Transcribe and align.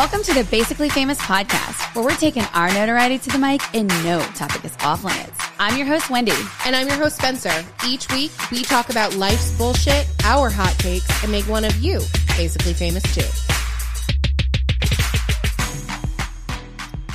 Welcome 0.00 0.22
to 0.22 0.32
the 0.32 0.44
Basically 0.44 0.88
Famous 0.88 1.18
podcast, 1.18 1.94
where 1.94 2.02
we're 2.02 2.16
taking 2.16 2.44
our 2.54 2.72
notoriety 2.72 3.18
to 3.18 3.28
the 3.28 3.36
mic 3.36 3.60
and 3.74 3.86
no 4.02 4.18
topic 4.34 4.64
is 4.64 4.74
off 4.82 5.04
limits. 5.04 5.38
I'm 5.58 5.76
your 5.76 5.86
host, 5.86 6.08
Wendy. 6.08 6.32
And 6.64 6.74
I'm 6.74 6.88
your 6.88 6.96
host, 6.96 7.16
Spencer. 7.16 7.52
Each 7.86 8.10
week, 8.10 8.30
we 8.50 8.62
talk 8.62 8.88
about 8.88 9.14
life's 9.16 9.54
bullshit, 9.58 10.08
our 10.24 10.48
hot 10.48 10.74
takes, 10.78 11.06
and 11.22 11.30
make 11.30 11.46
one 11.46 11.66
of 11.66 11.76
you 11.80 12.00
basically 12.34 12.72
famous 12.72 13.02
too. 13.14 13.20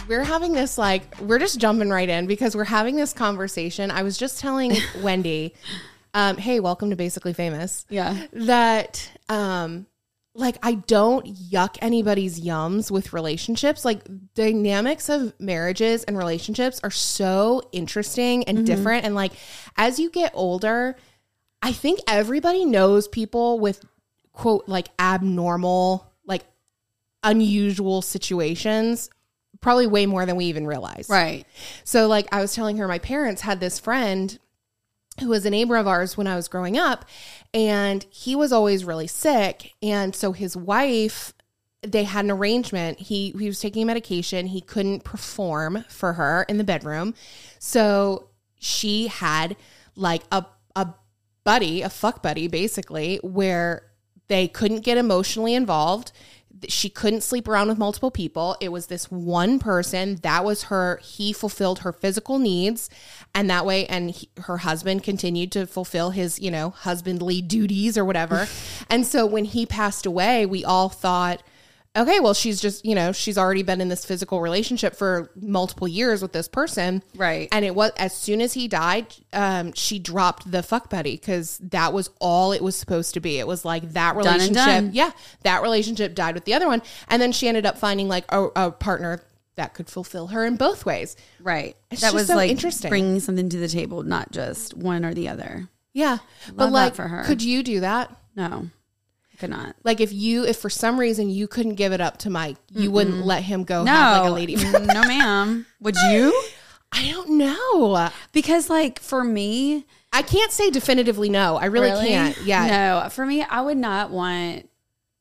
We're 0.08 0.24
having 0.24 0.54
this, 0.54 0.78
like, 0.78 1.20
we're 1.20 1.40
just 1.40 1.60
jumping 1.60 1.90
right 1.90 2.08
in 2.08 2.28
because 2.28 2.56
we're 2.56 2.66
having 2.66 2.98
this 2.98 3.14
conversation. 3.14 3.90
I 3.90 4.04
was 4.04 4.16
just 4.16 4.40
telling 4.40 4.74
Wendy, 5.02 5.56
um, 6.14 6.38
hey, 6.38 6.60
welcome 6.60 6.92
to 6.92 6.96
Basically 6.96 7.34
Famous. 7.34 7.88
Yeah. 7.90 8.28
That, 8.32 9.12
um, 9.28 9.88
like 10.36 10.58
I 10.62 10.76
don't 10.76 11.26
yuck 11.26 11.78
anybody's 11.82 12.40
yums 12.40 12.92
with 12.92 13.14
relationships. 13.14 13.86
Like 13.86 14.04
dynamics 14.36 15.10
of 15.10 15.34
marriages 15.40 16.04
and 16.04 16.18
relationships 16.18 16.80
are 16.84 16.92
so 16.92 17.64
interesting 17.72 18.44
and 18.44 18.60
mm-hmm. 18.60 18.66
different. 18.66 19.06
And 19.06 19.16
like 19.16 19.32
as 19.78 19.98
you 19.98 20.12
get 20.12 20.32
older, 20.36 20.98
I 21.62 21.72
think 21.72 22.00
everybody 22.08 22.66
knows 22.66 23.08
people 23.08 23.60
with 23.60 23.84
quote 24.34 24.68
like 24.68 24.90
abnormal, 25.00 26.12
like 26.26 26.44
unusual 27.24 28.02
situations, 28.02 29.10
probably 29.62 29.88
way 29.88 30.06
more 30.06 30.26
than 30.26 30.36
we 30.36 30.46
even 30.46 30.68
realize. 30.68 31.08
Right. 31.10 31.46
So, 31.84 32.08
like, 32.08 32.28
I 32.32 32.42
was 32.42 32.54
telling 32.54 32.78
her, 32.78 32.88
my 32.88 33.00
parents 33.00 33.42
had 33.42 33.60
this 33.60 33.80
friend 33.80 34.38
who 35.20 35.30
was 35.30 35.46
a 35.46 35.50
neighbor 35.50 35.78
of 35.78 35.88
ours 35.88 36.18
when 36.18 36.28
I 36.28 36.36
was 36.36 36.48
growing 36.48 36.78
up, 36.78 37.06
and 37.54 38.06
he 38.10 38.36
was 38.36 38.52
always 38.52 38.84
really 38.84 39.08
sick. 39.08 39.74
And 39.82 40.16
so, 40.16 40.32
his 40.32 40.58
wife, 40.58 41.34
they 41.82 42.04
had 42.04 42.26
an 42.26 42.32
arrangement. 42.32 43.00
He 43.00 43.34
he 43.38 43.48
was 43.48 43.60
taking 43.60 43.88
medication. 43.88 44.48
He 44.48 44.62
couldn't 44.62 45.04
perform 45.04 45.86
for 45.88 46.14
her 46.14 46.46
in 46.50 46.58
the 46.58 46.64
bedroom, 46.64 47.14
so 47.60 48.30
she 48.60 49.08
had 49.08 49.56
like 49.96 50.24
a 50.32 50.46
a 50.76 50.94
buddy, 51.44 51.82
a 51.82 51.90
fuck 51.90 52.22
buddy, 52.22 52.48
basically, 52.48 53.20
where 53.24 53.84
they 54.28 54.48
couldn't 54.48 54.82
get 54.82 54.98
emotionally 54.98 55.54
involved 55.54 56.12
she 56.72 56.90
couldn't 56.90 57.22
sleep 57.22 57.48
around 57.48 57.68
with 57.68 57.78
multiple 57.78 58.12
people. 58.12 58.56
It 58.60 58.70
was 58.70 58.88
this 58.88 59.10
one 59.12 59.60
person 59.60 60.18
that 60.18 60.44
was 60.44 60.64
her. 60.64 61.00
He 61.04 61.34
fulfilled 61.34 61.80
her 61.80 61.92
physical 61.94 62.40
needs, 62.40 62.90
and 63.34 63.50
that 63.50 63.66
way, 63.66 63.86
and 63.88 64.12
he, 64.12 64.30
her 64.42 64.58
husband 64.58 65.04
continued 65.04 65.52
to 65.54 65.66
fulfill 65.68 66.12
his, 66.12 66.40
you 66.40 66.52
know, 66.52 66.72
husbandly 66.72 67.42
duties 67.42 67.98
or 67.98 68.06
whatever. 68.06 68.48
and 68.90 69.06
so 69.06 69.26
when 69.26 69.46
he 69.46 69.66
passed 69.66 70.06
away, 70.06 70.46
we 70.46 70.64
all 70.64 70.90
thought, 70.90 71.42
okay, 71.96 72.20
well, 72.20 72.34
she's 72.34 72.60
just, 72.60 72.86
you 72.86 72.94
know, 72.96 73.12
she's 73.12 73.38
already 73.38 73.64
been 73.64 73.82
in 73.82 73.88
this 73.88 74.06
physical 74.06 74.42
relationship 74.42 74.96
for 74.96 75.32
multiple 75.36 75.88
years 75.88 76.22
with 76.22 76.34
this 76.34 76.48
person. 76.48 77.02
Right. 77.16 77.48
And 77.52 77.64
it 77.64 77.74
was 77.74 77.92
as 77.98 78.16
soon 78.16 78.42
as 78.42 78.54
he 78.54 78.68
died, 78.68 79.08
um, 79.34 79.74
she 79.74 80.00
dropped 80.00 80.50
the 80.52 80.62
fuck 80.62 80.90
buddy 80.90 81.16
because 81.16 81.58
that 81.60 81.94
was 81.94 82.10
all 82.20 82.52
it 82.52 82.62
was 82.62 82.76
supposed 82.76 83.14
to 83.14 83.20
be. 83.20 83.40
It 83.40 83.48
was 83.48 83.64
like 83.64 83.94
that 83.94 84.16
Done 84.16 84.18
relationship. 84.18 84.54
done. 84.56 84.90
Yeah. 84.94 85.12
That 85.44 85.62
relationship 85.62 86.16
died 86.16 86.36
with 86.36 86.46
the 86.46 86.54
other 86.54 86.68
one. 86.68 86.82
And 87.08 87.22
then 87.22 87.32
she 87.32 87.48
ended 87.48 87.66
up 87.66 87.78
finding 87.78 88.08
like 88.08 88.26
a, 88.30 88.48
a 88.56 88.72
partner 88.72 89.22
that 89.56 89.74
could 89.74 89.90
fulfill 89.90 90.28
her 90.28 90.46
in 90.46 90.58
both 90.58 90.86
ways. 90.86 91.16
Right. 91.40 91.78
It's 91.90 92.02
that 92.02 92.14
was 92.14 92.28
so 92.28 92.36
like 92.36 92.52
interesting. 92.52 92.90
bringing 92.90 93.20
something 93.22 93.48
to 93.50 93.58
the 93.58 93.70
table, 93.70 94.04
not 94.04 94.32
just 94.32 94.76
one 94.76 95.06
or 95.06 95.14
the 95.14 95.30
other. 95.30 95.70
Yeah. 95.94 96.18
Love 96.48 96.56
but 96.58 96.72
like, 96.72 96.96
for 96.96 97.08
her. 97.08 97.24
could 97.24 97.42
you 97.42 97.64
do 97.64 97.80
that? 97.80 98.14
No, 98.36 98.70
could 99.36 99.50
not. 99.50 99.76
Like 99.84 100.00
if 100.02 100.12
you, 100.14 100.46
if 100.46 100.58
for 100.58 100.70
some 100.70 101.00
reason 101.00 101.30
you 101.30 101.48
couldn't 101.48 101.76
give 101.76 101.92
it 101.94 102.02
up 102.02 102.18
to 102.20 102.30
Mike, 102.30 102.58
you 102.74 102.92
wouldn't 102.92 103.26
let 103.26 103.44
him 103.44 103.64
go 103.64 103.84
No, 103.84 103.92
have 103.92 104.22
like 104.24 104.30
a 104.32 104.34
lady. 104.34 104.56
Mm, 104.56 104.86
no, 104.88 105.02
ma'am. 105.04 105.66
Would 105.82 105.96
you? 106.10 106.44
I 106.92 107.12
don't 107.12 107.32
know. 107.32 108.10
Because, 108.32 108.70
like, 108.70 109.00
for 109.00 109.24
me, 109.24 109.86
I 110.14 110.22
can't 110.22 110.52
say 110.52 110.70
definitively 110.70 111.28
no. 111.30 111.58
I 111.58 111.66
really, 111.66 112.08
can't. 112.08 112.38
Yeah. 112.46 112.68
No, 113.04 113.10
for 113.10 113.26
me, 113.26 113.44
I 113.44 113.60
would 113.62 113.78
not 113.78 114.12
want 114.12 114.70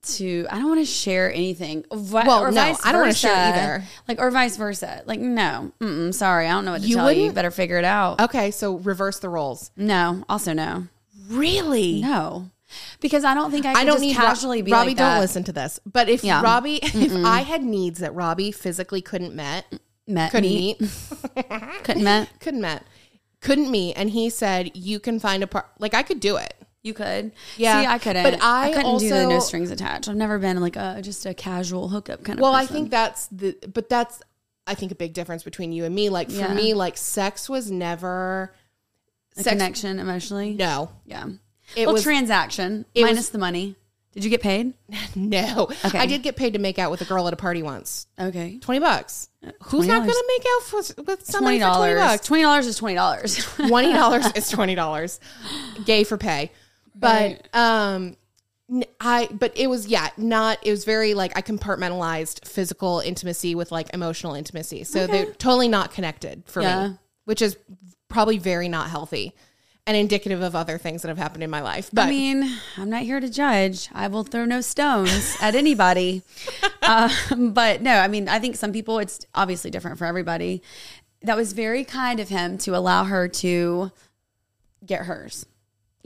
to. 0.03 0.47
I 0.51 0.59
don't 0.59 0.69
want 0.69 0.81
to 0.81 0.87
share 0.87 1.33
anything. 1.33 1.85
Vi- 1.93 2.27
Well, 2.27 2.53
no, 2.53 2.61
I 2.85 2.93
don't 2.93 3.01
wanna 3.01 3.15
share 3.15 3.35
either. 3.35 3.85
Like, 4.07 4.21
or 4.21 4.31
vice 4.31 4.57
versa. 4.57 5.03
Like, 5.07 5.19
no. 5.19 5.73
Mm-mm, 5.81 6.15
sorry, 6.15 6.47
I 6.47 6.53
don't 6.53 6.65
know 6.65 6.73
what 6.73 6.83
to 6.83 6.87
You 6.87 6.97
tell 6.97 7.11
you. 7.11 7.17
You 7.17 7.23
wouldn't? 7.23 7.35
better 7.35 7.51
figure 7.51 7.79
it 7.79 7.85
out. 7.85 8.21
Okay. 8.21 8.51
So 8.53 8.77
reverse 8.77 9.19
the 9.19 9.29
roles. 9.31 9.71
No. 9.77 10.25
Also, 10.29 10.53
no. 10.53 10.87
Really? 11.29 12.01
No. 12.03 12.51
Because 13.01 13.25
I 13.25 13.35
don't 13.35 13.51
think 13.51 13.67
I. 13.67 13.73
Can 13.73 13.77
I 13.83 13.85
don't 13.85 13.95
just 13.97 14.03
need 14.05 14.17
casually 14.17 14.61
Ro- 14.63 14.65
be 14.67 14.73
Robbie. 14.73 14.89
like 14.91 14.97
don't 14.97 15.09
that. 15.15 15.21
listen 15.21 15.45
to 15.45 15.53
this. 15.53 15.81
But 15.85 16.09
if 16.09 16.23
Yeah. 16.25 16.43
Robbie, 16.43 16.77
if 16.83 17.13
I 17.25 17.41
had 17.43 17.63
needs 17.63 18.01
that 18.01 18.15
Robbie 18.15 18.53
physically 18.53 19.01
couldn't 19.03 19.35
met, 19.35 19.67
Met 20.07 20.31
couldn't 20.33 20.51
meet. 20.51 20.81
meet, 20.81 20.91
Couldn't 21.85 22.05
met. 22.05 22.29
couldn't 22.41 22.61
met, 22.61 22.85
couldn't 23.41 23.71
meet, 23.71 23.95
and 23.95 24.11
he 24.11 24.29
said 24.31 24.77
you 24.77 25.01
can 25.01 25.19
find 25.19 25.43
a 25.43 25.47
part. 25.47 25.67
Like 25.79 25.95
I 25.95 26.03
could 26.03 26.21
do 26.21 26.37
it. 26.37 26.55
You 26.83 26.93
could. 26.93 27.33
Yeah, 27.57 27.81
See, 27.81 27.87
I 27.87 27.99
couldn't. 27.99 28.23
but 28.25 28.39
I 28.43 28.71
couldn't 28.75 28.99
do 28.99 29.09
the 29.09 29.27
no 29.27 29.41
strings 29.41 29.71
attached. 29.71 30.07
I've 30.07 30.17
never 30.17 30.39
been 30.39 30.61
like 30.61 30.77
a 30.77 31.01
just 31.03 31.25
a 31.25 31.33
casual 31.33 31.89
hookup 31.89 32.23
kind 32.25 32.39
of. 32.39 32.43
Well, 32.43 32.53
I 32.55 32.63
person. 32.65 32.75
think 32.77 32.91
that's 32.91 33.27
the. 33.29 33.57
But 33.73 33.89
that's 33.89 34.21
I 34.67 34.75
think 34.75 34.93
a 34.93 34.95
big 34.95 35.15
difference 35.15 35.43
between 35.43 35.73
you 35.73 35.85
and 35.87 35.95
me. 35.95 36.11
Like 36.11 36.29
for 36.31 36.37
Yeah. 36.37 36.53
me, 36.53 36.75
like 36.75 36.99
sex 36.99 37.49
was 37.49 37.71
never 37.71 38.55
a 39.39 39.43
sex. 39.43 39.49
connection 39.55 39.99
emotionally. 39.99 40.53
No, 40.53 40.91
Yeah. 41.07 41.25
It 41.77 41.87
well, 41.87 41.95
was 41.95 42.03
transaction 42.03 42.85
it 42.95 43.03
minus 43.03 43.17
was- 43.19 43.31
the 43.31 43.39
money. 43.39 43.77
Did 44.13 44.23
you 44.23 44.31
get 44.31 44.43
paid? 44.43 44.75
no. 45.17 45.69
Okay. 45.85 45.99
I 45.99 46.07
did 46.07 46.23
get 46.23 46.37
paid 46.37 46.53
to 46.53 46.61
make 46.61 46.79
out 46.79 46.93
with 46.93 47.01
a 47.01 47.05
girl 47.05 47.27
at 47.27 47.33
a 47.35 47.37
party 47.37 47.65
once. 47.65 48.07
Okay. 48.17 48.59
Twenty 48.61 48.79
bucks. 48.79 49.29
Who's 49.65 49.89
not 49.89 50.03
$20. 50.03 50.07
going 50.07 50.09
to 50.13 50.25
make 50.29 50.47
out 50.47 50.73
with, 50.73 51.09
with 51.09 51.27
somebody 51.27 51.59
Twenty 51.59 51.73
for 51.73 51.77
twenty 51.79 51.95
dollars. 51.95 52.13
bucks? 52.13 52.27
Twenty 52.29 52.43
dollars 52.45 52.67
is 52.69 52.77
twenty 52.77 52.95
dollars. 52.95 53.45
twenty 53.57 53.93
dollars 53.93 54.27
is 54.37 54.49
twenty 54.51 54.77
dollars, 54.77 55.19
gay 55.85 56.05
for 56.05 56.17
pay. 56.17 56.53
But 56.95 57.49
um, 57.57 58.17
n- 58.71 58.85
I 59.01 59.29
but 59.33 59.53
it 59.59 59.67
was 59.67 59.89
yeah 59.89 60.11
not 60.17 60.59
it 60.65 60.71
was 60.71 60.85
very 60.85 61.15
like 61.15 61.37
I 61.37 61.43
compartmentalized 61.43 62.47
physical 62.47 63.01
intimacy 63.01 63.57
with 63.57 63.73
like 63.73 63.93
emotional 63.93 64.35
intimacy, 64.35 64.85
so 64.85 65.09
they're 65.09 65.27
totally 65.33 65.67
not 65.67 65.91
connected 65.93 66.45
for 66.47 66.63
Yeah. 66.63 66.89
me, 66.91 66.95
which 67.25 67.43
is 67.43 67.57
probably 68.09 68.39
very 68.39 68.69
not 68.69 68.91
healthy 68.91 69.35
and 69.87 69.97
indicative 69.97 70.41
of 70.41 70.57
other 70.57 70.79
things 70.79 71.03
that 71.03 71.09
have 71.09 71.19
happened 71.19 71.43
in 71.43 71.51
my 71.51 71.61
life. 71.61 71.91
But 71.93 72.07
I 72.07 72.11
mean, 72.11 72.59
I'm 72.77 72.89
not 72.89 73.03
here 73.03 73.21
to 73.21 73.29
judge. 73.29 73.89
I 73.93 74.09
will 74.09 74.25
throw 74.25 74.45
no 74.45 74.61
stones 74.61 75.37
at 75.41 75.55
anybody. 75.55 76.23
um, 76.83 77.11
but 77.53 77.83
no, 77.83 77.95
I 77.97 78.09
mean, 78.09 78.29
I 78.29 78.39
think 78.39 78.57
some 78.57 78.73
people, 78.73 78.99
it's 78.99 79.27
obviously 79.35 79.71
different 79.71 79.99
for 79.99 80.07
everybody. 80.07 80.63
That 81.23 81.37
was 81.37 81.53
very 81.53 81.85
kind 81.85 82.19
of 82.21 82.29
him 82.29 82.59
to 82.59 82.77
allow 82.77 83.05
her 83.05 83.29
to 83.29 83.93
get 84.85 85.03
hers. 85.03 85.47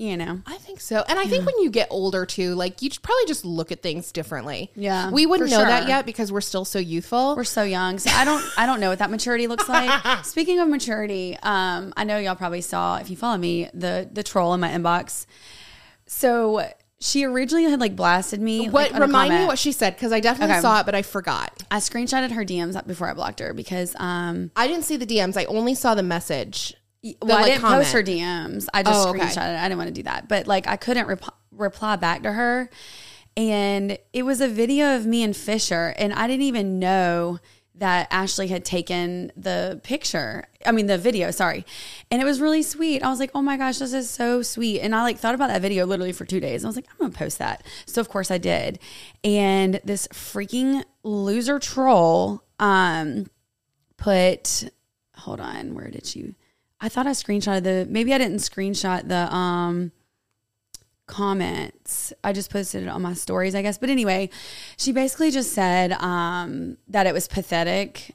You 0.00 0.16
know, 0.16 0.41
I 0.47 0.59
think 0.59 0.81
so. 0.81 1.03
And 1.09 1.19
I 1.19 1.25
think 1.25 1.44
when 1.44 1.59
you 1.60 1.70
get 1.70 1.88
older 1.91 2.25
too, 2.25 2.54
like 2.54 2.82
you 2.82 2.91
probably 3.03 3.25
just 3.26 3.44
look 3.44 3.72
at 3.72 3.82
things 3.82 4.12
differently. 4.12 4.70
Yeah, 4.76 5.10
We 5.10 5.26
wouldn't 5.26 5.50
for 5.50 5.56
know 5.56 5.64
that 5.64 5.81
sure. 5.81 5.88
yet 5.88 6.06
because 6.06 6.31
we're 6.31 6.41
still 6.41 6.64
so 6.64 6.78
youthful. 6.78 7.34
we're 7.34 7.42
so 7.42 7.64
young, 7.64 7.98
so 7.98 8.08
I 8.14 8.25
don't, 8.25 8.44
I 8.56 8.64
don't 8.64 8.78
know 8.78 8.91
what 8.91 9.00
that 9.00 9.10
maturity 9.10 9.48
looks 9.48 9.69
like. 9.69 9.91
Speaking 10.25 10.60
of 10.60 10.69
maturity, 10.69 11.37
um, 11.42 11.92
I 11.97 12.04
know 12.04 12.16
y'all 12.16 12.37
probably 12.37 12.60
saw 12.60 12.98
if 12.98 13.10
you 13.10 13.16
follow 13.16 13.38
me 13.38 13.70
the 13.75 14.08
the 14.12 14.22
troll 14.22 14.54
in 14.54 14.60
my 14.60 14.69
inbox. 14.70 15.26
So 16.06 16.64
she 17.00 17.25
originally 17.25 17.64
had 17.64 17.81
like 17.81 17.94
blasted 17.97 18.41
me. 18.41 18.69
what 18.69 18.92
like, 18.92 18.94
on 18.94 19.03
a 19.03 19.06
remind 19.06 19.31
me 19.31 19.34
comment. 19.37 19.48
what 19.48 19.58
she 19.58 19.72
said 19.72 19.94
because 19.94 20.12
I 20.12 20.20
definitely 20.20 20.54
Okay. 20.54 20.62
saw 20.62 20.81
it, 20.81 20.87
but 20.87 20.94
I 20.94 21.03
forgot. 21.03 21.53
I 21.70 21.78
screenshotted 21.78 22.32
her 22.32 22.44
DMs 22.44 22.84
before 22.87 23.08
I 23.08 23.14
blocked 23.14 23.41
her 23.41 23.53
because 23.53 23.94
um 23.98 24.50
I 24.56 24.66
didn't 24.69 24.84
see 24.84 24.97
the 24.97 25.06
DMs. 25.06 25.37
I 25.37 25.44
only 25.47 25.75
saw 25.75 25.94
the 25.94 26.03
message. 26.03 26.75
Well, 27.22 27.38
I 27.38 27.42
like, 27.42 27.53
didn't 27.53 27.62
post 27.62 27.92
her 27.92 28.03
DMs. 28.03 28.66
I 28.75 28.82
just 28.82 29.06
Oh, 29.06 29.10
okay. 29.10 29.20
screenshotted 29.20 29.54
it. 29.54 29.59
I 29.60 29.69
didn't 29.69 29.78
want 29.78 29.88
to 29.88 29.94
do 29.94 30.03
that. 30.04 30.28
But 30.28 30.47
like 30.47 30.66
I 30.66 30.76
couldn't 30.76 31.06
rep- 31.06 31.34
reply 31.53 31.97
back 31.97 32.22
to 32.25 32.32
her. 32.32 32.70
And 33.36 33.98
it 34.12 34.25
was 34.25 34.41
a 34.41 34.48
video 34.48 34.96
of 34.96 35.06
me 35.06 35.23
and 35.23 35.37
Fisher 35.37 35.94
and 35.96 36.12
I 36.12 36.26
didn't 36.26 36.43
even 36.43 36.78
know 36.81 37.38
that 37.76 38.08
Ashley 38.11 38.49
had 38.49 38.64
taken 38.64 39.31
the 39.37 39.81
picture. 39.84 40.46
I 40.67 40.73
mean 40.73 40.87
the 40.87 40.99
video, 40.99 41.31
sorry. 41.31 41.64
And 42.11 42.20
it 42.20 42.25
was 42.25 42.40
really 42.40 42.62
sweet. 42.64 43.05
I 43.05 43.08
was 43.08 43.20
like, 43.20 43.31
"Oh 43.37 43.43
my 43.43 43.56
gosh, 43.56 43.78
this 43.78 43.93
is 43.93 44.11
so 44.11 44.43
sweet." 44.43 44.81
And 44.81 44.93
I 44.93 45.02
like 45.02 45.19
thought 45.19 45.37
about 45.37 45.50
that 45.50 45.62
video 45.62 45.87
literally 45.87 46.11
for 46.11 46.25
2 46.25 46.40
days. 46.40 46.64
I 46.64 46.67
was 46.67 46.75
like, 46.75 46.87
"I'm 46.90 46.99
going 46.99 47.12
to 47.12 47.19
post 47.19 47.38
that." 47.38 47.62
So 47.87 48.00
of 48.00 48.08
course 48.08 48.32
I 48.32 48.38
did. 48.38 48.81
And 49.23 49.81
this 49.84 50.08
freaking 50.08 50.82
loser 51.05 51.61
troll 51.61 52.43
um 52.58 53.26
put 53.96 54.69
hold 55.17 55.38
on, 55.38 55.75
where 55.75 55.88
did 55.90 56.17
you 56.17 56.34
I 56.80 56.88
thought 56.88 57.06
I 57.06 57.10
screenshotted 57.10 57.64
the 57.64 57.86
maybe 57.90 58.12
I 58.14 58.19
didn't 58.19 58.38
screenshot 58.38 59.08
the 59.08 59.34
um 59.34 59.92
comments. 61.06 62.12
I 62.22 62.32
just 62.32 62.50
posted 62.50 62.82
it 62.82 62.88
on 62.88 63.02
my 63.02 63.14
stories, 63.14 63.54
I 63.54 63.62
guess. 63.62 63.78
But 63.78 63.90
anyway, 63.90 64.30
she 64.76 64.92
basically 64.92 65.30
just 65.30 65.52
said 65.52 65.92
um 65.92 66.76
that 66.88 67.06
it 67.06 67.14
was 67.14 67.28
pathetic 67.28 68.14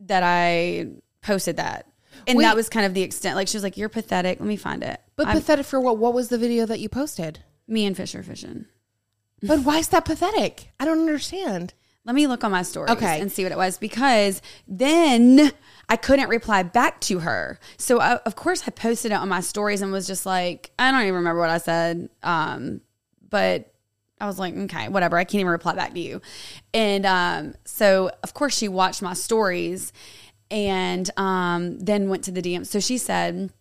that 0.00 0.22
I 0.22 0.88
posted 1.22 1.56
that. 1.58 1.86
And 2.26 2.36
Wait. 2.38 2.44
that 2.44 2.56
was 2.56 2.68
kind 2.68 2.86
of 2.86 2.94
the 2.94 3.02
extent. 3.02 3.36
Like 3.36 3.48
she 3.48 3.56
was 3.56 3.62
like, 3.62 3.76
You're 3.76 3.88
pathetic. 3.88 4.40
Let 4.40 4.46
me 4.48 4.56
find 4.56 4.82
it. 4.82 5.00
But 5.16 5.26
I'm- 5.28 5.36
pathetic 5.36 5.66
for 5.66 5.80
what? 5.80 5.98
What 5.98 6.14
was 6.14 6.28
the 6.28 6.38
video 6.38 6.66
that 6.66 6.80
you 6.80 6.88
posted? 6.88 7.40
me 7.68 7.86
and 7.86 7.96
Fisher 7.96 8.22
fishing. 8.22 8.64
But 9.42 9.60
why 9.60 9.78
is 9.78 9.88
that 9.88 10.04
pathetic? 10.04 10.70
I 10.80 10.84
don't 10.84 10.98
understand. 10.98 11.72
Let 12.04 12.14
me 12.16 12.26
look 12.26 12.42
on 12.44 12.50
my 12.50 12.62
stories 12.62 12.90
Okay. 12.90 13.20
and 13.20 13.30
see 13.32 13.42
what 13.44 13.52
it 13.52 13.56
was 13.58 13.78
because 13.78 14.42
then 14.66 15.52
I 15.90 15.96
couldn't 15.96 16.28
reply 16.28 16.62
back 16.62 17.00
to 17.02 17.18
her. 17.18 17.58
So 17.76 18.00
I, 18.00 18.18
of 18.18 18.36
course 18.36 18.62
I 18.64 18.70
posted 18.70 19.10
it 19.10 19.16
on 19.16 19.28
my 19.28 19.40
stories 19.40 19.82
and 19.82 19.90
was 19.90 20.06
just 20.06 20.24
like, 20.24 20.70
I 20.78 20.92
don't 20.92 21.02
even 21.02 21.14
remember 21.14 21.40
what 21.40 21.50
I 21.50 21.58
said. 21.58 22.08
Um, 22.22 22.80
but 23.28 23.74
I 24.20 24.26
was 24.26 24.38
like, 24.38 24.56
okay, 24.56 24.88
whatever. 24.88 25.18
I 25.18 25.24
can't 25.24 25.40
even 25.40 25.50
reply 25.50 25.74
back 25.74 25.92
to 25.94 26.00
you. 26.00 26.22
And 26.72 27.04
um, 27.04 27.54
so 27.64 28.12
of 28.22 28.34
course 28.34 28.56
she 28.56 28.68
watched 28.68 29.02
my 29.02 29.14
stories 29.14 29.92
and 30.48 31.10
um, 31.18 31.80
then 31.80 32.08
went 32.08 32.22
to 32.24 32.30
the 32.30 32.40
DM. 32.40 32.64
So 32.64 32.78
she 32.78 32.96
said, 32.96 33.52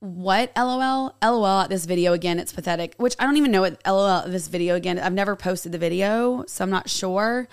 what 0.00 0.52
lol 0.56 1.14
lol 1.22 1.46
at 1.46 1.70
this 1.70 1.86
video 1.86 2.12
again 2.12 2.38
it's 2.38 2.52
pathetic 2.52 2.94
which 2.98 3.16
i 3.18 3.24
don't 3.24 3.38
even 3.38 3.50
know 3.50 3.62
what 3.62 3.80
lol 3.86 4.06
at 4.06 4.30
this 4.30 4.46
video 4.46 4.74
again 4.74 4.98
i've 4.98 5.12
never 5.12 5.34
posted 5.34 5.72
the 5.72 5.78
video 5.78 6.44
so 6.46 6.62
i'm 6.62 6.70
not 6.70 6.88
sure 6.88 7.48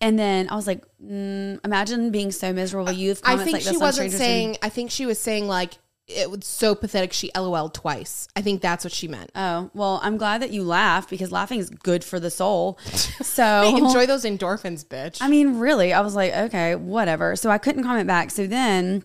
and 0.00 0.18
then 0.18 0.48
i 0.50 0.54
was 0.54 0.66
like 0.66 0.84
mm, 1.02 1.58
imagine 1.64 2.10
being 2.10 2.30
so 2.30 2.52
miserable 2.52 2.92
you 2.92 3.10
have 3.10 3.20
I 3.24 3.36
think 3.36 3.54
like 3.54 3.62
she 3.62 3.76
wasn't 3.76 4.12
saying. 4.12 4.56
I 4.62 4.68
think 4.68 4.90
she 4.90 5.06
was 5.06 5.18
saying 5.18 5.48
like 5.48 5.78
it 6.08 6.30
was 6.30 6.46
so 6.46 6.76
pathetic. 6.76 7.12
She 7.12 7.32
LOL 7.34 7.68
twice. 7.68 8.28
I 8.36 8.40
think 8.40 8.62
that's 8.62 8.84
what 8.84 8.92
she 8.92 9.08
meant. 9.08 9.30
oh 9.34 9.70
well 9.74 9.98
i'm 10.02 10.16
glad 10.16 10.40
that 10.42 10.50
you 10.50 10.62
laughed 10.62 11.10
because 11.10 11.32
laughing 11.32 11.58
is 11.58 11.68
good 11.68 12.04
for 12.04 12.20
the 12.20 12.30
soul 12.30 12.78
so 13.22 13.76
Enjoy 13.76 14.06
those 14.06 14.24
endorphins, 14.24 14.84
bitch. 14.86 15.18
I 15.20 15.28
mean, 15.28 15.58
really, 15.58 15.92
I 15.92 16.00
was 16.00 16.14
like, 16.14 16.32
okay, 16.32 16.74
whatever. 16.76 17.34
So 17.36 17.50
I 17.50 17.58
couldn't 17.58 17.82
comment 17.82 18.06
back. 18.06 18.30
So 18.30 18.46
then 18.46 19.04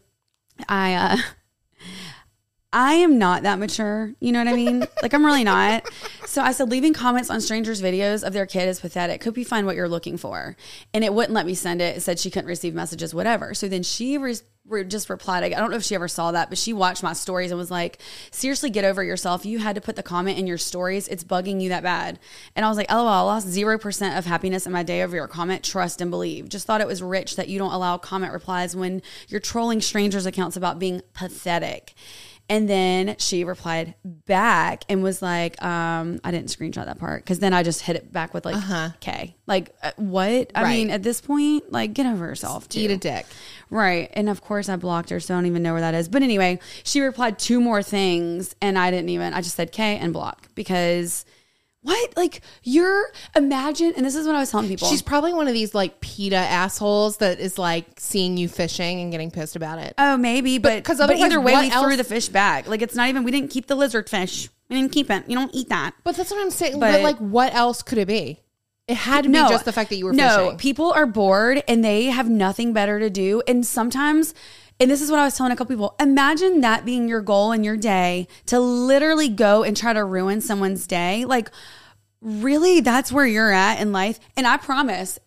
I 0.70 0.94
uh 0.94 1.18
I 2.74 2.94
am 2.94 3.20
not 3.20 3.44
that 3.44 3.60
mature. 3.60 4.14
You 4.20 4.32
know 4.32 4.40
what 4.40 4.48
I 4.48 4.56
mean? 4.56 4.88
like 5.02 5.14
I'm 5.14 5.26
really 5.26 5.44
not. 5.44 5.84
So 6.26 6.42
I 6.42 6.54
said 6.54 6.70
leaving 6.70 6.94
comments 6.94 7.30
on 7.30 7.42
strangers' 7.42 7.82
videos 7.82 8.24
of 8.24 8.32
their 8.32 8.46
kid 8.46 8.70
is 8.70 8.80
pathetic. 8.80 9.24
Hope 9.24 9.38
you 9.38 9.44
find 9.44 9.66
what 9.66 9.76
you're 9.76 9.90
looking 9.90 10.18
for. 10.18 10.56
And 10.94 11.04
it 11.04 11.14
wouldn't 11.14 11.34
let 11.34 11.46
me 11.46 11.54
send 11.54 11.82
it. 11.82 11.98
It 11.98 12.02
said 12.02 12.20
she 12.20 12.32
couldn't 12.32 12.48
receive 12.48 12.74
messages, 12.74 13.14
whatever. 13.14 13.54
So 13.54 13.68
then 13.68 13.84
she 13.84 14.18
re- 14.18 14.38
re- 14.66 14.86
just 14.86 15.10
replied. 15.10 15.44
I 15.44 15.50
don't 15.50 15.70
know 15.70 15.76
if 15.76 15.84
she 15.84 15.96
ever 15.96 16.08
saw 16.08 16.32
that, 16.32 16.48
but 16.48 16.58
she 16.58 16.72
watched 16.72 17.04
my 17.04 17.12
stories 17.12 17.52
and 17.52 17.58
was 17.58 17.72
like, 17.72 18.00
seriously, 18.32 18.70
get 18.70 18.86
over 18.86 19.04
yourself. 19.04 19.46
You 19.46 19.60
had 19.60 19.76
to 19.76 19.82
put 19.82 19.98
the 19.98 20.04
comment 20.04 20.40
in 20.40 20.48
your 20.48 20.58
stories. 20.58 21.10
It's 21.10 21.26
bugging 21.26 21.60
you 21.60 21.68
that 21.70 21.84
bad. 21.84 22.20
And 22.56 22.66
I 22.66 22.70
was 22.70 22.78
like, 22.78 22.88
oh, 22.90 23.04
lol, 23.04 23.08
I 23.08 23.22
lost 23.22 23.48
0% 23.48 24.18
of 24.18 24.26
happiness 24.26 24.66
in 24.66 24.72
my 24.72 24.84
day 24.84 25.04
over 25.04 25.16
your 25.16 25.28
comment. 25.28 25.64
Trust 25.64 26.00
and 26.00 26.10
believe. 26.10 26.48
Just 26.48 26.68
thought 26.68 26.80
it 26.80 26.88
was 26.88 27.04
rich 27.04 27.36
that 27.36 27.50
you 27.50 27.60
don't 27.60 27.74
allow 27.74 27.98
comment 27.98 28.32
replies 28.32 28.78
when 28.78 29.02
you're 29.28 29.42
trolling 29.42 29.82
strangers' 29.82 30.26
accounts 30.26 30.56
about 30.56 30.80
being 30.80 31.02
pathetic. 31.14 31.94
And 32.50 32.68
then 32.70 33.16
she 33.18 33.46
replied 33.46 33.96
back 34.04 34.84
and 34.90 35.02
was 35.02 35.22
like, 35.22 35.62
um, 35.64 36.20
I 36.24 36.32
didn't 36.32 36.50
screenshot 36.50 36.86
that 36.86 37.00
part 37.00 37.24
because 37.24 37.40
then 37.40 37.54
I 37.54 37.64
just 37.64 37.82
hit 37.82 37.96
it 37.96 38.12
back 38.12 38.34
with 38.34 38.44
like, 38.46 38.58
okay. 38.98 39.36
Like, 39.48 39.74
uh, 39.82 39.92
what? 39.96 40.52
I 40.54 40.64
Right. 40.64 40.70
mean, 40.78 40.90
at 40.90 41.02
this 41.02 41.22
point, 41.22 41.72
like, 41.72 41.94
get 41.94 42.06
over 42.06 42.26
yourself. 42.26 42.68
Too. 42.68 42.82
Eat 42.82 42.92
a 42.92 42.98
dick. 42.98 43.26
Right. 43.70 44.10
And 44.14 44.28
of 44.28 44.42
course, 44.42 44.68
I 44.68 44.76
blocked 44.76 45.12
her, 45.12 45.20
so 45.22 45.34
I 45.34 45.38
don't 45.38 45.46
even 45.46 45.64
know 45.64 45.72
where 45.72 45.82
that 45.82 45.94
is. 45.94 46.10
But 46.10 46.24
anyway, 46.24 46.60
she 46.84 47.00
replied 47.00 47.40
two 47.40 47.62
more 47.62 47.82
things, 47.82 48.54
and 48.62 48.78
I 48.78 48.92
didn't 48.92 49.10
even, 49.10 49.34
I 49.34 49.40
just 49.42 49.56
said 49.56 49.72
K 49.72 49.98
and 49.98 50.12
block 50.12 50.50
because 50.54 51.26
what? 51.84 52.16
Like, 52.16 52.42
you're, 52.64 53.12
imagine, 53.36 53.94
and 53.98 54.06
this 54.06 54.16
is 54.16 54.28
what 54.28 54.36
I 54.36 54.40
was 54.40 54.52
telling 54.52 54.68
people. 54.68 54.88
She's 54.88 55.02
probably 55.02 55.34
one 55.34 55.48
of 55.48 55.54
these 55.54 55.74
like 55.74 56.00
PETA 56.00 56.36
assholes 56.36 57.18
that 57.18 57.40
is 57.40 57.58
like 57.58 57.86
seeing 57.98 58.38
you 58.38 58.48
fishing 58.48 59.02
and 59.02 59.12
getting 59.12 59.32
pissed 59.32 59.56
about 59.56 59.80
it. 59.80 59.96
Oh, 59.98 60.18
maybe, 60.18 60.58
but 60.58 60.78
because 60.78 61.00
but 61.00 61.18
either 61.18 61.42
way, 61.42 61.56
we 61.56 61.70
threw 61.70 61.96
the 61.96 62.04
fish 62.04 62.30
back. 62.30 62.68
Like 62.68 62.82
it's 62.82 62.96
not 62.96 63.10
even. 63.10 63.24
We 63.24 63.32
didn't 63.32 63.50
keep 63.50 63.68
the 63.68 63.76
lizard 63.76 64.10
fish. 64.10 64.50
We 64.70 64.76
didn't 64.78 64.92
keep 64.92 65.10
it. 65.10 65.28
You 65.28 65.36
don't 65.36 65.54
eat 65.54 65.70
that. 65.70 65.96
But 66.04 66.16
that's 66.16 66.32
what 66.32 66.40
I'm 66.42 66.52
saying. 66.52 66.80
But, 66.80 66.92
But- 66.92 67.02
like, 67.02 67.18
what 67.18 67.54
else 67.54 67.82
could 67.82 67.98
it 67.98 68.08
be? 68.08 68.40
It 68.88 68.96
had 68.96 69.24
to 69.24 69.30
be 69.30 69.36
just 69.36 69.64
the 69.64 69.72
fact 69.72 69.90
that 69.90 69.96
you 69.96 70.06
were 70.06 70.12
no. 70.12 70.28
fishing. 70.28 70.58
People 70.58 70.92
are 70.92 71.06
bored 71.06 71.64
and 71.68 71.84
they 71.84 72.06
have 72.06 72.30
nothing 72.30 72.74
better 72.74 73.00
to 73.00 73.10
do. 73.10 73.42
And 73.48 73.66
sometimes, 73.66 74.34
and 74.82 74.90
this 74.90 75.00
is 75.00 75.12
what 75.12 75.20
I 75.20 75.26
was 75.26 75.38
telling 75.38 75.54
a 75.54 75.56
couple 75.56 75.76
people. 75.76 75.96
Imagine 76.00 76.62
that 76.62 76.86
being 76.86 77.08
your 77.08 77.22
goal 77.22 77.52
in 77.52 77.64
your 77.64 77.78
day 77.78 78.28
to 78.48 78.60
literally 78.60 79.30
go 79.30 79.62
and 79.62 79.78
try 79.78 79.94
to 79.94 80.04
ruin 80.04 80.42
someone's 80.42 80.88
day. 80.88 81.24
Like, 81.24 81.52
really, 82.20 82.80
that's 82.80 83.12
where 83.12 83.28
you're 83.28 83.52
at 83.52 83.80
in 83.80 83.92
life. 83.92 84.20
And 84.36 84.48
I 84.48 84.58
promise. 84.58 85.20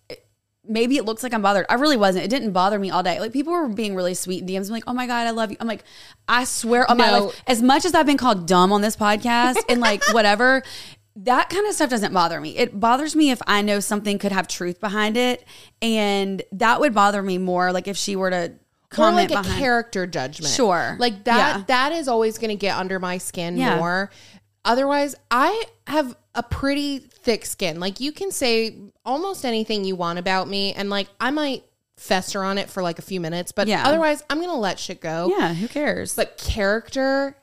Maybe 0.66 0.96
it 0.96 1.04
looks 1.04 1.22
like 1.22 1.34
I'm 1.34 1.42
bothered. 1.42 1.66
I 1.68 1.74
really 1.74 1.98
wasn't. 1.98 2.24
It 2.24 2.28
didn't 2.28 2.52
bother 2.52 2.78
me 2.78 2.90
all 2.90 3.02
day. 3.02 3.20
Like 3.20 3.34
people 3.34 3.52
were 3.52 3.68
being 3.68 3.94
really 3.94 4.14
sweet 4.14 4.40
in 4.40 4.48
DMs, 4.48 4.68
I'm 4.68 4.72
like, 4.72 4.84
"Oh 4.86 4.94
my 4.94 5.06
god, 5.06 5.26
I 5.26 5.30
love 5.30 5.50
you." 5.50 5.58
I'm 5.60 5.66
like, 5.66 5.84
I 6.26 6.44
swear 6.44 6.90
on 6.90 6.96
my 6.96 7.18
life, 7.18 7.42
as 7.46 7.60
much 7.60 7.84
as 7.84 7.94
I've 7.94 8.06
been 8.06 8.16
called 8.16 8.46
dumb 8.46 8.72
on 8.72 8.80
this 8.80 8.96
podcast 8.96 9.58
and 9.68 9.82
like 9.82 10.02
whatever, 10.14 10.62
that 11.16 11.50
kind 11.50 11.66
of 11.66 11.74
stuff 11.74 11.90
doesn't 11.90 12.14
bother 12.14 12.40
me. 12.40 12.56
It 12.56 12.80
bothers 12.80 13.14
me 13.14 13.30
if 13.30 13.42
I 13.46 13.60
know 13.60 13.78
something 13.78 14.18
could 14.18 14.32
have 14.32 14.48
truth 14.48 14.80
behind 14.80 15.18
it, 15.18 15.44
and 15.82 16.42
that 16.52 16.80
would 16.80 16.94
bother 16.94 17.22
me 17.22 17.36
more. 17.36 17.70
Like 17.70 17.86
if 17.86 17.98
she 17.98 18.16
were 18.16 18.30
to 18.30 18.54
or 18.98 19.04
comment 19.10 19.30
like 19.30 19.46
a 19.46 19.48
character 19.58 20.06
judgment. 20.06 20.52
Sure. 20.54 20.96
Like 20.98 21.24
that 21.24 21.56
Yeah. 21.58 21.64
that 21.66 21.92
is 21.92 22.08
always 22.08 22.38
going 22.38 22.50
to 22.50 22.56
get 22.56 22.76
under 22.76 22.98
my 22.98 23.18
skin 23.18 23.56
Yeah. 23.56 23.76
more. 23.76 24.10
Otherwise, 24.64 25.14
I 25.30 25.64
have 25.86 26.16
a 26.34 26.42
pretty 26.42 26.98
thick 26.98 27.44
skin. 27.44 27.78
Like 27.80 28.00
you 28.00 28.12
can 28.12 28.30
say 28.30 28.76
almost 29.04 29.44
anything 29.44 29.84
you 29.84 29.94
want 29.96 30.18
about 30.18 30.48
me 30.48 30.72
and 30.72 30.88
like 30.90 31.08
I 31.20 31.30
might 31.30 31.64
fester 31.96 32.42
on 32.42 32.58
it 32.58 32.68
for 32.70 32.82
like 32.82 32.98
a 32.98 33.02
few 33.02 33.20
minutes, 33.20 33.52
but 33.52 33.68
Yeah. 33.68 33.86
otherwise 33.86 34.22
I'm 34.30 34.38
going 34.38 34.48
to 34.50 34.56
let 34.56 34.78
shit 34.78 35.00
go. 35.00 35.30
yeah, 35.36 35.52
who 35.54 35.68
cares? 35.68 36.14
But 36.14 36.38
character 36.38 37.36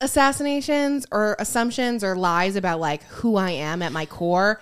assassinations 0.00 1.06
or 1.10 1.36
assumptions 1.38 2.04
or 2.04 2.16
lies 2.16 2.56
about 2.56 2.80
like 2.80 3.02
who 3.04 3.36
I 3.36 3.50
am 3.52 3.82
at 3.82 3.92
my 3.92 4.06
core, 4.06 4.60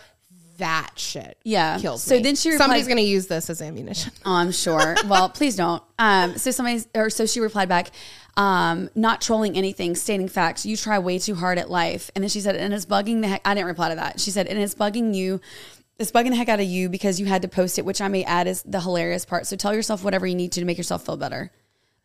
that 0.59 0.91
shit 0.97 1.37
Yeah. 1.45 1.79
kills 1.79 2.03
So 2.03 2.17
me. 2.17 2.23
then 2.23 2.37
she 2.37 2.53
somebody's 2.53 2.87
going 2.87 2.99
to 2.99 3.03
use 3.03 3.27
this 3.27 3.51
as 3.51 3.61
ammunition. 3.63 4.13
Oh, 4.25 4.33
I'm 4.35 4.53
sure. 4.53 4.95
well, 5.07 5.29
please 5.29 5.57
don't. 5.57 5.83
Um, 5.99 6.37
so 6.39 6.51
somebody, 6.51 6.83
or 6.95 7.11
so 7.11 7.27
she 7.27 7.41
replied 7.41 7.69
back, 7.69 7.91
um, 8.37 8.89
not 8.95 9.21
trolling 9.21 9.57
anything, 9.57 9.95
stating 9.95 10.29
facts. 10.29 10.65
You 10.67 10.77
try 10.77 10.99
way 10.99 11.19
too 11.19 11.35
hard 11.35 11.59
at 11.59 11.71
life. 11.71 12.11
And 12.15 12.23
then 12.25 12.29
she 12.29 12.41
said, 12.41 12.57
and 12.57 12.73
it's 12.75 12.87
bugging 12.87 13.21
the 13.21 13.29
heck. 13.29 13.43
I 13.45 13.55
didn't 13.55 13.67
reply 13.69 13.91
to 13.91 13.95
that. 13.97 14.21
She 14.21 14.31
said, 14.31 14.47
and 14.49 14.59
it's 14.59 14.75
bugging 14.75 15.15
you. 15.15 15.41
It's 15.99 16.11
bugging 16.11 16.31
the 16.31 16.37
heck 16.37 16.49
out 16.49 16.59
of 16.59 16.67
you 16.67 16.89
because 16.89 17.21
you 17.21 17.27
had 17.27 17.43
to 17.43 17.49
post 17.49 17.79
it, 17.79 17.85
which 17.85 18.01
I 18.01 18.09
may 18.09 18.25
add 18.25 18.49
is 18.49 18.63
the 18.65 18.81
hilarious 18.81 19.25
part. 19.25 19.47
So 19.47 19.55
tell 19.57 19.73
yourself 19.75 20.03
whatever 20.03 20.27
you 20.27 20.35
need 20.35 20.51
to 20.53 20.61
to 20.61 20.67
make 20.67 20.77
yourself 20.79 21.07
feel 21.07 21.17
better. 21.17 21.53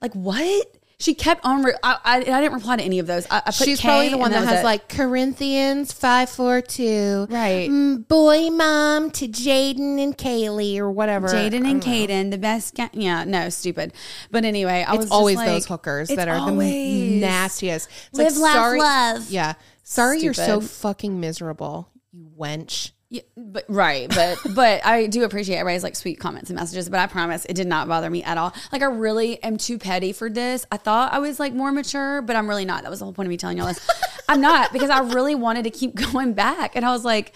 Like 0.01 0.13
what? 0.13 0.75
She 1.01 1.13
kept 1.15 1.45
on. 1.45 1.63
Re- 1.63 1.75
I, 1.81 1.97
I, 2.03 2.15
I 2.17 2.19
didn't 2.23 2.53
reply 2.53 2.75
to 2.75 2.83
any 2.83 2.99
of 2.99 3.07
those. 3.07 3.25
I, 3.31 3.37
I 3.37 3.41
put 3.45 3.53
She's 3.55 3.79
K 3.79 3.87
probably 3.87 4.09
the 4.09 4.17
one 4.17 4.31
that 4.31 4.41
was 4.41 4.49
has 4.49 4.59
it. 4.59 4.63
like 4.65 4.89
Corinthians 4.89 5.93
five 5.93 6.29
four 6.29 6.59
two, 6.61 7.25
Right. 7.29 7.69
Mm, 7.69 8.05
boy, 8.07 8.49
mom 8.49 9.09
to 9.11 9.27
Jaden 9.29 9.97
and 10.03 10.17
Kaylee 10.17 10.77
or 10.77 10.91
whatever. 10.91 11.29
Jaden 11.29 11.65
and 11.69 11.81
Caden, 11.81 12.31
the 12.31 12.37
best. 12.37 12.75
Ga- 12.75 12.89
yeah, 12.91 13.23
no, 13.23 13.47
stupid. 13.49 13.93
But 14.29 14.43
anyway, 14.43 14.83
I 14.85 14.91
was 14.91 15.05
It's 15.05 15.05
just 15.05 15.13
always 15.13 15.37
like- 15.37 15.47
those 15.47 15.65
hookers 15.67 16.09
that 16.09 16.27
are 16.27 16.51
the 16.51 17.19
nastiest. 17.21 17.87
It's 18.13 18.19
Live, 18.19 18.37
laugh, 18.37 18.53
sorry, 18.55 18.79
love. 18.79 19.29
Yeah, 19.29 19.53
sorry 19.83 20.19
you're 20.19 20.33
so 20.33 20.59
fucking 20.59 21.17
miserable, 21.19 21.89
you 22.11 22.29
wench. 22.37 22.91
Yeah, 23.11 23.23
but 23.35 23.65
right, 23.67 24.07
but 24.07 24.37
but 24.55 24.85
I 24.85 25.07
do 25.07 25.23
appreciate 25.23 25.57
everybody's 25.57 25.83
like 25.83 25.95
sweet 25.95 26.19
comments 26.19 26.49
and 26.51 26.59
messages. 26.59 26.89
But 26.89 26.99
I 26.99 27.07
promise 27.07 27.43
it 27.45 27.55
did 27.55 27.67
not 27.67 27.87
bother 27.87 28.09
me 28.09 28.23
at 28.23 28.37
all. 28.37 28.53
Like 28.71 28.83
I 28.83 28.85
really 28.85 29.41
am 29.43 29.57
too 29.57 29.79
petty 29.79 30.13
for 30.13 30.29
this. 30.29 30.65
I 30.71 30.77
thought 30.77 31.11
I 31.11 31.19
was 31.19 31.39
like 31.39 31.53
more 31.53 31.71
mature, 31.71 32.21
but 32.21 32.35
I'm 32.35 32.47
really 32.47 32.65
not. 32.65 32.83
That 32.83 32.89
was 32.89 32.99
the 32.99 33.05
whole 33.05 33.13
point 33.13 33.25
of 33.25 33.31
me 33.31 33.37
telling 33.37 33.57
y'all 33.57 33.67
this. 33.67 33.89
I'm 34.29 34.41
not 34.41 34.71
because 34.71 34.91
I 34.91 34.99
really 34.99 35.33
wanted 35.33 35.63
to 35.63 35.71
keep 35.71 35.95
going 36.13 36.33
back, 36.33 36.75
and 36.75 36.85
I 36.85 36.91
was 36.91 37.03
like, 37.03 37.33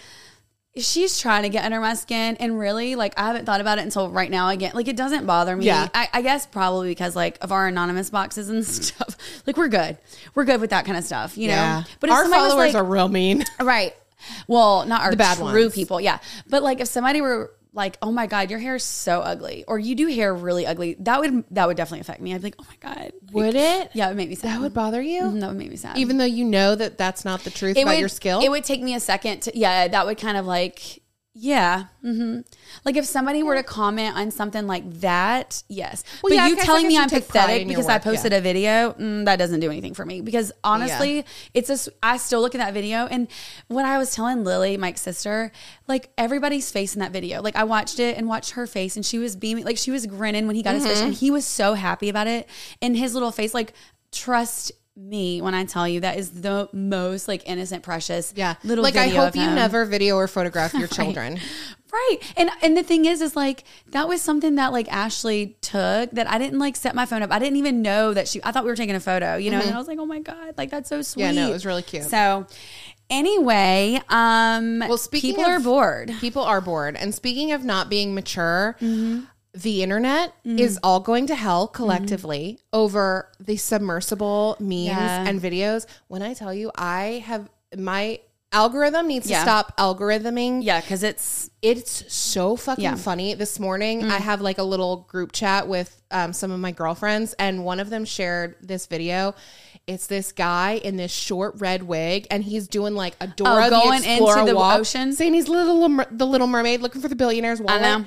she's 0.76 1.18
trying 1.18 1.42
to 1.42 1.48
get 1.48 1.64
under 1.64 1.80
my 1.80 1.94
skin, 1.94 2.36
and 2.38 2.56
really 2.56 2.94
like 2.94 3.18
I 3.18 3.26
haven't 3.26 3.44
thought 3.44 3.60
about 3.60 3.78
it 3.78 3.82
until 3.82 4.08
right 4.10 4.30
now. 4.30 4.50
Again, 4.50 4.70
like 4.74 4.86
it 4.86 4.96
doesn't 4.96 5.26
bother 5.26 5.56
me. 5.56 5.66
Yeah. 5.66 5.88
I, 5.92 6.08
I 6.12 6.22
guess 6.22 6.46
probably 6.46 6.90
because 6.90 7.16
like 7.16 7.36
of 7.42 7.50
our 7.50 7.66
anonymous 7.66 8.10
boxes 8.10 8.48
and 8.48 8.64
stuff. 8.64 9.16
Like 9.44 9.56
we're 9.56 9.66
good. 9.66 9.98
We're 10.36 10.44
good 10.44 10.60
with 10.60 10.70
that 10.70 10.84
kind 10.84 10.96
of 10.96 11.02
stuff, 11.02 11.36
you 11.36 11.48
know. 11.48 11.82
but 11.98 12.10
if 12.10 12.14
our 12.14 12.28
followers 12.28 12.54
like- 12.54 12.74
are 12.76 12.84
real 12.84 13.08
mean. 13.08 13.42
Right. 13.60 13.92
Well, 14.48 14.86
not 14.86 15.02
our 15.02 15.10
The 15.10 15.16
bad 15.16 15.36
true 15.38 15.44
ones. 15.46 15.74
people. 15.74 16.00
Yeah. 16.00 16.18
But 16.48 16.62
like 16.62 16.80
if 16.80 16.88
somebody 16.88 17.20
were 17.20 17.52
like, 17.72 17.98
"Oh 18.02 18.12
my 18.12 18.26
god, 18.28 18.50
your 18.50 18.60
hair 18.60 18.76
is 18.76 18.84
so 18.84 19.20
ugly," 19.20 19.64
or 19.66 19.78
"You 19.80 19.94
do 19.96 20.06
hair 20.06 20.32
really 20.32 20.64
ugly," 20.66 20.94
that 21.00 21.18
would 21.20 21.44
that 21.50 21.66
would 21.66 21.76
definitely 21.76 22.00
affect 22.02 22.20
me. 22.20 22.32
I'd 22.32 22.40
be 22.40 22.46
like, 22.46 22.56
"Oh 22.60 22.64
my 22.68 22.76
god." 22.94 23.12
Would 23.32 23.56
it? 23.56 23.90
Yeah, 23.94 24.06
it 24.06 24.10
would 24.10 24.16
make 24.16 24.28
me 24.28 24.36
sad. 24.36 24.50
That 24.54 24.60
would 24.60 24.74
bother 24.74 25.02
you, 25.02 25.22
Mhm, 25.22 25.40
that 25.40 25.48
would 25.48 25.56
make 25.58 25.70
me 25.70 25.76
sad. 25.76 25.96
even 25.98 26.18
though 26.18 26.24
you 26.24 26.44
know 26.44 26.74
that 26.76 26.98
that's 26.98 27.24
not 27.24 27.42
the 27.42 27.50
truth 27.50 27.76
it 27.76 27.82
about 27.82 27.92
would, 27.94 28.00
your 28.00 28.08
skill. 28.08 28.40
It 28.40 28.48
would 28.50 28.62
take 28.64 28.80
me 28.80 28.94
a 28.94 29.00
second 29.00 29.40
to 29.42 29.58
yeah, 29.58 29.88
that 29.88 30.06
would 30.06 30.18
kind 30.18 30.36
of 30.36 30.46
like 30.46 31.02
yeah. 31.36 31.86
hmm 32.00 32.40
Like 32.84 32.96
if 32.96 33.04
somebody 33.04 33.42
were 33.42 33.56
to 33.56 33.62
comment 33.64 34.16
on 34.16 34.30
something 34.30 34.66
like 34.68 34.88
that, 35.00 35.62
yes. 35.68 36.04
Well, 36.22 36.30
but 36.30 36.34
yeah, 36.36 36.46
you 36.46 36.56
telling 36.56 36.86
me 36.86 36.94
you 36.94 37.00
I'm 37.00 37.10
pathetic 37.10 37.66
because 37.66 37.88
I 37.88 37.98
posted 37.98 38.30
yeah. 38.32 38.38
a 38.38 38.40
video, 38.40 38.92
mm, 38.92 39.24
that 39.24 39.36
doesn't 39.36 39.58
do 39.60 39.68
anything 39.70 39.94
for 39.94 40.06
me. 40.06 40.20
Because 40.20 40.52
honestly, 40.62 41.24
it's 41.52 41.70
a. 41.70 41.90
I 42.02 42.18
still 42.18 42.40
look 42.40 42.54
at 42.54 42.58
that 42.58 42.72
video, 42.72 43.06
and 43.06 43.26
when 43.68 43.84
I 43.84 43.98
was 43.98 44.14
telling 44.14 44.44
Lily, 44.44 44.76
Mike's 44.76 45.00
sister, 45.00 45.50
like 45.88 46.10
everybody's 46.16 46.70
face 46.70 46.94
in 46.94 47.00
that 47.00 47.10
video, 47.10 47.42
like 47.42 47.56
I 47.56 47.64
watched 47.64 47.98
it 47.98 48.16
and 48.16 48.28
watched 48.28 48.52
her 48.52 48.66
face, 48.68 48.94
and 48.94 49.04
she 49.04 49.18
was 49.18 49.34
beaming, 49.34 49.64
like 49.64 49.76
she 49.78 49.90
was 49.90 50.06
grinning 50.06 50.46
when 50.46 50.54
he 50.56 50.62
got 50.62 50.74
his 50.74 50.84
Mm-hmm. 50.84 50.92
fish, 50.92 51.02
and 51.02 51.14
he 51.14 51.30
was 51.32 51.44
so 51.44 51.74
happy 51.74 52.08
about 52.08 52.26
it, 52.28 52.48
and 52.80 52.96
his 52.96 53.12
little 53.14 53.32
face, 53.32 53.52
like 53.54 53.72
trust. 54.12 54.70
Me 54.96 55.42
when 55.42 55.54
I 55.54 55.64
tell 55.64 55.88
you 55.88 56.00
that 56.00 56.16
is 56.18 56.30
the 56.42 56.68
most 56.72 57.26
like 57.26 57.42
innocent, 57.48 57.82
precious, 57.82 58.32
yeah, 58.36 58.54
little 58.62 58.84
like 58.84 58.94
I 58.94 59.08
hope 59.08 59.34
you 59.34 59.42
never 59.42 59.84
video 59.84 60.14
or 60.16 60.28
photograph 60.28 60.72
your 60.72 60.86
children. 60.98 61.40
Right. 61.92 62.18
And 62.36 62.48
and 62.62 62.76
the 62.76 62.84
thing 62.84 63.04
is 63.04 63.20
is 63.20 63.34
like 63.34 63.64
that 63.88 64.06
was 64.08 64.22
something 64.22 64.54
that 64.54 64.70
like 64.72 64.86
Ashley 64.92 65.56
took 65.62 66.12
that 66.12 66.30
I 66.30 66.38
didn't 66.38 66.60
like 66.60 66.76
set 66.76 66.94
my 66.94 67.06
phone 67.06 67.22
up. 67.24 67.32
I 67.32 67.40
didn't 67.40 67.56
even 67.56 67.82
know 67.82 68.14
that 68.14 68.28
she 68.28 68.40
I 68.44 68.52
thought 68.52 68.62
we 68.62 68.70
were 68.70 68.76
taking 68.76 68.94
a 68.94 69.00
photo, 69.00 69.34
you 69.36 69.50
know, 69.50 69.60
and 69.60 69.74
I 69.74 69.78
was 69.78 69.88
like, 69.88 69.98
"Oh 69.98 70.06
my 70.06 70.20
god, 70.20 70.54
like 70.56 70.70
that's 70.70 70.88
so 70.88 71.02
sweet." 71.02 71.24
Mm-hmm. 71.24 71.34
Yeah, 71.38 71.42
no, 71.46 71.50
it 71.50 71.52
was 71.52 71.66
really 71.66 71.82
cute. 71.82 72.04
So 72.04 72.46
anyway, 73.10 74.00
um 74.08 74.78
Well, 74.80 74.96
speaking 74.96 75.30
people 75.34 75.44
of- 75.44 75.50
are 75.50 75.60
bored. 75.60 76.12
People 76.20 76.42
are 76.42 76.60
bored. 76.60 76.96
And 76.96 77.14
speaking 77.14 77.50
of 77.52 77.64
not 77.64 77.88
being 77.88 78.14
mature, 78.14 78.76
Mm-hmm. 78.80 79.24
The 79.54 79.82
internet 79.84 80.34
is 80.44 80.78
all 80.82 80.98
going 81.00 81.26
to 81.28 81.34
hell 81.36 81.68
collectively 81.68 82.58
over 82.72 83.30
the 83.38 83.56
submersible 83.56 84.56
memes 84.58 84.86
Yeah. 84.86 85.24
and 85.28 85.40
videos. 85.40 85.86
When 86.08 86.22
I 86.22 86.34
tell 86.34 86.52
you, 86.52 86.72
I 86.76 87.22
have 87.26 87.48
my 87.76 88.18
algorithm 88.52 89.06
needs 89.08 89.28
Yeah. 89.28 89.38
to 89.38 89.42
stop 89.42 89.76
algorithming. 89.78 90.62
Yeah, 90.64 90.80
cuz 90.80 91.02
it's 91.02 91.50
It's 91.62 92.04
so 92.12 92.56
fucking 92.56 92.84
Yeah. 92.84 92.94
funny. 92.94 93.32
This 93.32 93.58
morning, 93.58 94.02
Mm. 94.02 94.10
I 94.10 94.18
have 94.18 94.42
like 94.42 94.58
a 94.58 94.62
little 94.62 95.06
group 95.08 95.32
chat 95.32 95.66
with 95.66 96.02
um, 96.10 96.32
some 96.34 96.50
of 96.50 96.60
my 96.60 96.70
girlfriends, 96.72 97.34
and 97.38 97.64
one 97.64 97.80
of 97.80 97.88
them 97.90 98.04
shared 98.04 98.56
this 98.60 98.84
video. 98.86 99.34
It's 99.86 100.06
this 100.06 100.30
guy 100.30 100.72
in 100.84 100.96
this 100.96 101.10
short 101.10 101.54
red 101.58 101.84
wig, 101.84 102.26
and 102.30 102.44
he's 102.44 102.68
doing 102.68 102.94
like 102.94 103.16
a 103.20 103.26
Dora 103.28 103.66
Oh, 103.66 103.70
the 103.70 103.70
going 103.70 104.04
Explorer 104.04 104.40
into 104.40 104.52
the 104.52 104.56
walk, 104.58 104.78
ocean? 104.80 105.12
saying 105.14 105.32
he's 105.34 105.48
little 105.48 105.88
the 106.10 106.26
Little 106.26 106.46
Mermaid, 106.46 106.82
looking 106.82 107.00
for 107.00 107.08
the 107.08 107.16
billionaire's 107.16 107.60
wallet. 107.62 108.06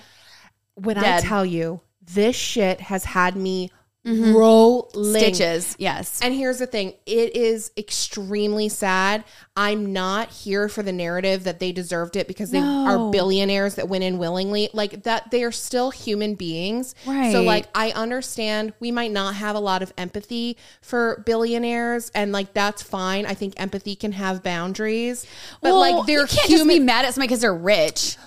When 0.78 0.98
I 0.98 1.20
tell 1.22 1.46
you, 1.46 1.82
this 2.02 2.36
shit 2.36 2.80
has 2.82 3.04
had 3.04 3.36
me 3.36 3.72
mm-hmm. 4.06 4.34
rolling. 4.36 5.20
stitches. 5.20 5.76
Yes. 5.80 6.20
And 6.22 6.34
here's 6.34 6.60
the 6.60 6.68
thing 6.68 6.94
it 7.06 7.36
is 7.36 7.72
extremely 7.78 8.70
sad. 8.70 9.24
I'm 9.56 9.92
not 9.92 10.30
here 10.30 10.70
for 10.70 10.84
the 10.84 10.92
narrative 10.92 11.44
that 11.44 11.60
they 11.60 11.72
deserved 11.72 12.16
it 12.16 12.28
because 12.28 12.52
they 12.52 12.62
No. 12.62 12.86
are 12.86 13.12
billionaires 13.12 13.76
that 13.76 13.90
went 13.90 14.04
in 14.04 14.18
willingly. 14.18 14.70
Like 14.74 15.04
that, 15.04 15.32
they 15.32 15.44
are 15.44 15.52
still 15.52 15.92
human 15.92 16.36
beings. 16.36 16.96
So, 17.06 17.42
like, 17.42 17.66
I 17.76 17.92
understand 17.92 18.74
we 18.80 18.92
might 18.92 19.12
not 19.12 19.36
have 19.36 19.56
a 19.56 19.60
lot 19.60 19.82
of 19.82 19.94
empathy 19.98 20.58
for 20.82 21.24
billionaires, 21.26 22.12
and 22.16 22.32
like, 22.32 22.54
that's 22.54 22.82
fine. 22.82 23.26
I 23.26 23.34
think 23.34 23.56
empathy 23.58 23.96
can 23.96 24.12
have 24.14 24.44
boundaries. 24.44 25.26
But, 25.62 25.72
well, 25.72 25.80
like, 25.80 26.06
they're 26.06 26.22
you 26.22 26.28
can't 26.28 26.48
human. 26.48 26.68
just 26.68 26.80
be 26.80 26.80
mad 26.80 27.06
at 27.06 27.14
somebody 27.14 27.28
because 27.28 27.42
they're 27.42 27.54
rich. 27.54 28.18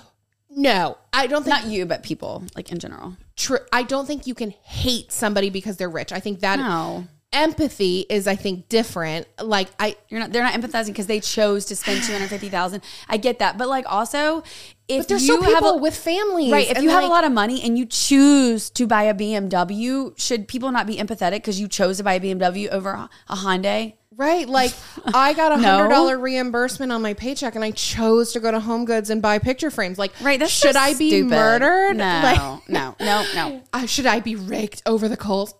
No, 0.50 0.98
I 1.12 1.26
don't 1.26 1.44
think 1.44 1.54
Not 1.62 1.66
you, 1.66 1.86
but 1.86 2.02
people 2.02 2.44
like 2.56 2.70
in 2.72 2.78
general. 2.78 3.16
true. 3.36 3.58
I 3.72 3.82
don't 3.82 4.06
think 4.06 4.26
you 4.26 4.34
can 4.34 4.50
hate 4.50 5.12
somebody 5.12 5.50
because 5.50 5.76
they're 5.76 5.90
rich. 5.90 6.12
I 6.12 6.20
think 6.20 6.40
that 6.40 6.58
No. 6.58 7.06
Empathy 7.32 8.06
is, 8.08 8.26
I 8.26 8.36
think, 8.36 8.68
different. 8.68 9.26
Like, 9.42 9.68
I, 9.78 9.96
You're 10.08 10.20
not. 10.20 10.32
They're 10.32 10.42
not 10.42 10.54
empathizing 10.54 10.88
because 10.88 11.06
they 11.06 11.20
chose 11.20 11.64
to 11.66 11.76
spend 11.76 12.02
two 12.02 12.12
hundred 12.12 12.28
fifty 12.28 12.48
thousand. 12.48 12.82
I 13.08 13.16
get 13.16 13.38
that, 13.38 13.58
but 13.58 13.68
like 13.68 13.84
also, 13.88 14.42
if 14.88 15.02
But 15.02 15.08
there's 15.08 15.22
you 15.22 15.34
still 15.38 15.38
people 15.48 15.54
have 15.54 15.76
a, 15.76 15.78
with 15.78 15.96
families, 15.96 16.52
right, 16.52 16.70
if 16.70 16.82
you 16.82 16.90
have 16.90 17.04
a 17.04 17.08
lot 17.08 17.24
of 17.24 17.32
money 17.32 17.62
and 17.62 17.78
you 17.78 17.86
choose 17.86 18.70
to 18.70 18.86
buy 18.86 19.04
a 19.04 19.14
BMW, 19.14 20.18
should 20.18 20.48
people 20.48 20.72
not 20.72 20.86
be 20.86 20.96
empathetic 20.96 21.34
because 21.36 21.60
you 21.60 21.68
chose 21.68 21.98
to 21.98 22.04
buy 22.04 22.14
a 22.14 22.20
BMW 22.20 22.68
over 22.68 22.90
a, 22.90 23.10
a 23.28 23.36
Hyundai? 23.36 23.94
right, 24.16 24.46
like 24.48 24.74
I 25.14 25.32
got 25.32 25.52
a 25.52 25.56
hundred 25.56 25.88
dollar 25.88 26.18
reimbursement 26.18 26.92
on 26.92 27.00
my 27.00 27.14
paycheck, 27.14 27.54
and 27.54 27.64
I 27.64 27.70
chose 27.70 28.32
to 28.32 28.40
go 28.40 28.50
to 28.50 28.60
Home 28.60 28.84
Goods 28.84 29.08
and 29.10 29.22
buy 29.22 29.38
picture 29.38 29.70
frames. 29.70 29.98
Like, 29.98 30.12
Right? 30.20 30.38
That's 30.38 30.52
should 30.52 30.74
so 30.74 30.80
I 30.80 30.94
be 30.94 31.10
stupid. 31.10 31.30
murdered? 31.30 31.96
No, 31.96 32.04
Like, 32.04 32.68
no, 32.68 32.94
no, 33.00 33.24
no, 33.34 33.62
uh, 33.72 33.86
should 33.86 34.06
I 34.06 34.20
be 34.20 34.36
raked 34.36 34.82
over 34.84 35.08
the 35.08 35.16
coals? 35.16 35.54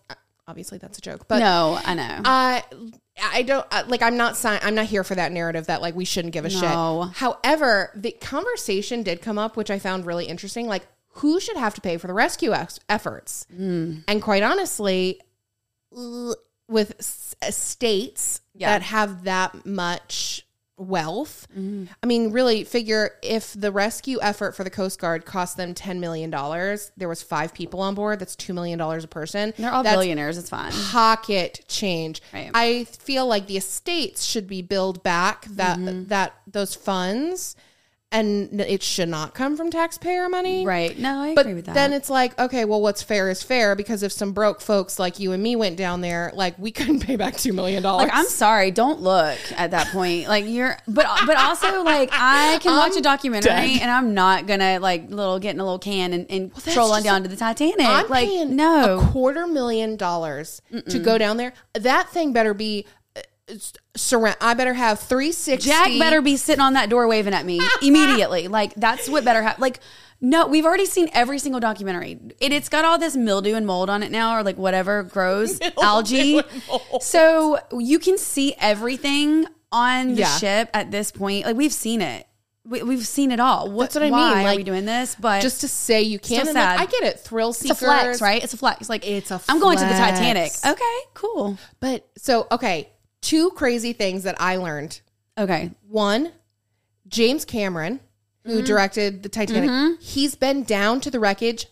Obviously, 0.50 0.78
that's 0.78 0.98
a 0.98 1.00
joke, 1.00 1.26
but 1.28 1.38
no. 1.38 1.78
I 1.84 1.94
know. 1.94 2.20
I 2.24 2.64
I 3.22 3.42
don't 3.42 3.66
like. 3.88 4.02
I'm 4.02 4.16
not 4.16 4.36
I'm 4.44 4.74
not 4.74 4.86
here 4.86 5.04
for 5.04 5.14
that 5.14 5.30
narrative 5.30 5.66
that 5.66 5.80
like 5.80 5.94
we 5.94 6.04
shouldn't 6.04 6.34
give 6.34 6.44
a 6.44 6.48
No. 6.48 7.06
shit. 7.08 7.16
However, 7.18 7.92
the 7.94 8.10
conversation 8.20 9.02
did 9.04 9.22
come 9.22 9.38
up, 9.38 9.56
which 9.56 9.70
I 9.70 9.78
found 9.78 10.06
really 10.06 10.24
interesting. 10.26 10.66
Like, 10.66 10.86
who 11.14 11.38
should 11.40 11.56
have 11.56 11.74
to 11.74 11.80
pay 11.80 11.96
for 11.98 12.06
the 12.08 12.14
rescue 12.14 12.52
ex- 12.52 12.80
efforts? 12.88 13.46
Mm. 13.56 14.02
And 14.08 14.20
quite 14.22 14.42
honestly, 14.42 15.20
l- 15.96 16.36
with 16.68 16.94
s- 16.98 17.34
states 17.50 18.40
Yeah. 18.54 18.70
that 18.70 18.82
have 18.82 19.24
that 19.24 19.64
much 19.66 20.46
wealth, 20.80 21.46
Mm-hmm. 21.52 21.84
I 22.02 22.06
mean, 22.06 22.32
really 22.32 22.64
figure 22.64 23.10
if 23.22 23.52
the 23.52 23.70
rescue 23.70 24.18
effort 24.22 24.56
for 24.56 24.64
the 24.64 24.70
Coast 24.70 24.98
Guard 25.00 25.24
cost 25.26 25.56
them 25.56 25.74
ten 25.74 26.00
million 26.00 26.30
dollars, 26.30 26.90
there 26.96 27.08
was 27.08 27.22
five 27.22 27.52
people 27.52 27.80
on 27.80 27.94
board. 27.94 28.18
That's 28.18 28.34
two 28.36 28.54
million 28.54 28.78
dollars 28.78 29.04
a 29.04 29.08
person. 29.08 29.52
They're 29.58 29.70
all 29.72 29.82
That's 29.82 29.94
billionaires. 29.94 30.38
It's 30.38 30.48
fine. 30.50 30.72
pocket 30.90 31.64
change. 31.68 32.22
Right. 32.32 32.50
I 32.54 32.84
feel 32.84 33.26
like 33.26 33.46
the 33.46 33.56
estates 33.56 34.24
should 34.24 34.46
be 34.46 34.62
billed 34.62 35.02
back 35.02 35.44
that 35.46 35.78
Mm-hmm. 35.78 36.06
that 36.08 36.34
those 36.46 36.74
funds, 36.74 37.56
and 38.12 38.60
it 38.60 38.82
should 38.82 39.08
not 39.08 39.34
come 39.34 39.56
from 39.56 39.70
taxpayer 39.70 40.28
money. 40.28 40.66
Right? 40.66 40.98
No, 40.98 41.20
I 41.20 41.34
But 41.34 41.42
agree 41.42 41.54
with 41.54 41.66
that. 41.66 41.74
then 41.74 41.92
it's 41.92 42.10
like, 42.10 42.36
okay, 42.40 42.64
well, 42.64 42.80
what's 42.82 43.02
fair 43.02 43.30
is 43.30 43.42
fair 43.42 43.76
because 43.76 44.02
if 44.02 44.10
some 44.10 44.32
broke 44.32 44.60
folks 44.60 44.98
like 44.98 45.20
you 45.20 45.30
and 45.32 45.40
me 45.42 45.54
went 45.54 45.76
down 45.76 46.00
there, 46.00 46.32
like 46.34 46.58
we 46.58 46.72
couldn't 46.72 47.00
pay 47.00 47.14
back 47.16 47.36
two 47.36 47.52
million 47.52 47.82
dollars. 47.82 48.08
Like 48.08 48.16
I'm 48.16 48.26
sorry, 48.26 48.72
don't 48.72 49.00
look 49.00 49.38
at 49.56 49.70
that 49.70 49.86
point. 49.88 50.26
Like 50.28 50.44
you're, 50.46 50.76
but 50.88 51.06
but 51.26 51.36
also 51.36 51.82
like 51.84 52.10
I 52.12 52.58
can 52.60 52.76
watch 52.76 52.94
a 52.94 52.96
I'm 52.96 53.02
documentary 53.02 53.50
dead. 53.50 53.82
and 53.82 53.90
I'm 53.90 54.12
not 54.12 54.46
gonna 54.46 54.80
like 54.80 55.08
little 55.10 55.38
get 55.38 55.54
in 55.54 55.60
a 55.60 55.64
little 55.64 55.78
can 55.78 56.12
and, 56.12 56.26
and 56.30 56.50
that's 56.52 56.74
troll 56.74 56.92
on 56.92 57.02
down 57.04 57.22
to 57.22 57.28
the 57.28 57.36
Titanic. 57.36 57.86
I'm 57.86 58.08
like 58.08 58.26
paying 58.28 58.56
no, 58.56 58.98
a 58.98 59.06
quarter 59.06 59.46
million 59.46 59.96
dollars 59.96 60.62
to 60.88 60.98
go 60.98 61.16
down 61.16 61.36
there. 61.36 61.52
That 61.74 62.08
thing 62.08 62.32
better 62.32 62.54
be. 62.54 62.86
Surround. 63.96 64.36
I 64.40 64.54
better 64.54 64.74
have 64.74 65.00
three 65.00 65.32
sixty. 65.32 65.68
Jack 65.70 65.88
better 65.98 66.22
be 66.22 66.36
sitting 66.36 66.60
on 66.60 66.74
that 66.74 66.88
door 66.90 67.06
waving 67.08 67.34
at 67.34 67.44
me 67.44 67.60
immediately. 67.82 68.48
Like 68.48 68.74
that's 68.74 69.08
what 69.08 69.24
better 69.24 69.42
happen. 69.42 69.60
Like 69.60 69.80
no, 70.22 70.46
we've 70.46 70.66
already 70.66 70.84
seen 70.86 71.08
every 71.14 71.38
single 71.38 71.60
documentary. 71.60 72.18
It, 72.40 72.52
it's 72.52 72.68
got 72.68 72.84
all 72.84 72.98
this 72.98 73.16
mildew 73.16 73.54
and 73.54 73.66
mold 73.66 73.88
on 73.88 74.02
it 74.02 74.12
now, 74.12 74.36
or 74.36 74.42
like 74.42 74.58
whatever 74.58 75.02
grows 75.02 75.58
algae. 75.82 76.42
So 77.00 77.58
you 77.78 77.98
can 77.98 78.18
see 78.18 78.54
everything 78.60 79.46
on 79.72 80.08
the 80.08 80.20
Yeah. 80.20 80.36
ship 80.36 80.70
at 80.74 80.90
this 80.90 81.10
point. 81.10 81.46
Like 81.46 81.56
we've 81.56 81.72
seen 81.72 82.02
it. 82.02 82.26
We, 82.66 82.82
we've 82.82 83.06
seen 83.06 83.32
it 83.32 83.40
all. 83.40 83.70
What, 83.70 83.84
That's 83.84 83.94
what 83.94 84.02
I 84.02 84.06
mean, 84.06 84.12
why 84.44 84.52
Are 84.52 84.56
we 84.56 84.62
doing 84.62 84.84
this? 84.84 85.16
But 85.18 85.40
just 85.40 85.62
to 85.62 85.68
say 85.68 86.02
you 86.02 86.18
can't. 86.18 86.42
Still 86.46 86.54
like. 86.54 86.80
I 86.80 86.84
get 86.86 87.02
it. 87.04 87.18
Thrill 87.20 87.54
seekers. 87.54 87.70
it's 87.78 87.82
a 87.82 87.84
flex, 87.86 88.20
right? 88.20 88.44
It's 88.44 88.52
a 88.52 88.56
flex. 88.58 88.88
Like 88.90 89.08
It's 89.08 89.30
a 89.30 89.40
I'm 89.48 89.58
going 89.58 89.78
to 89.78 89.84
the. 89.84 89.90
Titanic. 89.90 90.52
Okay, 90.64 90.98
cool. 91.14 91.58
But 91.80 92.06
so 92.18 92.46
okay, 92.52 92.90
two 93.20 93.50
crazy 93.50 93.92
things 93.92 94.22
that 94.24 94.40
I 94.40 94.56
learned. 94.56 95.00
Okay, 95.38 95.70
One, 95.88 96.32
James 97.08 97.44
Cameron, 97.44 98.00
who 98.44 98.56
Mm-hmm. 98.58 98.64
directed 98.66 99.22
the 99.22 99.28
Titanic, 99.28 100.00
he's 100.00 100.34
been 100.34 100.64
down 100.64 101.00
to 101.02 101.10
the 101.10 101.20
wreckage 101.20 101.66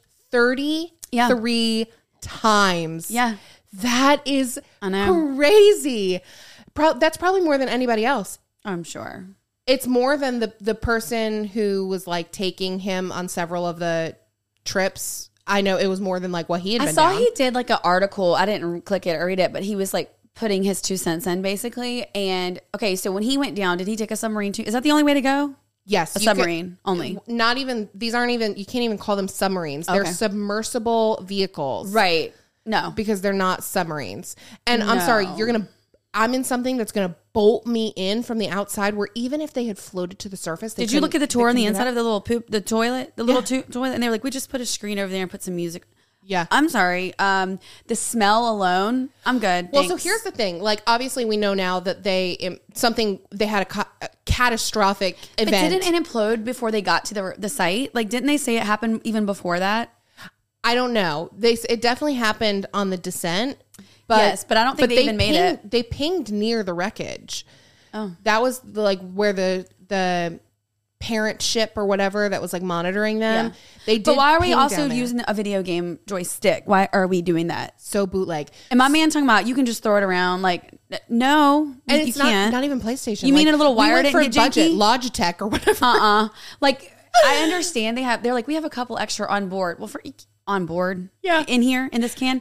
Yeah. 1.10 1.28
33 1.28 1.86
times. 2.20 3.10
yeah. 3.10 3.36
That 3.74 4.22
is 4.26 4.58
crazy. 5.36 6.20
Pro- 6.74 6.94
that's 6.94 7.16
probably 7.16 7.42
more 7.42 7.58
than 7.58 7.68
anybody 7.68 8.04
else. 8.04 8.38
I'm 8.64 8.82
sure. 8.84 9.26
It's 9.66 9.86
more 9.86 10.16
than 10.16 10.38
the 10.40 10.54
the 10.60 10.74
person 10.74 11.44
who 11.44 11.86
was 11.86 12.06
like 12.06 12.32
taking 12.32 12.78
him 12.78 13.12
on 13.12 13.28
several 13.28 13.66
of 13.66 13.78
the 13.78 14.16
trips. 14.64 15.28
I 15.46 15.60
know 15.60 15.76
it 15.76 15.86
was 15.86 16.00
more 16.00 16.18
than 16.20 16.32
like 16.32 16.48
what 16.48 16.60
he 16.62 16.74
had 16.74 16.82
I 16.82 16.92
saw 16.92 17.10
down. 17.10 17.18
he 17.18 17.30
did 17.34 17.54
like 17.54 17.68
an 17.70 17.78
article. 17.84 18.34
I 18.34 18.46
didn't 18.46 18.82
click 18.86 19.06
it 19.06 19.16
or 19.20 19.26
read 19.26 19.38
it, 19.40 19.52
but 19.52 19.62
he 19.62 19.76
was 19.76 19.92
like 19.92 20.10
putting 20.38 20.62
his 20.62 20.80
two 20.80 20.96
cents 20.96 21.26
in 21.26 21.42
basically. 21.42 22.06
And 22.14 22.60
okay, 22.74 22.94
so 22.96 23.10
when 23.12 23.22
he 23.22 23.36
went 23.36 23.56
down, 23.56 23.78
did 23.78 23.86
he 23.88 23.96
take 23.96 24.10
a 24.10 24.16
submarine 24.16 24.52
too? 24.52 24.62
Is 24.62 24.72
that 24.72 24.82
the 24.82 24.90
only 24.92 25.02
way 25.02 25.14
to 25.14 25.20
go? 25.20 25.54
yes, 25.84 26.14
A 26.16 26.20
you 26.20 26.26
could- 26.26 26.36
submarine 26.36 26.76
only. 26.84 27.18
not 27.26 27.56
even 27.56 27.88
these 27.94 28.14
aren't 28.14 28.30
even 28.32 28.54
you 28.56 28.66
can't 28.66 28.84
even 28.84 28.98
call 28.98 29.16
them 29.16 29.26
submarines. 29.28 29.86
They're 29.86 30.04
submersible 30.04 31.22
vehicles. 31.26 31.92
Right. 31.92 32.34
No. 32.66 32.92
Because 32.94 33.20
they're 33.22 33.32
not 33.32 33.64
submarines. 33.64 34.36
And 34.66 34.82
I'm 34.82 35.00
sorry, 35.00 35.26
you're 35.36 35.46
going 35.46 35.62
to 35.62 35.68
I'm 36.14 36.32
in 36.34 36.42
something 36.44 36.76
that's 36.78 36.90
going 36.92 37.08
to 37.08 37.14
bolt 37.34 37.66
me 37.66 37.92
in 37.94 38.22
from 38.22 38.38
the 38.38 38.48
outside 38.48 38.94
where 38.94 39.08
even 39.14 39.40
if 39.40 39.52
they 39.52 39.66
had 39.66 39.78
floated 39.78 40.18
to 40.20 40.28
the 40.28 40.36
surface, 40.38 40.74
they 40.74 40.84
Did 40.84 40.92
you 40.92 41.00
look 41.00 41.14
at 41.14 41.20
the 41.20 41.26
tour 41.26 41.48
on 41.50 41.54
the 41.56 41.66
inside 41.66 41.86
of 41.86 41.94
the 41.94 42.02
little 42.02 42.20
poop, 42.22 42.48
the 42.48 42.60
toilet, 42.62 43.12
the 43.16 43.24
little 43.24 43.42
Yeah. 43.42 43.62
to- 43.62 43.70
toilet? 43.70 43.92
And 43.94 44.02
they 44.02 44.08
were 44.08 44.12
like, 44.12 44.24
we 44.24 44.30
just 44.30 44.48
put 44.50 44.60
a 44.60 44.66
screen 44.66 44.98
over 44.98 45.10
there 45.12 45.22
and 45.22 45.30
put 45.30 45.42
some 45.42 45.54
music. 45.56 45.84
Yeah. 46.28 46.44
I'm 46.50 46.68
sorry. 46.68 47.14
Um, 47.18 47.58
the 47.86 47.96
smell 47.96 48.52
alone, 48.52 49.08
I'm 49.24 49.38
good. 49.38 49.70
well, 49.72 49.84
so 49.88 49.96
here's 49.96 50.20
the 50.22 50.30
thing. 50.30 50.60
Like 50.60 50.82
obviously 50.86 51.24
we 51.24 51.38
know 51.38 51.54
now 51.54 51.80
that 51.80 52.02
they 52.02 52.60
something 52.74 53.18
they 53.30 53.46
had 53.46 53.62
a, 53.62 53.64
ca- 53.64 53.88
a 54.02 54.10
catastrophic 54.26 55.16
But 55.38 55.48
event. 55.48 55.72
didn't 55.82 55.94
it 55.94 56.04
implode 56.04 56.44
before 56.44 56.70
they 56.70 56.82
got 56.82 57.06
to 57.06 57.14
the 57.14 57.34
the 57.38 57.48
site? 57.48 57.94
Like, 57.94 58.10
didn't 58.10 58.26
they 58.26 58.36
say 58.36 58.56
it 58.58 58.62
happened 58.64 59.00
even 59.04 59.24
before 59.24 59.58
that? 59.58 59.94
I 60.62 60.74
don't 60.74 60.92
know. 60.92 61.30
They 61.34 61.54
it 61.68 61.80
definitely 61.80 62.14
happened 62.16 62.66
on 62.74 62.90
the 62.90 62.98
descent. 62.98 63.56
But, 64.06 64.18
Yes, 64.18 64.44
but 64.44 64.56
I 64.58 64.64
don't 64.64 64.76
think 64.76 64.88
they 64.90 65.02
even 65.02 65.16
made 65.16 65.32
pinged, 65.34 65.60
it. 65.64 65.70
They 65.70 65.82
pinged 65.82 66.32
near 66.32 66.62
the 66.62 66.74
wreckage. 66.74 67.46
Oh. 67.94 68.14
that 68.24 68.42
was 68.42 68.60
the, 68.60 68.82
like 68.82 69.00
where 69.00 69.32
the 69.32 69.66
the 69.88 70.40
parent 71.00 71.40
ship 71.40 71.72
or 71.76 71.86
whatever 71.86 72.28
that 72.28 72.42
was 72.42 72.52
like 72.52 72.62
monitoring 72.62 73.20
them. 73.20 73.46
Yeah. 73.46 73.52
They 73.86 73.94
did. 73.98 74.04
But 74.04 74.16
why 74.16 74.34
are 74.34 74.40
we 74.40 74.52
also 74.52 74.86
using 74.86 75.20
a 75.28 75.32
video 75.34 75.62
game 75.62 75.98
joystick? 76.06 76.64
Why 76.66 76.88
are 76.92 77.06
we 77.06 77.22
doing 77.22 77.46
that? 77.48 77.80
so 77.80 78.06
bootleg? 78.06 78.48
And 78.70 78.78
my 78.78 78.88
man 78.88 79.08
talking 79.10 79.24
about 79.24 79.46
you 79.46 79.54
can 79.54 79.64
just 79.64 79.82
throw 79.82 79.96
it 79.96 80.02
around. 80.02 80.42
Like, 80.42 80.70
no, 81.08 81.74
And 81.86 82.02
you 82.02 82.08
it's 82.08 82.16
not 82.18 82.28
can't. 82.28 82.52
not 82.52 82.64
even 82.64 82.80
PlayStation. 82.80 83.26
You 83.28 83.32
mean 83.32 83.48
a 83.48 83.56
little 83.56 83.74
we 83.74 83.78
wire 83.78 83.94
went 83.94 84.08
for 84.08 84.22
get 84.22 84.34
budget 84.34 84.72
janky? 84.72 84.76
Logitech 84.76 85.40
or 85.40 85.46
whatever. 85.48 85.84
uh 85.84 86.24
uh 86.24 86.28
Like, 86.60 86.92
I 87.24 87.36
understand 87.44 87.96
they 87.96 88.02
have. 88.02 88.22
They're 88.22 88.34
like 88.34 88.46
we 88.46 88.54
have 88.54 88.64
a 88.64 88.70
couple 88.70 88.98
extra 88.98 89.28
on 89.30 89.48
board. 89.48 89.78
Well, 89.78 89.88
for 89.88 90.02
on 90.48 90.66
board, 90.66 91.10
Yeah. 91.22 91.44
in 91.46 91.62
here 91.62 91.88
in 91.92 92.00
this 92.00 92.14
can. 92.14 92.40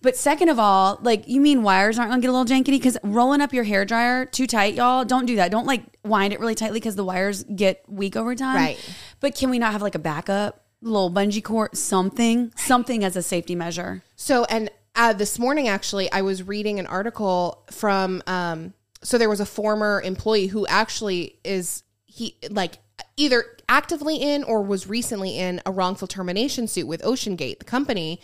But 0.00 0.16
second 0.16 0.48
of 0.48 0.58
all, 0.60 0.98
like 1.02 1.26
you 1.28 1.40
mean 1.40 1.62
wires 1.62 1.98
aren't 1.98 2.10
gonna 2.10 2.22
get 2.22 2.30
a 2.30 2.32
little 2.32 2.46
janky 2.46 2.66
because 2.70 2.96
rolling 3.02 3.40
up 3.40 3.52
your 3.52 3.64
hair 3.64 3.84
dryer 3.84 4.24
too 4.24 4.46
tight, 4.46 4.74
y'all. 4.74 5.04
Don't 5.04 5.26
do 5.26 5.36
that. 5.36 5.50
Don't 5.50 5.66
like 5.66 5.82
wind 6.04 6.32
it 6.32 6.38
really 6.40 6.54
tightly 6.54 6.78
because 6.78 6.94
the 6.96 7.04
wires 7.04 7.42
get 7.44 7.82
weak 7.88 8.14
over 8.16 8.34
time. 8.36 8.54
Right. 8.56 8.94
But 9.20 9.34
can 9.34 9.50
we 9.50 9.58
not 9.58 9.72
have 9.72 9.82
like 9.82 9.96
a 9.96 9.98
backup, 9.98 10.64
little 10.80 11.10
bungee 11.10 11.42
cord, 11.42 11.76
something, 11.76 12.52
something 12.56 13.02
as 13.02 13.16
a 13.16 13.22
safety 13.22 13.56
measure? 13.56 14.02
So, 14.14 14.44
and 14.44 14.70
uh, 14.94 15.12
this 15.12 15.36
morning, 15.38 15.66
actually, 15.68 16.10
I 16.12 16.22
was 16.22 16.44
reading 16.44 16.78
an 16.78 16.86
article 16.86 17.64
from, 17.72 18.22
um, 18.28 18.72
so 19.02 19.18
there 19.18 19.28
was 19.28 19.40
a 19.40 19.46
former 19.46 20.00
employee 20.04 20.46
who 20.46 20.64
actually 20.68 21.38
is, 21.44 21.82
he 22.06 22.36
like 22.50 22.78
either 23.16 23.44
actively 23.68 24.16
in 24.16 24.42
or 24.44 24.62
was 24.62 24.86
recently 24.86 25.36
in 25.38 25.60
a 25.66 25.70
wrongful 25.70 26.08
termination 26.08 26.66
suit 26.66 26.86
with 26.86 27.02
OceanGate, 27.02 27.58
the 27.58 27.64
company, 27.64 28.20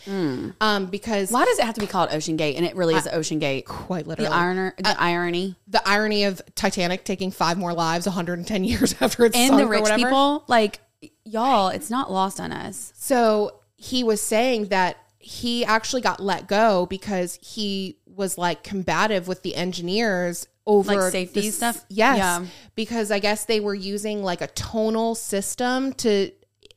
um, 0.60 0.86
because 0.86 1.30
Why 1.30 1.44
does 1.44 1.58
it 1.58 1.64
have 1.64 1.74
to 1.74 1.80
be 1.80 1.86
called 1.86 2.10
OceanGate? 2.10 2.56
And 2.56 2.64
it 2.64 2.74
really 2.76 2.94
is 2.94 3.06
OceanGate. 3.06 3.64
quite 3.66 4.04
The 4.04 4.10
literally, 4.10 4.30
ironer, 4.30 4.74
the 4.78 5.00
irony, 5.00 5.56
the 5.68 5.86
irony 5.86 6.24
of 6.24 6.40
Titanic 6.54 7.04
taking 7.04 7.30
five 7.30 7.58
more 7.58 7.74
lives 7.74 8.06
110 8.06 8.64
years 8.64 8.94
after 9.00 9.26
it's 9.26 9.36
and 9.36 9.58
the 9.58 9.64
or 9.64 9.68
rich 9.68 9.82
whatever. 9.82 10.02
people, 10.02 10.44
like 10.48 10.80
y'all, 11.24 11.68
it's 11.68 11.90
not 11.90 12.10
lost 12.10 12.40
on 12.40 12.52
us. 12.52 12.92
So 12.96 13.60
he 13.76 14.02
was 14.04 14.20
saying 14.20 14.66
that 14.66 14.96
he 15.18 15.64
actually 15.64 16.02
got 16.02 16.20
let 16.20 16.46
go 16.48 16.86
because 16.86 17.38
he 17.42 17.98
was 18.06 18.38
like 18.38 18.62
combative 18.62 19.26
with 19.26 19.42
the 19.42 19.54
engineers 19.56 20.46
over 20.66 20.94
Like 20.94 21.12
safety 21.12 21.42
this- 21.42 21.56
stuff? 21.56 21.85
Yes, 21.88 22.16
Yeah. 22.18 22.47
because 22.75 23.11
I 23.11 23.18
guess 23.18 23.44
they 23.44 23.61
were 23.61 23.75
using 23.75 24.23
like 24.23 24.40
a 24.40 24.47
tonal 24.49 25.14
system 25.14 25.92
to 25.94 26.30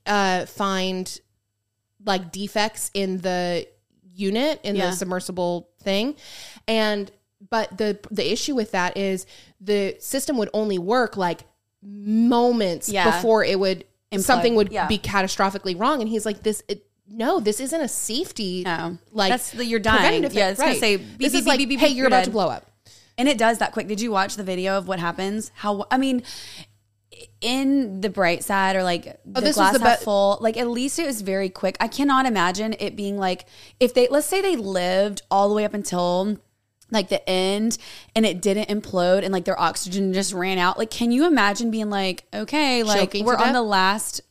uh, 0.06 0.46
find 0.46 1.20
like 2.06 2.32
defects 2.32 2.92
in 2.94 3.18
the 3.20 3.68
unit 4.14 4.60
in 4.64 4.76
Yeah. 4.76 4.90
the 4.92 4.96
submersible 4.96 5.70
thing, 5.84 6.16
and 6.68 7.12
but 7.50 7.78
the 7.78 7.98
the 8.12 8.32
issue 8.32 8.56
with 8.56 8.72
that 8.72 8.98
is 8.98 9.26
the 9.62 9.96
system 10.00 10.38
would 10.38 10.50
only 10.54 10.78
work 10.80 11.18
like 11.18 11.42
moments 11.84 12.90
Yeah. 12.90 13.06
before 13.18 13.44
it 13.44 13.60
would 13.60 13.86
Implode. 14.12 14.22
something 14.22 14.56
would 14.56 14.70
be 14.70 14.98
catastrophically 14.98 15.80
wrong 15.80 16.02
and 16.02 16.10
he's 16.10 16.26
like 16.26 16.42
this 16.44 16.64
it, 16.68 16.86
no 17.10 17.40
this 17.40 17.60
isn't 17.60 17.80
a 17.82 17.88
safety 17.88 18.64
No. 18.66 18.98
like 19.12 19.30
That's 19.32 19.52
the- 19.52 19.66
you're 19.66 19.80
dying. 19.80 20.24
Yeah, 20.32 20.50
it's 20.50 20.60
gonna 20.60 20.76
say 20.76 20.98
beep, 20.98 21.20
this 21.20 21.34
beep, 21.34 21.42
is 21.42 21.48
like 21.48 21.58
beep, 21.60 21.70
beep, 21.70 21.80
hey 21.80 21.88
you're 21.90 21.98
you're 21.98 22.08
about 22.08 22.24
to 22.26 22.32
blow 22.32 22.48
up 22.50 22.66
And 23.18 23.28
it 23.28 23.38
does 23.38 23.58
that 23.58 23.72
quick. 23.72 23.88
Did 23.88 24.00
you 24.02 24.12
watch 24.12 24.36
the 24.36 24.44
video 24.44 24.78
of 24.78 24.88
what 24.88 25.00
happens? 25.00 25.52
How 25.56 25.86
I 25.90 25.98
mean, 25.98 26.24
in 27.42 28.02
the 28.02 28.10
bright 28.10 28.44
side 28.44 28.76
or 28.76 28.84
like 28.84 29.08
oh, 29.08 29.12
the 29.26 29.40
Oh, 29.40 29.42
this 29.42 29.56
glass 29.56 29.78
the 29.78 29.84
half 29.84 30.00
be- 30.00 30.06
full, 30.06 30.38
like 30.42 30.58
at 30.58 30.68
least 30.68 31.00
it 31.00 31.06
was 31.06 31.22
very 31.22 31.50
quick. 31.50 31.78
I 31.80 31.88
cannot 31.88 32.26
imagine 32.26 32.76
it 32.80 32.96
being 32.96 33.18
like 33.18 33.46
if 33.80 33.94
they 33.94 34.08
let's 34.10 34.28
say 34.28 34.42
they 34.42 34.56
lived 34.56 35.22
all 35.32 35.50
the 35.50 35.56
way 35.56 35.66
up 35.66 35.74
until 35.74 36.38
like 36.90 37.10
the 37.10 37.28
end 37.30 37.78
and 38.16 38.26
it 38.26 38.42
didn't 38.42 38.70
implode 38.70 39.24
and 39.24 39.34
like 39.34 39.46
their 39.46 39.60
oxygen 39.60 40.14
just 40.14 40.32
ran 40.34 40.58
out. 40.58 40.78
Like, 40.78 40.90
can 40.90 41.12
you 41.12 41.26
imagine 41.26 41.70
being 41.70 41.90
like, 41.90 42.24
okay, 42.34 42.84
like 42.84 43.00
Choking 43.02 43.26
we're 43.26 43.36
on 43.36 43.40
death? 43.48 43.54
the 43.54 43.62
last 43.62 44.22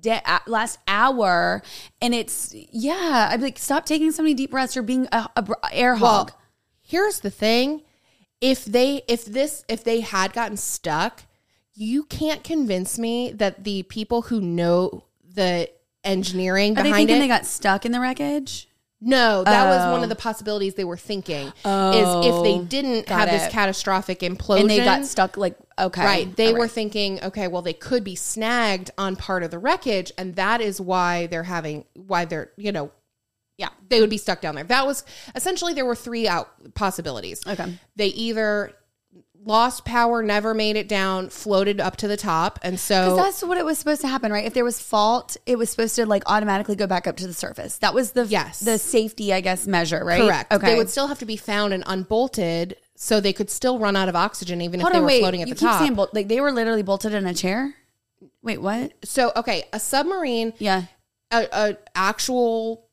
de- 0.00 0.22
last 0.46 0.78
hour 0.88 1.62
and 2.00 2.14
it's 2.14 2.54
yeah, 2.72 3.28
I'd 3.30 3.36
be 3.38 3.44
like, 3.44 3.58
stop 3.58 3.86
taking 3.86 4.10
so 4.12 4.22
many 4.22 4.34
deep 4.34 4.50
breaths. 4.50 4.74
You're 4.74 4.82
being 4.82 5.08
a, 5.12 5.28
a 5.36 5.46
air 5.72 5.94
hog. 5.96 6.30
well 6.30 6.40
here's 6.82 7.20
the 7.20 7.30
thing 7.30 7.82
if 8.40 8.64
they 8.64 9.02
if 9.08 9.24
this 9.24 9.64
if 9.68 9.84
they 9.84 10.00
had 10.00 10.32
gotten 10.32 10.56
stuck 10.56 11.24
you 11.74 12.04
can't 12.04 12.44
convince 12.44 12.98
me 12.98 13.32
that 13.32 13.64
the 13.64 13.82
people 13.84 14.22
who 14.22 14.40
know 14.40 15.04
the 15.34 15.68
engineering 16.04 16.72
Are 16.72 16.82
they 16.82 16.90
behind 16.90 17.08
thinking 17.08 17.16
it 17.16 17.20
they 17.20 17.28
got 17.28 17.46
stuck 17.46 17.84
in 17.84 17.92
the 17.92 18.00
wreckage? 18.00 18.68
no 19.02 19.42
that 19.44 19.64
was 19.64 19.92
one 19.92 20.00
of 20.00 20.04
oh. 20.04 20.08
the 20.08 20.16
possibilities 20.16 20.74
they 20.74 20.84
were 20.84 20.96
thinking 20.96 21.46
is 21.46 21.54
if 21.64 22.42
they 22.42 22.54
oh, 22.54 22.66
didn't 22.68 23.06
got 23.06 23.20
have 23.20 23.30
this 23.30 23.50
catastrophic 23.50 24.20
implosion 24.20 24.60
and 24.60 24.70
they 24.70 24.84
got 24.84 25.06
stuck 25.06 25.36
like 25.36 25.56
okay 25.78 26.04
Right. 26.04 26.36
They 26.36 26.52
all 26.52 26.58
were 26.58 26.68
thinking, 26.68 27.22
okay, 27.22 27.48
well, 27.48 27.62
they 27.62 27.72
could 27.72 28.04
be 28.04 28.14
snagged 28.14 28.90
on 28.98 29.16
part 29.16 29.42
of 29.42 29.50
the 29.50 29.58
wreckage, 29.58 30.12
and 30.18 30.36
that 30.36 30.60
is 30.60 30.80
why 30.80 31.26
they're 31.26 31.44
having, 31.44 31.84
why 31.94 32.24
they're, 32.24 32.50
you 32.56 32.72
know, 32.72 32.90
yeah 33.60 33.68
they 33.88 34.00
would 34.00 34.10
be 34.10 34.16
stuck 34.18 34.40
down 34.40 34.54
there. 34.56 34.64
That 34.64 34.86
was 34.86 35.04
essentially 35.36 35.74
there 35.74 35.86
were 35.86 35.94
three 35.94 36.26
out 36.26 36.48
possibilities. 36.74 37.40
Okay. 37.46 37.78
They 37.96 38.08
either 38.08 38.72
lost 39.42 39.84
power, 39.86 40.22
never 40.22 40.52
made 40.52 40.76
it 40.76 40.86
down, 40.86 41.30
floated 41.30 41.80
up 41.80 41.96
to 41.96 42.06
the 42.08 42.16
top, 42.16 42.58
and 42.62 42.78
so 42.78 43.16
that's 43.16 43.42
what 43.42 43.56
it 43.56 43.64
was 43.64 43.78
supposed 43.78 44.02
to 44.02 44.08
happen 44.08 44.30
right 44.32 44.44
if 44.44 44.52
there 44.52 44.64
was 44.64 44.78
fault 44.80 45.36
it 45.46 45.56
was 45.56 45.70
supposed 45.70 45.96
to 45.96 46.04
like 46.04 46.22
automatically 46.26 46.76
go 46.76 46.86
back 46.86 47.06
up 47.06 47.16
to 47.16 47.26
the 47.26 47.32
surface 47.32 47.78
that 47.78 47.94
was 47.94 48.12
the 48.12 48.26
Yes. 48.26 48.60
the 48.60 48.76
safety 48.78 49.32
i 49.32 49.40
guess 49.40 49.66
measure 49.66 50.04
right 50.04 50.20
correct. 50.20 50.52
okay 50.52 50.66
They 50.72 50.76
would 50.76 50.90
still 50.90 51.06
have 51.06 51.18
to 51.20 51.24
be 51.26 51.36
found 51.38 51.72
and 51.72 51.82
unbolted, 51.86 52.76
so 52.96 53.18
they 53.20 53.32
could 53.32 53.48
still 53.50 53.78
run 53.78 53.96
out 53.96 54.10
of 54.10 54.14
oxygen 54.16 54.60
even 54.60 54.80
hold 54.80 54.90
if 54.90 54.92
they 54.94 54.98
on 54.98 55.04
were 55.04 55.08
wait 55.08 55.20
floating 55.20 55.40
at 55.42 55.48
you 55.48 55.54
the 55.54 55.60
keep 55.60 55.68
top. 55.68 55.80
saying 55.80 55.94
bolt 55.94 56.12
like 56.12 56.28
they 56.28 56.40
were 56.42 56.52
literally 56.52 56.82
bolted 56.82 57.14
in 57.14 57.26
a 57.26 57.32
chair 57.34 57.74
wait 58.42 58.60
what 58.60 58.92
so 59.04 59.32
okay, 59.36 59.64
a 59.72 59.80
submarine, 59.80 60.52
yeah 60.58 60.82
a, 61.32 61.46
a 61.52 61.76
actual 61.94 62.89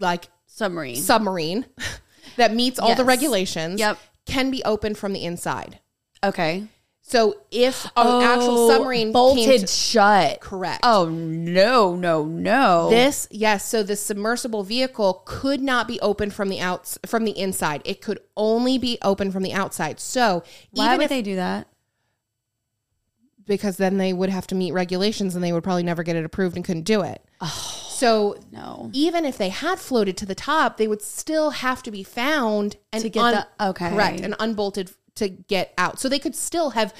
like 0.00 0.28
submarine 0.46 0.96
submarine 0.96 1.64
that 2.36 2.54
meets 2.54 2.78
all 2.78 2.94
the 2.94 3.02
Yes. 3.02 3.06
regulations 3.06 3.78
Yep. 3.80 3.98
can 4.26 4.50
be 4.50 4.62
open 4.64 4.94
from 4.94 5.12
the 5.12 5.24
inside. 5.24 5.78
okay 6.24 6.64
So 7.02 7.36
if 7.50 7.84
an 7.86 7.90
oh, 7.96 8.20
actual 8.22 8.68
submarine 8.68 9.08
Oh, 9.10 9.12
bolted 9.12 9.44
came 9.44 9.60
to, 9.60 9.66
shut 9.66 10.40
correct. 10.40 10.80
oh 10.82 11.08
no 11.08 11.96
no 11.96 12.24
no 12.24 12.88
This 12.90 13.26
yes, 13.30 13.64
so 13.64 13.82
the 13.82 13.96
submersible 13.96 14.62
vehicle 14.64 15.22
could 15.24 15.60
not 15.60 15.86
be 15.88 16.00
opened 16.00 16.34
from 16.34 16.48
the 16.48 16.60
outs 16.60 16.98
from 17.06 17.24
the 17.24 17.36
inside. 17.38 17.82
It 17.84 18.00
could 18.00 18.20
only 18.36 18.78
be 18.78 18.98
open 19.02 19.30
from 19.32 19.42
the 19.42 19.52
outside. 19.52 19.98
So 20.00 20.42
why 20.72 20.86
even 20.86 20.98
would 20.98 21.04
if 21.04 21.10
they 21.10 21.22
do 21.22 21.36
that 21.36 21.66
because 23.46 23.76
then 23.78 23.96
they 23.98 24.12
would 24.12 24.30
have 24.30 24.46
to 24.48 24.54
meet 24.54 24.72
regulations 24.72 25.34
and 25.34 25.42
they 25.42 25.52
would 25.52 25.64
probably 25.64 25.82
never 25.82 26.02
get 26.04 26.14
it 26.16 26.24
approved 26.24 26.54
and 26.56 26.64
couldn't 26.64 26.84
do 26.84 27.02
it. 27.02 27.20
Oh. 27.40 27.86
So 28.00 28.36
no 28.50 28.90
even 28.92 29.24
if 29.24 29.36
they 29.38 29.50
had 29.50 29.78
floated 29.78 30.16
to 30.16 30.26
the 30.26 30.34
top, 30.34 30.76
they 30.76 30.88
would 30.88 31.02
still 31.02 31.50
have 31.50 31.82
to 31.82 31.90
be 31.90 32.02
found 32.02 32.76
and 32.92 33.02
To 33.02 33.08
get 33.10 33.46
the- 33.58 33.66
okay. 33.70 33.90
correct 33.90 34.20
and 34.20 34.34
unbolted 34.40 34.90
to 35.16 35.28
get 35.28 35.72
out. 35.76 36.00
So 36.00 36.08
they 36.08 36.18
could 36.18 36.34
still 36.34 36.70
have 36.70 36.94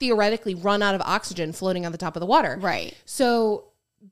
theoretically 0.00 0.54
run 0.54 0.82
out 0.82 0.94
of 0.94 1.00
oxygen 1.02 1.52
floating 1.52 1.84
on 1.86 1.92
the 1.92 1.98
top 1.98 2.16
of 2.16 2.20
the 2.20 2.26
water. 2.26 2.58
right 2.60 2.94
So, 3.04 3.64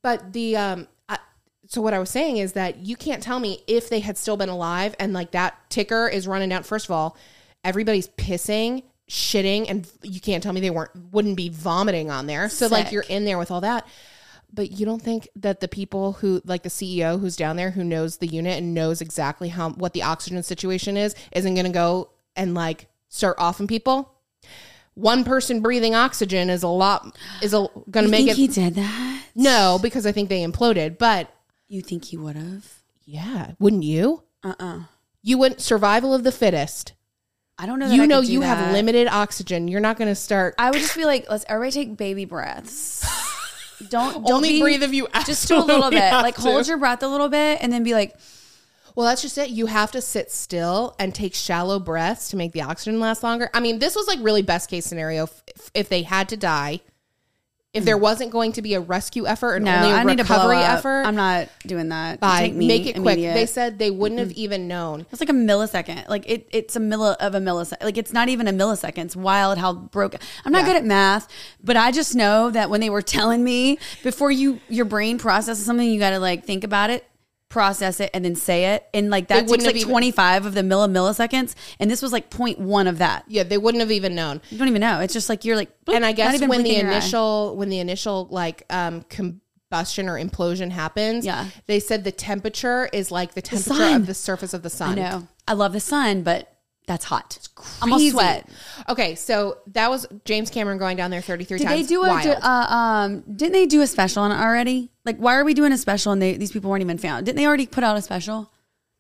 but 0.03 0.33
the 0.33 0.57
um, 0.57 0.89
I, 1.09 1.19
so 1.67 1.81
what 1.81 1.95
I 1.95 1.99
was 1.99 2.11
saying 2.11 2.37
is 2.37 2.53
that 2.53 2.77
you 2.79 2.95
can't 2.95 3.23
tell 3.23 3.41
me 3.41 3.63
if 3.67 3.89
they 3.89 4.01
had 4.01 4.17
still 4.19 4.37
been 4.37 4.51
alive 4.51 4.95
and 5.01 5.13
like 5.13 5.31
that 5.33 5.57
ticker 5.71 6.07
is 6.09 6.29
running 6.29 6.51
down. 6.51 6.63
First 6.63 6.85
of 6.87 6.91
all, 6.91 7.17
everybody's 7.65 8.09
pissing, 8.09 8.83
shitting, 9.09 9.69
and 9.69 9.89
you 10.03 10.21
can't 10.21 10.43
tell 10.43 10.53
me 10.53 10.61
they 10.61 10.71
weren't 10.71 10.91
wouldn't 11.13 11.37
be 11.37 11.49
vomiting 11.49 12.11
on 12.11 12.27
there. 12.27 12.49
So 12.51 12.67
like 12.67 12.93
you're 12.93 13.05
in 13.09 13.25
there 13.25 13.39
with 13.39 13.51
all 13.51 13.63
that. 13.63 13.87
But 14.53 14.73
you 14.73 14.87
don't 14.87 15.03
think 15.03 15.29
that 15.37 15.61
the 15.61 15.69
people 15.69 16.15
who 16.15 16.41
like 16.45 16.63
the 16.63 16.69
CEO 16.69 17.21
who's 17.21 17.37
down 17.37 17.57
there 17.57 17.71
who 17.71 17.85
knows 17.85 18.17
the 18.17 18.27
unit 18.27 18.59
and 18.59 18.75
knows 18.75 19.01
exactly 19.01 19.51
how 19.51 19.71
what 19.71 19.93
the 19.93 20.03
oxygen 20.03 20.43
situation 20.43 20.97
is 20.97 21.15
isn't 21.33 21.55
going 21.55 21.67
to 21.67 21.73
go 21.73 22.11
and 22.35 22.55
like 22.55 22.89
start 23.09 23.37
offing 23.39 23.67
people? 23.67 24.15
One 24.95 25.23
person 25.23 25.61
breathing 25.61 25.95
oxygen 25.95 26.51
is 26.51 26.63
a 26.63 26.69
lot 26.69 27.17
is 27.43 27.55
a 27.55 27.69
going 27.91 28.07
to 28.07 28.11
make 28.11 28.27
think 28.27 28.31
it 28.31 28.37
he 28.37 28.49
did 28.49 28.75
that 28.75 29.23
no, 29.35 29.79
because 29.81 30.05
I 30.05 30.13
think 30.13 30.29
they 30.29 30.45
imploded. 30.45 30.99
But 30.99 31.33
you 31.69 31.81
think 31.81 32.07
he 32.07 32.17
would 32.17 32.35
have 32.35 32.83
yeah, 33.05 33.53
wouldn't 33.59 33.85
you? 33.85 34.25
uh-uh 34.43 34.81
You 35.23 35.39
wouldn't 35.39 35.61
survival 35.61 36.13
of 36.13 36.25
the 36.25 36.33
fittest. 36.33 36.95
I 37.57 37.67
don't 37.67 37.79
know. 37.79 37.89
That 37.89 37.95
You 37.95 38.03
I 38.03 38.07
know 38.07 38.21
you 38.21 38.41
have 38.43 38.73
limited 38.73 39.09
oxygen. 39.09 39.69
You're 39.69 39.81
not 39.81 39.97
going 39.97 40.09
to 40.09 40.15
start. 40.15 40.55
I 40.59 40.71
would 40.71 40.79
just 40.79 40.95
be 40.95 41.05
like, 41.05 41.27
let's 41.29 41.45
everybody 41.49 41.73
take 41.73 41.97
baby 41.97 42.25
breaths. 42.25 43.05
Don't, 43.89 44.25
don't 44.25 44.33
Only 44.33 44.51
be- 44.51 44.61
breathe 44.61 44.83
if 44.83 44.93
you 44.93 45.07
just 45.25 45.47
do 45.49 45.57
a 45.57 45.63
little 45.65 45.91
bit. 45.91 46.13
Like 46.13 46.35
to. 46.37 46.41
hold 46.41 46.67
your 46.67 46.79
breath 46.79 47.03
a 47.03 47.09
little 47.09 47.29
bit, 47.29 47.59
and 47.63 47.73
then 47.73 47.83
be 47.85 47.93
like, 47.95 48.17
Well, 48.95 49.07
that's 49.07 49.23
just 49.23 49.39
it. 49.39 49.51
You 49.51 49.67
have 49.67 49.93
to 49.93 50.01
sit 50.01 50.33
still 50.33 50.97
and 50.99 51.15
take 51.15 51.35
shallow 51.35 51.79
breaths 51.79 52.31
to 52.31 52.37
make 52.37 52.53
the 52.53 52.63
oxygen 52.63 52.99
last 52.99 53.23
longer. 53.23 53.49
I 53.55 53.61
mean, 53.61 53.79
this 53.79 53.95
was 53.95 54.07
like 54.09 54.19
really 54.21 54.43
best 54.43 54.69
case 54.69 54.87
scenario 54.87 55.25
if, 55.25 55.71
if 55.75 55.89
they 55.89 56.03
had 56.03 56.29
to 56.31 56.37
die. 56.37 56.81
If 57.75 57.83
hmm. 57.83 57.87
there 57.87 57.99
wasn't 57.99 58.31
going 58.31 58.53
to 58.53 58.63
be 58.63 58.75
a 58.75 58.81
rescue 58.81 59.27
effort 59.27 59.57
and 59.57 59.67
"No, 59.67 59.75
only 59.77 59.91
a 59.91 59.95
I 59.95 60.05
need 60.05 60.19
to 60.19 60.25
blow 60.25 60.37
recovery 60.37 60.57
up. 60.57 60.79
effort, 60.79 61.03
I'm 61.05 61.17
not 61.17 61.49
doing 61.67 61.91
that. 61.91 62.19
bye. 62.19 62.41
Take 62.41 62.55
me, 62.55 62.67
make 62.67 62.87
it 62.87 62.95
quick. 62.95 63.19
immediate. 63.19 63.35
They 63.35 63.45
said 63.45 63.79
they 63.79 63.91
wouldn't 63.91 64.21
have 64.21 64.33
even 64.33 64.69
known. 64.69 65.05
it's 65.13 65.21
like 65.21 65.29
a 65.29 65.35
millisecond. 65.35 66.09
Like 66.09 66.29
it, 66.29 66.49
it's 66.51 66.77
a 66.77 66.81
milli 66.81 67.15
of 67.17 67.35
a 67.35 67.41
millisecond. 67.41 67.83
Like 67.83 67.99
it's 67.99 68.13
not 68.13 68.31
even 68.31 68.49
a 68.49 68.53
millisecond. 68.53 69.05
It's 69.05 69.17
wild 69.17 69.59
how 69.59 69.75
broken. 69.75 70.21
I'm 70.47 70.53
not 70.53 70.65
good 70.65 70.77
at 70.77 70.85
math, 70.85 71.29
but 71.63 71.77
I 71.77 71.91
just 71.93 72.15
know 72.15 72.51
that 72.51 72.71
when 72.71 72.81
they 72.81 72.91
were 72.91 73.03
telling 73.03 73.45
me 73.45 73.79
before 74.03 74.31
you 74.31 74.61
your 74.69 74.87
brain 74.87 75.19
processes 75.19 75.67
something, 75.67 75.89
you 75.89 75.99
got 75.99 76.11
to 76.11 76.21
like 76.21 76.45
think 76.45 76.65
about 76.65 76.89
it. 76.89 77.05
Process 77.59 77.99
it 77.99 78.11
and 78.15 78.25
then 78.25 78.37
say 78.37 78.75
it. 78.75 78.87
And 78.95 79.11
like 79.11 79.27
that 79.29 79.49
takes 79.49 79.65
like 79.65 79.75
even- 79.75 79.91
25 79.91 80.47
of 80.47 80.55
the 80.55 80.61
milli 80.63 80.89
milliseconds. 80.91 81.57
And 81.81 81.91
this 81.91 82.01
was 82.01 82.13
like 82.13 82.31
0.1 82.31 82.89
of 82.89 82.99
that. 82.99 83.25
Yeah, 83.27 83.43
they 83.43 83.59
wouldn't 83.59 83.81
have 83.81 83.91
even 83.91 84.15
known. 84.15 84.41
You 84.51 84.59
don't 84.59 84.69
even 84.69 84.81
know. 84.81 85.01
It's 85.01 85.13
just 85.13 85.29
like 85.29 85.45
you're 85.45 85.57
like, 85.57 85.71
boop, 85.85 85.95
and 85.95 86.07
I 86.07 86.13
guess 86.13 86.41
when 86.41 86.63
the 86.63 86.77
initial 86.77 87.57
when 87.57 87.69
the 87.69 87.81
initial 87.81 88.29
like 88.31 88.63
um 88.71 89.03
combustion 89.09 90.09
or 90.09 90.17
implosion 90.19 90.71
happens, 90.71 91.27
Yeah. 91.27 91.47
they 91.67 91.81
said 91.81 92.05
the 92.05 92.13
temperature 92.13 92.89
is 92.93 93.11
like 93.11 93.35
the 93.35 93.43
temperature 93.43 93.75
sun. 93.75 94.01
of 94.03 94.07
the 94.07 94.15
surface 94.15 94.55
of 94.55 94.63
the 94.63 94.71
sun. 94.71 94.93
I 94.99 95.03
know. 95.03 95.29
I 95.49 95.55
love 95.55 95.73
the 95.73 95.81
sun, 95.81 96.23
but 96.23 96.55
that's 96.89 97.05
hot. 97.05 97.39
I'm 97.81 97.91
gonna 97.91 98.11
sweat. 98.11 98.49
Okay, 98.89 99.15
so 99.15 99.59
that 99.69 99.91
was 99.91 100.07
James 100.25 100.51
Cameron 100.51 100.79
going 100.79 100.97
down 100.97 101.11
there 101.11 101.21
33 101.21 101.59
Did 101.59 101.65
times. 101.65 101.83
they 101.83 101.87
do 101.87 102.03
a 102.03 102.09
Wild. 102.09 102.27
uh, 102.43 102.47
um? 102.75 103.21
Didn't 103.21 103.53
they 103.53 103.67
do 103.67 103.83
a 103.83 103.87
special 103.87 104.23
on 104.25 104.33
it 104.33 104.37
already? 104.43 104.91
Like, 105.05 105.19
why 105.19 105.37
are 105.37 105.45
we 105.45 105.55
doing 105.55 105.73
a 105.73 105.79
special 105.79 106.13
and 106.13 106.21
they, 106.21 106.37
these 106.37 106.51
people 106.51 106.71
weren't 106.71 106.83
even 106.83 106.99
found? 106.99 107.27
Didn't 107.27 107.37
they 107.37 107.47
already 107.47 107.67
put 107.67 107.85
out 107.85 107.97
a 107.97 108.03
special? 108.03 108.51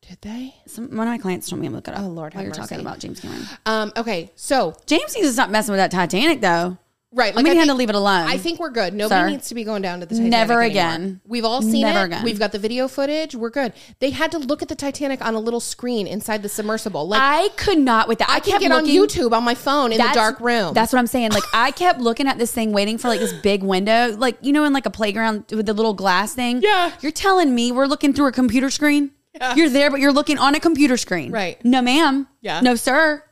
Did 0.02 0.18
they? 0.20 0.54
Some, 0.66 0.96
one 0.96 1.06
of 1.06 1.12
my 1.12 1.18
clients 1.18 1.48
told 1.50 1.60
me 1.60 1.68
to 1.68 1.74
look 1.74 1.88
it 1.88 1.94
up. 1.94 2.00
Oh, 2.00 2.08
Lord 2.08 2.34
while 2.34 2.44
have 2.44 2.44
you're 2.44 2.54
talking 2.54 2.80
about 2.80 2.98
James 2.98 3.20
Cameron. 3.20 3.42
Um, 3.66 3.92
okay, 3.96 4.30
so 4.36 4.74
James 4.86 5.14
needs 5.14 5.28
to 5.28 5.32
stop 5.32 5.50
messing 5.50 5.72
with 5.72 5.78
that 5.78 5.90
Titanic, 5.90 6.40
though. 6.40 6.78
Right, 7.12 7.32
I 7.34 7.42
mean, 7.42 7.48
I 7.48 7.54
he 7.54 7.58
had 7.58 7.68
to 7.68 7.74
leave 7.74 7.88
it 7.88 7.94
alone. 7.94 8.26
I 8.26 8.38
think 8.38 8.58
we're 8.60 8.70
good. 8.70 8.94
Nobody 8.94 9.20
Sir. 9.20 9.28
needs 9.28 9.48
to 9.48 9.54
be 9.54 9.64
going 9.64 9.82
down 9.82 10.00
to 10.00 10.06
the 10.06 10.14
Titanic 10.14 10.30
Never 10.30 10.52
anymore. 10.62 10.70
again. 10.70 11.20
We've 11.24 11.44
all 11.44 11.62
seen 11.62 11.82
Never 11.82 12.00
it. 12.00 12.04
again. 12.04 12.24
We've 12.24 12.38
got 12.38 12.52
the 12.52 12.58
video 12.58 12.88
footage. 12.88 13.34
We're 13.34 13.50
good. 13.50 13.72
They 14.00 14.10
had 14.10 14.30
to 14.32 14.38
look 14.38 14.62
at 14.62 14.68
the 14.68 14.74
Titanic 14.74 15.24
on 15.24 15.34
a 15.34 15.40
little 15.40 15.60
screen 15.60 16.06
inside 16.06 16.42
the 16.42 16.48
submersible. 16.48 17.08
Like 17.08 17.20
I 17.22 17.48
could 17.56 17.78
not 17.78 18.08
with 18.08 18.18
that. 18.18 18.28
I, 18.30 18.36
I 18.36 18.40
kept 18.40 18.60
get 18.60 18.72
on 18.72 18.86
YouTube 18.86 19.32
on 19.32 19.44
my 19.44 19.54
phone 19.54 19.92
in 19.92 19.98
the 19.98 20.10
dark 20.12 20.40
room. 20.40 20.74
That's 20.74 20.92
what 20.92 20.98
I'm 20.98 21.06
saying. 21.06 21.30
Like 21.32 21.44
I 21.54 21.70
kept 21.70 22.00
looking 22.00 22.26
at 22.26 22.38
this 22.38 22.52
thing, 22.52 22.72
waiting 22.72 22.98
for 22.98 23.08
like 23.08 23.20
this 23.20 23.32
big 23.32 23.62
window, 23.62 24.14
like 24.16 24.36
you 24.42 24.52
know, 24.52 24.64
in 24.64 24.72
like 24.72 24.86
a 24.86 24.90
playground 24.90 25.44
with 25.50 25.66
the 25.66 25.74
little 25.74 25.94
glass 25.94 26.34
thing. 26.34 26.60
Yeah. 26.62 26.92
You're 27.00 27.12
telling 27.12 27.54
me 27.54 27.72
we're 27.72 27.86
looking 27.86 28.12
through 28.12 28.26
a 28.26 28.32
computer 28.32 28.70
screen? 28.70 29.12
Yeah. 29.34 29.54
You're 29.54 29.68
there, 29.68 29.90
but 29.90 30.00
you're 30.00 30.12
looking 30.12 30.38
on 30.38 30.54
a 30.54 30.60
computer 30.60 30.96
screen. 30.96 31.30
Right. 31.30 31.62
No, 31.64 31.80
ma'am. 31.80 32.26
Yeah. 32.40 32.60
No, 32.60 32.74
sir. 32.74 33.22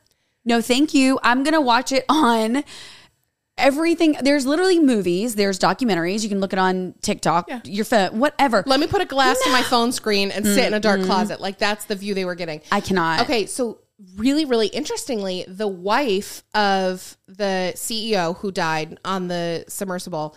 No, 0.44 0.60
thank 0.60 0.94
you. 0.94 1.18
I'm 1.22 1.42
gonna 1.42 1.60
watch 1.60 1.90
it 1.90 2.04
on 2.08 2.62
everything. 3.58 4.16
There's 4.20 4.46
literally 4.46 4.78
movies. 4.78 5.34
There's 5.34 5.58
documentaries. 5.58 6.22
You 6.22 6.28
can 6.28 6.40
look 6.40 6.52
it 6.52 6.58
on 6.58 6.94
TikTok, 7.00 7.48
your 7.64 7.84
phone, 7.84 8.18
whatever. 8.18 8.62
Let 8.66 8.80
me 8.80 8.86
put 8.86 9.00
a 9.00 9.06
glass 9.06 9.40
to 9.42 9.50
my 9.50 9.62
phone 9.62 9.92
screen 9.92 10.30
and 10.30 10.44
sit 10.44 10.66
in 10.66 10.74
a 10.74 10.80
dark 10.80 11.02
closet. 11.02 11.40
Like 11.40 11.58
that's 11.58 11.84
the 11.86 11.94
view 11.94 12.14
they 12.14 12.24
were 12.24 12.34
getting. 12.34 12.60
I 12.70 12.80
cannot. 12.80 13.22
Okay, 13.22 13.46
so 13.46 13.80
really, 14.16 14.44
really 14.44 14.68
interestingly, 14.68 15.44
the 15.48 15.68
wife 15.68 16.42
of 16.54 17.16
the 17.26 17.72
CEO 17.76 18.36
who 18.38 18.52
died 18.52 18.98
on 19.04 19.28
the 19.28 19.64
submersible, 19.68 20.36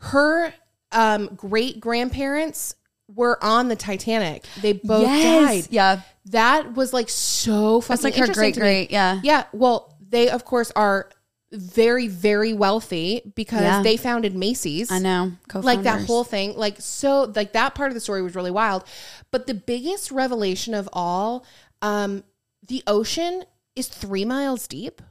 her 0.00 0.52
um, 0.92 1.30
great 1.36 1.80
grandparents 1.80 2.74
were 3.08 3.42
on 3.42 3.68
the 3.68 3.76
Titanic. 3.76 4.44
They 4.60 4.72
both 4.72 5.02
Yes. 5.02 5.64
died. 5.64 5.72
Yeah. 5.72 6.00
That 6.26 6.74
was 6.74 6.92
like 6.92 7.08
so 7.08 7.80
fucking 7.80 8.02
That's 8.02 8.04
like 8.04 8.28
her 8.28 8.32
great 8.32 8.54
great. 8.56 8.90
Yeah. 8.90 9.20
Yeah. 9.22 9.44
Well, 9.52 9.96
they 10.08 10.28
of 10.28 10.44
course 10.44 10.72
are 10.74 11.10
very, 11.56 12.08
very 12.08 12.52
wealthy 12.52 13.22
because 13.34 13.60
Yeah. 13.62 13.82
they 13.82 13.96
founded 13.96 14.34
Macy's. 14.34 14.90
I 14.90 14.98
know. 14.98 15.32
like 15.54 15.82
that 15.82 16.06
whole 16.06 16.24
thing 16.24 16.56
like 16.56 16.76
so 16.80 17.32
like 17.34 17.52
that 17.54 17.74
part 17.74 17.88
of 17.90 17.94
the 17.94 18.00
story 18.00 18.22
was 18.22 18.34
really 18.34 18.50
wild. 18.50 18.84
But 19.30 19.46
the 19.46 19.54
biggest 19.54 20.10
revelation 20.10 20.74
of 20.74 20.88
all 20.92 21.44
um 21.82 22.24
the 22.66 22.82
ocean 22.86 23.44
is 23.74 23.88
three 23.88 24.24
miles 24.24 24.66
deep. 24.66 25.02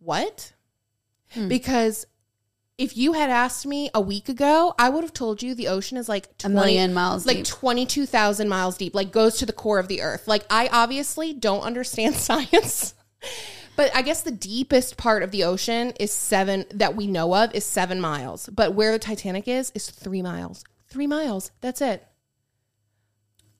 What? 0.00 0.52
Hmm. 1.32 1.48
because 1.48 2.06
if 2.78 2.96
you 2.96 3.12
had 3.12 3.28
asked 3.28 3.66
me 3.66 3.90
a 3.92 4.00
week 4.00 4.30
ago 4.30 4.72
i 4.78 4.88
would 4.88 5.04
have 5.04 5.12
told 5.12 5.42
you 5.42 5.54
the 5.54 5.68
ocean 5.68 5.98
is 5.98 6.08
like 6.08 6.26
a 6.42 6.48
million 6.48 6.94
miles 6.94 7.26
like 7.26 7.44
22000 7.44 8.48
miles 8.48 8.78
deep 8.78 8.94
like 8.94 9.12
goes 9.12 9.36
to 9.36 9.44
the 9.44 9.52
core 9.52 9.78
of 9.78 9.88
the 9.88 10.00
earth. 10.00 10.26
Like 10.26 10.44
i 10.48 10.68
obviously 10.72 11.34
don't 11.34 11.60
understand 11.62 12.14
science 12.28 12.94
but 13.78 13.94
I 13.94 14.02
guess 14.02 14.22
the 14.22 14.32
deepest 14.32 14.96
part 14.96 15.22
of 15.22 15.30
the 15.30 15.44
ocean 15.44 15.92
is 16.00 16.12
seven 16.12 16.64
that 16.74 16.96
we 16.96 17.06
know 17.06 17.32
of 17.32 17.54
is 17.54 17.64
seven 17.64 18.00
miles. 18.00 18.48
But 18.48 18.74
where 18.74 18.90
the 18.90 18.98
Titanic 18.98 19.46
is 19.46 19.70
is 19.72 19.88
three 19.88 20.20
miles. 20.20 20.64
Three 20.88 21.06
miles. 21.06 21.52
That's 21.60 21.80
it. 21.80 22.04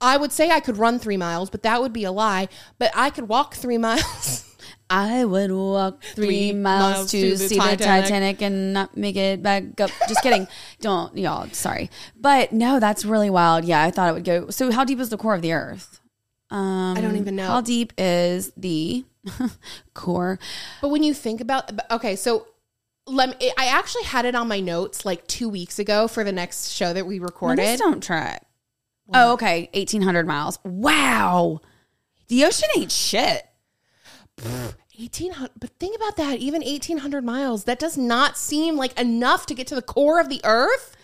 I 0.00 0.16
would 0.16 0.32
say 0.32 0.50
I 0.50 0.58
could 0.58 0.76
run 0.76 0.98
three 0.98 1.16
miles, 1.16 1.50
but 1.50 1.62
that 1.62 1.80
would 1.80 1.92
be 1.92 2.02
a 2.02 2.10
lie. 2.10 2.48
But 2.80 2.90
I 2.96 3.10
could 3.10 3.28
walk 3.28 3.54
three 3.54 3.78
miles. 3.88 4.44
I 4.90 5.24
would 5.24 5.52
walk 5.52 6.02
three, 6.02 6.26
Three 6.26 6.52
miles, 6.52 6.94
miles 6.96 7.10
to, 7.12 7.20
to 7.20 7.36
the 7.36 7.48
see 7.48 7.54
the 7.54 7.60
Titanic. 7.60 8.04
Titanic 8.04 8.42
and 8.42 8.72
not 8.72 8.96
make 8.96 9.14
it 9.14 9.40
back 9.40 9.80
up. 9.80 9.92
Just 10.08 10.24
kidding. 10.24 10.48
Don't 10.80 11.16
y'all. 11.16 11.46
Sorry, 11.52 11.90
but 12.16 12.52
no, 12.52 12.80
that's 12.80 13.04
really 13.04 13.30
wild. 13.30 13.64
Yeah, 13.64 13.84
I 13.84 13.92
thought 13.92 14.08
it 14.08 14.14
would 14.14 14.24
go. 14.24 14.50
So, 14.50 14.72
how 14.72 14.84
deep 14.84 14.98
is 14.98 15.10
the 15.10 15.16
core 15.16 15.36
of 15.36 15.42
the 15.42 15.52
Earth? 15.52 15.97
Um, 16.50 16.96
I 16.96 17.00
don't 17.00 17.16
even 17.16 17.36
know. 17.36 17.46
How 17.46 17.60
deep 17.60 17.92
is 17.98 18.52
the 18.56 19.04
core? 19.94 20.38
but 20.80 20.88
when 20.88 21.02
you 21.02 21.12
think 21.14 21.40
about, 21.40 21.70
okay, 21.90 22.16
so 22.16 22.46
let 23.06 23.38
me. 23.40 23.52
I 23.58 23.66
actually 23.66 24.04
had 24.04 24.24
it 24.24 24.34
on 24.34 24.48
my 24.48 24.60
notes 24.60 25.04
like 25.04 25.26
two 25.26 25.48
weeks 25.48 25.78
ago 25.78 26.08
for 26.08 26.24
the 26.24 26.32
next 26.32 26.70
show 26.70 26.92
that 26.92 27.06
we 27.06 27.18
recorded. 27.18 27.78
don't 27.78 28.02
track. 28.02 28.46
Oh, 29.12 29.32
okay, 29.32 29.70
eighteen 29.72 30.02
hundred 30.02 30.26
miles. 30.26 30.58
Wow, 30.64 31.60
the 32.28 32.44
ocean 32.44 32.68
ain't 32.76 32.92
shit. 32.92 33.44
1800 34.98 35.50
but 35.58 35.70
think 35.78 35.96
about 35.96 36.16
that 36.16 36.38
even 36.38 36.60
1800 36.62 37.24
miles 37.24 37.64
that 37.64 37.78
does 37.78 37.96
not 37.96 38.36
seem 38.36 38.76
like 38.76 38.98
enough 38.98 39.46
to 39.46 39.54
get 39.54 39.66
to 39.66 39.74
the 39.74 39.82
core 39.82 40.20
of 40.20 40.28
the 40.28 40.40
earth 40.44 40.96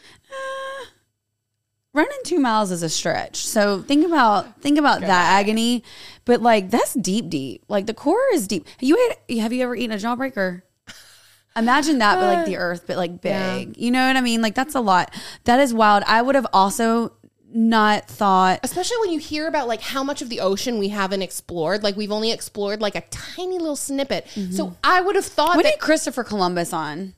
Running 1.94 2.18
two 2.24 2.40
miles 2.40 2.70
is 2.70 2.82
a 2.82 2.88
stretch. 2.88 3.46
So 3.46 3.80
think 3.80 4.04
about 4.04 4.60
think 4.60 4.78
about 4.78 5.00
that 5.00 5.40
agony. 5.40 5.84
But 6.24 6.42
like 6.42 6.70
that's 6.70 6.94
deep, 6.94 7.28
deep. 7.28 7.64
Like 7.68 7.86
the 7.86 7.94
core 7.94 8.20
is 8.32 8.46
deep. 8.46 8.66
You 8.80 9.16
ate, 9.28 9.38
have 9.38 9.52
you 9.52 9.62
ever 9.62 9.76
eaten 9.76 9.92
a 9.92 9.98
jawbreaker? 9.98 10.62
Imagine 11.56 11.98
that, 11.98 12.16
but 12.16 12.34
like 12.34 12.46
the 12.46 12.56
uh, 12.56 12.60
earth, 12.60 12.84
but 12.86 12.96
like 12.96 13.20
big. 13.20 13.76
You 13.76 13.90
know 13.90 14.06
what 14.06 14.16
I 14.16 14.20
mean? 14.20 14.42
Like 14.42 14.54
that's 14.54 14.74
a 14.74 14.80
lot. 14.80 15.14
That 15.44 15.60
is 15.60 15.72
wild. 15.72 16.02
I 16.06 16.20
would 16.20 16.34
have 16.34 16.48
also 16.52 17.12
not 17.56 18.08
thought. 18.08 18.58
especially 18.64 18.96
when 18.98 19.12
you 19.12 19.20
hear 19.20 19.46
about 19.46 19.68
like 19.68 19.80
how 19.80 20.02
much 20.02 20.20
of 20.20 20.28
the 20.28 20.40
ocean 20.40 20.76
we 20.76 20.88
haven't 20.88 21.22
explored 21.22 21.84
like 21.84 21.94
we've 21.96 22.10
only 22.10 22.32
explored 22.32 22.80
like 22.80 22.96
a 22.96 23.02
tiny 23.12 23.60
little 23.60 23.76
snippet 23.76 24.26
so 24.26 24.40
mm-hmm. 24.40 24.74
i 24.82 25.00
would 25.00 25.14
have 25.14 25.24
thought 25.24 25.54
When 25.54 25.62
that 25.62 25.74
did 25.74 25.80
Christopher 25.80 26.24
Columbus 26.24 26.72
on 26.72 27.14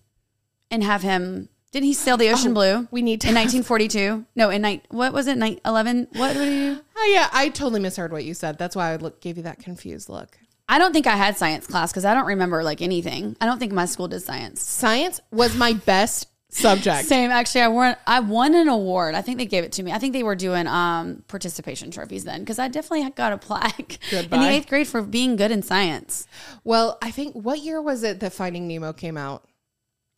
and 0.71 0.83
have 0.83 1.03
him? 1.03 1.49
Did 1.77 1.85
he 1.85 1.93
sail 1.93 2.17
the 2.17 2.31
ocean 2.31 2.55
blue? 2.55 2.73
Oh, 2.73 2.89
we 2.91 3.03
need 3.03 3.21
to 3.21 3.29
in 3.29 3.35
1942. 3.35 4.25
No, 4.35 4.49
in 4.49 4.63
night. 4.63 4.87
What 4.89 5.13
was 5.13 5.27
it? 5.27 5.37
Night 5.37 5.61
11. 5.67 6.09
What 6.13 6.33
did 6.33 6.77
do? 6.77 6.83
oh, 6.97 7.11
yeah 7.13 7.29
i 7.35 7.51
totally 7.51 7.81
misheard 7.81 8.11
what 8.11 8.25
you 8.25 8.33
said 8.33 8.57
that's 8.57 8.75
why 8.75 8.93
i 8.93 8.97
look, 8.97 9.21
gave 9.21 9.37
you 9.37 9.43
that 9.43 9.59
confused 9.59 10.09
look 10.09 10.39
I 10.69 10.79
don't 10.79 10.93
think 10.93 11.07
I 11.07 11.17
had 11.17 11.37
science 11.37 11.67
class 11.67 11.93
because 11.93 12.05
I 12.05 12.13
don't 12.13 12.27
remember 12.27 12.65
like 12.65 12.83
anything. 12.83 13.37
I 13.41 13.47
don't 13.47 13.61
think 13.61 13.73
my 13.73 13.85
school 13.85 14.09
did 14.09 14.21
science. 14.21 14.63
science 14.63 15.21
was 15.31 15.57
my 15.57 15.75
best 15.75 16.27
subject 16.49 17.07
Same. 17.07 17.31
Actually, 17.31 17.61
I 17.61 17.69
won. 17.69 17.97
I 18.05 18.19
won 18.19 18.55
an 18.55 18.67
award. 18.67 19.15
I 19.15 19.23
think 19.23 19.39
they 19.39 19.47
gave 19.47 19.63
it 19.63 19.71
to 19.73 19.85
me. 19.85 19.93
I 19.93 19.99
think 19.99 20.13
they 20.13 20.25
were 20.25 20.35
doing 20.35 20.67
um, 20.67 21.23
participation 21.29 21.93
trophies 21.93 22.25
then 22.25 22.41
because 22.41 22.59
I 22.59 22.67
definitely 22.67 23.09
got 23.11 23.33
a 23.33 23.39
plaque 23.39 24.01
in 24.13 24.29
the 24.29 24.49
eighth 24.49 24.69
grade 24.69 24.89
for 24.89 25.03
being 25.03 25.37
good 25.37 25.53
in 25.53 25.63
science. 25.63 26.27
well 26.65 26.99
i 27.01 27.11
think 27.11 27.35
what 27.35 27.61
year 27.61 27.81
was 27.81 28.03
it 28.03 28.19
that 28.19 28.33
finding 28.33 28.67
nemo 28.67 28.93
came 28.93 29.17
out 29.17 29.47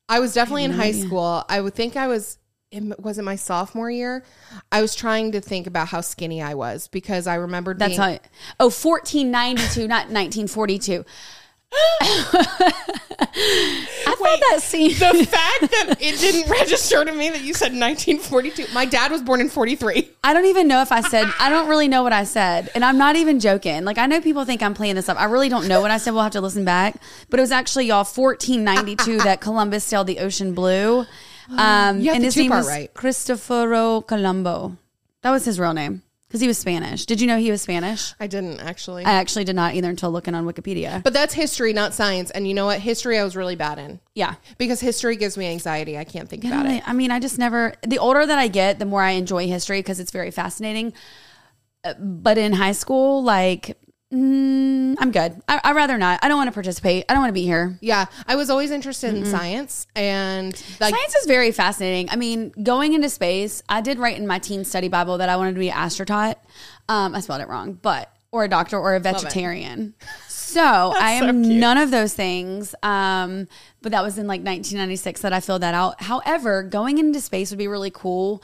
i 0.09 0.19
was 0.21 0.33
definitely 0.33 0.65
in 0.65 0.73
high 0.73 0.93
school 0.93 1.45
i 1.49 1.61
would 1.61 1.75
think 1.75 1.97
i 1.97 2.07
was 2.07 2.39
in, 2.71 2.95
was 2.99 3.19
it 3.19 3.23
my 3.23 3.37
sophomore 3.37 3.91
year 3.91 4.25
i 4.71 4.83
was 4.83 4.95
trying 4.95 5.33
to 5.33 5.41
think 5.41 5.67
about 5.67 5.89
how 5.89 6.01
skinny 6.01 6.43
i 6.43 6.55
was 6.55 6.89
because 6.89 7.27
i 7.27 7.35
remembered 7.35 7.79
That's 7.79 7.97
being, 7.97 8.01
how. 8.01 8.19
Oh, 8.61 8.67
1492, 8.67 9.89
not 9.89 10.11
1942. 10.11 11.05
I 11.71 12.65
thought 14.17 14.41
that 14.51 14.61
scene. 14.63 14.91
the 14.91 15.27
fact 15.27 15.71
that 15.71 15.97
it 16.01 16.19
didn't 16.19 16.51
register 16.51 17.05
to 17.05 17.13
me 17.13 17.29
that 17.31 17.43
you 17.43 17.53
said 17.53 17.73
1942. 17.73 18.73
My 18.73 18.87
dad 18.87 19.11
was 19.11 19.23
born 19.23 19.41
in 19.41 19.51
43. 19.51 20.09
I 20.25 20.33
don't 20.33 20.47
even 20.47 20.67
know 20.67 20.81
if 20.81 20.93
I 20.93 21.03
said. 21.03 21.31
I 21.39 21.51
don't 21.51 21.69
really 21.69 21.89
know 21.89 22.03
what 22.03 22.13
I 22.13 22.25
said, 22.25 22.71
and 22.75 22.85
I'm 22.85 22.97
not 22.97 23.17
even 23.17 23.39
joking. 23.39 23.85
Like 23.85 23.99
I 23.99 24.07
know 24.07 24.21
people 24.21 24.45
think 24.45 24.63
I'm 24.63 24.75
playing 24.75 24.95
this 24.95 25.09
up. 25.09 25.21
I 25.21 25.25
really 25.25 25.49
don't 25.49 25.69
know 25.69 25.81
what 25.81 25.91
I 25.91 25.99
said. 25.99 26.15
We'll 26.15 26.23
have 26.23 26.33
to 26.33 26.41
listen 26.41 26.65
back. 26.65 26.97
But 27.29 27.39
it 27.39 27.43
was 27.43 27.53
actually 27.53 27.87
y'all 27.87 28.05
1492 28.05 29.19
that 29.25 29.41
Columbus 29.41 29.85
sailed 29.85 30.07
the 30.07 30.21
ocean 30.21 30.55
blue. 30.55 31.05
Um, 31.51 32.07
and 32.07 32.25
his 32.25 32.37
name 32.37 32.51
was 32.51 32.67
right. 32.67 32.93
Cristoforo 32.95 34.03
Colombo. 34.03 34.77
That 35.23 35.31
was 35.31 35.45
his 35.45 35.59
real 35.59 35.75
name 35.75 36.03
because 36.29 36.41
he 36.43 36.47
was 36.47 36.59
Spanish. 36.59 37.07
Did 37.07 37.21
you 37.21 37.27
know 37.27 37.39
he 37.39 37.51
was 37.51 37.63
Spanish? 37.63 38.13
I 38.21 38.27
didn't 38.27 38.61
actually. 38.61 39.05
I 39.05 39.13
actually 39.15 39.45
did 39.45 39.57
not 39.57 39.75
either 39.75 39.89
until 39.89 40.11
looking 40.11 40.35
on 40.35 40.45
Wikipedia. 40.47 41.03
but 41.03 41.13
that's 41.15 41.33
history, 41.35 41.73
not 41.73 41.95
science. 41.95 42.31
And 42.31 42.47
you 42.47 42.53
know 42.55 42.67
what? 42.67 42.81
History 42.81 43.19
I 43.19 43.25
was 43.25 43.35
really 43.35 43.57
bad 43.57 43.79
in 43.79 43.99
Yeah. 44.15 44.35
because 44.59 44.81
history 44.81 45.17
gives 45.17 45.37
me 45.39 45.47
anxiety. 45.47 45.97
I 45.97 46.05
can't 46.05 46.29
think 46.29 46.45
about 46.45 46.67
it. 46.67 46.83
I 46.87 46.93
mean, 46.93 47.11
I 47.11 47.19
just 47.19 47.39
never. 47.39 47.75
The 47.87 47.99
older 47.99 48.25
that 48.27 48.39
I 48.39 48.49
get, 48.49 48.79
the 48.79 48.85
more 48.87 49.03
I 49.03 49.11
enjoy 49.13 49.47
history 49.49 49.79
because 49.81 50.01
it's 50.01 50.11
very 50.11 50.31
fascinating. 50.31 50.93
Uh, 51.85 51.95
But 51.95 52.37
in 52.39 52.53
high 52.53 52.73
school, 52.73 53.23
like 53.23 53.79
Mm, 54.13 54.97
I'm 54.99 55.11
good. 55.11 55.41
I, 55.49 55.61
I'd 55.63 55.77
rather 55.77 55.99
not. 55.99 56.21
I 56.23 56.29
don't 56.29 56.39
want 56.39 56.49
to 56.49 56.53
participate. 56.55 57.05
I 57.09 57.13
don't 57.13 57.21
want 57.23 57.29
to 57.31 57.35
be 57.35 57.43
here. 57.45 57.77
Yeah, 57.83 58.07
I 58.27 58.37
was 58.37 58.49
always 58.49 58.71
interested 58.71 59.15
in 59.15 59.27
science 59.27 59.87
and 59.95 60.53
like 60.81 60.95
Science 60.95 61.15
is 61.17 61.27
very 61.27 61.53
fascinating. 61.53 62.09
I 62.11 62.17
mean, 62.17 62.53
going 62.63 62.95
into 62.95 63.11
space, 63.11 63.63
I 63.69 63.83
did 63.83 63.99
write 63.99 64.17
in 64.17 64.27
my 64.27 64.39
teen 64.39 64.65
study 64.65 64.89
Bible 64.89 65.19
that 65.19 65.29
I 65.29 65.37
wanted 65.37 65.55
to 65.55 65.61
be 65.61 65.69
an 65.69 65.77
astronaut. 65.77 66.39
Um, 66.89 67.15
I 67.15 67.21
spelled 67.21 67.43
it 67.43 67.49
wrong, 67.49 67.75
but 67.75 68.11
or 68.33 68.45
a 68.45 68.49
doctor 68.49 68.79
or 68.79 68.95
a 68.95 69.01
vegetarian. 69.01 69.95
So 70.49 70.63
I 70.63 71.11
am 71.13 71.43
none 71.61 71.77
of 71.77 71.91
those 71.91 72.15
things. 72.15 72.75
Um, 72.83 73.49
but 73.83 73.93
that 73.93 74.03
was 74.03 74.17
in 74.17 74.27
like 74.27 74.41
1996 74.41 75.21
that 75.21 75.35
I 75.35 75.41
filled 75.41 75.61
that 75.61 75.75
out. 75.75 76.01
However, 76.01 76.63
going 76.63 76.97
into 76.97 77.21
space 77.21 77.51
would 77.51 77.59
be 77.59 77.69
really 77.69 77.91
cool. 77.91 78.43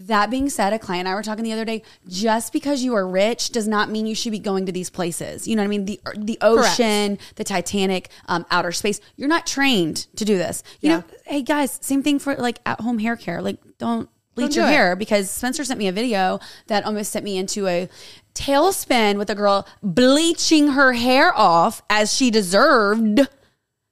That 0.00 0.30
being 0.30 0.48
said, 0.48 0.72
a 0.72 0.78
client 0.78 1.00
and 1.06 1.08
I 1.08 1.14
were 1.14 1.22
talking 1.22 1.44
the 1.44 1.52
other 1.52 1.64
day. 1.66 1.82
Just 2.08 2.52
because 2.54 2.82
you 2.82 2.94
are 2.94 3.06
rich 3.06 3.50
does 3.50 3.68
not 3.68 3.90
mean 3.90 4.06
you 4.06 4.14
should 4.14 4.32
be 4.32 4.38
going 4.38 4.64
to 4.66 4.72
these 4.72 4.88
places. 4.88 5.46
You 5.46 5.56
know 5.56 5.62
what 5.62 5.66
I 5.66 5.68
mean? 5.68 5.84
The 5.84 6.00
the 6.16 6.38
ocean, 6.40 7.18
the 7.36 7.44
Titanic, 7.44 8.08
um, 8.26 8.46
outer 8.50 8.72
space. 8.72 8.98
You're 9.16 9.28
not 9.28 9.46
trained 9.46 10.06
to 10.16 10.24
do 10.24 10.38
this. 10.38 10.62
You 10.80 10.90
Yeah. 10.90 10.96
know, 10.96 11.04
hey 11.26 11.42
guys, 11.42 11.78
same 11.82 12.02
thing 12.02 12.18
for 12.18 12.34
like 12.36 12.60
at 12.64 12.80
home 12.80 12.98
hair 12.98 13.14
care. 13.16 13.42
Like, 13.42 13.58
don't 13.78 14.08
bleach 14.34 14.56
your 14.56 14.64
it. 14.64 14.70
hair 14.70 14.96
because 14.96 15.30
Spencer 15.30 15.64
sent 15.64 15.78
me 15.78 15.86
a 15.88 15.92
video 15.92 16.40
that 16.68 16.84
almost 16.86 17.12
sent 17.12 17.24
me 17.24 17.36
into 17.36 17.66
a 17.66 17.88
tailspin 18.34 19.18
with 19.18 19.28
a 19.28 19.34
girl 19.34 19.66
bleaching 19.82 20.68
her 20.68 20.94
hair 20.94 21.36
off 21.36 21.82
as 21.90 22.14
she 22.14 22.30
deserved 22.30 23.28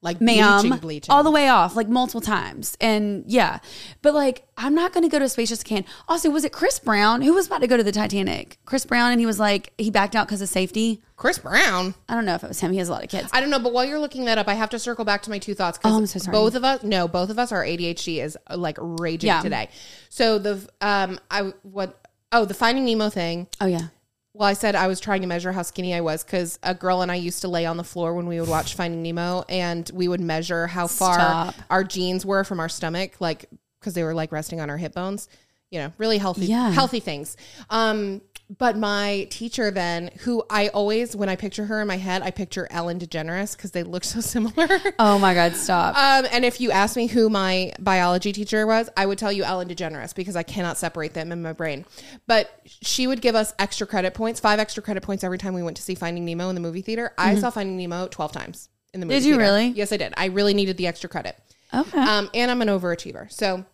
like 0.01 0.21
ma'am, 0.21 0.61
bleaching, 0.63 0.79
bleaching. 0.79 1.13
all 1.13 1.25
the 1.25 1.31
way 1.31 1.49
off, 1.49 1.75
like 1.75 1.89
multiple 1.89 2.21
times. 2.21 2.77
And 2.81 3.25
yeah, 3.27 3.59
but 4.01 4.15
like, 4.15 4.47
I'm 4.57 4.73
not 4.75 4.93
going 4.93 5.03
to 5.03 5.09
go 5.11 5.19
to 5.19 5.29
space 5.29 5.49
just 5.49 5.65
can. 5.65 5.85
Also, 6.07 6.31
was 6.31 6.45
it 6.45 6.53
Chris 6.53 6.79
Brown 6.79 7.23
who 7.23 7.35
was 7.35 7.49
about 7.49 7.63
to 7.63 7.67
go 7.67 7.77
to 7.77 7.83
the 7.83 7.91
Titanic? 7.91 8.59
Chris 8.65 8.85
Brown, 8.87 9.11
and 9.11 9.19
he 9.21 9.27
was 9.27 9.41
like, 9.41 9.73
he 9.77 9.91
backed 9.91 10.15
out 10.15 10.29
because 10.29 10.41
of 10.41 10.49
safety. 10.49 11.03
Chris 11.17 11.39
Brown. 11.39 11.95
I 12.09 12.15
don't 12.15 12.25
know 12.25 12.37
if 12.37 12.45
it 12.45 12.49
was 12.49 12.61
him. 12.61 12.71
He 12.71 12.79
has 12.79 12.89
a 12.89 12.93
lot 12.93 13.03
of 13.03 13.11
kids. 13.11 13.29
I 13.33 13.41
don't 13.41 13.51
know, 13.51 13.59
but 13.59 13.73
while 13.73 13.85
you're 13.85 13.99
looking 13.99 14.27
that 14.27 14.39
up, 14.39 14.47
I 14.47 14.55
have 14.55 14.71
to 14.71 14.79
circle 14.79 15.05
back 15.05 15.23
to 15.23 15.31
my 15.31 15.41
two 15.41 15.55
thoughts. 15.55 15.81
Oh, 15.83 15.97
I'm 15.97 16.07
so 16.07 16.21
sorry. 16.21 16.33
Both 16.33 16.55
of 16.55 16.63
us, 16.63 16.85
no, 16.85 17.09
both 17.09 17.29
of 17.31 17.39
us, 17.41 17.51
our 17.51 17.65
ADHD 17.65 18.23
is 18.23 18.39
uh, 18.49 18.57
like 18.57 18.77
raging 18.81 19.27
Yeah. 19.27 19.41
today. 19.43 19.69
So 20.11 20.39
the 20.39 20.69
um, 20.81 21.19
I 21.29 21.53
what 21.63 22.01
oh 22.31 22.45
the 22.45 22.55
Finding 22.55 22.85
Nemo 22.85 23.11
thing. 23.11 23.49
oh 23.61 23.67
yeah. 23.67 23.89
Well, 24.35 24.49
I 24.49 24.53
said 24.53 24.75
I 24.75 24.87
was 24.87 25.01
trying 25.01 25.23
to 25.23 25.27
measure 25.27 25.53
how 25.53 25.63
skinny 25.63 25.95
I 25.95 26.01
was 26.01 26.23
because 26.23 26.59
a 26.63 26.75
girl 26.75 27.03
and 27.03 27.11
I 27.11 27.17
used 27.17 27.41
to 27.43 27.49
lay 27.49 27.67
on 27.67 27.77
the 27.77 27.85
floor 27.85 28.15
when 28.15 28.27
we 28.27 28.39
would 28.41 28.49
watch 28.49 28.75
Finding 28.75 29.03
Nemo, 29.03 29.45
and 29.49 29.91
we 29.95 30.07
would 30.07 30.21
measure 30.21 30.67
how 30.67 30.87
far 30.87 31.15
Stop. 31.15 31.55
our 31.71 31.83
jeans 31.83 32.25
were 32.25 32.45
from 32.45 32.61
our 32.61 32.69
stomach, 32.69 33.21
like 33.21 33.47
because 33.81 33.95
they 33.95 34.03
were 34.05 34.15
like 34.15 34.31
resting 34.31 34.61
on 34.61 34.71
our 34.71 34.77
hip 34.77 34.95
bones. 34.95 35.29
You 35.71 35.81
know, 35.81 35.93
really 35.99 36.19
healthy, 36.19 36.47
Yeah. 36.47 36.71
healthy 36.71 37.01
things. 37.01 37.37
Um, 37.69 38.21
but 38.57 38.79
my 38.79 39.27
teacher 39.31 39.71
then, 39.71 40.11
who 40.21 40.43
I 40.49 40.69
always, 40.69 41.15
when 41.15 41.29
I 41.29 41.37
picture 41.37 41.67
her 41.67 41.83
in 41.83 41.87
my 41.87 41.99
head, 41.99 42.23
I 42.23 42.31
picture 42.31 42.67
Ellen 42.71 42.99
DeGeneres 42.99 43.55
because 43.57 43.73
they 43.73 43.83
look 43.83 44.05
so 44.05 44.21
similar. 44.23 44.67
Oh 44.99 45.19
my 45.19 45.35
God, 45.35 45.55
stop. 45.55 45.95
Um, 45.97 46.27
and 46.33 46.45
if 46.47 46.59
you 46.61 46.71
asked 46.71 46.97
me 46.97 47.09
who 47.09 47.29
my 47.29 47.73
biology 47.79 48.33
teacher 48.33 48.67
was, 48.67 48.89
I 48.97 49.05
would 49.05 49.19
tell 49.19 49.31
you 49.31 49.45
Ellen 49.45 49.69
DeGeneres 49.69 50.15
because 50.15 50.35
I 50.35 50.43
cannot 50.45 50.79
separate 50.79 51.13
them 51.13 51.31
in 51.31 51.43
my 51.43 51.53
brain. 51.53 51.85
But 52.27 52.51
she 52.65 53.07
would 53.07 53.21
give 53.21 53.35
us 53.35 53.53
extra 53.59 53.87
credit 53.87 54.15
points, 54.15 54.41
five 54.41 54.59
extra 54.59 54.83
credit 54.83 55.03
points 55.03 55.23
every 55.25 55.37
time 55.39 55.53
we 55.53 55.63
went 55.63 55.77
to 55.77 55.83
see 55.83 55.95
Finding 55.95 56.25
Nemo 56.25 56.49
in 56.49 56.55
the 56.55 56.61
movie 56.63 56.81
theater. 56.83 57.13
I 57.19 57.35
saw 57.35 57.51
Finding 57.51 57.77
Nemo 57.77 58.09
12 58.09 58.33
times 58.33 58.71
in 58.95 59.01
the 59.01 59.07
movie 59.07 59.17
Mm-hmm. 59.17 59.25
Did 59.25 59.29
you 59.29 59.35
theater. 59.37 59.53
really? 59.53 59.69
Yes, 59.69 59.93
I 59.93 59.99
did. 59.99 60.15
I 60.17 60.27
really 60.27 60.55
needed 60.55 60.79
the 60.79 60.87
extra 60.87 61.11
credit. 61.11 61.37
okay. 61.75 61.99
Um, 61.99 62.31
and 62.33 62.51
I'm 62.51 62.63
an 62.63 62.69
overachiever. 62.69 63.31
So 63.31 63.67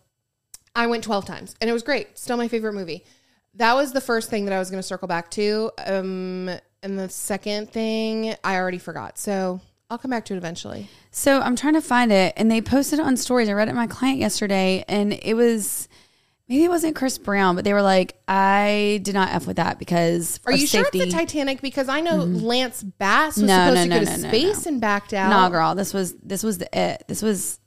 I 0.75 0.87
went 0.87 1.05
12 1.05 1.25
times 1.25 1.55
and 1.61 1.69
it 1.69 1.73
was 1.73 1.81
great. 1.83 2.17
Still 2.19 2.35
my 2.35 2.49
favorite 2.49 2.73
movie. 2.73 3.05
That 3.55 3.73
was 3.75 3.91
the 3.93 4.01
first 4.01 4.29
thing 4.29 4.45
that 4.45 4.53
I 4.53 4.59
was 4.59 4.69
going 4.69 4.79
to 4.79 4.87
circle 4.87 5.07
back 5.07 5.31
to. 5.31 5.71
Um, 5.85 6.49
and 6.83 6.99
the 6.99 7.09
second 7.09 7.71
thing 7.71 8.35
I 8.43 8.55
already 8.57 8.77
forgot. 8.77 9.17
So 9.17 9.61
I'll 9.89 9.97
come 9.97 10.11
back 10.11 10.25
to 10.25 10.33
it 10.33 10.37
eventually. 10.37 10.87
So 11.11 11.39
I'm 11.39 11.55
trying 11.55 11.73
to 11.75 11.81
find 11.81 12.11
it, 12.11 12.33
and 12.37 12.51
they 12.51 12.61
posted 12.61 12.99
it 12.99 13.01
on 13.03 13.17
stories. 13.17 13.49
I 13.49 13.53
read 13.53 13.67
it 13.67 13.71
to 13.71 13.75
my 13.75 13.87
client 13.87 14.19
yesterday, 14.19 14.83
and 14.87 15.13
it 15.13 15.35
was 15.35 15.87
maybe 16.49 16.63
it 16.65 16.69
wasn't 16.69 16.95
Chris 16.95 17.17
Brown, 17.17 17.55
but 17.55 17.63
they 17.63 17.73
were 17.73 17.81
like, 17.81 18.19
"I 18.27 18.99
did 19.03 19.13
not 19.13 19.29
f 19.29 19.47
with 19.47 19.55
that 19.57 19.79
because 19.79 20.39
Are 20.45 20.51
you 20.51 20.67
safety." 20.67 20.99
sure 20.99 21.05
it's 21.05 21.13
the 21.13 21.19
Titanic? 21.19 21.61
Because 21.61 21.87
I 21.87 22.01
know 22.01 22.17
Lance 22.17 22.83
Bass 22.83 23.37
was 23.37 23.45
No, 23.45 23.69
supposed 23.69 23.89
no, 23.89 23.99
to 23.99 24.05
no, 24.05 24.11
go 24.11 24.21
to 24.21 24.27
space 24.27 24.65
and 24.65 24.81
backed 24.81 25.13
out. 25.13 25.29
Nah, 25.29 25.49
girl, 25.49 25.75
this 25.75 25.93
was 25.93 26.13
this 26.15 26.43
was 26.43 26.57
the 26.57 26.77
it. 26.77 27.03
This 27.07 27.21
was 27.21 27.59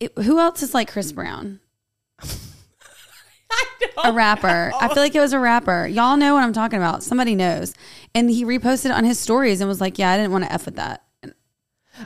it, 0.00 0.12
who 0.18 0.40
else 0.40 0.62
is 0.62 0.74
like 0.74 0.90
Chris 0.90 1.12
Brown? 1.12 1.60
Know. 3.96 4.10
A 4.10 4.12
rapper. 4.12 4.72
I 4.80 4.88
feel 4.88 5.02
like 5.02 5.14
it 5.14 5.20
was 5.20 5.32
a 5.34 5.38
rapper. 5.38 5.86
Y'all 5.86 6.16
know 6.16 6.34
what 6.34 6.42
I'm 6.42 6.52
talking 6.54 6.78
about. 6.78 7.02
Somebody 7.02 7.34
knows. 7.34 7.74
And 8.14 8.30
he 8.30 8.44
reposted 8.44 8.86
it 8.86 8.92
on 8.92 9.04
his 9.04 9.18
stories 9.18 9.60
and 9.60 9.68
was 9.68 9.80
like, 9.82 9.98
"Yeah, 9.98 10.10
I 10.10 10.16
didn't 10.16 10.32
want 10.32 10.44
to 10.44 10.52
f 10.52 10.64
with 10.64 10.76
that." 10.76 11.04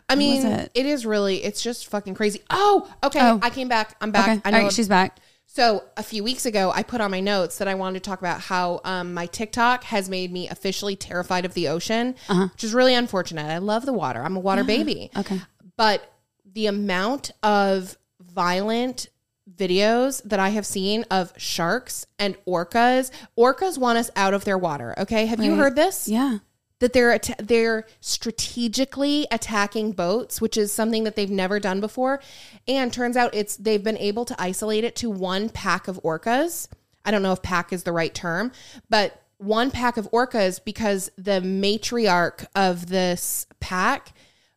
I 0.08 0.14
mean, 0.16 0.44
it? 0.44 0.70
it 0.74 0.84
is 0.84 1.06
really, 1.06 1.44
it's 1.44 1.62
just 1.62 1.86
fucking 1.86 2.14
crazy. 2.14 2.40
Oh, 2.50 2.90
okay. 3.04 3.20
Oh. 3.22 3.38
I 3.40 3.50
came 3.50 3.68
back. 3.68 3.96
I'm 4.00 4.10
back. 4.10 4.28
Okay, 4.28 4.40
I 4.44 4.50
know. 4.50 4.62
right, 4.64 4.72
she's 4.72 4.88
back. 4.88 5.18
so 5.46 5.84
a 5.96 6.02
few 6.02 6.24
weeks 6.24 6.44
ago, 6.44 6.72
I 6.74 6.82
put 6.82 7.00
on 7.00 7.10
my 7.10 7.20
notes 7.20 7.58
that 7.58 7.68
I 7.68 7.74
wanted 7.74 8.02
to 8.02 8.10
talk 8.10 8.18
about 8.18 8.40
how 8.40 8.80
um, 8.84 9.14
my 9.14 9.26
TikTok 9.26 9.84
has 9.84 10.08
made 10.10 10.32
me 10.32 10.48
officially 10.48 10.96
terrified 10.96 11.44
of 11.44 11.54
the 11.54 11.68
ocean, 11.68 12.16
Uh-huh. 12.28 12.48
which 12.52 12.64
is 12.64 12.74
really 12.74 12.94
unfortunate. 12.94 13.46
I 13.46 13.58
love 13.58 13.86
the 13.86 13.92
water. 13.92 14.22
I'm 14.22 14.36
a 14.36 14.40
water 14.40 14.64
baby. 14.64 15.10
Okay. 15.16 15.40
But 15.76 16.12
the 16.52 16.66
amount 16.66 17.30
of 17.44 17.96
violent 18.20 19.08
videos 19.54 20.22
that 20.24 20.40
I 20.40 20.50
have 20.50 20.66
seen 20.66 21.04
of 21.10 21.32
sharks 21.36 22.06
and 22.18 22.36
orcas, 22.46 23.10
orcas 23.38 23.78
want 23.78 23.98
us 23.98 24.10
out 24.16 24.34
of 24.34 24.44
their 24.44 24.58
water. 24.58 24.94
Okay. 24.98 25.26
Have 25.26 25.42
you 25.42 25.54
heard 25.56 25.76
this? 25.76 26.08
Yeah. 26.08 26.38
that 26.80 26.92
they're 26.92 27.12
atta- 27.12 27.42
they're 27.42 27.86
strategically 28.00 29.26
attacking 29.30 29.92
boats, 29.92 30.40
which 30.42 30.56
is 30.58 30.70
something 30.72 31.04
that 31.04 31.16
they've 31.16 31.30
never 31.30 31.58
done 31.58 31.80
before. 31.80 32.20
And 32.68 32.92
turns 32.92 33.16
out 33.16 33.34
it's 33.34 33.56
they've 33.56 33.82
been 33.82 33.96
able 33.96 34.24
to 34.26 34.36
isolate 34.40 34.84
it 34.84 34.94
to 34.96 35.08
one 35.08 35.48
pack 35.48 35.88
of 35.88 35.98
orcas. 36.02 36.68
I 37.04 37.10
don't 37.10 37.22
know 37.22 37.32
if 37.32 37.40
pack 37.40 37.72
is 37.72 37.84
the 37.84 37.92
right 37.92 38.14
term, 38.14 38.52
but 38.90 39.22
one 39.38 39.70
pack 39.70 39.96
of 39.96 40.10
orcas 40.10 40.60
because 40.62 41.10
the 41.16 41.40
matriarch 41.40 42.46
of 42.54 42.86
this 42.88 43.46
pack 43.60 44.12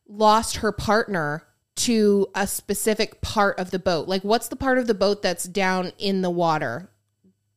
lost 0.06 0.56
her 0.56 0.72
partner 0.72 1.44
to 1.84 2.26
a 2.34 2.46
specific 2.46 3.20
part 3.20 3.58
of 3.58 3.70
the 3.70 3.78
boat. 3.78 4.08
Like 4.08 4.22
what's 4.22 4.48
the 4.48 4.56
part 4.56 4.78
of 4.78 4.86
the 4.86 4.94
boat 4.94 5.22
that's 5.22 5.44
down 5.44 5.92
in 5.98 6.22
the 6.22 6.30
water? 6.30 6.90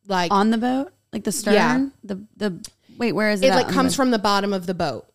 Like 0.07 0.31
On 0.31 0.49
the 0.49 0.57
boat, 0.57 0.91
like 1.12 1.23
the 1.23 1.31
stern. 1.31 1.53
Yeah. 1.53 1.88
The 2.03 2.23
the 2.38 2.69
wait, 2.97 3.13
where 3.13 3.29
is 3.31 3.41
it? 3.41 3.47
it 3.47 3.49
like 3.49 3.65
on 3.65 3.67
the 3.67 3.73
comes 3.73 3.95
from 3.95 4.12
the 4.12 4.19
bottom 4.19 4.53
of 4.53 4.65
the 4.65 4.73
boat. 4.73 5.07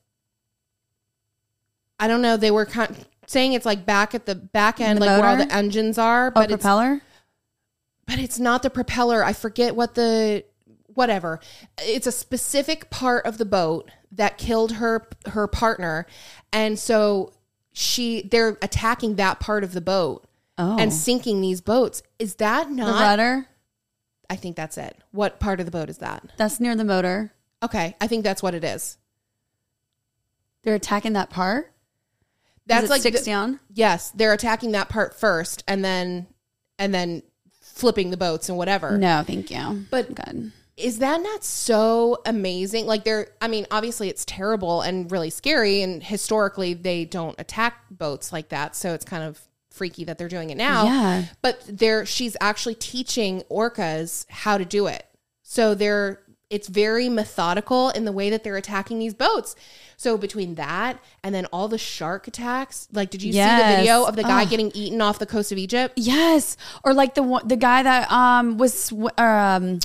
I 2.01 2.09
don't 2.09 2.23
know. 2.23 2.37
They 2.37 2.51
were 2.51 2.67
kind 2.67 3.05
saying 3.27 3.53
it's 3.53 3.67
like 3.67 3.85
back 3.85 4.15
at 4.15 4.27
the 4.27 4.35
back 4.35 4.81
end, 4.81 4.99
The 4.99 5.07
like 5.07 5.21
where 5.21 5.31
all 5.31 5.37
the 5.37 5.53
engines 5.55 5.99
are, 5.99 6.29
oh, 6.29 6.31
but 6.31 6.51
it's 6.51 6.63
propeller. 6.63 7.03
but 8.07 8.19
it's 8.19 8.39
not 8.39 8.63
the 8.63 8.71
propeller. 8.71 9.25
I 9.25 9.33
forget 9.33 9.75
what 9.75 9.95
the 9.95 10.45
whatever. 10.95 11.41
It's 11.79 12.07
a 12.07 12.13
specific 12.13 12.91
part 12.91 13.27
of 13.27 13.39
the 13.39 13.45
boat 13.45 13.91
that 14.13 14.39
killed 14.39 14.73
her 14.73 15.09
her 15.27 15.47
partner, 15.47 16.07
and 16.53 16.79
so 16.79 17.33
she 17.79 18.23
they're 18.23 18.59
attacking 18.61 19.15
that 19.17 19.39
part 19.39 19.63
of 19.63 19.73
the 19.73 19.81
boat 19.81 20.25
Oh, 20.61 20.77
and 20.77 20.93
sinking 20.93 21.41
these 21.41 21.61
boats. 21.61 22.03
Is 22.19 22.35
that 22.37 22.69
not 22.71 22.87
the 22.87 22.93
rudder. 22.93 23.47
I 24.29 24.35
think 24.35 24.57
that's 24.57 24.77
it. 24.77 24.97
What 25.13 25.39
part 25.39 25.61
of 25.61 25.67
the 25.67 25.73
boat 25.73 25.89
is 25.89 25.99
that? 25.99 26.25
That's 26.37 26.59
near 26.59 26.75
the 26.75 26.85
motor. 26.85 27.33
Okay, 27.63 27.95
I 28.01 28.09
think 28.09 28.25
that's 28.25 28.43
what 28.43 28.55
it 28.55 28.65
is. 28.65 28.99
They're 30.65 30.75
attacking 30.75 31.13
that 31.13 31.31
part. 31.31 31.73
That's 32.67 32.91
like 32.91 33.01
sticks 33.01 33.21
the- 33.21 33.27
down. 33.27 33.61
Yes, 33.73 34.11
they're 34.11 34.33
attacking 34.33 34.73
that 34.73 34.89
part 34.89 35.15
first, 35.15 35.63
and 35.69 35.85
then 35.85 36.27
and 36.81 36.93
then 36.93 37.23
flipping 37.61 38.11
the 38.11 38.17
boats 38.17 38.49
and 38.49 38.59
whatever. 38.59 38.99
No, 38.99 39.23
thank 39.25 39.53
you. 39.53 39.87
But 39.91 40.13
Good. 40.15 40.51
Is 40.79 41.01
that 41.01 41.21
not 41.21 41.45
so 41.45 42.19
amazing? 42.25 42.87
Like 42.87 43.05
they're, 43.05 43.29
I 43.41 43.49
mean, 43.49 43.67
obviously 43.71 44.09
it's 44.09 44.25
terrible 44.25 44.81
and 44.81 45.11
really 45.11 45.31
scary, 45.31 45.83
and 45.83 46.03
historically 46.03 46.75
they 46.75 47.05
don't 47.05 47.35
attack 47.39 47.83
boats 47.91 48.33
like 48.33 48.51
that, 48.51 48.77
so 48.77 48.95
it's 48.95 49.05
kind 49.05 49.25
of 49.25 49.41
freaky 49.71 50.05
that 50.05 50.19
they're 50.19 50.29
doing 50.29 50.51
it 50.51 50.57
now. 50.57 50.85
Yeah. 50.85 51.25
But 51.43 51.63
they're 51.69 52.07
she's 52.07 52.37
actually 52.41 52.77
teaching 52.77 53.43
orcas 53.51 54.25
how 54.31 54.59
to 54.59 54.65
do 54.65 54.87
it. 54.87 55.07
So 55.43 55.75
they're 55.75 56.21
it's 56.51 56.69
very 56.69 57.11
methodical 57.11 57.91
in 57.91 58.07
the 58.07 58.13
way 58.13 58.31
that 58.31 58.43
they're 58.43 58.57
attacking 58.57 58.99
these 58.99 59.13
boats. 59.13 59.55
So 59.99 60.17
between 60.17 60.55
that 60.55 60.99
and 61.23 61.35
then 61.35 61.45
all 61.47 61.69
the 61.69 61.77
shark 61.77 62.27
attacks, 62.27 62.89
like 62.93 63.11
did 63.11 63.23
you 63.23 63.33
see 63.33 63.39
the 63.39 63.77
video 63.77 64.05
of 64.05 64.17
the 64.17 64.23
guy 64.23 64.43
Ugh. 64.43 64.51
getting 64.51 64.71
eaten 64.75 65.01
off 65.01 65.19
the 65.19 65.27
coast 65.27 65.53
of 65.53 65.59
Egypt? 65.59 65.95
Yes, 65.97 66.57
or 66.85 66.95
like 66.95 67.15
the 67.15 67.23
one, 67.23 67.47
the 67.47 67.57
guy 67.57 67.83
that 67.83 68.11
um 68.11 68.59
was 68.59 68.93
um 69.19 69.81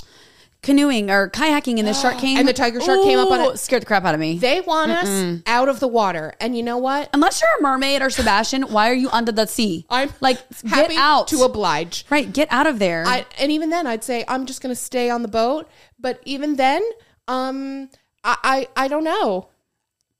canoeing 0.64 1.10
or 1.10 1.30
kayaking, 1.30 1.78
and 1.78 1.86
the 1.86 1.92
shark 1.94 2.18
came, 2.18 2.38
And 2.38 2.48
the 2.48 2.52
tiger 2.52 2.80
shark 2.80 3.02
came 3.02 3.18
up 3.18 3.30
on 3.30 3.40
Ooh, 3.40 3.50
it. 3.50 3.58
scared 3.58 3.82
the 3.82 3.86
crap 3.86 4.04
out 4.04 4.14
of 4.14 4.20
me. 4.20 4.38
They 4.38 4.60
want 4.60 4.90
us 4.90 5.42
out 5.46 5.68
of 5.68 5.78
the 5.78 5.86
water. 5.86 6.34
And 6.40 6.56
you 6.56 6.62
know 6.62 6.78
what? 6.78 7.10
Unless 7.12 7.40
you're 7.40 7.58
a 7.58 7.62
mermaid 7.62 8.02
or 8.02 8.10
Sebastian, 8.10 8.62
why 8.64 8.90
are 8.90 8.94
you 8.94 9.10
under 9.10 9.30
the 9.30 9.46
sea? 9.46 9.86
I'm 9.88 10.10
like 10.20 10.38
happy 10.64 10.94
get 10.94 11.00
out 11.00 11.28
to 11.28 11.42
oblige. 11.42 12.04
right, 12.10 12.32
get 12.32 12.48
out 12.50 12.66
of 12.66 12.78
there. 12.78 13.04
I, 13.06 13.26
and 13.38 13.52
even 13.52 13.70
then, 13.70 13.86
I'd 13.86 14.02
say 14.02 14.24
I'm 14.26 14.46
just 14.46 14.60
going 14.62 14.74
to 14.74 14.80
stay 14.80 15.10
on 15.10 15.22
the 15.22 15.28
boat. 15.28 15.68
But 16.00 16.20
even 16.24 16.56
then, 16.56 16.82
um, 17.28 17.90
I, 18.24 18.66
I, 18.76 18.84
I 18.84 18.88
don't 18.88 19.04
know. 19.04 19.48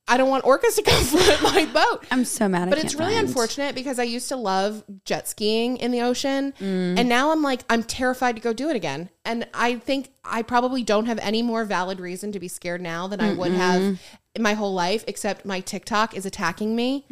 I 0.07 0.17
don't 0.17 0.29
want 0.29 0.45
orcas 0.45 0.75
to 0.75 0.83
come 0.83 1.03
float 1.03 1.41
my 1.41 1.65
boat. 1.65 2.05
I'm 2.11 2.25
so 2.25 2.47
mad. 2.47 2.69
But 2.69 2.77
it's 2.77 2.93
really 2.93 3.15
find. 3.15 3.27
unfortunate 3.27 3.73
because 3.73 3.97
I 3.97 4.03
used 4.03 4.29
to 4.29 4.35
love 4.35 4.83
jet 5.03 5.27
skiing 5.27 5.77
in 5.77 5.91
the 5.91 6.01
ocean. 6.01 6.53
Mm. 6.59 6.99
And 6.99 7.09
now 7.09 7.31
I'm 7.31 7.41
like, 7.41 7.61
I'm 7.69 7.81
terrified 7.81 8.35
to 8.35 8.41
go 8.41 8.53
do 8.53 8.69
it 8.69 8.75
again. 8.75 9.09
And 9.23 9.47
I 9.53 9.77
think 9.77 10.09
I 10.23 10.43
probably 10.43 10.83
don't 10.83 11.07
have 11.07 11.17
any 11.19 11.41
more 11.41 11.65
valid 11.65 11.99
reason 11.99 12.31
to 12.33 12.39
be 12.39 12.47
scared 12.47 12.81
now 12.81 13.07
than 13.07 13.19
I 13.19 13.33
would 13.33 13.51
have 13.53 13.99
in 14.35 14.41
my 14.43 14.53
whole 14.53 14.73
life, 14.73 15.03
except 15.07 15.45
my 15.45 15.59
TikTok 15.61 16.15
is 16.15 16.25
attacking 16.25 16.75
me 16.75 17.05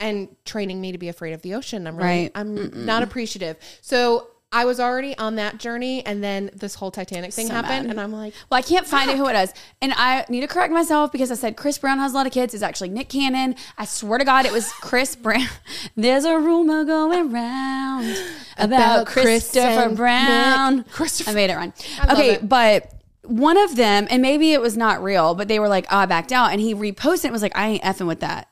and 0.00 0.28
training 0.44 0.80
me 0.80 0.90
to 0.90 0.98
be 0.98 1.08
afraid 1.08 1.34
of 1.34 1.42
the 1.42 1.54
ocean. 1.54 1.86
I'm 1.86 1.96
really, 1.96 2.08
Right. 2.08 2.32
I'm 2.34 2.84
not 2.84 3.02
appreciative. 3.04 3.56
So 3.80 4.28
I 4.54 4.64
was 4.64 4.78
already 4.80 5.18
on 5.18 5.34
that 5.34 5.58
journey. 5.58 6.06
And 6.06 6.22
then 6.24 6.50
this 6.54 6.76
whole 6.76 6.90
Titanic 6.90 7.32
thing 7.34 7.48
So 7.48 7.54
happened. 7.54 7.86
mad. 7.88 7.90
And 7.90 8.00
I'm 8.00 8.12
like, 8.12 8.32
Well, 8.50 8.56
I 8.58 8.62
can't 8.62 8.86
find 8.86 9.10
it 9.10 9.16
who 9.18 9.26
it 9.28 9.34
is. 9.36 9.52
And 9.82 9.92
I 9.96 10.24
need 10.28 10.40
to 10.42 10.46
correct 10.46 10.72
myself 10.72 11.12
because 11.12 11.30
I 11.30 11.34
said 11.34 11.56
Chris 11.56 11.76
Brown 11.76 11.98
has 11.98 12.12
a 12.12 12.14
lot 12.14 12.26
of 12.26 12.32
kids. 12.32 12.54
It's 12.54 12.62
actually 12.62 12.88
Nick 12.90 13.08
Cannon. 13.08 13.56
I 13.76 13.84
swear 13.84 14.18
to 14.18 14.24
God, 14.24 14.46
it 14.46 14.52
was 14.52 14.72
Chris 14.74 15.16
Brown. 15.16 15.48
There's 15.96 16.24
a 16.24 16.38
rumor 16.38 16.84
going 16.84 17.32
round 17.32 18.16
about, 18.56 19.02
About 19.02 19.06
Christopher 19.08 19.90
Brown. 19.94 20.76
Nick. 20.78 20.90
Christopher- 20.90 21.30
I 21.30 21.34
made 21.34 21.50
it 21.50 21.56
run. 21.56 21.72
Okay, 22.10 22.34
it. 22.34 22.48
but 22.48 22.90
one 23.24 23.56
of 23.56 23.74
them, 23.76 24.06
and 24.10 24.20
maybe 24.22 24.52
it 24.52 24.60
was 24.60 24.76
not 24.76 25.02
real, 25.02 25.34
but 25.34 25.48
they 25.48 25.58
were 25.58 25.68
like, 25.68 25.86
oh, 25.90 25.96
I 25.96 26.06
backed 26.06 26.30
out. 26.30 26.52
And 26.52 26.60
he 26.60 26.74
reposted 26.74 27.16
it 27.16 27.24
and 27.24 27.32
was 27.32 27.42
like, 27.42 27.56
I 27.56 27.68
ain't 27.68 27.82
effing 27.82 28.06
with 28.06 28.20
that. 28.20 28.48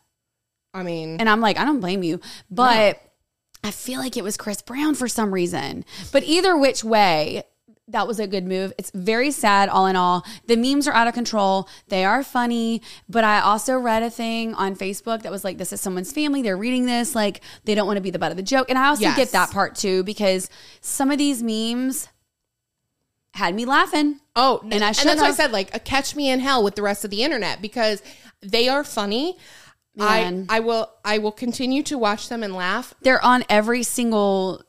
I 0.75 0.83
mean, 0.83 1.19
And 1.21 1.29
I'm 1.29 1.41
like, 1.43 1.59
I 1.59 1.65
don't 1.67 1.81
blame 1.81 2.03
you. 2.03 2.21
But 2.51 2.99
I 3.65 3.71
feel 3.71 4.01
like 4.01 4.17
it 4.17 4.25
was 4.25 4.37
Chris 4.37 4.61
Brown 4.63 4.95
for 4.95 5.07
some 5.09 5.33
reason. 5.33 5.85
But 6.11 6.25
either 6.25 6.57
which 6.57 6.83
way, 6.83 7.45
that 7.89 8.07
was 8.09 8.19
a 8.19 8.27
good 8.27 8.45
move. 8.47 8.73
It's 8.79 8.91
very 8.93 9.31
sad, 9.31 9.69
all 9.69 9.87
in 9.87 9.97
all. 9.97 10.25
The 10.47 10.57
memes 10.57 10.89
are 10.89 10.93
out 10.95 11.07
of 11.09 11.15
control. 11.15 11.69
They 11.89 12.05
are 12.05 12.25
funny. 12.25 12.83
But 13.09 13.25
I 13.25 13.41
also 13.41 13.77
read 13.79 14.03
a 14.03 14.11
thing 14.11 14.55
on 14.55 14.75
Facebook 14.77 15.23
that 15.23 15.31
was 15.33 15.45
like, 15.45 15.59
this 15.59 15.73
is 15.73 15.81
someone's 15.81 16.13
family. 16.13 16.43
They're 16.43 16.57
reading 16.57 16.87
this. 16.87 17.15
Like, 17.15 17.41
they 17.65 17.75
don't 17.75 17.87
want 17.87 17.99
to 17.99 18.03
be 18.03 18.11
the 18.11 18.19
butt 18.19 18.31
of 18.31 18.37
the 18.37 18.43
joke. 18.43 18.69
And 18.71 18.79
I 18.79 18.87
also 18.89 19.03
Yes. 19.03 19.17
get 19.17 19.33
that 19.33 19.51
part 19.51 19.75
too, 19.77 20.03
because 20.05 20.49
some 20.81 21.11
of 21.11 21.19
these 21.19 21.43
memes 21.43 22.09
had 23.35 23.55
me 23.55 23.65
laughing. 23.65 24.21
Oh, 24.37 24.61
And 24.63 24.73
I 24.73 24.75
and 24.75 24.83
that's 24.83 24.99
shouldn't 25.01 25.21
why 25.21 25.29
I 25.29 25.33
said 25.33 25.53
like 25.53 25.75
a 25.75 25.79
catch 25.79 26.15
me 26.17 26.31
in 26.31 26.41
hell 26.41 26.63
with 26.63 26.75
the 26.75 26.83
rest 26.83 27.05
of 27.05 27.11
the 27.11 27.23
internet 27.23 27.63
because 27.63 28.03
they 28.43 28.69
are 28.69 28.85
funny. 28.85 29.37
Man. 29.95 30.47
I 30.49 30.57
I 30.57 30.61
will 30.61 30.91
I 31.05 31.19
will 31.19 31.33
continue 31.33 31.83
to 31.85 31.99
watch 31.99 32.29
them 32.29 32.43
and 32.43 32.55
laugh. 32.55 32.95
They're 33.03 33.23
on 33.25 33.45
every 33.49 33.83
single 33.83 34.63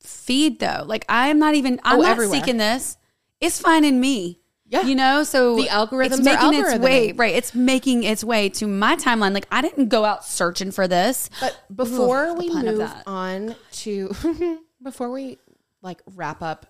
feed 0.00 0.60
though. 0.60 0.84
Like 0.86 1.04
I'm 1.08 1.38
not 1.38 1.54
even 1.54 1.80
I'm 1.84 1.98
Oh, 1.98 2.02
not 2.02 2.10
everywhere. 2.12 2.40
seeking 2.40 2.56
this. 2.56 2.96
It's 3.40 3.60
finding 3.60 4.00
me. 4.00 4.40
Yeah. 4.66 4.82
You 4.82 4.94
know, 4.94 5.22
so 5.22 5.56
The 5.56 5.66
algorithms 5.68 6.12
it's 6.12 6.20
making 6.20 6.54
its 6.54 6.78
way 6.78 7.12
right. 7.12 7.34
It's 7.34 7.54
making 7.54 8.02
its 8.04 8.24
way 8.24 8.48
to 8.50 8.66
my 8.66 8.96
timeline. 8.96 9.34
Like 9.34 9.46
I 9.52 9.60
didn't 9.60 9.88
go 9.88 10.04
out 10.04 10.24
searching 10.24 10.70
for 10.70 10.88
this. 10.88 11.28
But 11.40 11.56
before 11.74 12.28
the 12.28 12.34
we 12.34 12.50
move 12.50 12.90
on 13.06 13.54
to 13.72 14.58
before 14.82 15.10
we 15.10 15.38
like 15.82 16.00
wrap 16.14 16.42
up 16.42 16.66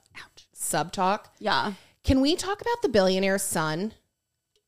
sub 0.52 0.90
talk, 0.92 1.32
Yeah, 1.38 1.74
can 2.02 2.20
we 2.20 2.34
talk 2.34 2.60
about 2.60 2.82
the 2.82 2.88
billionaire's 2.88 3.42
son? 3.42 3.92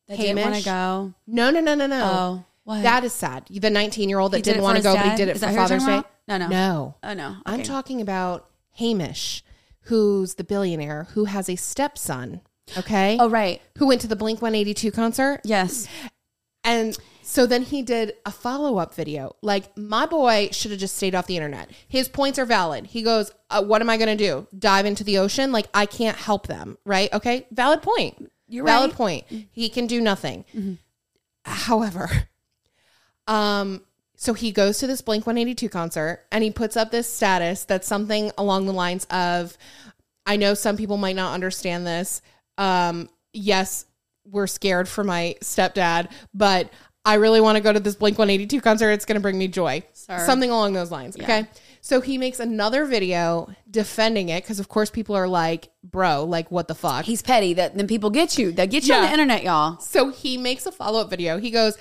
that 0.07 0.19
didn't 0.19 0.41
want 0.41 0.55
to 0.55 0.65
go. 0.65 1.15
No, 1.27 1.51
no, 1.51 1.61
no, 1.61 1.75
no, 1.75 1.87
no. 1.89 2.05
Oh, 2.05 2.45
what? 2.67 2.83
That 2.83 3.05
is 3.05 3.13
sad. 3.13 3.45
The 3.49 3.71
19 3.71 4.09
year 4.09 4.19
old 4.19 4.33
that 4.33 4.39
did 4.39 4.45
didn't 4.45 4.61
it 4.61 4.63
want 4.65 4.77
to 4.77 4.83
go, 4.83 4.95
but 4.97 5.07
he 5.09 5.17
did 5.17 5.29
it 5.29 5.37
Is 5.37 5.45
for 5.45 5.53
Father's 5.53 5.85
Day. 5.85 6.03
No, 6.27 6.37
no. 6.37 6.49
No. 6.49 6.95
Oh 7.05 7.15
no, 7.15 7.37
I'm 7.47 7.63
talking 7.63 8.01
about 8.01 8.51
Hamish, 8.73 9.45
who's 9.83 10.35
the 10.35 10.43
billionaire 10.43 11.05
who 11.13 11.27
has 11.27 11.49
a 11.49 11.55
stepson. 11.55 12.41
Okay. 12.77 13.17
Oh 13.21 13.31
right, 13.31 13.63
Who 13.79 13.87
went 13.87 14.01
to 14.01 14.09
the 14.09 14.17
Blink 14.17 14.43
182 14.43 14.91
concert. 14.91 15.41
yes. 15.45 15.87
And 16.65 16.99
so 17.23 17.47
then 17.47 17.63
he 17.63 17.83
did 17.83 18.15
a 18.25 18.33
follow 18.33 18.79
up 18.79 18.93
video. 18.93 19.37
Like, 19.41 19.79
my 19.79 20.05
boy 20.07 20.49
should 20.51 20.73
have 20.73 20.81
just 20.81 20.97
stayed 20.97 21.15
off 21.15 21.29
the 21.29 21.37
internet. 21.37 21.71
His 21.87 22.09
points 22.09 22.41
are 22.41 22.45
valid. 22.45 22.87
He 22.87 23.03
goes, 23.03 23.31
uh, 23.51 23.63
What 23.63 23.83
am 23.83 23.89
I 23.89 23.97
going 23.97 24.17
to 24.19 24.25
do? 24.25 24.49
Dive 24.59 24.85
into 24.85 25.05
the 25.05 25.19
ocean? 25.19 25.53
Like, 25.53 25.69
I 25.73 25.87
can't 25.87 26.17
help 26.17 26.49
them. 26.49 26.77
Right. 26.85 27.13
Okay. 27.13 27.47
Valid 27.53 27.83
point. 27.83 28.33
You're 28.49 28.65
valid 28.65 28.91
right. 28.91 28.97
point. 28.97 29.47
He 29.53 29.69
can 29.69 29.87
do 29.87 30.01
nothing. 30.01 30.45
However, 31.45 32.11
um, 33.27 33.83
so 34.17 34.33
he 34.33 34.51
goes 34.51 34.79
to 34.79 34.87
this 34.87 35.03
Blink 35.03 35.27
182 35.27 35.69
concert 35.69 36.25
and 36.33 36.43
he 36.43 36.51
puts 36.51 36.77
up 36.77 36.91
this 36.91 37.13
status 37.13 37.65
that's 37.65 37.87
something 37.87 38.33
along 38.39 38.67
the 38.67 38.73
lines 38.73 39.05
of 39.11 39.57
I 40.25 40.37
know 40.37 40.55
some 40.55 40.77
people 40.77 40.97
might 40.97 41.17
not 41.17 41.35
understand 41.35 41.87
this. 41.87 42.23
Um, 42.59 43.09
yes, 43.33 43.85
we're 44.29 44.49
scared 44.49 44.89
for 44.89 45.05
my 45.05 45.37
stepdad, 45.41 46.11
but 46.35 46.71
I 47.05 47.15
really 47.15 47.41
want 47.41 47.57
to 47.57 47.63
go 47.63 47.73
to 47.73 47.79
this 47.79 47.95
Blink 47.95 48.19
182 48.19 48.61
concert. 48.61 48.91
It's 48.91 49.05
going 49.05 49.15
to 49.15 49.21
bring 49.21 49.39
me 49.39 49.47
joy. 49.47 49.85
Sir. 49.93 50.27
Something 50.27 50.51
along 50.51 50.73
those 50.73 50.91
lines. 50.91 51.17
Okay. 51.17 51.47
So 51.81 52.01
he 52.01 52.19
makes 52.19 52.41
another 52.41 52.85
video 52.85 53.49
defending 53.71 54.29
it 54.29 54.43
because, 54.43 54.59
of 54.59 54.69
course, 54.69 54.91
people 54.91 55.15
are 55.15 55.29
like, 55.29 55.69
bro, 55.85 56.25
like, 56.25 56.51
what 56.51 56.67
the 56.67 56.75
fuck? 56.75 57.05
He's 57.05 57.23
petty. 57.23 57.55
That 57.55 57.77
then 57.77 57.87
people 57.87 58.11
get 58.11 58.37
you. 58.37 58.51
They 58.51 58.67
get 58.67 58.89
you 58.89 58.95
on 58.95 59.03
the 59.03 59.13
internet, 59.13 59.45
y'all. 59.45 59.79
So 59.79 60.11
he 60.11 60.37
makes 60.37 60.67
a 60.67 60.73
follow 60.73 61.01
up 61.01 61.09
video. 61.09 61.39
He 61.39 61.53
goes, 61.53 61.79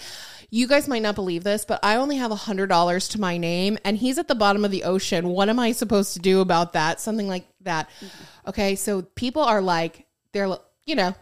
You 0.55 0.67
guys 0.67 0.87
might 0.87 1.01
not 1.01 1.15
believe 1.15 1.43
this, 1.43 1.65
but 1.65 1.81
I 1.83 1.97
only 1.97 2.15
have 2.15 2.31
a 2.31 2.35
$100 2.35 3.11
to 3.11 3.19
my 3.19 3.37
name 3.37 3.77
and 3.83 3.97
he's 3.97 4.17
at 4.17 4.29
the 4.29 4.35
bottom 4.35 4.63
of 4.63 4.71
the 4.71 4.85
ocean. 4.85 5.27
What 5.27 5.49
am 5.49 5.59
I 5.59 5.73
supposed 5.73 6.13
to 6.13 6.19
do 6.19 6.39
about 6.39 6.71
that? 6.71 7.01
Something 7.01 7.27
like 7.27 7.45
that. 7.63 7.89
Mm-hmm. 7.99 8.49
Okay. 8.51 8.75
So 8.75 9.01
people 9.01 9.41
are 9.41 9.61
like, 9.61 10.05
they're, 10.31 10.47
you 10.85 10.95
know, 10.95 11.13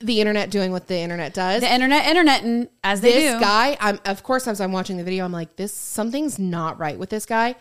the 0.00 0.20
internet 0.20 0.50
doing 0.50 0.72
what 0.72 0.88
the 0.88 0.96
internet 0.96 1.34
does. 1.34 1.60
The 1.60 1.70
internet, 1.70 2.06
internet, 2.06 2.44
and 2.44 2.70
as 2.82 3.02
they 3.02 3.12
this 3.12 3.34
do. 3.34 3.40
guy, 3.40 3.76
I'm, 3.78 4.00
of 4.06 4.22
course, 4.22 4.48
as 4.48 4.58
I'm 4.58 4.72
watching 4.72 4.96
the 4.96 5.04
video, 5.04 5.26
I'm 5.26 5.32
like, 5.32 5.56
this, 5.56 5.74
something's 5.74 6.38
not 6.38 6.78
right 6.78 6.98
with 6.98 7.10
this 7.10 7.26
guy. 7.26 7.56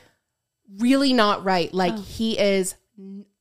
Really 0.78 1.12
not 1.12 1.44
right. 1.44 1.74
Like 1.74 1.96
oh. 1.98 2.02
he 2.02 2.40
is 2.40 2.76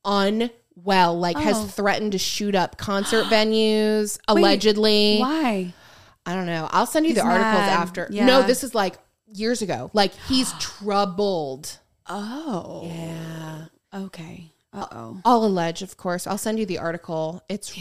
unwell, 0.03 1.17
like 1.17 1.37
Oh. 1.37 1.39
has 1.39 1.73
threatened 1.73 2.11
to 2.11 2.17
shoot 2.17 2.53
up 2.53 2.75
concert 2.75 3.25
venues, 3.29 4.19
allegedly. 4.27 5.19
Why? 5.19 5.73
I 6.25 6.33
don't 6.35 6.45
know. 6.45 6.67
I'll 6.71 6.85
send 6.85 7.05
you 7.07 7.13
the 7.13 7.21
He's 7.21 7.29
articles 7.29 7.53
mad. 7.53 7.69
after. 7.69 8.07
Yeah. 8.11 8.25
No, 8.25 8.43
this 8.43 8.63
is 8.63 8.75
like 8.75 8.97
years 9.33 9.61
ago. 9.61 9.89
Like 9.93 10.13
he's 10.27 10.51
troubled. 10.59 11.79
Oh, 12.07 12.81
Yeah. 12.85 13.65
okay. 14.05 14.51
Uh 14.73 14.87
oh. 14.91 15.21
I'll 15.25 15.43
allege, 15.45 15.81
of 15.81 15.97
course. 15.97 16.25
I'll 16.27 16.37
send 16.37 16.59
you 16.59 16.65
the 16.65 16.77
article. 16.77 17.43
It's. 17.49 17.73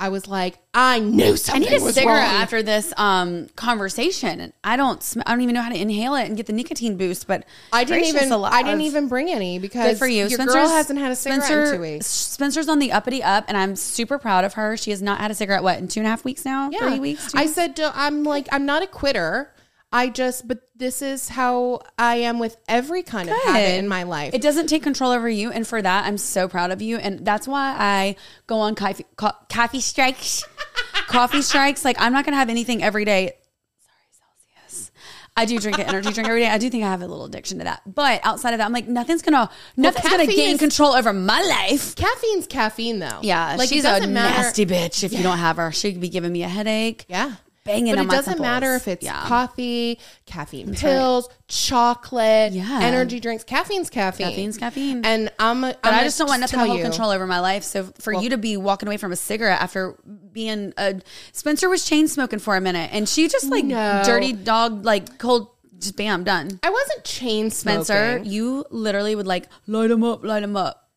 I 0.00 0.10
was 0.10 0.28
like, 0.28 0.58
I 0.72 1.00
knew 1.00 1.32
I 1.32 1.34
something 1.34 1.62
need 1.62 1.80
a 1.80 1.84
was 1.84 1.94
cigarette 1.94 2.28
wrong. 2.28 2.42
after 2.42 2.62
this 2.62 2.92
um 2.96 3.48
conversation. 3.56 4.40
And 4.40 4.52
I 4.62 4.76
don't. 4.76 5.02
Sm- 5.02 5.22
I 5.26 5.32
don't 5.32 5.40
even 5.40 5.54
know 5.54 5.62
how 5.62 5.70
to 5.70 5.78
inhale 5.80 6.14
it 6.14 6.26
and 6.26 6.36
get 6.36 6.46
the 6.46 6.52
nicotine 6.52 6.96
boost. 6.96 7.26
But 7.26 7.44
I 7.72 7.84
didn't 7.84 8.04
even. 8.04 8.32
I 8.32 8.62
didn't 8.62 8.82
even 8.82 9.08
bring 9.08 9.28
any 9.28 9.58
because 9.58 9.92
Good 9.92 9.98
for 9.98 10.06
you. 10.06 10.26
Your 10.26 10.38
girl 10.46 10.68
hasn't 10.68 10.98
had 10.98 11.10
a 11.10 11.16
cigarette 11.16 11.44
Spencer, 11.44 11.64
in 11.64 11.74
two 11.74 11.80
weeks. 11.80 12.06
Spencer's 12.06 12.68
on 12.68 12.78
the 12.78 12.92
uppity 12.92 13.22
up, 13.22 13.44
and 13.48 13.56
I'm 13.56 13.74
super 13.74 14.18
proud 14.18 14.44
of 14.44 14.54
her. 14.54 14.76
She 14.76 14.90
has 14.90 15.02
not 15.02 15.18
had 15.20 15.30
a 15.30 15.34
cigarette. 15.34 15.62
What 15.62 15.78
in 15.78 15.88
two 15.88 16.00
and 16.00 16.06
a 16.06 16.10
half 16.10 16.24
weeks 16.24 16.44
now? 16.44 16.70
Three 16.70 17.00
weeks. 17.00 17.32
Two 17.32 17.38
I 17.38 17.46
said 17.46 17.78
I'm 17.80 18.22
like 18.24 18.48
I'm 18.52 18.66
not 18.66 18.82
a 18.82 18.86
quitter. 18.86 19.50
I 19.90 20.10
just, 20.10 20.46
but 20.46 20.58
this 20.76 21.00
is 21.00 21.30
how 21.30 21.80
I 21.98 22.16
am 22.16 22.38
with 22.38 22.56
every 22.68 23.02
kind 23.02 23.28
of 23.30 23.36
habit 23.44 23.78
in 23.78 23.88
my 23.88 24.02
life. 24.02 24.34
It 24.34 24.42
doesn't 24.42 24.66
take 24.66 24.82
control 24.82 25.12
over 25.12 25.28
you, 25.28 25.50
and 25.50 25.66
for 25.66 25.80
that, 25.80 26.04
I'm 26.04 26.18
so 26.18 26.46
proud 26.46 26.70
of 26.70 26.82
you. 26.82 26.98
And 26.98 27.24
that's 27.24 27.48
why 27.48 27.74
I 27.78 28.16
go 28.46 28.58
on 28.58 28.74
coffee, 28.74 29.06
co- 29.16 29.32
coffee 29.48 29.80
strikes, 29.80 30.44
coffee 31.08 31.40
strikes. 31.40 31.86
Like 31.86 31.96
I'm 31.98 32.12
not 32.12 32.26
gonna 32.26 32.36
have 32.36 32.50
anything 32.50 32.82
every 32.82 33.06
day. 33.06 33.32
Sorry, 33.80 34.66
Celsius. 34.66 34.90
I 35.38 35.46
do 35.46 35.58
drink 35.58 35.78
an 35.78 35.86
energy 35.86 36.12
drink 36.12 36.28
every 36.28 36.40
day. 36.42 36.48
I 36.48 36.58
do 36.58 36.68
think 36.68 36.84
I 36.84 36.88
have 36.90 37.00
a 37.00 37.06
little 37.06 37.24
addiction 37.24 37.58
to 37.58 37.64
that. 37.64 37.80
But 37.86 38.20
outside 38.24 38.52
of 38.52 38.58
that, 38.58 38.66
I'm 38.66 38.72
like 38.74 38.88
nothing's 38.88 39.22
gonna 39.22 39.48
nothing's 39.78 40.10
gonna 40.10 40.26
gain 40.26 40.56
is- 40.56 40.60
control 40.60 40.92
over 40.92 41.14
my 41.14 41.40
life. 41.40 41.96
Caffeine's 41.96 42.46
caffeine, 42.46 42.98
though. 42.98 43.20
Yeah, 43.22 43.56
like 43.56 43.70
she's 43.70 43.86
a 43.86 44.06
matter. 44.06 44.08
nasty 44.08 44.66
bitch. 44.66 45.02
If 45.02 45.14
you 45.14 45.22
don't 45.22 45.38
have 45.38 45.56
her, 45.56 45.72
she'd 45.72 45.98
be 45.98 46.10
giving 46.10 46.30
me 46.30 46.42
a 46.42 46.48
headache. 46.48 47.06
Yeah. 47.08 47.36
Banging 47.68 47.94
but 47.94 48.04
it 48.04 48.10
doesn't 48.10 48.24
temples. 48.24 48.40
matter 48.40 48.74
if 48.74 48.88
it's 48.88 49.04
Yeah. 49.04 49.24
coffee, 49.26 49.98
caffeine 50.26 50.74
pills, 50.74 51.28
chocolate, 51.46 52.52
Yeah. 52.52 52.80
energy 52.82 53.20
drinks. 53.20 53.44
Caffeine's 53.44 53.90
caffeine. 53.90 54.28
Caffeine's 54.28 54.56
caffeine. 54.58 55.04
And 55.04 55.30
I'm, 55.38 55.62
a, 55.64 55.68
But 55.82 55.92
I'm 55.92 55.94
I 56.00 56.04
just 56.04 56.18
don't 56.18 56.28
want 56.28 56.40
nothing 56.40 56.58
to 56.58 56.66
hold 56.66 56.78
you, 56.78 56.84
control 56.84 57.10
over 57.10 57.26
my 57.26 57.40
life. 57.40 57.62
So 57.64 57.84
for 58.00 58.12
you 58.12 58.30
to 58.30 58.36
be 58.38 58.56
walking 58.56 58.88
away 58.88 58.96
from 58.96 59.12
a 59.12 59.16
cigarette 59.16 59.60
after 59.60 59.94
being 60.32 60.72
a 60.76 61.00
Spencer 61.32 61.68
was 61.68 61.84
chain 61.84 62.08
smoking 62.08 62.38
for 62.38 62.56
a 62.56 62.60
minute, 62.60 62.90
and 62.92 63.08
she 63.08 63.28
just 63.28 63.46
like 63.46 63.64
No. 63.64 64.02
dirty 64.04 64.32
dog, 64.32 64.84
like 64.84 65.18
cold, 65.18 65.48
just 65.78 65.96
bam, 65.96 66.24
done. 66.24 66.58
I 66.62 66.70
wasn't 66.70 67.04
chain 67.04 67.50
smoking. 67.50 67.84
Spencer, 67.84 68.18
you 68.24 68.64
literally 68.70 69.14
would 69.14 69.26
like 69.26 69.48
light 69.66 69.88
them 69.88 70.02
up, 70.04 70.24
light 70.24 70.40
them 70.40 70.56
up. 70.56 70.88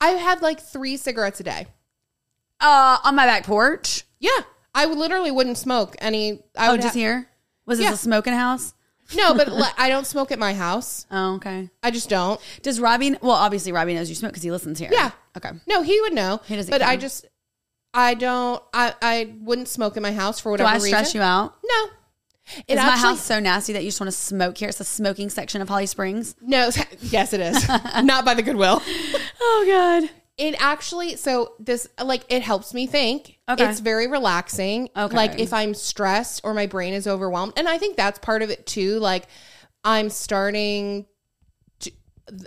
I 0.00 0.10
had 0.10 0.42
like 0.42 0.60
three 0.60 0.96
cigarettes 0.96 1.40
a 1.40 1.42
day. 1.42 1.66
Uh, 2.60 2.98
on 3.04 3.14
my 3.14 3.24
back 3.26 3.44
porch. 3.44 4.04
Yeah. 4.20 4.30
I 4.82 4.86
literally 4.86 5.30
wouldn't 5.30 5.58
smoke 5.58 5.96
any. 6.00 6.42
I 6.56 6.68
Oh, 6.68 6.72
would 6.72 6.82
just 6.82 6.94
ha- 6.94 6.98
here. 7.00 7.28
Was 7.66 7.78
this 7.78 7.92
a 7.92 7.96
smoking 7.96 8.32
house? 8.32 8.74
No, 9.16 9.34
but 9.34 9.48
I 9.78 9.88
don't 9.88 10.06
smoke 10.06 10.30
at 10.32 10.38
my 10.38 10.54
house. 10.54 11.06
Oh, 11.10 11.34
okay. 11.36 11.70
I 11.82 11.90
just 11.90 12.08
don't. 12.08 12.40
Does 12.62 12.78
Robbie? 12.80 13.16
Well, 13.22 13.32
obviously 13.32 13.72
Robbie 13.72 13.94
knows 13.94 14.08
you 14.08 14.14
smoke 14.14 14.32
because 14.32 14.42
he 14.42 14.50
listens 14.50 14.78
here. 14.78 14.90
Yeah. 14.92 15.10
Okay. 15.36 15.50
No, 15.66 15.82
he 15.82 16.00
would 16.02 16.12
know. 16.12 16.40
He 16.46 16.56
doesn't 16.56 16.70
but 16.70 16.82
I 16.82 16.96
just, 16.96 17.26
I 17.94 18.14
don't, 18.14 18.62
I, 18.72 18.94
I 19.00 19.34
wouldn't 19.40 19.68
smoke 19.68 19.96
in 19.96 20.02
my 20.02 20.12
house 20.12 20.40
for 20.40 20.50
whatever. 20.50 20.68
Do 20.68 20.72
I 20.72 20.74
reason. 20.74 20.88
stress 20.88 21.14
you 21.14 21.22
out? 21.22 21.54
No. 21.64 21.90
It 22.66 22.74
Is 22.74 22.76
my 22.76 22.96
house 22.96 23.20
so 23.22 23.40
nasty 23.40 23.74
that 23.74 23.82
you 23.82 23.88
just 23.88 24.00
want 24.00 24.10
to 24.10 24.16
smoke 24.16 24.56
here? 24.56 24.68
It's 24.70 24.78
the 24.78 24.84
smoking 24.84 25.28
section 25.28 25.60
of 25.60 25.68
Holly 25.68 25.84
Springs. 25.86 26.34
No, 26.40 26.70
yes, 27.00 27.34
it 27.34 27.40
is. 27.40 27.68
Not 28.02 28.24
by 28.24 28.32
the 28.34 28.42
Goodwill. 28.42 28.80
Oh 29.40 29.64
God. 29.66 30.10
It 30.38 30.54
actually, 30.60 31.16
so 31.16 31.54
this, 31.58 31.88
like, 32.02 32.22
it 32.28 32.42
helps 32.42 32.72
me 32.72 32.86
think. 32.86 33.38
Okay. 33.48 33.68
It's 33.68 33.80
very 33.80 34.06
relaxing. 34.06 34.88
Okay. 34.96 35.16
Like, 35.16 35.40
if 35.40 35.52
I'm 35.52 35.74
stressed 35.74 36.42
or 36.44 36.54
my 36.54 36.66
brain 36.66 36.94
is 36.94 37.08
overwhelmed. 37.08 37.54
And 37.56 37.68
I 37.68 37.76
think 37.76 37.96
that's 37.96 38.20
part 38.20 38.42
of 38.42 38.48
it 38.50 38.64
too. 38.64 39.00
Like, 39.00 39.26
I'm 39.82 40.10
starting 40.10 41.06
to, 41.80 41.90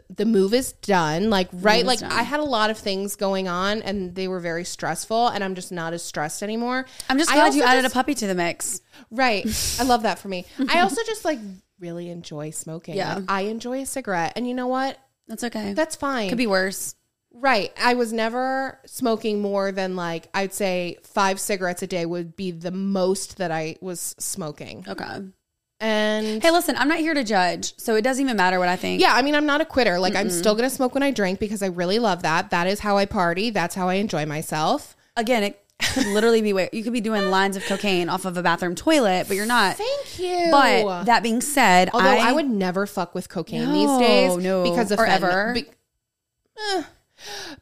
the 0.10 0.26
move 0.26 0.54
is 0.54 0.72
done. 0.72 1.30
Like, 1.30 1.50
right? 1.52 1.86
Like, 1.86 2.00
done. 2.00 2.14
I 2.14 2.24
had 2.24 2.40
a 2.40 2.44
lot 2.46 2.70
of 2.70 2.78
things 2.78 3.18
going 3.18 3.50
on 3.50 3.82
and 3.82 4.16
they 4.16 4.30
were 4.30 4.40
very 4.40 4.64
stressful, 4.64 5.28
and 5.28 5.44
I'm 5.44 5.54
just 5.56 5.72
not 5.74 5.92
as 5.94 6.02
stressed 6.02 6.42
anymore. 6.44 6.86
I'm 7.10 7.18
just 7.18 7.30
glad 7.30 7.54
you 7.54 7.64
added 7.64 7.82
just- 7.82 7.94
a 7.94 7.98
puppy 7.98 8.16
to 8.16 8.28
the 8.28 8.36
mix. 8.36 8.80
Right. 9.10 9.46
I 9.80 9.84
love 9.84 10.04
that 10.04 10.18
for 10.20 10.30
me. 10.30 10.46
I 10.70 10.80
also 10.80 11.02
just 11.06 11.26
like 11.26 11.40
really 11.80 12.10
enjoy 12.10 12.52
smoking. 12.52 12.96
Yeah. 12.96 13.16
Like, 13.16 13.24
I 13.28 13.42
enjoy 13.42 13.82
a 13.82 13.86
cigarette. 13.86 14.34
And 14.38 14.48
you 14.48 14.54
know 14.54 14.68
what? 14.68 14.98
That's 15.28 15.44
okay. 15.44 15.74
That's 15.74 15.98
fine. 15.98 16.30
could 16.30 16.38
be 16.38 16.48
worse. 16.48 16.96
Right. 17.34 17.72
I 17.82 17.94
was 17.96 18.12
never 18.14 18.80
smoking 18.86 19.42
more 19.42 19.72
than 19.72 19.96
like, 19.96 20.28
I'd 20.34 20.54
say 20.54 20.98
five 21.04 21.40
cigarettes 21.40 21.82
a 21.82 21.88
day 21.88 22.06
would 22.06 22.36
be 22.36 22.52
the 22.52 22.72
most 22.72 23.38
that 23.38 23.52
I 23.52 23.78
was 23.82 24.16
smoking. 24.20 24.86
Okay. 24.88 25.22
And 25.80 26.44
Hey, 26.44 26.52
listen, 26.52 26.76
I'm 26.78 26.88
not 26.88 27.00
here 27.00 27.16
to 27.16 27.24
judge, 27.24 27.74
so 27.78 27.96
it 27.96 28.04
doesn't 28.04 28.24
even 28.24 28.38
matter 28.38 28.60
what 28.60 28.70
I 28.70 28.76
think. 28.76 29.02
yeah, 29.02 29.14
I 29.16 29.24
mean, 29.24 29.34
I'm 29.34 29.48
not 29.48 29.62
a 29.62 29.66
quitter. 29.66 29.98
Like, 30.00 30.16
I'm 30.16 30.30
still 30.30 30.54
going 30.54 30.70
to 30.70 30.76
smoke 30.76 30.94
when 30.94 31.02
I 31.02 31.10
drink 31.10 31.40
because 31.40 31.64
I 31.64 31.68
really 31.68 31.98
love 31.98 32.22
that. 32.22 32.52
That 32.52 32.68
is 32.68 32.80
how 32.82 32.98
I 32.98 33.06
party. 33.06 33.50
That's 33.50 33.74
how 33.74 33.90
I 33.90 33.96
enjoy 33.96 34.28
myself. 34.28 34.96
Again, 35.18 35.42
it 35.44 35.60
could 35.94 36.06
literally 36.06 36.44
be. 36.44 36.54
wa- 36.54 36.68
You 36.72 36.84
could 36.84 36.94
be 36.94 37.02
doing 37.02 37.32
lines 37.32 37.58
of 37.58 37.66
cocaine 37.66 38.10
off 38.10 38.26
of 38.26 38.38
a 38.38 38.44
bathroom 38.44 38.76
toilet, 38.76 39.26
but 39.28 39.36
you're 39.36 39.48
not. 39.48 39.76
Thank 39.78 40.20
you. 40.20 40.50
But 40.52 41.06
that 41.06 41.24
being 41.24 41.42
said, 41.42 41.90
Although 41.94 42.06
I, 42.10 42.30
I, 42.30 42.32
would 42.32 42.48
never 42.48 42.86
fuck 42.86 43.16
with 43.16 43.28
cocaine 43.28 43.66
No, 43.66 43.74
these 43.98 44.08
days 44.08 44.38
no. 44.38 44.62
because 44.64 44.92
of 44.92 45.00
Or 45.00 45.08
fentanyl. 45.08 45.16
ever. 45.16 45.54
Be- 45.56 45.66
eh, 46.76 46.84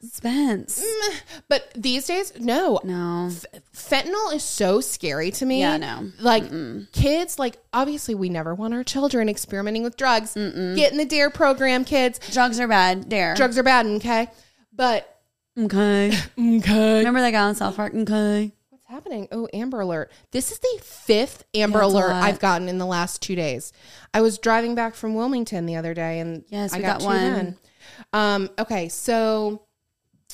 Spence. 0.01 0.83
Mm, 0.83 1.21
but 1.47 1.71
these 1.75 2.05
days, 2.07 2.33
no. 2.39 2.79
No. 2.83 3.29
fentanyl 3.73 4.33
is 4.33 4.43
so 4.43 4.81
scary 4.81 5.31
to 5.31 5.45
me. 5.45 5.59
Yeah, 5.59 5.77
no. 5.77 6.11
Like 6.19 6.45
kids, 6.91 7.37
like 7.39 7.57
obviously 7.73 8.15
we 8.15 8.29
never 8.29 8.55
want 8.55 8.73
our 8.73 8.83
children 8.83 9.29
experimenting 9.29 9.83
with 9.83 9.97
drugs. 9.97 10.33
Get 10.33 10.91
in 10.91 10.97
the 10.97 11.05
DARE 11.05 11.29
program, 11.29 11.85
kids. 11.85 12.19
Drugs 12.31 12.59
are 12.59 12.67
bad. 12.67 13.09
Dare. 13.09 13.35
Drugs 13.35 13.57
are 13.57 13.63
bad, 13.63 13.85
okay? 13.85 14.27
But 14.73 15.15
Okay. 15.57 16.07
okay. 16.39 16.97
Remember 16.99 17.21
that 17.21 17.31
guy 17.31 17.41
on 17.43 17.55
South 17.55 17.75
Park? 17.75 17.93
Okay. 17.93 18.51
What's 18.69 18.85
happening? 18.87 19.27
Oh, 19.31 19.47
Amber 19.53 19.81
Alert. 19.81 20.11
This 20.31 20.51
is 20.51 20.59
the 20.59 20.79
fifth 20.81 21.43
Amber 21.53 21.79
Yeah, 21.79 21.85
Alert. 21.85 22.11
I've 22.13 22.39
gotten 22.39 22.69
in 22.69 22.77
the 22.77 22.85
last 22.85 23.21
two 23.21 23.35
days. 23.35 23.73
I 24.13 24.21
was 24.21 24.37
driving 24.37 24.75
back 24.75 24.95
from 24.95 25.15
Wilmington 25.15 25.65
the 25.65 25.75
other 25.75 25.93
day 25.93 26.19
and 26.19 26.43
Yes, 26.47 26.73
I 26.73 26.79
got, 26.81 26.99
got 26.99 27.05
one. 27.05 27.57
Um, 28.13 28.49
okay, 28.59 28.89
so 28.89 29.63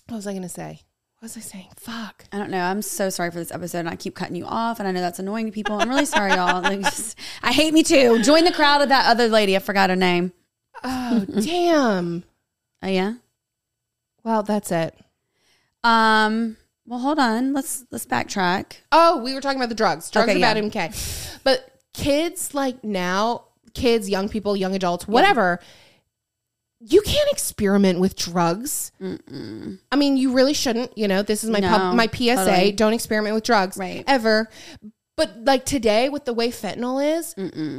what 0.08 0.16
was 0.18 0.28
I 0.28 0.34
gonna 0.34 0.50
say? 0.50 0.82
What 1.20 1.24
was 1.24 1.38
I 1.38 1.40
saying? 1.42 1.70
Fuck. 1.78 2.26
I 2.32 2.38
don't 2.38 2.52
know. 2.52 2.62
I'm 2.62 2.82
so 2.82 3.10
sorry 3.10 3.32
for 3.32 3.38
this 3.40 3.52
episode, 3.52 3.80
and 3.80 3.90
I 3.90 3.96
keep 3.96 4.16
cutting 4.16 4.36
you 4.36 4.46
off, 4.46 4.80
and 4.80 4.88
I 4.88 4.92
know 4.92 5.02
that's 5.02 5.18
annoying 5.20 5.46
to 5.48 5.52
people. 5.52 5.80
I'm 5.80 5.90
really 5.90 6.06
sorry, 6.06 6.32
y'all. 6.34 6.62
Like, 6.62 6.82
just- 6.82 7.18
I 7.42 7.52
hate 7.52 7.74
me 7.74 7.84
too. 7.84 8.22
Join 8.22 8.44
the 8.44 8.52
crowd 8.52 8.82
of 8.82 8.90
that 8.90 9.08
other 9.10 9.28
lady. 9.28 9.56
I 9.56 9.60
forgot 9.60 9.90
her 9.90 9.96
name. 9.96 10.34
Oh 10.84 11.26
damn. 11.42 12.24
Oh 12.84 12.88
yeah. 12.88 13.14
Well, 14.24 14.44
that's 14.44 14.72
it. 14.72 14.96
Um. 15.84 16.58
Well, 16.88 17.00
hold 17.00 17.18
on. 17.18 17.54
Let's 17.54 17.86
let's 17.92 18.06
backtrack. 18.06 18.74
Oh, 18.92 19.22
we 19.24 19.34
were 19.34 19.42
talking 19.42 19.58
about 19.60 19.70
the 19.70 19.76
drugs. 19.76 20.12
Drugs 20.12 20.30
Okay, 20.30 20.38
are 20.44 20.56
yeah. 20.56 20.62
MK. 20.62 21.40
But 21.44 21.68
kids 21.94 22.54
like 22.54 22.84
now, 22.84 23.46
kids, 23.74 24.08
young 24.10 24.30
people, 24.30 24.56
young 24.56 24.76
adults, 24.76 25.08
whatever, 25.08 25.60
you 26.88 27.02
can't 27.02 27.32
experiment 27.32 28.00
with 28.00 28.16
drugs. 28.16 28.92
I 29.02 29.96
mean, 29.96 30.18
you 30.18 30.34
really 30.34 30.54
shouldn't. 30.54 30.98
You 30.98 31.08
know, 31.08 31.22
this 31.24 31.44
is 31.44 31.50
my 31.50 31.60
No, 31.60 31.70
pub, 31.70 31.96
my 31.96 32.08
PSA. 32.08 32.36
totally. 32.36 32.72
Don't 32.74 32.94
experiment 32.94 33.34
with 33.36 33.44
drugs, 33.44 33.78
Right. 33.78 34.04
Ever. 34.08 34.50
But 35.18 35.46
like 35.46 35.66
today, 35.66 36.10
with 36.10 36.26
the 36.26 36.34
way 36.34 36.50
fentanyl 36.50 37.18
is, 37.18 37.34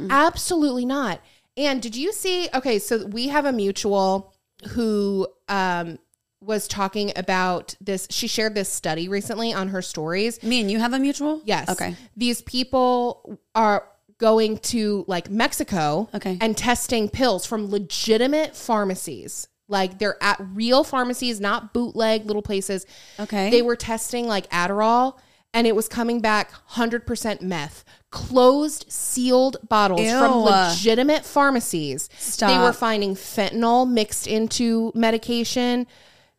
absolutely 0.09 0.85
not. 0.85 1.21
And 1.55 1.81
did 1.81 1.95
you 1.95 2.11
see? 2.11 2.49
Okay, 2.53 2.79
so 2.79 3.05
we 3.05 3.27
have 3.29 3.45
a 3.45 3.51
mutual 3.51 4.33
who 4.69 5.27
um, 5.47 5.99
was 6.41 6.67
talking 6.67 7.11
about 7.15 7.75
this. 7.79 8.07
She 8.09 8.27
shared 8.27 8.55
this 8.55 8.69
study 8.69 9.07
recently 9.07 9.53
on 9.53 9.69
her 9.69 9.81
stories. 9.81 10.41
Me 10.43 10.61
and 10.61 10.69
you 10.71 10.79
have 10.79 10.93
a 10.93 10.99
mutual. 10.99 11.41
Yes. 11.45 11.69
Okay. 11.69 11.95
These 12.15 12.41
people 12.41 13.39
are 13.55 13.83
going 14.17 14.57
to 14.57 15.05
like 15.07 15.29
Mexico 15.29 16.09
Okay. 16.13 16.37
and 16.41 16.57
testing 16.57 17.09
pills 17.09 17.45
from 17.45 17.69
legitimate 17.69 18.55
pharmacies. 18.55 19.47
Like 19.67 19.99
they're 19.99 20.21
at 20.23 20.37
real 20.53 20.83
pharmacies, 20.83 21.39
not 21.41 21.73
bootleg 21.73 22.25
little 22.25 22.41
places. 22.41 22.85
Okay. 23.19 23.49
They 23.49 23.61
were 23.61 23.75
testing 23.75 24.27
like 24.27 24.49
Adderall 24.49 25.17
and 25.53 25.67
it 25.67 25.75
was 25.75 25.87
coming 25.87 26.19
back 26.21 26.51
100% 26.71 27.41
meth. 27.41 27.83
Closed, 28.09 28.85
sealed 28.89 29.57
bottles 29.67 30.09
from 30.09 30.37
legitimate 30.37 31.25
pharmacies. 31.25 32.09
They 32.39 32.57
were 32.57 32.73
finding 32.73 33.15
fentanyl 33.15 33.89
mixed 33.89 34.27
into 34.27 34.91
medication 34.95 35.85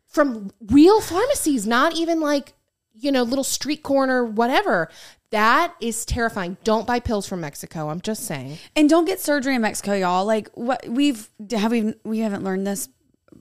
from 0.07 0.51
real 0.67 0.99
pharmacies, 1.01 1.67
not 1.67 1.93
even 1.95 2.19
like, 2.19 2.53
you 2.99 3.11
know, 3.11 3.23
little 3.23 3.43
street 3.43 3.83
corner, 3.83 4.23
whatever. 4.25 4.89
That 5.31 5.75
is 5.79 6.05
terrifying. 6.05 6.57
Don't 6.63 6.87
buy 6.87 6.99
pills 6.99 7.27
from 7.27 7.41
Mexico. 7.41 7.89
I'm 7.89 8.01
just 8.01 8.23
saying. 8.25 8.57
And 8.75 8.89
don't 8.89 9.05
get 9.05 9.19
surgery 9.19 9.55
in 9.55 9.61
Mexico, 9.61 9.93
y'all. 9.93 10.25
Like 10.25 10.49
what 10.55 10.87
we've 10.87 11.29
have 11.51 11.71
we 11.71 11.93
we 12.03 12.19
haven't 12.19 12.43
learned 12.43 12.65
this 12.65 12.89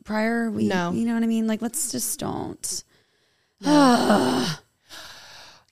prior. 0.04 0.50
We, 0.50 0.66
No. 0.68 0.92
you 0.92 1.06
know 1.06 1.14
what 1.14 1.22
I 1.22 1.26
mean. 1.26 1.46
Like 1.46 1.62
let's 1.62 1.90
just 1.90 2.18
don't. 2.20 2.84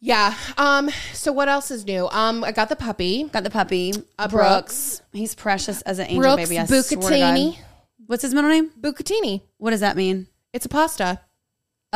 Yeah. 0.01 0.35
Um, 0.59 0.91
so 1.15 1.33
what 1.33 1.49
else 1.49 1.71
is 1.71 1.85
new? 1.87 2.07
Um, 2.09 2.45
I 2.45 2.53
got 2.53 2.69
the 2.69 2.77
puppy. 2.77 3.25
Got 3.25 3.45
the 3.45 3.51
puppy, 3.51 3.93
Uh, 4.19 4.29
Brooks. 4.29 5.01
He's 5.13 5.35
precious 5.35 5.81
as 5.83 5.99
an 5.99 6.07
angel 6.07 6.21
Brooks 6.37 6.49
baby. 6.49 6.59
I 6.61 6.67
swear 6.67 6.83
to 6.83 6.97
God. 6.97 7.03
Bucatini. 7.03 7.59
What's 8.07 8.23
his 8.23 8.35
middle 8.35 8.51
name? 8.51 8.71
Bucatini. 8.81 9.41
What 9.57 9.71
does 9.71 9.81
that 9.81 9.97
mean? 9.97 10.29
It's 10.53 10.67
a 10.67 10.69
pasta. 10.69 11.21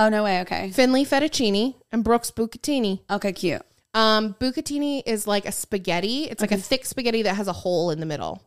Oh 0.01 0.09
no 0.09 0.25
way. 0.25 0.41
Okay. 0.41 0.71
Finley 0.71 1.05
fettuccine 1.05 1.75
and 1.93 2.03
Brooks 2.03 2.31
bucatini. 2.31 3.01
Okay. 3.11 3.33
Cute. 3.35 3.61
Um, 3.93 4.35
bucatini 4.41 5.03
is 5.05 5.27
like 5.27 5.45
a 5.45 5.53
spaghetti. 5.53 6.25
It's 6.25 6.41
like 6.41 6.53
a 6.53 6.57
thick 6.57 6.87
spaghetti 6.87 7.23
that 7.23 7.35
has 7.37 7.49
a 7.49 7.53
hole 7.53 7.91
in 7.91 8.01
the 8.01 8.07
middle. 8.07 8.43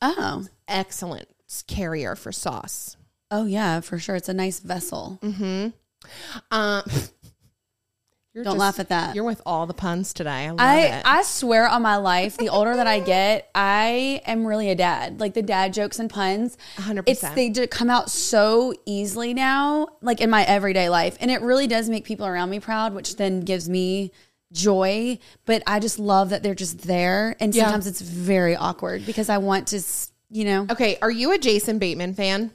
Oh. 0.00 0.46
Excellent 0.68 1.26
carrier 1.66 2.14
for 2.14 2.30
sauce. 2.30 2.96
Oh 3.30 3.44
yeah, 3.46 3.80
for 3.80 3.98
sure. 3.98 4.14
It's 4.14 4.28
a 4.28 4.34
nice 4.34 4.60
vessel. 4.60 5.18
Mhm. 5.20 5.72
Um, 6.52 6.82
you're 8.34 8.44
Don't 8.44 8.54
just- 8.54 8.60
laugh 8.60 8.80
at 8.80 8.88
that. 8.88 9.14
You're 9.14 9.24
with 9.24 9.42
all 9.44 9.66
the 9.66 9.74
puns 9.74 10.12
today. 10.14 10.46
I 10.46 10.50
love 10.50 10.60
I, 10.60 10.80
it. 10.80 11.02
I 11.04 11.22
swear 11.22 11.68
on 11.68 11.82
my 11.82 11.96
life, 11.96 12.36
the 12.38 12.48
older 12.48 12.74
that 12.76 12.86
I 12.86 13.00
get, 13.00 13.50
I 13.54 14.22
am 14.26 14.46
really 14.46 14.70
a 14.70 14.74
dad. 14.74 15.20
Like 15.20 15.34
the 15.34 15.42
dad 15.42 15.72
jokes 15.74 15.98
and 15.98 16.08
puns. 16.08 16.56
100%. 16.76 17.02
It's 17.06 17.20
they 17.30 17.50
just 17.50 17.70
come 17.70 17.90
out 17.90 18.10
so 18.10 18.72
easily 18.86 19.34
now, 19.34 19.88
like 20.00 20.20
in 20.20 20.30
my 20.30 20.44
everyday 20.44 20.88
life. 20.88 21.16
And 21.20 21.30
it 21.30 21.42
really 21.42 21.66
does 21.66 21.88
make 21.90 22.04
people 22.04 22.26
around 22.26 22.48
me 22.50 22.58
proud, 22.60 22.94
which 22.94 23.16
then 23.16 23.40
gives 23.40 23.68
me 23.68 24.12
joy. 24.52 25.18
But 25.44 25.62
I 25.66 25.78
just 25.80 25.98
love 25.98 26.30
that 26.30 26.42
they're 26.42 26.54
just 26.54 26.82
there. 26.86 27.36
And 27.40 27.54
Yeah. 27.54 27.64
sometimes 27.64 27.86
it's 27.86 28.00
very 28.00 28.56
awkward 28.56 29.04
because 29.06 29.28
I 29.28 29.38
want 29.38 29.68
to, 29.68 29.76
s- 29.76 30.10
you 30.30 30.44
know. 30.46 30.66
okay, 30.70 30.96
are 31.02 31.10
you 31.10 31.32
a 31.32 31.38
Jason 31.38 31.78
Bateman 31.78 32.14
fan? 32.14 32.50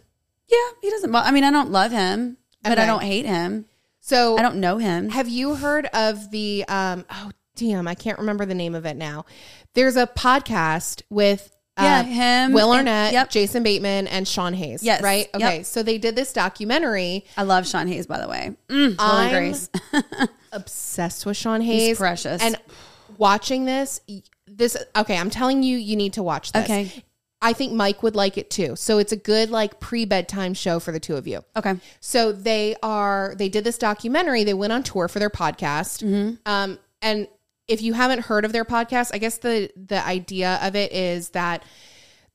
Yeah, 0.49 0.57
he 0.81 0.89
doesn't. 0.89 1.13
I 1.13 1.29
mean, 1.31 1.43
I 1.43 1.51
don't 1.51 1.71
love 1.71 1.91
him, 1.91 2.37
but 2.63 2.79
I 2.79 2.85
don't 2.85 3.03
hate 3.03 3.25
him. 3.25 3.65
So 4.07 4.37
I 4.37 4.41
don't 4.41 4.61
know 4.61 4.77
him. 4.77 5.09
Have 5.09 5.27
you 5.27 5.55
heard 5.55 5.85
of 5.87 6.31
the 6.31 6.63
um 6.69 7.03
oh 7.09 7.31
damn, 7.57 7.87
I 7.89 7.93
can't 7.95 8.19
remember 8.19 8.45
the 8.45 8.55
name 8.55 8.73
of 8.73 8.85
it 8.85 8.95
now. 8.95 9.25
There's 9.73 9.97
a 9.97 10.07
podcast 10.07 11.01
with 11.09 11.53
uh, 11.75 12.03
him 12.03 12.53
Will 12.53 12.71
and- 12.71 12.87
Arnett, 12.87 13.11
yep. 13.13 13.29
Jason 13.29 13.63
Bateman, 13.63 14.07
and 14.07 14.25
Sean 14.25 14.53
Hayes. 14.53 14.81
Yes, 14.81 15.01
Right? 15.03 15.27
yep. 15.33 15.35
Okay. 15.35 15.63
So 15.63 15.83
they 15.83 15.97
did 15.97 16.15
this 16.15 16.31
documentary. 16.31 17.25
I 17.35 17.43
love 17.43 17.67
Sean 17.67 17.87
Hayes, 17.87 18.07
by 18.07 18.19
the 18.19 18.27
way. 18.29 18.55
Mm, 18.69 18.95
I'm 18.97 19.31
Grace. 19.31 19.69
Obsessed 20.53 21.25
with 21.25 21.35
Sean 21.37 21.59
Hayes. 21.61 21.97
precious. 21.97 22.41
And 22.41 22.55
watching 23.17 23.65
this, 23.65 23.99
this 24.47 24.77
okay, 24.95 25.17
I'm 25.17 25.29
telling 25.29 25.61
you, 25.63 25.77
you 25.77 25.95
need 25.97 26.13
to 26.13 26.23
watch 26.23 26.53
this. 26.53 26.63
Okay. 26.63 27.03
I 27.41 27.53
think 27.53 27.73
Mike 27.73 28.01
would 28.01 28.15
like 28.15 28.37
it 28.37 28.49
too. 28.49 28.75
So 28.75 28.97
it's 28.97 29.11
a 29.11 29.17
good 29.17 29.49
like 29.49 29.79
pre 29.79 30.05
bedtime 30.05 30.53
show 30.53 30.79
for 30.79 30.91
the 30.91 30.99
two 30.99 31.15
of 31.15 31.27
you. 31.27 31.43
Okay. 31.55 31.75
So 31.99 32.31
they 32.31 32.75
are 32.81 33.35
they 33.37 33.49
did 33.49 33.63
this 33.63 33.77
documentary. 33.77 34.43
They 34.43 34.55
went 34.55 34.73
on 34.73 34.83
tour 34.83 35.07
for 35.07 35.19
their 35.19 35.29
podcast. 35.29 36.03
Mm-hmm. 36.03 36.35
Um, 36.45 36.79
and 37.01 37.27
if 37.67 37.81
you 37.81 37.93
haven't 37.93 38.21
heard 38.21 38.45
of 38.45 38.53
their 38.53 38.65
podcast, 38.65 39.11
I 39.13 39.19
guess 39.19 39.37
the 39.37 39.69
the 39.75 40.03
idea 40.05 40.59
of 40.61 40.75
it 40.75 40.91
is 40.91 41.29
that 41.29 41.63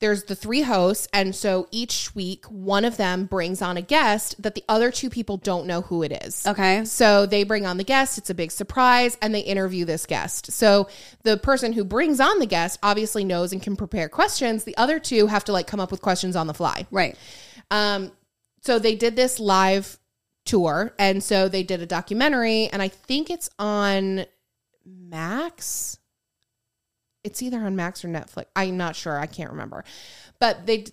there's 0.03 0.25
the 0.25 0.35
three 0.35 0.63
hosts, 0.63 1.07
and 1.13 1.35
so 1.35 1.69
each 1.71 2.13
week 2.15 2.45
one 2.47 2.85
of 2.85 2.97
them 2.97 3.25
brings 3.27 3.63
on 3.63 3.77
a 3.77 3.83
guest 3.83 4.35
that 4.43 4.57
the 4.57 4.65
other 4.69 4.91
two 4.91 5.09
people 5.09 5.37
don't 5.37 5.65
know 5.65 5.83
who 5.83 6.03
it 6.03 6.11
is. 6.25 6.45
Okay. 6.45 6.85
So 6.85 7.25
they 7.25 7.45
bring 7.45 7.65
on 7.67 7.77
the 7.77 7.85
guest, 7.85 8.19
it's 8.19 8.29
a 8.29 8.35
big 8.35 8.51
surprise, 8.51 9.17
and 9.23 9.33
they 9.33 9.41
interview 9.41 9.85
this 9.85 10.05
guest. 10.05 10.51
So 10.51 10.89
the 11.23 11.37
person 11.37 11.73
who 11.73 11.85
brings 11.85 12.19
on 12.19 12.41
the 12.41 12.47
guest 12.47 12.81
obviously 12.83 13.25
knows 13.25 13.53
and 13.53 13.63
can 13.63 13.77
prepare 13.77 14.09
questions. 14.09 14.65
The 14.65 14.77
other 14.77 14.99
two 14.99 15.29
have 15.29 15.45
to 15.45 15.53
like 15.53 15.69
come 15.69 15.81
up 15.81 15.93
with 15.93 16.03
questions 16.03 16.35
on 16.35 16.49
the 16.49 16.55
fly. 16.55 16.87
Right. 16.91 17.17
Um, 17.71 18.11
so 18.61 18.81
they 18.81 18.97
did 18.97 19.15
this 19.15 19.39
live 19.39 19.99
tour, 20.45 20.95
and 20.99 21.23
so 21.23 21.49
they 21.49 21.63
did 21.63 21.81
a 21.81 21.87
documentary, 21.87 22.67
and 22.67 22.83
I 22.83 22.89
think 22.89 23.31
it's 23.31 23.49
on 23.59 24.27
Max. 24.85 25.99
It's 27.25 27.43
either 27.43 27.59
on 27.59 27.77
Max 27.77 28.05
or 28.05 28.09
Netflix. 28.09 28.47
I'm 28.57 28.77
not 28.77 28.97
sure. 28.97 29.19
I 29.19 29.27
can't 29.27 29.51
remember, 29.51 29.85
but 30.41 30.67
they 30.67 30.87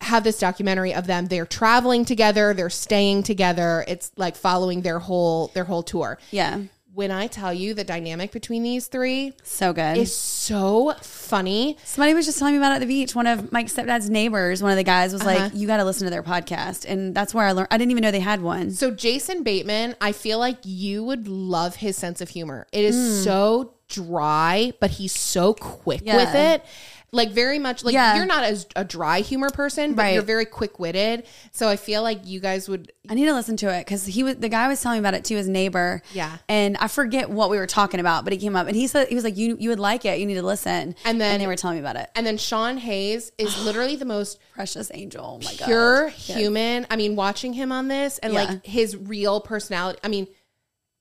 have 0.00 0.24
this 0.24 0.38
documentary 0.38 0.94
of 0.94 1.06
them. 1.06 1.26
They're 1.26 1.46
traveling 1.46 2.04
together. 2.04 2.54
They're 2.54 2.70
staying 2.70 3.22
together. 3.24 3.84
It's 3.88 4.10
like 4.16 4.36
following 4.36 4.82
their 4.82 4.98
whole 4.98 5.48
their 5.48 5.64
whole 5.64 5.82
tour. 5.82 6.18
Yeah. 6.30 6.60
When 6.94 7.10
I 7.10 7.26
tell 7.26 7.52
you 7.52 7.74
the 7.74 7.82
dynamic 7.82 8.30
between 8.30 8.62
these 8.62 8.86
three 8.86 9.32
So 9.42 9.72
good. 9.72 9.96
is 9.96 10.14
so 10.14 10.94
funny. 11.02 11.76
Somebody 11.82 12.14
was 12.14 12.24
just 12.24 12.38
telling 12.38 12.54
me 12.54 12.58
about 12.58 12.70
it 12.70 12.74
at 12.76 12.80
the 12.82 12.86
beach. 12.86 13.16
One 13.16 13.26
of 13.26 13.50
Mike's 13.50 13.74
stepdad's 13.74 14.08
neighbors, 14.08 14.62
one 14.62 14.70
of 14.70 14.76
the 14.76 14.84
guys 14.84 15.12
was 15.12 15.22
Uh-huh. 15.22 15.40
like, 15.46 15.52
"You 15.56 15.66
got 15.66 15.78
to 15.78 15.84
listen 15.84 16.04
to 16.04 16.10
their 16.10 16.22
podcast," 16.22 16.84
and 16.88 17.12
that's 17.12 17.34
where 17.34 17.44
I 17.46 17.50
learned. 17.52 17.68
I 17.72 17.78
didn't 17.78 17.90
even 17.90 18.02
know 18.02 18.12
they 18.12 18.20
had 18.20 18.42
one. 18.42 18.70
So 18.70 18.92
Jason 18.92 19.42
Bateman, 19.42 19.96
I 20.00 20.12
feel 20.12 20.38
like 20.38 20.58
you 20.62 21.02
would 21.02 21.26
love 21.26 21.76
his 21.76 21.96
sense 21.96 22.20
of 22.20 22.28
humor. 22.28 22.68
It 22.70 22.84
is 22.84 22.94
Hmm. 22.94 23.24
so 23.24 23.74
dry, 23.94 24.72
but 24.80 24.90
he's 24.90 25.12
so 25.12 25.54
quick 25.54 26.02
Yeah. 26.04 26.16
with 26.16 26.34
it. 26.34 26.64
Like 27.12 27.30
very 27.30 27.60
much 27.60 27.84
like 27.84 27.94
Yeah. 27.94 28.16
you're 28.16 28.26
not 28.26 28.42
as 28.42 28.66
a 28.74 28.82
dry 28.82 29.20
humor 29.20 29.48
person, 29.48 29.94
but 29.94 30.02
Right. 30.02 30.14
you're 30.14 30.22
very 30.24 30.44
quick 30.46 30.80
witted. 30.80 31.22
So 31.52 31.68
I 31.68 31.76
feel 31.76 32.02
like 32.02 32.22
you 32.26 32.40
guys 32.40 32.68
would 32.68 32.90
I 33.08 33.14
need 33.14 33.26
to 33.26 33.34
listen 33.34 33.56
to 33.58 33.68
it 33.72 33.80
because 33.84 34.04
he 34.04 34.24
was 34.24 34.34
the 34.36 34.48
guy 34.48 34.66
was 34.66 34.80
telling 34.82 34.96
me 34.96 35.00
about 35.00 35.14
it 35.14 35.22
to 35.26 35.36
his 35.36 35.46
neighbor. 35.46 36.02
Yeah. 36.12 36.38
and 36.48 36.76
I 36.80 36.88
forget 36.88 37.30
what 37.30 37.50
we 37.50 37.56
were 37.58 37.68
talking 37.68 38.00
about, 38.00 38.24
but 38.24 38.32
he 38.32 38.38
came 38.40 38.56
up 38.56 38.66
and 38.66 38.74
he 38.74 38.88
said 38.88 39.06
he 39.06 39.14
was 39.14 39.22
like, 39.22 39.36
"You 39.36 39.56
you 39.60 39.68
would 39.68 39.78
like 39.78 40.04
it. 40.04 40.18
You 40.18 40.26
need 40.26 40.34
to 40.34 40.42
listen." 40.42 40.96
And 41.04 41.20
then- 41.20 41.38
they 41.38 41.46
were 41.46 41.54
telling 41.54 41.76
me 41.76 41.80
about 41.82 41.94
it. 41.94 42.10
and 42.16 42.26
then 42.26 42.36
Sean 42.36 42.78
Hayes 42.78 43.30
is 43.38 43.56
literally 43.64 43.94
the 43.94 44.04
most 44.06 44.40
Precious 44.52 44.90
angel. 44.92 45.38
Oh 45.40 45.44
my 45.44 45.54
god. 45.54 45.66
pure 45.66 46.06
Yes. 46.08 46.36
human. 46.36 46.84
I 46.90 46.96
mean, 46.96 47.14
watching 47.14 47.52
him 47.52 47.70
on 47.70 47.86
this 47.86 48.18
and 48.18 48.32
Yeah. 48.32 48.42
like 48.44 48.66
his 48.66 48.96
real 48.96 49.40
personality. 49.40 50.00
I 50.02 50.08
mean, 50.08 50.26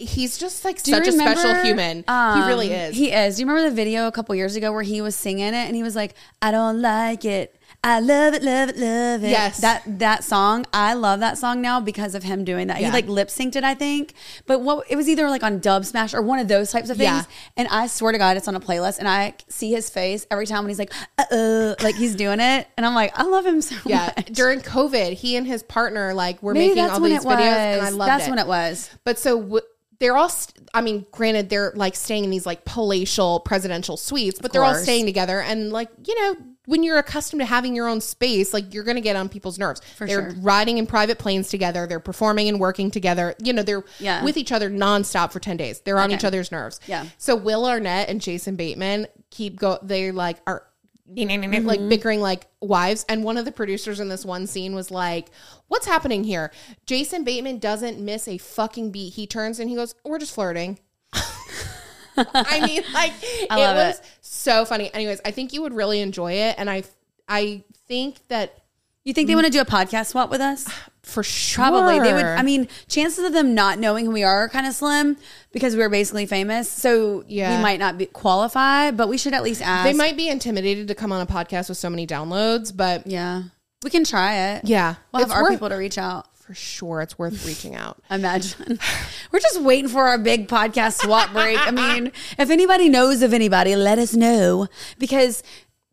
he's 0.06 0.38
just 0.38 0.64
like 0.66 0.82
Do 0.84 0.92
such 0.92 1.08
a 1.08 1.12
special 1.12 1.44
remember, 1.50 1.64
human. 1.66 1.98
he 2.00 2.04
um, 2.08 2.48
really 2.48 2.72
is. 2.72 2.96
He 2.96 3.12
is. 3.12 3.36
Do 3.38 3.42
you 3.42 3.48
remember 3.48 3.70
the 3.70 3.76
video 3.76 4.08
a 4.08 4.12
couple 4.12 4.34
years 4.36 4.56
ago 4.56 4.72
where 4.72 4.84
he 4.84 5.02
was 5.02 5.16
singing 5.16 5.48
it 5.48 5.54
and 5.56 5.76
he 5.76 5.84
was 5.84 5.96
like, 5.96 6.16
"I 6.42 6.52
don't 6.52 6.82
like 6.82 7.26
it. 7.26 7.56
I 7.86 8.00
love 8.00 8.34
it, 8.34 8.42
love 8.44 8.70
it, 8.70 8.78
love 8.78 9.24
it." 9.26 9.30
Yes. 9.30 9.60
that 9.60 9.84
that 10.00 10.24
song. 10.24 10.66
I 10.74 10.94
love 10.94 11.20
that 11.20 11.38
song 11.38 11.62
now 11.62 11.80
because 11.82 12.16
of 12.16 12.24
him 12.24 12.46
doing 12.46 12.68
that. 12.68 12.80
Yeah. 12.80 12.88
He 12.88 12.94
like 12.94 13.08
lip 13.08 13.28
synced 13.28 13.56
it, 13.58 13.64
I 13.64 13.74
think. 13.76 14.14
But 14.46 14.62
what 14.62 14.86
it 14.90 14.96
was 14.96 15.10
either 15.10 15.30
like 15.30 15.44
on 15.44 15.60
Dubsmash 15.60 16.14
or 16.14 16.22
one 16.22 16.40
of 16.40 16.48
those 16.48 16.72
types 16.72 16.90
of 16.90 16.98
things. 16.98 17.08
Yeah. 17.08 17.24
And 17.58 17.68
I 17.70 17.88
swear 17.88 18.12
to 18.14 18.18
God, 18.18 18.38
it's 18.38 18.48
on 18.48 18.56
a 18.56 18.60
playlist, 18.62 19.00
and 19.00 19.08
I 19.08 19.34
see 19.50 19.72
his 19.72 19.90
face 19.90 20.26
every 20.32 20.46
time 20.46 20.60
when 20.64 20.70
he's 20.70 20.80
like, 20.80 20.94
"Uh, 21.18 21.24
uh," 21.36 21.76
like 21.84 21.96
he's 21.96 22.16
doing 22.16 22.40
it, 22.40 22.68
and 22.78 22.86
I'm 22.86 22.96
like, 22.96 23.18
I 23.20 23.24
love 23.24 23.46
him 23.46 23.60
so 23.62 23.76
yeah, 23.86 24.14
much. 24.16 24.28
during 24.28 24.60
COVID, 24.62 25.14
he 25.14 25.36
and 25.36 25.46
his 25.46 25.62
partner 25.64 26.14
like 26.14 26.42
were 26.42 26.54
Maybe 26.54 26.76
making 26.76 26.90
all 26.90 27.00
these 27.02 27.22
it 27.24 27.26
was. 27.26 27.36
videos, 27.38 27.78
and 27.78 27.82
I 27.82 27.90
loved 27.90 28.10
that's 28.10 28.28
it. 28.28 28.30
when 28.30 28.40
it 28.40 28.48
was. 28.48 28.90
But 29.04 29.20
so 29.20 29.42
w- 29.42 29.62
they're 30.00 30.18
all, 30.18 30.30
st- 30.30 30.70
I 30.74 30.82
mean, 30.82 31.06
granted, 31.12 31.50
they're 31.50 31.72
like 31.76 31.96
staying 31.96 32.24
in 32.24 32.30
these 32.30 32.46
like 32.46 32.66
palatial 32.66 33.40
presidential 33.42 33.98
suites, 33.98 34.40
but 34.42 34.52
they're 34.52 34.64
all 34.64 34.76
staying 34.76 35.06
together. 35.06 35.40
And 35.42 35.72
like, 35.72 35.90
you 36.06 36.20
know, 36.20 36.36
when 36.66 36.82
you're 36.84 36.98
accustomed 36.98 37.42
to 37.42 37.46
having 37.46 37.76
your 37.76 37.88
own 37.90 38.00
space, 38.02 38.54
like 38.54 38.74
you're 38.74 38.84
going 38.86 38.96
to 38.96 39.02
get 39.02 39.16
on 39.16 39.28
people's 39.30 39.60
nerves. 39.60 39.82
For 39.98 40.08
they're 40.08 40.32
sure. 40.32 40.40
riding 40.42 40.78
in 40.78 40.88
private 40.88 41.20
planes 41.20 41.50
together. 41.50 41.86
They're 41.88 42.00
performing 42.00 42.48
and 42.48 42.60
working 42.60 42.90
together. 42.90 43.36
You 43.44 43.54
know, 43.54 43.64
they're 43.64 43.84
Yeah. 44.00 44.24
with 44.24 44.38
each 44.38 44.52
other 44.52 44.70
nonstop 44.70 45.32
for 45.32 45.40
10 45.40 45.58
days. 45.58 45.82
They're 45.82 46.00
on 46.00 46.06
Okay. 46.06 46.16
each 46.16 46.24
other's 46.24 46.52
nerves. 46.52 46.80
Yeah. 46.88 47.06
So 47.18 47.36
Will 47.36 47.66
Arnett 47.66 48.08
and 48.10 48.22
Jason 48.22 48.56
Bateman 48.56 49.08
keep 49.30 49.58
go, 49.60 49.78
they 49.84 50.12
like 50.12 50.38
are 50.48 50.64
Mm-hmm. 51.10 51.68
like 51.68 51.90
bickering 51.90 52.22
like 52.22 52.48
wives. 52.62 53.06
And 53.10 53.24
one 53.24 53.38
of 53.38 53.46
the 53.46 53.52
producers 53.52 54.00
in 54.00 54.10
this 54.10 54.26
one 54.26 54.48
scene 54.48 54.74
was 54.74 54.90
like 54.90 55.30
what's 55.68 55.86
happening 55.86 56.24
here? 56.24 56.52
Jason 56.86 57.24
bateman 57.24 57.60
doesn't 57.60 58.00
miss 58.00 58.28
a 58.28 58.38
fucking 58.38 58.92
beat. 58.92 59.14
He 59.14 59.28
turns 59.28 59.60
and 59.60 59.70
he 59.70 59.76
goes 59.76 59.96
we're 60.06 60.20
just 60.20 60.34
flirting. 60.34 60.80
I 61.14 62.66
mean 62.66 62.84
like 62.94 63.14
I 63.50 63.60
it 63.60 63.76
was 63.76 64.00
it. 64.00 64.06
so 64.22 64.66
funny. 64.66 64.94
Anyways 64.94 65.20
i 65.26 65.32
think 65.32 65.54
you 65.54 65.62
would 65.62 65.74
really 65.74 66.00
enjoy 66.00 66.34
it. 66.34 66.56
And 66.58 66.70
i 66.70 66.84
i 67.28 67.64
think 67.88 68.28
that 68.30 68.64
You 69.04 69.14
think 69.14 69.28
they 69.28 69.36
want 69.36 69.46
to 69.46 69.52
do 69.52 69.62
a 69.62 69.66
podcast 69.66 70.08
swap 70.08 70.30
with 70.30 70.42
us? 70.42 70.68
for 71.04 71.22
sure 71.22 71.66
Probably. 71.66 72.00
They 72.00 72.14
would 72.14 72.26
I 72.26 72.42
mean, 72.44 72.68
chances 72.88 73.26
of 73.26 73.34
them 73.34 73.54
not 73.54 73.78
knowing 73.78 74.06
who 74.06 74.12
we 74.12 74.24
are 74.24 74.44
are 74.44 74.50
kind 74.50 74.66
of 74.66 74.74
slim 74.74 75.18
because 75.52 75.76
we're 75.76 75.90
basically 75.90 76.26
famous. 76.26 76.70
So 76.70 77.24
Yeah. 77.28 77.58
we 77.58 77.62
might 77.62 77.78
not 77.80 77.98
be 77.98 78.06
qualified, 78.06 78.96
but 78.98 79.10
we 79.10 79.18
should 79.18 79.34
at 79.34 79.44
least 79.44 79.62
ask. 79.62 79.84
they 79.86 79.94
might 79.94 80.16
be 80.18 80.30
intimidated 80.30 80.88
to 80.88 80.96
come 80.96 81.12
on 81.12 81.20
a 81.22 81.26
podcast 81.26 81.68
with 81.70 81.78
so 81.78 81.90
many 81.90 82.08
downloads 82.08 82.76
but 82.76 83.06
Yeah. 83.06 83.44
We 83.84 83.90
can 83.90 84.06
try 84.06 84.36
it. 84.54 84.62
yeah 84.66 84.96
We'll 85.12 85.20
have 85.22 85.30
it's 85.30 85.36
our 85.36 85.44
worth, 85.44 85.52
people 85.52 85.70
to 85.70 85.76
reach 85.76 85.98
out. 85.98 86.28
for 86.38 86.54
sure 86.54 87.02
it's 87.02 87.20
worth 87.20 87.46
reaching 87.48 87.76
out 87.76 87.98
Imagine. 88.10 88.80
We're 89.32 89.40
just 89.42 89.62
waiting 89.62 89.90
for 89.90 90.08
our 90.08 90.18
big 90.18 90.48
podcast 90.48 91.02
swap 91.02 91.34
break. 91.34 91.58
I 91.60 91.72
mean, 91.72 92.14
if 92.38 92.50
anybody 92.50 92.88
knows 92.88 93.22
of 93.22 93.34
anybody, 93.34 93.76
let 93.76 94.00
us 94.00 94.14
know 94.14 94.68
because 95.00 95.44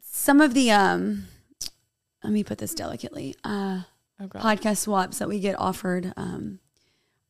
some 0.03 0.41
of 0.41 0.55
the 0.55 0.71
um 0.71 1.27
let 2.23 2.33
me 2.33 2.45
put 2.45 2.59
this 2.59 2.75
delicately. 2.75 3.35
Uh 3.43 3.83
Oh, 4.21 4.27
podcast 4.27 4.79
swaps 4.79 5.18
that 5.18 5.29
we 5.29 5.41
get 5.41 5.59
offered 5.59 6.12
um 6.16 6.59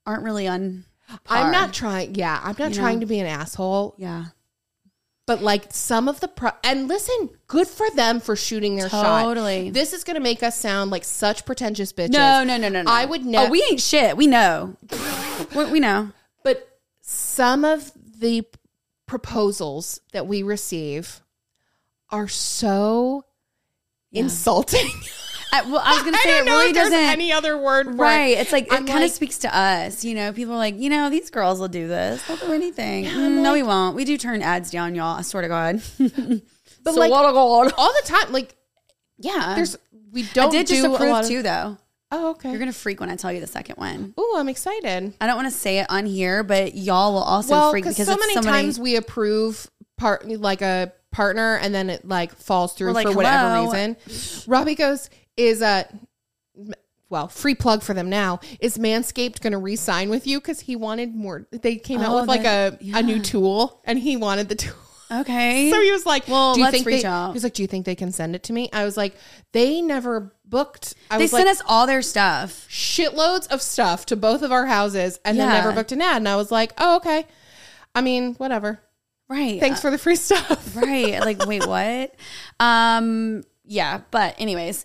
aren't 0.06 0.24
really 0.24 0.48
on 0.48 0.84
i'm 1.28 1.52
not 1.52 1.72
trying 1.72 2.14
yeah 2.16 2.40
i'm 2.42 2.56
not 2.58 2.70
You 2.70 2.76
trying 2.76 2.96
know? 2.96 3.00
to 3.00 3.06
be 3.06 3.20
an 3.20 3.26
asshole 3.26 3.94
yeah. 3.98 4.24
But 5.26 5.42
like 5.42 5.66
some 5.70 6.08
of 6.08 6.18
the 6.18 6.26
pro 6.26 6.50
and 6.64 6.88
listen, 6.88 7.30
good 7.46 7.68
for 7.68 7.88
them 7.94 8.18
for 8.18 8.34
shooting 8.34 8.74
their 8.74 8.88
shot. 8.88 9.22
Totally. 9.22 9.70
This 9.70 9.92
is 9.92 10.02
gonna 10.02 10.18
make 10.18 10.42
us 10.42 10.58
sound 10.58 10.90
like 10.90 11.04
such 11.04 11.44
pretentious 11.46 11.92
bitches. 11.92 12.08
No, 12.10 12.42
no, 12.42 12.56
no, 12.56 12.68
no, 12.68 12.82
no. 12.82 12.90
I 12.90 13.04
would 13.04 13.24
No, 13.24 13.30
never. 13.30 13.46
oh, 13.46 13.50
we 13.50 13.62
ain't 13.70 13.80
shit. 13.80 14.16
We 14.16 14.26
know. 14.26 14.74
we, 15.54 15.64
we 15.66 15.78
know. 15.78 16.10
but 16.42 16.80
some 17.00 17.64
of 17.64 17.92
the 18.18 18.44
proposals 19.06 20.00
that 20.12 20.26
we 20.26 20.42
receive 20.42 21.20
are 22.10 22.26
so 22.26 23.24
insulting. 24.10 24.90
I, 25.52 25.62
well, 25.62 25.82
I 25.84 25.94
was 25.94 26.02
gonna 26.02 26.16
I 26.20 26.22
say 26.22 26.38
it 26.38 26.44
really 26.44 26.72
doesn't. 26.72 26.94
any 26.98 27.32
other 27.32 27.56
word 27.58 27.98
right. 27.98 28.28
it. 28.36 28.38
It's 28.40 28.52
like 28.52 28.68
I'm 28.72 28.84
it 28.84 28.86
kind 28.88 29.00
like- 29.00 29.10
of 29.10 29.14
speaks 29.14 29.38
to 29.38 29.56
us. 29.56 30.04
You 30.04 30.14
know, 30.14 30.32
people 30.32 30.54
are 30.54 30.58
like, 30.58 30.78
you 30.78 30.90
know, 30.90 31.10
these 31.10 31.30
girls 31.30 31.58
will 31.60 31.68
do 31.68 31.88
this. 31.88 32.24
They'll 32.26 32.36
do 32.36 32.52
anything. 32.52 33.06
I'm 33.06 33.38
Mm, 33.38 33.42
no, 33.42 33.52
we 33.52 33.62
won't. 33.62 33.96
We 33.96 34.04
do 34.04 34.16
turn 34.16 34.42
ads 34.42 34.70
down, 34.70 34.94
y'all. 34.94 35.18
I 35.18 35.22
swear 35.22 35.42
to 35.42 35.48
God. 35.48 35.82
But 36.82 36.94
So 36.94 37.00
like 37.00 37.10
God. 37.10 37.34
all 37.34 37.64
the 37.66 38.02
time, 38.06 38.32
like 38.32 38.56
Yeah. 39.18 39.52
there's 39.54 39.76
we 40.12 40.22
don't 40.32 40.48
I 40.48 40.50
did 40.50 40.66
just 40.66 40.82
do 40.82 40.90
a 40.90 40.94
approve 40.94 41.14
of- 41.16 41.26
too, 41.28 41.42
though. 41.42 41.76
Oh, 42.12 42.30
okay. 42.30 42.48
You're 42.50 42.58
gonna 42.58 42.72
freak 42.72 43.00
when 43.00 43.10
I 43.10 43.16
tell 43.16 43.30
you 43.32 43.40
the 43.40 43.46
second 43.46 43.76
one. 43.76 44.14
Oh, 44.16 44.36
I'm 44.38 44.48
excited. 44.48 45.12
I 45.20 45.26
don't 45.26 45.36
want 45.36 45.46
to 45.46 45.54
say 45.54 45.78
it 45.80 45.86
on 45.90 46.06
here, 46.06 46.42
but 46.42 46.74
y'all 46.74 47.12
will 47.12 47.22
also 47.22 47.52
well, 47.52 47.70
freak 47.70 47.84
because 47.84 48.04
so 48.06 48.16
many 48.16 48.34
so 48.34 48.40
times 48.42 48.80
we 48.80 48.96
approve 48.96 49.70
part 49.98 50.26
like 50.26 50.62
a 50.62 50.92
partner 51.12 51.56
and 51.58 51.74
then 51.74 51.90
it 51.90 52.08
like 52.08 52.34
falls 52.34 52.72
through 52.72 52.92
like, 52.94 53.06
for 53.06 53.12
whatever 53.14 53.50
"Hello." 53.54 53.64
reason. 53.70 54.44
Robbie 54.48 54.74
goes 54.74 55.10
is 55.36 55.62
a 55.62 55.86
well 57.08 57.28
free 57.28 57.54
plug 57.54 57.82
for 57.82 57.94
them 57.94 58.08
now. 58.08 58.40
Is 58.60 58.78
Manscaped 58.78 59.40
going 59.40 59.52
to 59.52 59.58
re-sign 59.58 60.10
with 60.10 60.26
you 60.26 60.38
because 60.40 60.60
he 60.60 60.76
wanted 60.76 61.14
more? 61.14 61.46
They 61.50 61.76
came 61.76 62.00
out 62.00 62.10
Oh, 62.12 62.20
with 62.20 62.28
like 62.28 62.40
a 62.42 62.76
that- 62.80 62.80
a 62.82 63.02
new 63.02 63.16
yeah. 63.16 63.22
tool 63.22 63.80
and 63.84 63.98
he 63.98 64.16
wanted 64.16 64.48
the 64.48 64.54
tool. 64.54 64.74
Okay. 65.10 65.70
So 65.72 65.80
he 65.80 65.90
was 65.90 66.06
like, 66.06 66.28
Well, 66.28 66.54
do 66.54 66.60
you 66.60 66.64
let's 66.66 66.74
think 66.76 66.86
reach 66.86 67.02
they, 67.02 67.08
out. 67.08 67.28
He 67.30 67.34
was 67.34 67.42
like, 67.42 67.54
"Do 67.54 67.62
you 67.62 67.66
think 67.68 67.84
they 67.84 67.96
can 67.96 68.12
send 68.12 68.36
it 68.36 68.44
to 68.44 68.52
me?" 68.52 68.68
I 68.72 68.84
was 68.84 68.96
like, 68.96 69.16
"They 69.50 69.82
never 69.82 70.32
booked." 70.44 70.94
I 71.10 71.18
they 71.18 71.24
was 71.24 71.32
sent 71.32 71.46
like, 71.46 71.56
us 71.56 71.62
all 71.66 71.88
their 71.88 72.00
stuff. 72.02 72.68
shitloads 72.70 73.48
of 73.48 73.60
stuff 73.60 74.06
to 74.06 74.16
both 74.16 74.42
of 74.42 74.52
our 74.52 74.66
houses 74.66 75.18
and 75.24 75.36
then 75.36 75.48
Yeah. 75.48 75.54
never 75.62 75.72
booked 75.72 75.90
an 75.90 76.00
ad. 76.00 76.18
And 76.18 76.28
I 76.28 76.36
was 76.36 76.52
like, 76.52 76.72
"Oh, 76.78 76.96
okay." 76.98 77.26
I 77.92 78.02
mean, 78.02 78.34
whatever. 78.34 78.78
Right. 79.28 79.58
Thanks 79.58 79.80
for 79.80 79.90
the 79.90 79.98
free 79.98 80.14
stuff. 80.28 80.76
right 80.76 81.18
like 81.20 81.44
wait 81.46 81.66
what 81.66 82.14
um 82.60 83.42
yeah 83.64 84.00
but 84.10 84.34
anyways 84.38 84.84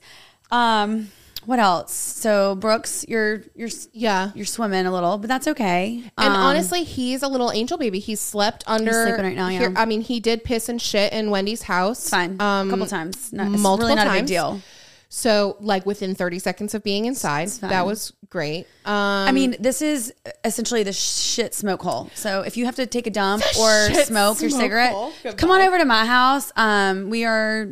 um 0.51 1.09
what 1.45 1.59
else 1.59 1.93
so 1.93 2.55
brooks 2.55 3.05
you're 3.07 3.43
you're 3.55 3.69
Yeah. 3.93 4.31
you're 4.33 4.45
swimming 4.47 4.85
a 4.87 4.91
little 4.91 5.17
but 5.19 5.27
that's 5.27 5.47
okay 5.47 6.03
And 6.17 6.27
Um, 6.33 6.35
honestly, 6.35 6.83
he's 6.83 7.21
a 7.21 7.27
little 7.27 7.51
angel 7.51 7.77
baby. 7.77 7.99
He's 7.99 8.19
slept 8.19 8.63
under. 8.65 8.91
sleeping 9.05 9.23
right 9.25 9.35
now, 9.35 9.49
yeah. 9.49 9.59
here- 9.59 9.73
I 9.75 9.85
mean, 9.85 10.01
he 10.01 10.19
did 10.19 10.43
piss 10.43 10.69
and 10.69 10.81
shit 10.81 11.13
in 11.13 11.29
Wendy's 11.29 11.61
house. 11.63 11.99
it's 11.99 12.09
fine 12.09 12.37
Um, 12.41 12.67
a 12.67 12.71
couple 12.71 12.87
times 12.87 13.31
no, 13.31 13.43
it's 13.51 13.61
multiple 13.61 13.89
really 13.89 14.03
not 14.03 14.07
a 14.07 14.19
big 14.19 14.25
deal 14.25 14.59
So, 15.07 15.55
like 15.61 15.85
within 15.85 16.15
30 16.15 16.39
seconds 16.39 16.73
of 16.73 16.83
being 16.83 17.05
inside, 17.05 17.47
that 17.61 17.85
was 17.85 18.11
great. 18.29 18.65
Um, 18.85 18.93
I 19.29 19.31
mean, 19.31 19.55
this 19.59 19.81
is 19.81 20.11
essentially 20.43 20.83
the 20.83 20.91
shit 20.91 21.53
smoke 21.53 21.83
hole. 21.83 22.09
So 22.15 22.41
if 22.41 22.57
you 22.57 22.65
have 22.65 22.75
to 22.77 22.85
take 22.87 23.07
a 23.07 23.11
dump 23.11 23.43
or 23.57 23.87
shit 23.93 24.07
smoke 24.07 24.41
your 24.41 24.49
cigarette, 24.49 24.93
come 25.37 25.51
on 25.51 25.61
over 25.61 25.77
to 25.77 25.85
my 25.85 26.05
house. 26.05 26.51
Um, 26.57 27.09
we 27.11 27.23
are 27.23 27.69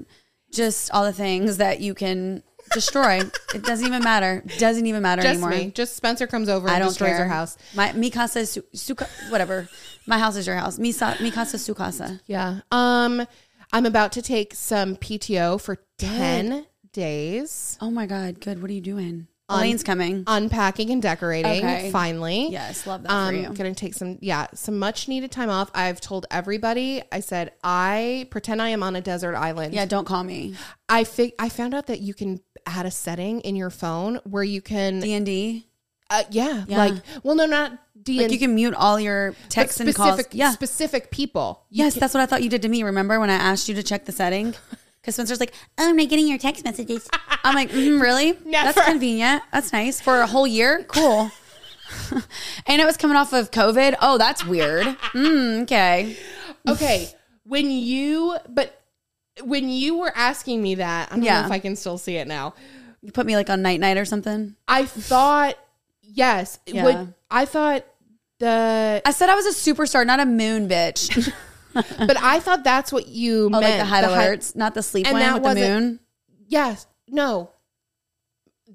just 0.51 0.91
all 0.91 1.03
the 1.03 1.11
things 1.11 1.57
that 1.57 1.81
you 1.81 1.93
can 1.95 2.43
destroy. 2.73 3.19
it 3.53 3.63
doesn't 3.63 3.85
even 3.87 4.03
matter. 4.03 4.43
Doesn't 4.57 4.85
even 4.85 5.01
matter 5.01 5.21
Just 5.21 5.33
anymore. 5.41 5.49
me. 5.51 5.71
Just 5.71 5.95
Spencer 5.95 6.27
comes 6.27 6.49
over 6.49 6.67
I 6.69 6.73
and 6.73 6.81
don't 6.81 6.89
destroys 6.89 7.09
care. 7.11 7.17
her 7.25 7.27
house. 7.27 7.57
My 7.75 7.93
mi 7.93 8.09
casa 8.09 8.39
is 8.39 8.51
su, 8.51 8.63
su 8.73 8.95
ca- 8.95 9.07
whatever. 9.29 9.67
My 10.05 10.17
house 10.19 10.35
is 10.35 10.45
your 10.47 10.55
house. 10.57 10.77
Mi, 10.79 10.91
sa, 10.91 11.15
mi 11.21 11.31
casa 11.31 11.57
su 11.57 11.73
casa. 11.73 12.19
Yeah. 12.25 12.59
Um, 12.71 13.25
I'm 13.71 13.85
about 13.85 14.11
to 14.13 14.21
take 14.21 14.53
some 14.53 14.95
PTO 14.97 15.59
for 15.61 15.77
10 15.97 16.65
days. 16.91 17.77
Oh 17.81 17.89
my 17.91 18.05
god, 18.05 18.39
good. 18.39 18.61
What 18.61 18.69
are 18.69 18.73
you 18.73 18.81
doing? 18.81 19.27
Elaine's 19.49 19.83
coming. 19.83 20.23
Unpacking 20.25 20.89
and 20.89 21.01
decorating 21.01 21.63
Okay. 21.63 21.91
finally. 21.91 22.47
Yes, 22.49 22.87
love 22.87 23.03
that 23.03 23.11
Um, 23.11 23.27
for 23.29 23.33
you. 23.35 23.49
gonna 23.55 23.75
take 23.75 23.93
some, 23.93 24.17
yeah, 24.21 24.47
some 24.55 24.79
much 24.79 25.07
needed 25.07 25.31
time 25.31 25.49
off. 25.49 25.69
I've 25.75 25.99
told 26.01 26.25
everybody. 26.31 27.03
I 27.11 27.19
said 27.19 27.51
I 27.63 28.27
pretend 28.31 28.61
I 28.61 28.69
am 28.69 28.81
on 28.81 28.95
a 28.95 29.01
desert 29.01 29.35
island. 29.35 29.73
Yeah, 29.75 29.85
don't 29.85 30.05
call 30.05 30.23
me. 30.23 30.55
I 30.89 31.03
fig- 31.03 31.33
I 31.37 31.49
found 31.49 31.75
out 31.75 31.87
that 31.87 31.99
you 31.99 32.13
can 32.13 32.39
add 32.65 32.85
a 32.85 32.91
setting 32.91 33.41
in 33.41 33.55
your 33.55 33.69
phone 33.69 34.19
where 34.23 34.43
you 34.43 34.61
can, 34.61 34.99
D 34.99 35.13
and 35.13 35.25
D. 35.25 35.67
uh, 36.09 36.23
yeah, 36.29 36.65
like, 36.67 36.93
well, 37.23 37.35
no, 37.35 37.45
not 37.45 37.77
D 38.03 38.21
Like 38.21 38.31
you 38.31 38.39
can 38.39 38.53
mute 38.55 38.73
all 38.73 38.99
your 38.99 39.33
texts 39.49 39.79
and 39.79 39.93
calls. 39.95 40.13
specific, 40.15 40.33
Yeah. 40.33 40.51
specific 40.51 41.11
people. 41.11 41.65
You 41.69 41.85
Yes, 41.85 41.95
that's 41.95 42.13
what 42.13 42.21
I 42.21 42.25
thought 42.25 42.43
you 42.43 42.49
did 42.49 42.61
to 42.63 42.69
me. 42.69 42.83
Remember 42.83 43.19
when 43.19 43.29
I 43.29 43.35
asked 43.35 43.69
you 43.69 43.75
to 43.75 43.83
check 43.83 44.05
the 44.05 44.11
setting? 44.11 44.55
Because 45.01 45.15
Spencer's 45.15 45.41
like, 45.41 45.51
oh, 45.77 45.89
I'm 45.89 45.97
not 45.97 46.07
getting 46.07 46.29
your 46.29 46.37
text 46.37 46.63
messages. 46.63 47.09
I'm 47.43 47.55
like, 47.55 47.71
mm, 47.71 47.99
really? 48.07 48.31
That's 48.49 48.81
convenient. 48.85 49.43
That's 49.51 49.73
nice 49.73 49.99
for 49.99 50.21
a 50.21 50.27
whole 50.27 50.47
year. 50.47 50.85
Cool. 50.87 51.29
and 52.67 52.81
it 52.81 52.85
was 52.85 52.95
coming 52.95 53.17
off 53.17 53.33
of 53.33 53.51
COVID. 53.51 53.95
Oh, 54.01 54.17
that's 54.17 54.45
weird. 54.45 54.85
Mm, 55.13 55.63
okay. 55.63 56.15
okay 56.69 57.09
when 57.45 57.69
you 57.69 58.37
but 58.47 58.81
when 59.41 59.69
you 59.69 59.97
were 59.97 60.11
asking 60.15 60.61
me 60.61 60.75
that 60.75 61.11
i 61.11 61.15
don't 61.15 61.23
Yeah. 61.23 61.41
know 61.41 61.45
if 61.47 61.51
i 61.51 61.59
can 61.59 61.75
still 61.75 61.97
see 61.97 62.17
it 62.17 62.27
now 62.27 62.53
You 63.01 63.11
put 63.11 63.25
me 63.25 63.35
like 63.35 63.49
on 63.49 63.61
night 63.61 63.79
night 63.79 63.97
or 63.97 64.05
something. 64.05 64.55
i 64.67 64.85
thought 64.85 65.57
yes 66.01 66.59
Yeah. 66.65 67.07
i 67.31 67.45
thought 67.45 67.85
the 68.39 69.01
I 69.05 69.11
said 69.11 69.29
I 69.29 69.35
was 69.35 69.45
a 69.45 69.49
superstar, 69.51 70.05
not 70.05 70.19
a 70.19 70.25
moon 70.25 70.67
bitch. 70.67 71.31
but 71.73 72.17
i 72.21 72.39
thought 72.39 72.63
that's 72.63 72.91
what 72.91 73.07
you 73.07 73.45
oh, 73.45 73.49
meant 73.49 73.63
like 73.63 73.77
the 73.77 73.85
high 73.85 74.01
hi- 74.01 74.07
alerts, 74.27 74.55
not 74.55 74.73
the 74.75 74.83
sleep 74.83 75.07
And 75.07 75.13
one 75.13 75.21
that 75.21 75.33
with 75.33 75.43
the 75.43 75.47
wasn't- 75.61 75.83
moon. 75.83 75.99
yes 76.47 76.85
no 77.07 77.49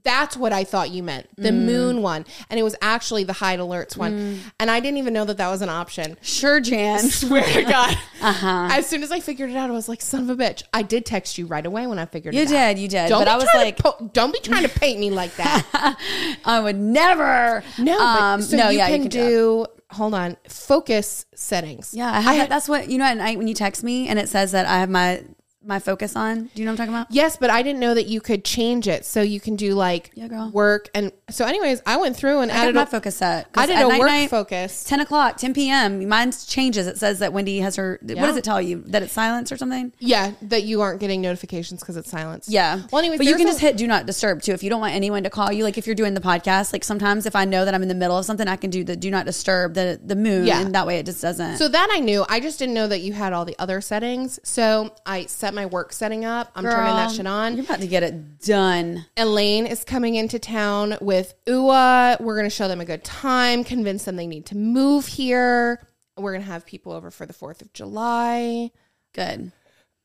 that's 0.05 0.37
what 0.37 0.53
I 0.53 0.65
thought 0.65 0.91
you 0.91 1.03
meant, 1.03 1.29
the 1.37 1.51
Mm. 1.51 1.65
moon 1.65 2.03
one, 2.03 2.25
and 2.51 2.59
it 2.59 2.63
was 2.63 2.75
actually 2.83 3.25
the 3.25 3.33
hide 3.35 3.59
alerts 3.59 3.97
one, 3.97 4.41
and 4.61 4.71
I 4.71 4.81
didn't 4.81 4.99
even 4.99 5.13
know 5.15 5.25
that 5.25 5.37
that 5.39 5.49
was 5.49 5.63
an 5.63 5.69
option. 5.69 6.17
Sure, 6.23 6.61
Jan. 6.61 6.99
Swear 7.11 7.43
to 7.43 7.63
God! 7.71 7.97
Uh-huh. 8.21 8.69
As 8.73 8.87
soon 8.87 9.03
as 9.03 9.11
I 9.13 9.21
figured 9.21 9.51
it 9.51 9.57
out, 9.57 9.71
I 9.71 9.73
was 9.73 9.89
like, 9.89 10.01
"Son 10.03 10.29
of 10.29 10.31
a 10.31 10.37
bitch!" 10.43 10.63
I 10.73 10.83
did 10.83 11.07
text 11.07 11.39
you 11.39 11.47
right 11.47 11.65
away 11.65 11.87
when 11.87 11.99
I 11.99 12.07
figured 12.07 12.35
You 12.35 12.43
it 12.43 12.53
out. 12.53 12.69
You 12.71 12.75
did, 12.75 12.79
you 12.83 12.89
did. 12.89 13.11
But 13.11 13.29
I 13.29 13.37
was 13.37 13.49
like, 13.55 13.79
po- 13.79 14.11
don't 14.13 14.33
be 14.33 14.41
trying 14.41 14.63
to 14.63 14.69
paint 14.69 14.99
me 15.01 15.11
like 15.11 15.35
that. 15.37 15.97
I 16.45 16.61
would 16.61 16.77
never. 16.77 17.63
No, 17.79 17.97
but 17.99 18.03
um, 18.05 18.43
so 18.43 18.57
no, 18.57 18.69
you 18.71 18.79
yeah, 18.79 18.89
can 18.89 19.03
you 19.05 19.09
can 19.09 19.27
do. 19.27 19.67
Hold 19.93 20.13
on, 20.15 20.37
focus 20.49 21.25
settings. 21.35 21.95
Yeah, 21.95 22.11
I 22.13 22.21
have 22.21 22.37
that. 22.37 22.49
That's 22.51 22.69
what 22.69 22.91
you 22.91 22.99
know 22.99 23.05
at 23.07 23.17
night 23.17 23.39
when 23.39 23.49
you 23.49 23.55
text 23.55 23.83
me 23.83 24.09
and 24.09 24.19
it 24.19 24.29
says 24.29 24.53
that 24.53 24.67
I 24.67 24.81
have 24.81 24.91
my 24.91 25.23
my 25.69 25.79
focus 25.79 26.17
on. 26.17 26.45
Do 26.55 26.61
you 26.61 26.65
know 26.65 26.73
what 26.73 26.81
I'm 26.81 26.87
talking 26.89 26.95
about? 26.95 27.07
Yes, 27.11 27.37
but 27.37 27.51
I 27.51 27.63
didn't 27.63 27.79
know 27.81 27.95
that 27.95 28.07
you 28.07 28.21
could 28.21 28.45
change 28.45 28.89
it, 28.89 29.05
so 29.05 29.21
you 29.23 29.39
can 29.39 29.55
do 29.57 29.75
like 29.75 30.11
Yeah, 30.15 30.27
girl. 30.29 30.51
work 30.51 30.89
and 30.95 31.13
so. 31.31 31.45
Anyways, 31.45 31.83
I 31.87 31.97
went 31.99 32.17
through 32.17 32.41
and 32.41 32.51
I 32.51 32.55
got 32.55 32.63
added 32.63 32.75
my 32.75 32.83
a, 32.83 32.87
focus 32.87 33.17
set. 33.17 33.53
'Cause 33.53 33.65
I 33.65 33.67
did 33.67 33.77
at 33.77 33.85
a 33.85 33.89
night 33.89 34.01
work 34.01 34.31
focus. 34.31 34.85
10 34.85 35.01
o'clock, 35.01 35.37
10 35.37 35.55
p.m. 35.55 36.09
Mine 36.09 36.33
changes. 36.47 36.87
It 36.87 36.99
says 36.99 37.19
that 37.21 37.33
Wendy 37.33 37.61
has 37.61 37.77
her. 37.77 37.99
What 38.03 38.17
does 38.17 38.37
it 38.37 38.45
tell 38.45 38.61
you? 38.61 38.83
That 38.87 39.03
it's 39.03 39.13
silence 39.13 39.53
or 39.53 39.57
something? 39.57 39.93
Yeah, 39.99 40.33
that 40.43 40.65
you 40.65 40.81
aren't 40.81 41.01
getting 41.01 41.21
notifications 41.21 41.81
because 41.81 41.97
it's 41.97 42.11
silenced. 42.11 42.49
Yeah. 42.49 42.81
Well, 42.91 43.01
anyways, 43.01 43.19
but 43.19 43.27
you 43.27 43.33
there's 43.33 43.41
can 43.43 43.49
a- 43.49 43.51
just 43.51 43.61
hit 43.61 43.77
do 43.77 43.87
not 43.87 44.07
disturb 44.07 44.43
too 44.43 44.53
if 44.53 44.63
you 44.63 44.71
don't 44.71 44.81
want 44.81 44.95
anyone 44.95 45.23
to 45.25 45.31
call 45.31 45.53
you. 45.53 45.65
Like 45.65 45.77
if 45.79 45.87
you're 45.87 45.95
doing 45.95 46.15
the 46.15 46.21
podcast, 46.21 46.73
like 46.73 46.85
sometimes 46.85 47.27
if 47.27 47.37
I 47.37 47.45
know 47.45 47.65
that 47.65 47.75
I'm 47.75 47.83
in 47.83 47.89
the 47.89 47.95
middle 47.95 48.17
of 48.17 48.25
something, 48.25 48.49
I 48.49 48.57
can 48.57 48.71
do 48.71 48.85
the 48.85 48.97
do 48.97 49.11
not 49.11 49.27
disturb 49.27 49.75
the 49.75 50.01
the 50.03 50.17
moon, 50.17 50.47
Yeah. 50.47 50.61
and 50.63 50.75
that 50.75 50.87
way 50.87 50.99
it 50.99 51.07
just 51.07 51.21
doesn't. 51.21 51.59
So 51.59 51.69
that 51.69 51.89
I 51.93 52.01
knew. 52.01 52.25
I 52.29 52.41
just 52.41 52.59
didn't 52.59 52.75
know 52.75 52.89
that 52.89 53.01
you 53.01 53.13
had 53.13 53.33
all 53.33 53.45
the 53.45 53.57
other 53.59 53.81
settings. 53.81 54.39
So 54.43 54.95
I 55.05 55.27
set 55.27 55.53
my 55.59 55.67
work 55.67 55.93
setting 55.93 56.25
up. 56.25 56.53
I'm 56.55 56.63
turning 56.63 56.95
that 56.95 57.11
shit 57.11 57.27
on. 57.27 57.57
You're 57.57 57.65
about 57.65 57.81
to 57.81 57.89
get 57.89 58.05
it 58.05 58.41
done. 58.41 59.05
Elaine 59.17 59.67
is 59.67 59.83
coming 59.83 60.15
into 60.15 60.39
town 60.39 60.97
with 61.01 61.35
UA. 61.49 62.19
We're 62.21 62.37
going 62.37 62.47
to 62.49 62.55
show 62.55 62.69
them 62.69 62.81
a 62.81 62.85
good 62.85 63.03
time, 63.03 63.65
convince 63.65 64.05
them 64.05 64.15
they 64.15 64.29
need 64.29 64.47
to 64.47 64.57
move 64.57 65.07
here. 65.07 65.85
We're 66.17 66.31
going 66.33 66.45
to 66.45 66.51
have 66.51 66.65
people 66.65 66.93
over 66.93 67.11
for 67.11 67.27
the 67.27 67.33
4th 67.33 67.61
of 67.61 67.73
July. 67.73 68.71
Good. 69.15 69.51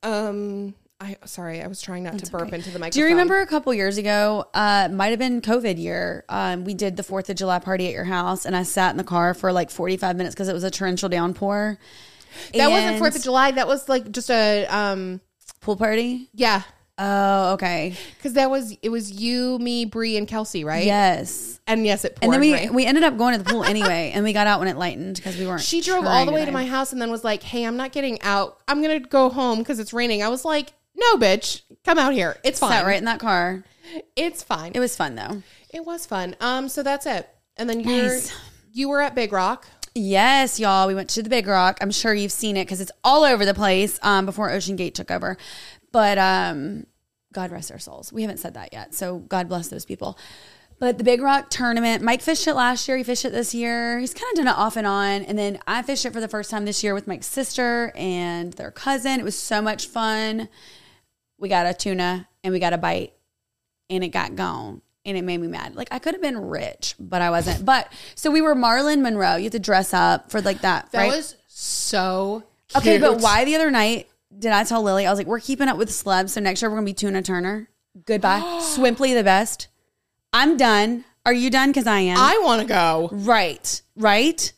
Um, 0.02 0.74
I 1.00 1.18
sorry, 1.26 1.62
I 1.62 1.68
was 1.68 1.82
trying 1.82 2.04
not 2.04 2.18
to 2.18 2.32
burp 2.32 2.52
into 2.52 2.72
the 2.72 2.80
microphone. 2.80 2.92
Do 2.92 3.00
you 3.02 3.06
remember 3.06 3.40
a 3.40 3.46
couple 3.46 3.72
years 3.76 4.00
ago? 4.00 4.46
Uh, 4.56 4.90
might 4.92 5.10
have 5.10 5.20
been 5.20 5.40
COVID 5.42 5.78
year. 5.78 6.26
Um, 6.30 6.66
we 6.66 6.74
did 6.74 6.98
the 6.98 7.04
Fourth 7.04 7.30
of 7.30 7.36
July 7.36 7.60
party 7.60 7.86
at 7.88 7.94
your 7.94 8.06
house, 8.06 8.46
and 8.46 8.56
I 8.56 8.64
sat 8.64 8.92
in 8.92 8.98
the 8.98 9.04
car 9.04 9.34
for 9.36 9.52
like 9.52 9.70
forty 9.70 9.98
five 9.98 10.16
minutes 10.16 10.34
because 10.34 10.50
it 10.50 10.54
was 10.54 10.64
a 10.64 10.72
torrential 10.72 11.10
downpour. 11.10 11.78
That 12.54 12.72
wasn't 12.72 12.94
And- 12.96 13.02
4th 13.04 13.16
of 13.18 13.24
July. 13.24 13.52
That 13.52 13.68
was 13.68 13.88
like 13.90 14.12
just 14.12 14.30
a 14.32 14.66
um 14.68 15.22
pool 15.64 15.76
party. 15.76 16.30
yeah, 16.34 16.62
Oh, 17.00 17.54
okay. 17.54 17.96
cuz 18.22 18.34
that 18.34 18.52
was 18.52 18.76
it 18.84 18.90
was 18.90 19.12
you, 19.12 19.58
me, 19.60 19.86
Bree 19.86 20.16
and 20.16 20.28
Kelsey, 20.28 20.64
right? 20.64 20.86
Yes. 20.86 21.60
And 21.66 21.86
yes, 21.86 22.06
it 22.06 22.16
poured. 22.16 22.24
And 22.26 22.34
then 22.34 22.40
we 22.42 22.54
right? 22.54 22.72
we 22.74 22.86
ended 22.86 23.04
up 23.04 23.18
going 23.18 23.36
to 23.36 23.44
the 23.44 23.50
pool 23.50 23.64
anyway, 23.64 24.12
and 24.14 24.24
we 24.24 24.32
got 24.32 24.46
out 24.46 24.60
when 24.60 24.68
it 24.70 24.78
lightened 24.78 25.16
because 25.16 25.36
we 25.38 25.48
weren't. 25.48 25.62
She 25.62 25.82
drove 25.82 26.06
all 26.06 26.26
the 26.26 26.32
way 26.32 26.46
to 26.46 26.52
my 26.52 26.66
house 26.66 26.92
and 26.94 27.02
then 27.02 27.10
was 27.10 27.24
like, 27.24 27.42
"Hey, 27.42 27.64
I'm 27.66 27.78
not 27.78 27.92
getting 27.94 28.22
out. 28.22 28.60
I'm 28.68 28.84
to 28.84 29.00
go 29.00 29.30
home 29.30 29.64
cuz 29.64 29.80
it's 29.80 29.92
raining." 29.92 30.22
I 30.22 30.28
was 30.30 30.46
like, 30.46 30.74
"No, 30.96 31.16
bitch. 31.18 31.62
Come 31.84 31.98
out 31.98 32.14
here. 32.14 32.38
It's 32.44 32.60
fine. 32.60 32.72
Sat 32.72 32.86
right 32.86 32.98
in 33.00 33.06
that 33.06 33.20
car. 33.20 33.64
It's 34.16 34.44
fine." 34.44 34.74
It 34.76 34.80
was 34.80 34.96
fun 34.96 35.16
though. 35.16 35.42
It 35.72 35.84
was 35.86 36.06
fun. 36.06 36.36
Um, 36.40 36.70
so 36.70 36.84
that's 36.84 37.08
it. 37.08 37.28
And 37.58 37.68
then 37.68 37.80
you're 37.80 38.08
Nice. 38.08 38.32
you 38.72 38.88
were 38.90 39.02
at 39.02 39.16
Big 39.16 39.32
Rock. 39.34 39.68
Yes, 39.96 40.60
y'all. 40.60 40.88
We 40.88 40.96
went 40.96 41.10
to 41.12 41.22
the 41.22 41.30
Big 41.30 41.46
Rock. 41.46 41.78
I'm 41.82 41.92
sure 41.92 42.14
you've 42.14 42.32
seen 42.32 42.58
it 42.58 42.66
because 42.66 42.82
it's 42.82 42.92
all 43.04 43.24
over 43.24 43.46
the 43.46 43.54
place. 43.54 44.00
Um, 44.02 44.26
before 44.26 44.50
OceanGate 44.50 44.96
took 44.96 45.12
over, 45.12 45.38
but 45.92 46.18
um, 46.18 46.88
God 47.32 47.52
rest 47.52 47.70
their 47.70 47.80
souls. 47.80 48.12
We 48.12 48.24
haven't 48.24 48.38
said 48.38 48.56
that 48.56 48.74
yet, 48.74 48.96
so 48.96 49.20
God 49.20 49.48
bless 49.48 49.68
those 49.68 49.86
people. 49.86 50.18
But 50.80 50.98
the 50.98 51.04
Big 51.04 51.22
Rock 51.22 51.50
tournament, 51.50 52.04
Mike 52.04 52.22
fished 52.22 52.48
it 52.48 52.56
last 52.56 52.88
year. 52.88 52.98
He 52.98 53.04
fished 53.04 53.24
it 53.24 53.32
this 53.32 53.54
year. 53.54 54.00
He's 54.00 54.14
kind 54.14 54.32
of 54.32 54.38
done 54.38 54.54
it 54.54 54.58
off 54.58 54.76
and 54.76 54.88
on. 54.88 55.22
And 55.22 55.38
then 55.38 55.60
I 55.68 55.82
fished 55.84 56.06
it 56.06 56.12
for 56.12 56.20
the 56.20 56.28
first 56.28 56.50
time 56.50 56.66
this 56.66 56.84
year 56.84 56.94
with 56.94 57.08
Mike's 57.08 57.28
sister 57.28 57.94
and 57.96 58.52
their 58.54 58.72
cousin. 58.72 59.20
It 59.20 59.24
was 59.24 59.38
so 59.38 59.62
much 59.62 59.88
fun. 59.88 60.50
We 61.38 61.50
got 61.50 61.68
a 61.68 61.74
tuna 61.74 62.28
and 62.44 62.52
we 62.52 62.60
got 62.60 62.74
a 62.74 62.78
bite, 62.78 63.14
and 63.90 64.04
it 64.04 64.10
got 64.10 64.36
gone. 64.36 64.82
And 65.06 65.18
it 65.18 65.24
made 65.24 65.40
me 65.40 65.48
mad. 65.48 65.76
Like 65.76 65.90
I 65.92 66.00
could 66.00 66.14
have 66.14 66.22
been 66.22 66.38
rich, 66.38 66.96
but 67.00 67.22
I 67.22 67.30
wasn't. 67.30 67.66
But 67.66 67.92
so 68.16 68.32
we 68.32 68.42
were 68.42 68.56
Marlon 68.56 69.02
Monroe. 69.02 69.36
You 69.36 69.44
have 69.44 69.52
to 69.52 69.60
dress 69.60 69.94
up 69.94 70.32
for 70.32 70.42
like 70.42 70.62
that. 70.62 70.92
That 70.92 71.00
right? 71.00 71.12
was 71.12 71.36
so 71.48 72.44
Okay, 72.76 72.98
but 72.98 73.20
why 73.22 73.46
the 73.46 73.56
other 73.56 73.70
night 73.70 74.08
did 74.38 74.52
I 74.52 74.64
tell 74.64 74.82
Lily? 74.82 75.06
I 75.06 75.12
was 75.12 75.20
like, 75.20 75.28
we're 75.28 75.40
keeping 75.40 75.68
up 75.68 75.78
with 75.78 75.90
celebs, 75.90 76.30
so 76.30 76.42
next 76.42 76.62
year 76.62 76.70
we're 76.70 76.78
gonna 76.78 76.86
be 76.86 76.94
Tuna 76.94 77.22
Turner. 77.22 77.70
Goodbye. 78.06 78.40
Swimply 78.62 79.14
the 79.14 79.24
best. 79.24 79.68
I'm 80.32 80.58
done. 80.58 81.06
Are 81.26 81.34
you 81.34 81.50
done? 81.50 81.70
Because 81.70 81.88
I 81.88 82.00
am. 82.00 82.18
I 82.18 82.42
want 82.44 82.62
to 82.62 82.68
go. 82.68 83.10
right. 83.12 83.82
Right. 83.96 84.52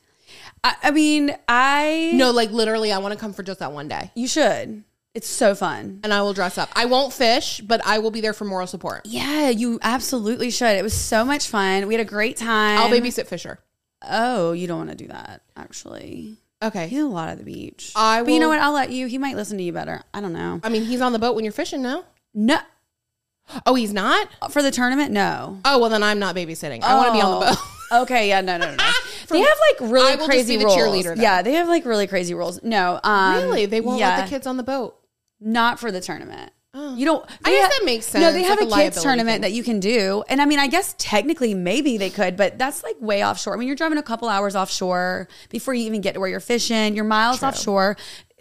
I, 0.64 0.76
I 0.84 0.92
mean, 0.92 1.36
I 1.48 2.12
No, 2.16 2.32
like 2.32 2.52
literally, 2.52 2.92
I 2.92 2.98
want 3.00 3.14
to 3.14 3.20
come 3.20 3.34
for 3.34 3.44
just 3.44 3.60
that 3.60 3.72
one 3.72 3.88
day, 3.88 4.12
You 4.16 4.28
should. 4.28 4.84
It's 5.16 5.28
so 5.30 5.56
fun. 5.56 6.02
and 6.04 6.14
I 6.14 6.22
will 6.22 6.34
dress 6.34 6.58
up. 6.58 6.70
I 6.76 6.86
won't 6.86 7.14
fish, 7.14 7.62
but 7.62 7.82
I 7.86 8.00
will 8.00 8.12
be 8.12 8.22
there 8.22 8.34
for 8.34 8.44
moral 8.46 8.68
support. 8.68 9.02
Yeah, 9.06 9.50
you 9.50 9.80
absolutely 9.82 10.52
should. 10.52 10.76
It 10.78 10.84
was 10.84 10.94
so 10.94 11.24
much 11.26 11.48
fun. 11.48 11.88
We 11.88 11.94
had 11.96 12.02
a 12.06 12.10
great 12.10 12.36
time. 12.38 12.78
I'll 12.80 12.90
babysit 12.90 13.26
Fisher. 13.28 13.60
Oh, 14.08 14.52
you 14.52 14.68
don't 14.68 14.78
want 14.78 14.90
to 14.92 14.96
do 14.96 15.08
that, 15.08 15.42
actually. 15.56 16.36
Okay. 16.62 16.88
He's 16.90 17.02
a 17.02 17.06
lot 17.08 17.30
at 17.30 17.38
the 17.38 17.44
beach. 17.44 17.92
I 17.96 18.24
But 18.24 18.34
you 18.34 18.40
know 18.40 18.50
will- 18.50 18.56
what? 18.58 18.62
I'll 18.64 18.74
let 18.74 18.92
you. 18.92 19.08
He 19.08 19.18
might 19.18 19.36
listen 19.36 19.58
to 19.58 19.64
you 19.64 19.72
better. 19.74 20.04
I 20.14 20.20
don't 20.22 20.34
know. 20.34 20.60
I 20.64 20.70
mean, 20.70 20.84
he's 20.84 21.02
on 21.02 21.14
the 21.14 21.20
boat 21.20 21.34
when 21.36 21.44
you're 21.46 21.52
fishing. 21.54 21.82
No. 21.82 22.04
No, 22.34 22.60
Oh, 23.66 23.76
he's 23.76 23.94
not. 23.94 24.28
for 24.52 24.62
the 24.62 24.72
tournament, 24.72 25.12
no. 25.12 25.60
Oh 25.64 25.80
well, 25.80 25.90
then 25.90 26.04
I'm 26.04 26.20
not 26.20 26.36
babysitting. 26.36 26.84
I 26.84 26.96
want 26.96 27.08
to 27.08 27.14
be 27.14 27.22
on 27.22 27.40
the 27.40 27.46
boat. 27.46 27.58
Oh, 27.92 28.02
okay, 28.02 28.28
yeah, 28.28 28.42
no, 28.42 28.58
no, 28.58 28.72
no. 28.72 28.76
no. 28.76 28.92
they 29.30 29.40
have 29.40 29.58
like 29.80 29.92
really 29.92 30.08
I 30.12 30.16
will 30.16 30.18
just 30.18 30.30
crazy 30.30 30.56
be 30.58 30.64
the 30.64 30.66
rules. 30.66 30.78
cheerleader. 30.78 31.16
Yeah, 31.22 31.42
they 31.42 31.54
have 31.54 31.68
like 31.70 31.86
really 31.86 32.08
crazy 32.08 32.34
rules. 32.34 32.62
No, 32.64 33.00
um, 33.04 33.36
really? 33.44 33.66
They 33.68 33.80
won't 33.82 34.00
yeah, 34.00 34.18
let 34.18 34.24
the 34.26 34.30
kids 34.30 34.46
on 34.48 34.58
the 34.58 34.64
boat. 34.64 34.98
Not 35.40 35.80
for 35.80 35.92
the 35.92 36.02
tournament. 36.02 36.52
Oh. 36.78 36.94
You 36.96 37.06
don't. 37.06 37.26
I 37.46 37.52
guess 37.52 37.64
ha- 37.72 37.80
that 37.80 37.86
makes 37.86 38.06
sense. 38.06 38.22
No, 38.22 38.34
they 38.34 38.44
sense, 38.44 38.60
have 38.60 38.70
like 38.70 38.88
a 38.88 38.90
kids 38.90 39.02
tournament 39.02 39.36
thing. 39.36 39.42
that 39.44 39.52
you 39.54 39.64
can 39.64 39.80
do, 39.80 40.26
and 40.28 40.42
I 40.42 40.46
mean, 40.46 40.60
I 40.60 40.68
guess 40.68 40.94
technically 40.98 41.54
maybe 41.54 41.98
they 41.98 42.10
could, 42.10 42.36
but 42.36 42.58
that's 42.58 42.84
like 42.84 42.98
way 43.00 43.24
offshore. 43.24 43.54
I 43.54 43.58
mean, 43.58 43.68
you're 43.68 43.78
driving 43.78 43.98
a 43.98 44.04
couple 44.04 44.28
hours 44.28 44.58
offshore 44.58 45.30
before 45.50 45.74
you 45.74 45.86
even 45.86 46.02
get 46.02 46.16
to 46.16 46.20
where 46.20 46.28
you're 46.28 46.42
fishing. 46.42 46.94
You're 46.94 47.06
miles 47.06 47.42
offshore. 47.44 47.96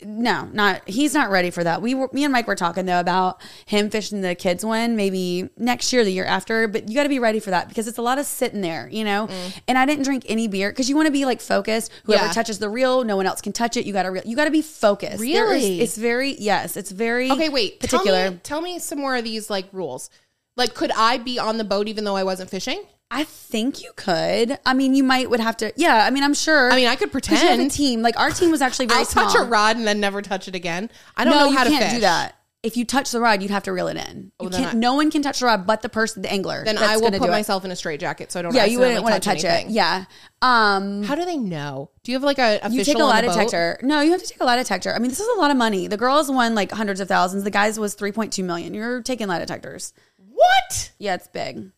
No, 0.04 0.48
not 0.52 0.88
he's 0.88 1.14
not 1.14 1.30
ready 1.30 1.50
for 1.50 1.64
that. 1.64 1.82
We 1.82 1.94
were 1.94 2.08
me 2.12 2.24
and 2.24 2.32
Mike 2.32 2.46
were 2.46 2.54
talking 2.54 2.86
though 2.86 3.00
about 3.00 3.40
him 3.66 3.90
fishing 3.90 4.20
the 4.20 4.34
kids 4.34 4.64
one 4.64 4.96
maybe 4.96 5.48
next 5.56 5.92
year, 5.92 6.04
the 6.04 6.12
year 6.12 6.24
after. 6.24 6.68
But 6.68 6.88
you 6.88 6.94
got 6.94 7.04
to 7.04 7.08
be 7.08 7.18
ready 7.18 7.40
for 7.40 7.50
that 7.50 7.68
because 7.68 7.88
it's 7.88 7.98
a 7.98 8.02
lot 8.02 8.18
of 8.18 8.26
sitting 8.26 8.60
there, 8.60 8.88
you 8.90 9.04
know. 9.04 9.26
Mm. 9.26 9.60
And 9.68 9.78
I 9.78 9.86
didn't 9.86 10.04
drink 10.04 10.24
any 10.28 10.48
beer 10.48 10.70
because 10.70 10.88
you 10.88 10.96
want 10.96 11.06
to 11.06 11.12
be 11.12 11.24
like 11.24 11.40
focused. 11.40 11.90
Whoever 12.04 12.26
Yeah. 12.26 12.32
touches 12.32 12.58
the 12.58 12.68
reel, 12.68 13.04
no 13.04 13.16
one 13.16 13.26
else 13.26 13.40
can 13.40 13.52
touch 13.52 13.76
it. 13.76 13.86
You 13.86 13.92
got 13.92 14.04
to 14.04 14.10
re- 14.10 14.22
you 14.24 14.36
got 14.36 14.44
to 14.44 14.50
be 14.50 14.62
focused. 14.62 15.18
There 15.18 15.52
is- 15.54 15.62
Really? 15.62 15.80
it's 15.80 15.96
very 15.96 16.34
yes, 16.38 16.76
it's 16.76 16.90
very 16.90 17.30
Okay, 17.30 17.48
wait. 17.48 17.80
particular. 17.80 18.22
Tell 18.24 18.30
me, 18.32 18.40
tell 18.42 18.60
me 18.60 18.78
some 18.78 18.98
more 18.98 19.16
of 19.16 19.24
these 19.24 19.50
like 19.50 19.66
rules. 19.72 20.10
Like, 20.56 20.74
could 20.74 20.92
I 20.96 21.18
be 21.18 21.38
on 21.38 21.58
the 21.58 21.64
boat 21.64 21.88
even 21.88 22.04
though 22.04 22.14
I 22.16 22.22
wasn't 22.24 22.48
fishing? 22.50 22.84
I 23.16 23.24
think 23.24 23.82
you 23.82 23.92
could. 23.94 24.58
I 24.66 24.74
mean, 24.74 24.94
you 24.94 25.04
might 25.04 25.30
would 25.30 25.40
have 25.40 25.56
to. 25.58 25.72
Yeah, 25.76 26.04
I 26.04 26.10
mean, 26.10 26.24
I'm 26.24 26.34
sure. 26.34 26.70
I 26.72 26.76
mean, 26.76 26.88
I 26.88 26.96
could 26.96 27.12
'Cause 27.12 27.28
you 27.30 27.36
have 27.36 27.44
a 27.44 27.48
pretend. 27.52 27.70
team. 27.70 28.02
Like 28.02 28.18
our 28.18 28.30
team 28.30 28.50
was 28.50 28.60
actually 28.60 28.86
very 28.86 29.00
I'll 29.00 29.06
small. 29.06 29.26
touch 29.30 29.40
a 29.40 29.44
rod 29.44 29.76
and 29.76 29.86
then 29.86 30.00
never 30.00 30.20
touch 30.20 30.48
it 30.48 30.54
again. 30.56 30.90
I 31.16 31.24
don't 31.24 31.32
no, 31.34 31.40
know 31.44 31.50
you 31.50 31.56
how 31.56 31.64
to 31.64 31.70
can't 31.70 31.84
fish. 31.84 31.92
do 31.94 32.00
that. 32.00 32.36
If 32.64 32.78
you 32.78 32.86
touch 32.86 33.10
the 33.10 33.20
rod, 33.20 33.42
you'd 33.42 33.50
have 33.50 33.64
to 33.64 33.72
reel 33.72 33.88
it 33.88 33.98
in. 33.98 34.32
You 34.40 34.48
then 34.48 34.62
can't. 34.62 34.74
I- 34.74 34.78
no 34.78 34.94
one 34.94 35.10
can 35.10 35.20
touch 35.20 35.40
the 35.40 35.46
rod 35.46 35.66
but 35.66 35.82
the 35.82 35.90
person, 35.90 36.22
the 36.22 36.32
angler. 36.32 36.64
Then 36.64 36.76
that's 36.76 36.88
I 36.88 36.96
will 36.96 37.02
gonna 37.02 37.18
put 37.18 37.26
do 37.26 37.30
it. 37.30 37.36
myself 37.36 37.64
in 37.64 37.70
a 37.70 37.76
straight 37.76 38.00
jacket 38.00 38.32
so 38.32 38.38
I 38.40 38.42
don't. 38.42 38.54
Yeah, 38.54 38.64
you 38.64 38.78
wouldn't 38.80 39.02
want 39.04 39.14
to 39.14 39.20
touch, 39.20 39.44
it. 39.44 39.68
Yeah. 39.68 40.06
Um, 40.42 41.02
How 41.04 41.14
do 41.14 41.24
they 41.24 41.36
know? 41.36 41.90
Do 42.02 42.10
you 42.10 42.16
have 42.16 42.22
like 42.24 42.38
a 42.38 42.56
official 42.62 42.72
you 42.78 42.84
take 42.84 42.96
a 42.96 43.02
on 43.02 43.08
lie 43.10 43.20
the 43.20 43.28
boat? 43.28 43.34
detector. 43.34 43.78
No, 43.82 44.00
you 44.00 44.10
have 44.12 44.22
to 44.22 44.28
take 44.28 44.40
a 44.40 44.44
lie 44.44 44.56
detector. 44.56 44.92
I 44.94 44.98
mean, 44.98 45.10
this 45.10 45.20
is 45.20 45.28
a 45.36 45.40
lot 45.40 45.50
of 45.50 45.56
money. 45.56 45.86
The 45.88 45.96
girls 45.98 46.30
won 46.30 46.54
like 46.54 46.72
hundreds 46.72 47.00
of 47.00 47.06
thousands. 47.08 47.44
The 47.44 47.50
guys 47.50 47.78
was 47.78 47.94
three 47.94 48.12
point 48.12 48.32
two 48.32 48.42
million. 48.44 48.72
You're 48.74 49.02
taking 49.02 49.28
lie 49.28 49.38
detectors. 49.38 49.92
What? 50.32 50.90
Yeah, 50.98 51.14
it's 51.14 51.28
big. 51.28 51.70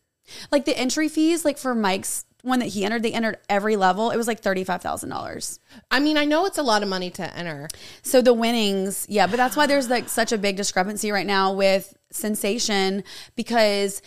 Like 0.51 0.65
the 0.65 0.77
entry 0.77 1.07
fees, 1.09 1.45
like 1.45 1.57
for 1.57 1.73
Mike's 1.75 2.25
one 2.43 2.59
that 2.59 2.67
he 2.67 2.85
entered, 2.85 3.03
they 3.03 3.13
entered 3.13 3.37
every 3.49 3.75
level. 3.75 4.11
It 4.11 4.17
was 4.17 4.27
like 4.27 4.39
thirty 4.39 4.63
five 4.63 4.81
thousand 4.81 5.09
dollars. 5.09 5.59
I 5.91 5.99
mean, 5.99 6.17
I 6.17 6.25
know 6.25 6.45
it's 6.45 6.57
a 6.57 6.63
lot 6.63 6.83
of 6.83 6.89
money 6.89 7.09
to 7.11 7.37
enter. 7.37 7.67
So 8.01 8.21
the 8.21 8.33
winnings, 8.33 9.05
yeah, 9.09 9.27
but 9.27 9.37
that's 9.37 9.55
why 9.55 9.67
there's 9.67 9.89
like 9.89 10.09
such 10.09 10.31
a 10.31 10.37
big 10.37 10.55
discrepancy 10.57 11.11
right 11.11 11.25
now 11.25 11.53
with 11.53 11.95
Sensation 12.11 13.03
because 13.35 14.01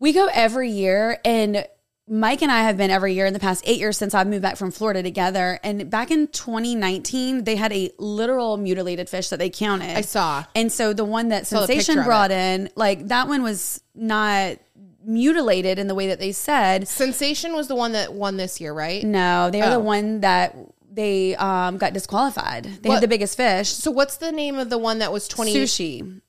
we 0.00 0.12
go 0.12 0.28
every 0.32 0.70
year 0.70 1.18
and 1.24 1.66
Mike 2.06 2.42
and 2.42 2.52
I 2.52 2.64
have 2.64 2.76
been 2.76 2.90
every 2.90 3.14
year 3.14 3.24
in 3.24 3.32
the 3.32 3.38
past 3.38 3.64
eight 3.66 3.78
years 3.78 3.96
since 3.96 4.14
I've 4.14 4.26
moved 4.26 4.42
back 4.42 4.56
from 4.56 4.70
Florida 4.70 5.02
together. 5.02 5.58
And 5.64 5.88
back 5.88 6.10
in 6.10 6.26
2019, 6.26 7.44
they 7.44 7.56
had 7.56 7.72
a 7.72 7.90
literal 7.98 8.58
mutilated 8.58 9.08
fish 9.08 9.30
that 9.30 9.38
they 9.38 9.48
counted. 9.48 9.96
I 9.96 10.02
saw. 10.02 10.44
And 10.54 10.70
so 10.70 10.92
the 10.92 11.04
one 11.04 11.28
that 11.30 11.46
Sensation 11.46 12.02
brought 12.04 12.30
in, 12.30 12.68
like 12.76 13.08
that 13.08 13.28
one 13.28 13.42
was 13.42 13.82
not 13.94 14.58
mutilated 15.04 15.78
in 15.78 15.86
the 15.88 15.94
way 15.94 16.06
that 16.08 16.18
they 16.18 16.32
said. 16.32 16.88
Sensation 16.88 17.54
was 17.54 17.68
the 17.68 17.74
one 17.74 17.92
that 17.92 18.14
won 18.14 18.36
this 18.36 18.60
year, 18.60 18.72
right? 18.72 19.04
No, 19.04 19.50
they 19.50 19.60
are 19.62 19.70
the 19.70 19.76
Oh. 19.76 19.80
one 19.80 20.20
that 20.20 20.56
they 20.90 21.34
um, 21.36 21.76
got 21.76 21.92
disqualified. 21.92 22.64
They 22.82 22.88
What- 22.88 22.94
had 22.96 23.02
the 23.02 23.08
biggest 23.08 23.36
fish. 23.36 23.68
So 23.70 23.90
what's 23.90 24.16
the 24.16 24.32
name 24.32 24.58
of 24.58 24.70
the 24.70 24.78
one 24.78 24.98
that 25.00 25.12
was 25.12 25.26
twenty? 25.28 25.54
Sushi. 25.54 26.20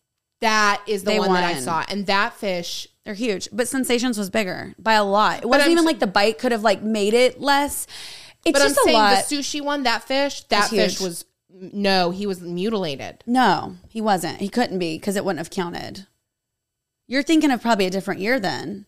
That 0.41 0.81
is 0.87 1.03
the 1.03 1.11
They 1.11 1.19
one 1.19 1.33
that 1.33 1.43
I 1.43 1.59
saw, 1.59 1.85
and 1.87 2.05
that 2.07 2.33
fish. 2.33 2.87
They're 3.05 3.13
huge, 3.13 3.47
but 3.53 3.67
Sensations 3.67 4.17
was 4.17 4.29
bigger 4.29 4.73
by 4.79 4.93
a 4.93 5.03
lot. 5.03 5.43
It 5.43 5.47
wasn't 5.47 5.71
even 5.71 5.85
like 5.85 5.99
the 5.99 6.07
bite 6.07 6.39
could 6.39 6.51
have 6.51 6.63
like 6.63 6.81
made 6.81 7.13
it 7.13 7.39
less. 7.39 7.85
It's 8.43 8.51
But 8.53 8.61
I'm 8.63 8.67
just 8.69 8.79
a 8.79 8.83
saying 8.83 8.97
lot. 8.97 9.27
the 9.29 9.35
sushi 9.35 9.61
one, 9.61 9.83
that 9.83 10.03
fish, 10.03 10.41
that 10.49 10.69
fish 10.69 10.99
was 10.99 11.25
no, 11.49 12.09
he 12.11 12.25
was 12.27 12.41
mutilated. 12.41 13.23
no, 13.25 13.75
he 13.87 14.01
wasn't. 14.01 14.39
He 14.41 14.49
couldn't 14.49 14.77
be 14.79 14.97
because 14.97 15.15
it 15.15 15.23
wouldn't 15.23 15.39
have 15.39 15.49
counted. 15.51 16.05
You're 17.07 17.23
thinking 17.23 17.51
of 17.51 17.61
probably 17.61 17.85
a 17.85 17.89
different 17.89 18.19
year 18.21 18.39
then. 18.39 18.85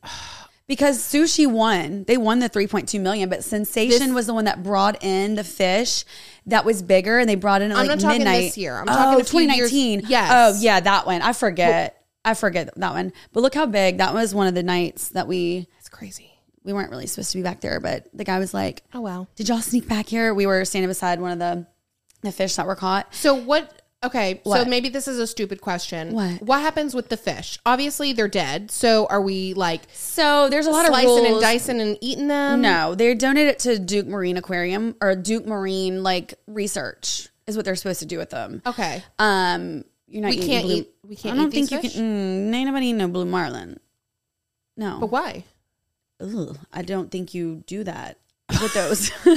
Because 0.68 1.00
sushi 1.00 1.48
won, 1.50 2.04
they 2.06 2.18
won 2.18 2.40
the 2.40 2.50
3.2 2.50 3.00
million, 3.00 3.30
but 3.30 3.42
Sensation 3.44 4.08
This- 4.08 4.14
was 4.14 4.28
the 4.28 4.34
one 4.34 4.46
that 4.46 4.64
brought 4.64 5.02
in 5.02 5.36
the 5.36 5.44
fish 5.46 6.04
that 6.46 6.66
was 6.66 6.82
bigger, 6.82 7.20
and 7.20 7.30
they 7.30 7.36
brought 7.36 7.62
in 7.62 7.72
at 7.72 7.78
I'm 7.78 7.88
like 7.88 7.98
not 7.98 8.00
talking 8.02 8.18
midnight. 8.20 8.42
this 8.42 8.58
year. 8.58 8.76
I'm 8.78 8.90
oh, 8.90 8.94
talking 8.94 9.20
a 9.20 9.22
oh, 9.22 9.24
few 9.24 9.40
years- 9.42 9.70
2019. 9.72 10.10
Yes. 10.10 10.30
Oh 10.34 10.60
yeah, 10.62 10.80
that 10.82 11.06
one. 11.06 11.22
I 11.22 11.32
forget. 11.34 12.04
I 12.26 12.34
forget 12.34 12.70
that 12.76 12.92
one. 12.94 13.14
But 13.32 13.42
look 13.44 13.56
how 13.56 13.66
big 13.66 14.00
that 14.00 14.14
was. 14.14 14.36
One 14.36 14.48
of 14.48 14.56
the 14.56 14.64
nights 14.64 15.10
that 15.10 15.28
we 15.30 15.70
It's 15.80 15.88
crazy. 15.88 16.32
we 16.66 16.74
weren't 16.74 16.92
really 16.92 17.08
supposed 17.08 17.32
to 17.32 17.38
be 17.38 17.44
back 17.44 17.62
there, 17.62 17.80
but 17.80 18.08
the 18.14 18.26
guy 18.26 18.38
was 18.40 18.54
like, 18.54 18.84
Oh 18.94 19.00
wow. 19.00 19.28
"Did 19.38 19.48
y'all 19.48 19.62
sneak 19.62 19.88
back 19.88 20.10
here?" 20.10 20.34
We 20.34 20.46
were 20.46 20.66
standing 20.66 20.90
beside 20.90 21.22
one 21.22 21.32
of 21.32 21.40
the 21.40 21.66
the 22.24 22.32
fish 22.34 22.56
that 22.58 22.66
were 22.68 22.76
caught. 22.76 23.16
So 23.16 23.36
what? 23.36 23.84
Okay, 24.06 24.42
so 24.46 24.64
maybe 24.66 24.90
this 24.90 25.08
is 25.08 25.18
a 25.18 25.26
stupid 25.26 25.60
question. 25.60 26.14
What? 26.14 26.42
What 26.44 26.62
happens 26.62 26.94
with 26.94 27.10
the 27.10 27.18
fish? 27.18 27.58
Obviously, 27.66 28.14
they're 28.14 28.28
dead. 28.28 28.70
So 28.70 29.08
are 29.08 29.22
we 29.22 29.56
like 29.56 29.82
So 29.92 30.50
there's 30.50 30.68
a 30.68 30.72
lot 30.72 30.82
of 30.86 30.90
slicing 30.90 31.10
rules. 31.10 31.32
and 31.32 31.42
dicing 31.42 31.82
and 31.82 31.98
eating 32.00 32.28
them? 32.28 32.62
No, 32.62 32.94
they 32.94 33.16
donate 33.16 33.48
it 33.48 33.58
to 33.60 33.80
Duke 33.80 34.06
Marine 34.06 34.38
Aquarium 34.38 34.96
or 35.02 35.16
Duke 35.16 35.48
Marine 35.48 36.04
like 36.04 36.36
research 36.46 37.30
is 37.48 37.56
what 37.56 37.66
they're 37.66 37.76
supposed 37.76 38.00
to 38.02 38.06
do 38.06 38.20
with 38.20 38.30
them. 38.30 38.62
Okay. 38.68 39.04
Um, 39.18 39.84
you're 40.08 40.22
not. 40.22 40.30
We 40.30 40.36
eating 40.38 40.48
can't 40.48 40.66
blue- 40.66 40.76
eat- 40.76 40.94
we 41.04 41.16
can't 41.16 41.38
I 41.40 41.42
don't 41.42 41.52
think 41.52 41.70
fish? 41.70 41.84
you 41.84 41.90
can. 41.90 42.52
Mm, 42.52 42.56
ain't 42.56 42.68
nobody 42.68 42.86
eating 42.88 42.98
no 42.98 43.08
blue 43.08 43.26
marlin. 43.26 43.80
No, 44.78 45.00
But 45.00 45.08
why? 45.08 45.44
Ugh, 46.22 46.56
I 46.72 46.84
don't 46.84 47.10
think 47.10 47.34
you 47.34 47.64
do 47.66 47.84
that 47.84 48.20
with 48.62 48.74
those. 48.74 49.12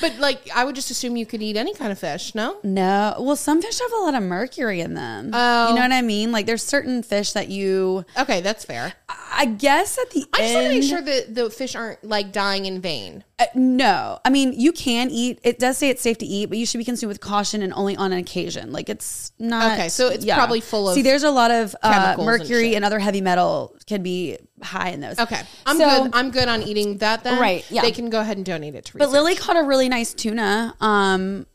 But 0.00 0.18
like, 0.18 0.48
I 0.54 0.64
would 0.64 0.74
just 0.76 0.90
assume 0.90 1.16
you 1.16 1.26
could 1.26 1.42
eat 1.42 1.56
any 1.56 1.74
kind 1.74 1.90
of 1.90 1.98
fish. 1.98 2.34
No. 2.34 2.58
No. 2.62 3.16
Well, 3.18 3.34
some 3.36 3.60
fish 3.60 3.80
have 3.80 3.92
a 3.92 3.96
lot 3.96 4.14
of 4.14 4.22
mercury 4.22 4.80
in 4.80 4.94
them. 4.94 5.30
Oh. 5.32 5.68
You 5.70 5.74
know 5.74 5.80
what 5.82 5.92
I 5.92 6.02
mean? 6.02 6.30
Like 6.30 6.46
there's 6.46 6.62
certain 6.62 7.02
fish 7.02 7.32
that 7.32 7.48
you 7.48 8.04
Okay, 8.16 8.40
that's 8.40 8.64
fair. 8.64 8.94
I 9.10 9.46
guess 9.46 9.96
at 9.98 10.10
the 10.10 10.26
I 10.34 10.38
just 10.38 10.54
want 10.54 10.66
to 10.66 10.72
make 10.74 10.82
sure 10.82 11.00
that 11.00 11.34
the 11.34 11.48
fish 11.48 11.74
aren't 11.74 12.02
like 12.04 12.32
dying 12.32 12.66
in 12.66 12.80
vain. 12.80 13.24
Uh, 13.38 13.46
no. 13.54 14.18
I 14.24 14.30
mean, 14.30 14.52
you 14.52 14.70
can 14.72 15.10
eat. 15.10 15.38
It 15.44 15.58
does 15.58 15.78
say 15.78 15.88
it's 15.88 16.02
safe 16.02 16.18
to 16.18 16.26
eat, 16.26 16.46
but 16.46 16.58
you 16.58 16.66
should 16.66 16.78
be 16.78 16.84
consumed 16.84 17.08
with 17.08 17.20
caution 17.20 17.62
and 17.62 17.72
only 17.72 17.96
on 17.96 18.12
an 18.12 18.18
occasion. 18.18 18.70
Like 18.72 18.88
it's 18.90 19.32
not 19.38 19.72
Okay, 19.78 19.88
so 19.88 20.08
it's 20.08 20.24
probably 20.26 20.60
full 20.60 20.88
of 20.88 20.94
See, 20.94 21.02
there's 21.02 21.22
a 21.22 21.30
lot 21.30 21.50
of 21.50 21.74
uh, 21.82 21.92
chemicals 21.92 22.28
and 22.28 22.38
mercury 22.38 22.64
shit. 22.68 22.76
and, 22.76 22.84
other 22.84 22.98
heavy 22.98 23.20
metal 23.20 23.76
can 23.86 24.02
be 24.02 24.36
high 24.62 24.90
in 24.90 25.00
those. 25.00 25.18
Okay, 25.18 25.40
I'm 25.64 25.78
So- 25.78 26.02
good. 26.04 26.10
I'm 26.14 26.30
good 26.30 26.48
on 26.48 26.62
eating 26.62 26.98
that. 26.98 27.24
Then 27.24 27.40
Right, 27.40 27.64
yeah. 27.70 27.82
they 27.82 27.92
can 27.92 28.10
go 28.10 28.20
ahead 28.20 28.36
and 28.36 28.44
donate 28.44 28.74
it 28.74 28.84
to. 28.86 28.92
But 28.94 29.06
Research. 29.06 29.12
Lily 29.12 29.34
caught 29.36 29.56
a 29.56 29.62
really 29.62 29.88
nice 29.88 30.12
tuna. 30.12 30.74
Um, 30.80 31.46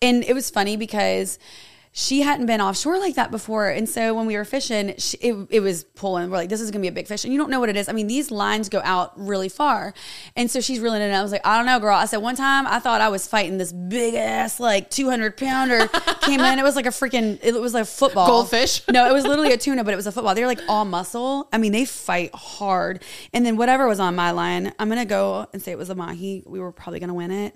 and 0.00 0.22
it 0.24 0.32
was 0.34 0.48
funny 0.50 0.76
because 0.76 1.38
she 1.96 2.22
hadn't 2.22 2.46
been 2.46 2.60
offshore 2.60 2.98
like 2.98 3.14
that 3.14 3.30
before. 3.30 3.68
And 3.68 3.88
so 3.88 4.14
when 4.14 4.26
we 4.26 4.36
were 4.36 4.44
fishing, 4.44 4.94
she, 4.98 5.16
it, 5.18 5.46
it 5.48 5.60
was 5.60 5.84
pulling. 5.84 6.28
We're 6.28 6.38
like, 6.38 6.48
this 6.48 6.60
is 6.60 6.72
going 6.72 6.80
to 6.80 6.84
be 6.84 6.88
a 6.88 6.92
big 6.92 7.06
fish. 7.06 7.22
And 7.22 7.32
you 7.32 7.38
don't 7.38 7.50
know 7.50 7.60
what 7.60 7.68
it 7.68 7.76
is. 7.76 7.88
I 7.88 7.92
mean, 7.92 8.08
these 8.08 8.32
lines 8.32 8.68
go 8.68 8.80
out 8.82 9.12
really 9.16 9.48
far. 9.48 9.94
And 10.34 10.50
so 10.50 10.60
she's 10.60 10.80
reeling 10.80 11.02
it 11.02 11.04
in. 11.04 11.14
I 11.14 11.22
was 11.22 11.30
like, 11.30 11.46
I 11.46 11.56
don't 11.56 11.66
know, 11.66 11.78
girl. 11.78 11.96
I 11.96 12.06
said, 12.06 12.16
one 12.16 12.34
time 12.34 12.66
I 12.66 12.80
thought 12.80 13.00
I 13.00 13.10
was 13.10 13.28
fighting 13.28 13.58
this 13.58 13.72
big 13.72 14.14
ass, 14.14 14.58
like 14.58 14.90
200 14.90 15.36
pounder 15.36 15.86
came 16.22 16.40
in. 16.40 16.58
It 16.58 16.64
was 16.64 16.74
like 16.74 16.86
a 16.86 16.90
freaking, 16.90 17.38
it 17.40 17.54
was 17.54 17.74
like 17.74 17.84
a 17.84 17.86
football. 17.86 18.26
Goldfish? 18.26 18.82
No, 18.90 19.08
it 19.08 19.12
was 19.12 19.24
literally 19.24 19.52
a 19.52 19.56
tuna, 19.56 19.84
but 19.84 19.94
it 19.94 19.96
was 19.96 20.08
a 20.08 20.12
football. 20.12 20.34
They're 20.34 20.48
like 20.48 20.62
all 20.68 20.84
muscle. 20.84 21.48
I 21.52 21.58
mean, 21.58 21.70
they 21.70 21.84
fight 21.84 22.34
hard. 22.34 23.04
And 23.32 23.46
then 23.46 23.56
whatever 23.56 23.86
was 23.86 24.00
on 24.00 24.16
my 24.16 24.32
line, 24.32 24.74
I'm 24.80 24.88
gonna 24.88 25.04
go 25.04 25.46
and 25.52 25.62
say 25.62 25.70
it 25.70 25.78
was 25.78 25.90
a 25.90 25.94
mahi. 25.94 26.42
We 26.44 26.58
were 26.58 26.72
probably 26.72 26.98
gonna 26.98 27.14
win 27.14 27.30
it. 27.30 27.54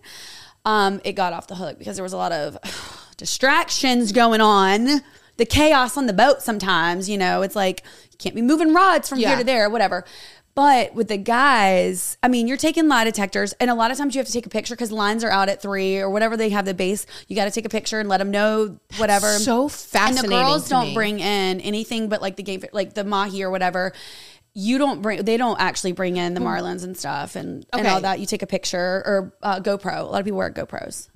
Um, 0.65 1.01
it 1.05 1.15
got 1.15 1.33
off 1.33 1.49
the 1.49 1.57
hook 1.57 1.79
because 1.79 1.97
there 1.97 2.05
was 2.05 2.13
a 2.13 2.17
lot 2.17 2.31
of 2.31 2.57
distractions 3.19 4.13
going 4.13 4.41
on. 4.41 5.03
The 5.37 5.45
chaos 5.47 5.97
on 5.97 6.07
the 6.07 6.13
boat 6.13 6.43
sometimes, 6.43 7.09
you 7.09 7.17
know, 7.19 7.43
it's 7.43 7.55
like 7.55 7.83
you 8.11 8.17
can't 8.19 8.35
be 8.35 8.43
moving 8.43 8.73
rods 8.75 9.09
from 9.09 9.19
Yeah. 9.21 9.29
here 9.29 9.39
to 9.39 9.45
there, 9.45 9.69
whatever. 9.71 10.05
But 10.57 10.93
with 10.95 11.07
the 11.07 11.17
guys, 11.19 12.17
I 12.21 12.27
mean, 12.27 12.49
you're 12.49 12.57
taking 12.57 12.89
lie 12.89 13.05
detectors, 13.05 13.53
and 13.61 13.71
a 13.71 13.75
lot 13.77 13.93
of 13.93 13.99
times 13.99 14.17
you 14.17 14.19
have 14.19 14.27
to 14.27 14.33
take 14.33 14.45
a 14.47 14.49
picture 14.49 14.75
because 14.75 14.91
lines 14.91 15.23
are 15.23 15.31
out 15.31 15.49
at 15.49 15.63
three 15.63 15.99
or 15.99 16.11
whatever 16.11 16.37
they 16.37 16.49
have 16.49 16.65
the 16.65 16.75
base. 16.75 17.07
You 17.29 17.37
got 17.37 17.45
to 17.45 17.53
take 17.53 17.65
a 17.65 17.69
picture 17.69 18.01
and 18.01 18.09
let 18.09 18.19
them 18.19 18.33
know 18.33 18.81
whatever. 18.97 19.29
so 19.35 19.69
fascinating. 19.69 20.25
And 20.25 20.33
the 20.33 20.45
girls 20.49 20.69
don't 20.69 20.89
me. 20.89 20.95
bring 20.95 21.21
in 21.21 21.61
anything 21.61 22.09
but 22.09 22.21
like 22.21 22.35
the 22.35 22.43
game, 22.43 22.65
like 22.73 22.95
the 22.95 23.05
mahi 23.05 23.45
or 23.45 23.51
whatever. 23.51 23.93
You 24.55 24.79
don't 24.79 25.01
bring. 25.01 25.23
They 25.25 25.37
don't 25.37 25.61
actually 25.61 25.93
bring 25.93 26.17
in 26.17 26.35
the 26.35 26.41
marlins 26.41 26.83
and 26.83 26.97
stuff 26.97 27.37
and 27.37 27.65
and 27.73 27.87
all 27.87 28.01
that. 28.01 28.19
You 28.19 28.27
take 28.27 28.43
a 28.43 28.47
picture 28.49 28.81
or 29.07 29.33
uh, 29.41 29.61
GoPro. 29.61 30.01
A 30.01 30.03
lot 30.03 30.19
of 30.19 30.25
people 30.25 30.39
wear 30.39 30.51
GoPros. 30.51 31.09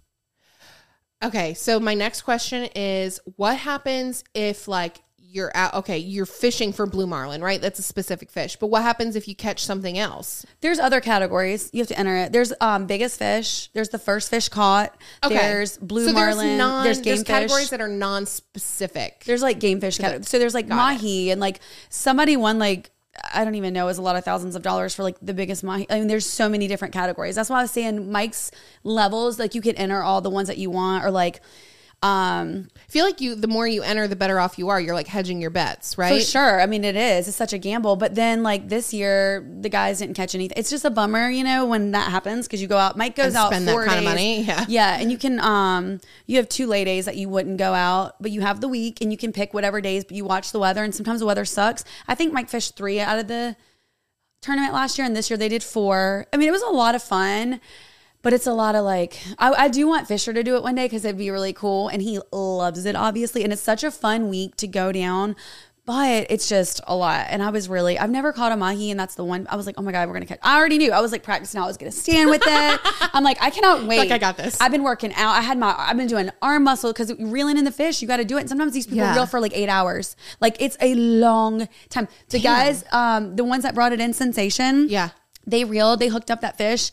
Okay, 1.22 1.54
so 1.54 1.78
my 1.78 1.94
next 1.94 2.22
question 2.22 2.64
is 2.74 3.20
what 3.36 3.56
happens 3.56 4.24
if 4.34 4.66
like 4.66 5.02
you're 5.32 5.50
out 5.54 5.72
okay, 5.74 5.96
you're 5.96 6.26
fishing 6.26 6.72
for 6.72 6.86
blue 6.86 7.06
marlin, 7.06 7.42
right? 7.42 7.60
That's 7.60 7.78
a 7.78 7.82
specific 7.82 8.30
fish. 8.30 8.56
But 8.56 8.66
what 8.66 8.82
happens 8.82 9.16
if 9.16 9.26
you 9.26 9.34
catch 9.34 9.64
something 9.64 9.98
else? 9.98 10.44
There's 10.60 10.78
other 10.78 11.00
categories. 11.00 11.70
You 11.72 11.80
have 11.80 11.88
to 11.88 11.98
enter 11.98 12.16
it. 12.16 12.32
There's 12.32 12.52
um 12.60 12.86
biggest 12.86 13.18
fish. 13.18 13.70
There's 13.72 13.88
the 13.88 13.98
first 13.98 14.28
fish 14.28 14.48
caught. 14.50 14.94
Okay. 15.24 15.34
There's 15.34 15.78
blue 15.78 16.06
so 16.06 16.12
marlin. 16.12 16.46
There's, 16.46 16.58
non, 16.58 16.84
there's 16.84 17.00
game 17.00 17.14
there's 17.14 17.22
categories 17.22 17.70
that 17.70 17.80
are 17.80 17.88
non-specific. 17.88 19.24
There's 19.24 19.42
like 19.42 19.58
game 19.58 19.80
fish 19.80 19.96
categories. 19.98 20.28
So 20.28 20.38
there's 20.38 20.54
like 20.54 20.68
mahi 20.68 21.30
and 21.30 21.40
like 21.40 21.60
somebody 21.88 22.36
won 22.36 22.58
like 22.58 22.90
I 23.34 23.44
don't 23.44 23.54
even 23.56 23.74
know, 23.74 23.88
is 23.88 23.98
a 23.98 24.02
lot 24.02 24.16
of 24.16 24.24
thousands 24.24 24.56
of 24.56 24.62
dollars 24.62 24.94
for 24.94 25.02
like 25.02 25.16
the 25.20 25.34
biggest 25.34 25.62
mahi. 25.62 25.86
I 25.90 25.98
mean, 25.98 26.08
there's 26.08 26.24
so 26.24 26.48
many 26.48 26.66
different 26.66 26.94
categories. 26.94 27.34
That's 27.34 27.50
why 27.50 27.58
I 27.58 27.62
was 27.62 27.70
saying 27.70 28.10
Mike's 28.10 28.50
levels, 28.84 29.38
like 29.38 29.54
you 29.54 29.60
can 29.60 29.76
enter 29.76 30.02
all 30.02 30.20
the 30.20 30.30
ones 30.30 30.48
that 30.48 30.58
you 30.58 30.70
want, 30.70 31.04
or 31.04 31.10
like 31.10 31.42
Um, 32.02 32.68
I 32.76 32.90
feel 32.90 33.04
like 33.04 33.20
you 33.20 33.36
the 33.36 33.46
more 33.46 33.66
you 33.66 33.82
enter, 33.82 34.08
the 34.08 34.16
better 34.16 34.40
off 34.40 34.58
you 34.58 34.70
are. 34.70 34.80
You're 34.80 34.94
like 34.94 35.06
hedging 35.06 35.40
your 35.40 35.50
bets, 35.50 35.96
right? 35.96 36.20
For 36.20 36.26
sure. 36.26 36.60
I 36.60 36.66
mean, 36.66 36.84
it 36.84 36.96
is. 36.96 37.28
It's 37.28 37.36
such 37.36 37.52
a 37.52 37.58
gamble. 37.58 37.94
But 37.94 38.16
then, 38.16 38.42
like 38.42 38.68
this 38.68 38.92
year, 38.92 39.48
the 39.60 39.68
guys 39.68 40.00
didn't 40.00 40.14
catch 40.14 40.34
anything. 40.34 40.56
It's 40.58 40.68
just 40.68 40.84
a 40.84 40.90
bummer, 40.90 41.30
you 41.30 41.44
know, 41.44 41.64
when 41.64 41.92
that 41.92 42.10
happens 42.10 42.48
because 42.48 42.60
you 42.60 42.66
go 42.66 42.76
out. 42.76 42.96
Mike 42.96 43.14
goes 43.14 43.26
And 43.26 43.36
out 43.36 43.48
spend 43.48 43.68
that 43.68 43.72
four 43.72 43.86
kind 43.86 43.98
of 43.98 44.04
money, 44.04 44.42
yeah. 44.42 44.64
yeah, 44.68 44.98
and 45.00 45.12
you 45.12 45.18
can 45.18 45.38
um 45.40 46.00
you 46.26 46.38
have 46.38 46.48
two 46.48 46.66
lay 46.66 46.84
days 46.84 47.04
that 47.04 47.16
you 47.16 47.28
wouldn't 47.28 47.58
go 47.58 47.72
out, 47.72 48.20
but 48.20 48.32
you 48.32 48.40
have 48.40 48.60
the 48.60 48.68
week 48.68 49.00
and 49.00 49.12
you 49.12 49.16
can 49.16 49.32
pick 49.32 49.54
whatever 49.54 49.80
days. 49.80 50.04
But 50.04 50.16
you 50.16 50.24
watch 50.24 50.50
the 50.50 50.58
weather, 50.58 50.82
and 50.82 50.92
sometimes 50.92 51.20
the 51.20 51.26
weather 51.26 51.44
sucks. 51.44 51.84
I 52.08 52.16
think 52.16 52.32
Mike 52.32 52.48
fished 52.48 52.76
three 52.76 52.98
out 52.98 53.20
of 53.20 53.28
the 53.28 53.54
tournament 54.40 54.74
last 54.74 54.98
year, 54.98 55.06
and 55.06 55.14
this 55.14 55.30
year 55.30 55.36
they 55.36 55.48
did 55.48 55.62
four. 55.62 56.26
I 56.32 56.36
mean, 56.36 56.48
it 56.48 56.52
was 56.52 56.62
a 56.62 56.66
lot 56.66 56.96
of 56.96 57.02
fun. 57.02 57.60
But 58.22 58.32
it's 58.32 58.46
a 58.46 58.52
lot 58.52 58.74
of 58.76 58.84
like, 58.84 59.18
I, 59.38 59.50
I 59.52 59.68
do 59.68 59.86
want 59.88 60.06
Fisher 60.06 60.32
to 60.32 60.42
do 60.44 60.56
it 60.56 60.62
one 60.62 60.76
day 60.76 60.84
because 60.86 61.04
it'd 61.04 61.18
be 61.18 61.30
really 61.30 61.52
cool. 61.52 61.88
And 61.88 62.00
he 62.00 62.20
loves 62.32 62.84
it, 62.84 62.94
obviously. 62.94 63.42
And 63.44 63.52
it's 63.52 63.62
such 63.62 63.82
a 63.82 63.90
fun 63.90 64.28
week 64.28 64.54
to 64.56 64.68
go 64.68 64.92
down, 64.92 65.34
but 65.84 66.28
it's 66.30 66.48
just 66.48 66.80
a 66.86 66.94
lot. 66.94 67.26
And 67.30 67.42
I 67.42 67.50
was 67.50 67.68
really, 67.68 67.98
I've 67.98 68.10
never 68.10 68.32
caught 68.32 68.52
a 68.52 68.56
mahi. 68.56 68.92
And 68.92 69.00
that's 69.00 69.16
the 69.16 69.24
one, 69.24 69.48
I 69.50 69.56
was 69.56 69.66
like, 69.66 69.74
oh 69.76 69.82
my 69.82 69.90
God, 69.90 70.06
we're 70.06 70.14
going 70.14 70.22
to 70.22 70.28
catch. 70.28 70.38
I 70.40 70.56
already 70.56 70.78
knew. 70.78 70.92
I 70.92 71.00
was 71.00 71.10
like 71.10 71.24
practicing 71.24 71.60
I 71.60 71.66
was 71.66 71.76
going 71.76 71.90
to 71.90 71.98
stand 71.98 72.30
with 72.30 72.42
it. 72.46 72.80
I'm 73.12 73.24
like, 73.24 73.38
I 73.42 73.50
cannot 73.50 73.88
wait. 73.88 73.98
Like, 73.98 74.12
I 74.12 74.18
got 74.18 74.36
this. 74.36 74.60
I've 74.60 74.70
been 74.70 74.84
working 74.84 75.12
out. 75.14 75.32
I 75.34 75.40
had 75.40 75.58
my, 75.58 75.74
I've 75.76 75.96
been 75.96 76.06
doing 76.06 76.30
arm 76.40 76.62
muscle 76.62 76.92
because 76.92 77.12
reeling 77.18 77.58
in 77.58 77.64
the 77.64 77.72
fish, 77.72 78.00
you 78.00 78.06
got 78.06 78.18
to 78.18 78.24
do 78.24 78.36
it. 78.36 78.42
And 78.42 78.48
sometimes 78.48 78.72
these 78.72 78.86
people 78.86 78.98
Yeah. 78.98 79.14
reel 79.16 79.26
for 79.26 79.40
like 79.40 79.56
eight 79.56 79.68
hours. 79.68 80.14
Like 80.40 80.56
it's 80.62 80.76
a 80.80 80.94
long 80.94 81.68
time. 81.90 82.06
The 82.28 82.38
guys, 82.38 82.84
um, 82.92 83.34
the 83.34 83.42
ones 83.42 83.64
that 83.64 83.74
brought 83.74 83.92
it 83.92 83.98
in, 84.00 84.12
Sensation. 84.12 84.88
Yeah. 84.88 85.08
They 85.44 85.64
reeled, 85.64 85.98
they 85.98 86.06
hooked 86.06 86.30
up 86.30 86.40
that 86.42 86.56
fish. 86.56 86.92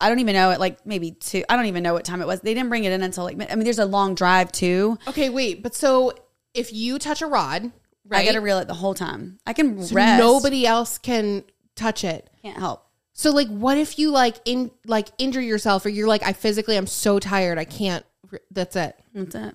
I 0.00 0.08
don't 0.08 0.18
even 0.20 0.34
know 0.34 0.50
it 0.50 0.60
like 0.60 0.84
maybe 0.86 1.12
two. 1.12 1.44
I 1.48 1.56
don't 1.56 1.66
even 1.66 1.82
know 1.82 1.94
what 1.94 2.04
time 2.04 2.20
it 2.20 2.26
was. 2.26 2.40
They 2.40 2.54
didn't 2.54 2.68
bring 2.68 2.84
it 2.84 2.92
in 2.92 3.02
until 3.02 3.24
like 3.24 3.40
I 3.40 3.54
mean, 3.54 3.64
there's 3.64 3.78
a 3.78 3.86
long 3.86 4.14
drive 4.14 4.52
too. 4.52 4.98
Okay, 5.08 5.30
wait, 5.30 5.62
but 5.62 5.74
so 5.74 6.12
if 6.52 6.72
you 6.72 6.98
touch 6.98 7.22
a 7.22 7.26
rod, 7.26 7.70
right? 8.06 8.22
I 8.22 8.24
got 8.24 8.32
to 8.32 8.40
reel 8.40 8.58
it 8.58 8.68
the 8.68 8.74
whole 8.74 8.94
time. 8.94 9.38
I 9.46 9.52
can 9.52 9.82
so 9.82 9.94
rest. 9.94 10.18
nobody 10.18 10.66
else 10.66 10.98
can 10.98 11.44
touch 11.74 12.04
it. 12.04 12.28
can't 12.42 12.58
help. 12.58 12.86
So 13.12 13.30
like 13.30 13.48
what 13.48 13.78
if 13.78 13.98
you 13.98 14.10
like 14.10 14.36
in 14.44 14.70
like 14.86 15.08
injure 15.18 15.40
yourself 15.40 15.86
or 15.86 15.88
you're 15.88 16.08
like 16.08 16.24
I 16.24 16.32
physically 16.32 16.76
I'm 16.76 16.88
so 16.88 17.20
tired 17.20 17.58
I 17.58 17.64
can't 17.64 18.04
that's 18.50 18.74
it. 18.74 18.96
That's 19.14 19.34
it. 19.34 19.54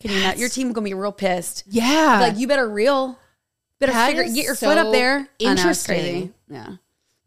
Can 0.00 0.10
you 0.10 0.20
not? 0.20 0.36
Your 0.36 0.48
team 0.48 0.72
gonna 0.72 0.84
be 0.84 0.94
real 0.94 1.12
pissed. 1.12 1.64
Yeah. 1.68 2.18
Like 2.20 2.36
you 2.36 2.46
better 2.46 2.68
reel. 2.68 3.18
Better 3.78 3.92
figure 3.92 4.22
get 4.24 4.44
your 4.44 4.54
so 4.54 4.68
foot 4.68 4.78
up 4.78 4.92
there. 4.92 5.16
I 5.16 5.18
know, 5.18 5.26
it's 5.40 5.60
interesting. 5.60 6.34
Yeah, 6.48 6.76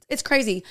it's 0.07 0.21
crazy. 0.21 0.63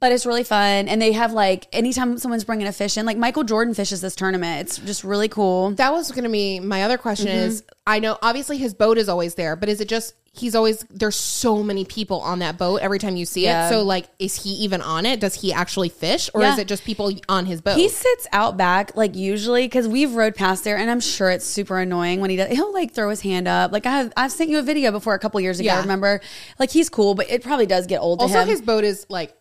But 0.00 0.12
it's 0.12 0.24
really 0.24 0.44
fun, 0.44 0.88
and 0.88 1.00
they 1.00 1.12
have 1.12 1.32
like 1.34 1.66
anytime 1.72 2.16
someone's 2.16 2.44
bringing 2.44 2.66
a 2.66 2.72
fish 2.72 2.96
in, 2.96 3.04
like 3.04 3.18
Michael 3.18 3.44
Jordan 3.44 3.74
fishes 3.74 4.00
this 4.00 4.16
tournament. 4.16 4.62
It's 4.62 4.78
just 4.78 5.04
really 5.04 5.28
cool. 5.28 5.72
that 5.72 5.92
was 5.92 6.10
going 6.10 6.24
to 6.24 6.30
be 6.30 6.58
my 6.58 6.84
other 6.84 6.96
question 6.96 7.26
Mm-hmm. 7.26 7.36
is 7.48 7.62
I 7.86 7.98
know 7.98 8.16
obviously 8.22 8.56
his 8.56 8.72
boat 8.72 8.96
is 8.96 9.08
always 9.10 9.34
there, 9.34 9.56
but 9.56 9.68
is 9.68 9.80
it 9.82 9.88
just 9.88 10.14
he's 10.32 10.54
always 10.54 10.86
there's 10.90 11.16
so 11.16 11.62
many 11.62 11.84
people 11.84 12.20
on 12.20 12.38
that 12.38 12.56
boat 12.56 12.80
every 12.80 12.98
time 13.00 13.16
you 13.16 13.26
see 13.26 13.42
Yeah. 13.44 13.66
it. 13.66 13.70
So 13.70 13.82
like 13.82 14.06
is 14.18 14.42
he 14.42 14.50
even 14.64 14.80
on 14.80 15.04
it? 15.04 15.20
Does 15.20 15.34
he 15.34 15.52
actually 15.52 15.88
fish 15.90 16.30
or 16.32 16.40
Yeah. 16.40 16.52
is 16.54 16.58
it 16.60 16.66
just 16.68 16.84
people 16.84 17.12
on 17.28 17.44
his 17.44 17.60
boat? 17.60 17.76
He 17.76 17.88
sits 17.90 18.26
out 18.32 18.56
back, 18.56 18.96
like 18.96 19.14
usually, 19.16 19.64
because 19.66 19.86
we've 19.86 20.14
rode 20.14 20.34
past 20.34 20.64
there, 20.64 20.78
and 20.78 20.90
I'm 20.90 21.00
sure 21.00 21.28
it's 21.30 21.44
super 21.44 21.78
annoying 21.78 22.20
when 22.20 22.30
he 22.30 22.36
does. 22.36 22.48
He'll 22.52 22.72
like 22.72 22.92
throw 22.94 23.10
his 23.10 23.20
hand 23.20 23.46
up. 23.48 23.70
Like 23.72 23.84
I 23.84 23.90
have, 23.98 24.12
I've 24.16 24.32
sent 24.32 24.48
you 24.48 24.60
a 24.60 24.62
video 24.62 24.92
before 24.92 25.12
a 25.14 25.18
couple 25.18 25.38
years 25.42 25.60
ago. 25.60 25.66
Yeah. 25.66 25.80
Remember? 25.82 26.20
Like 26.58 26.70
he's 26.70 26.88
cool, 26.88 27.14
but 27.14 27.28
it 27.30 27.42
probably 27.42 27.66
does 27.66 27.86
get 27.86 27.98
old 28.00 28.20
also 28.22 28.44
his 28.44 28.62
boat 28.62 28.84
is 28.84 29.04
like 29.10 29.34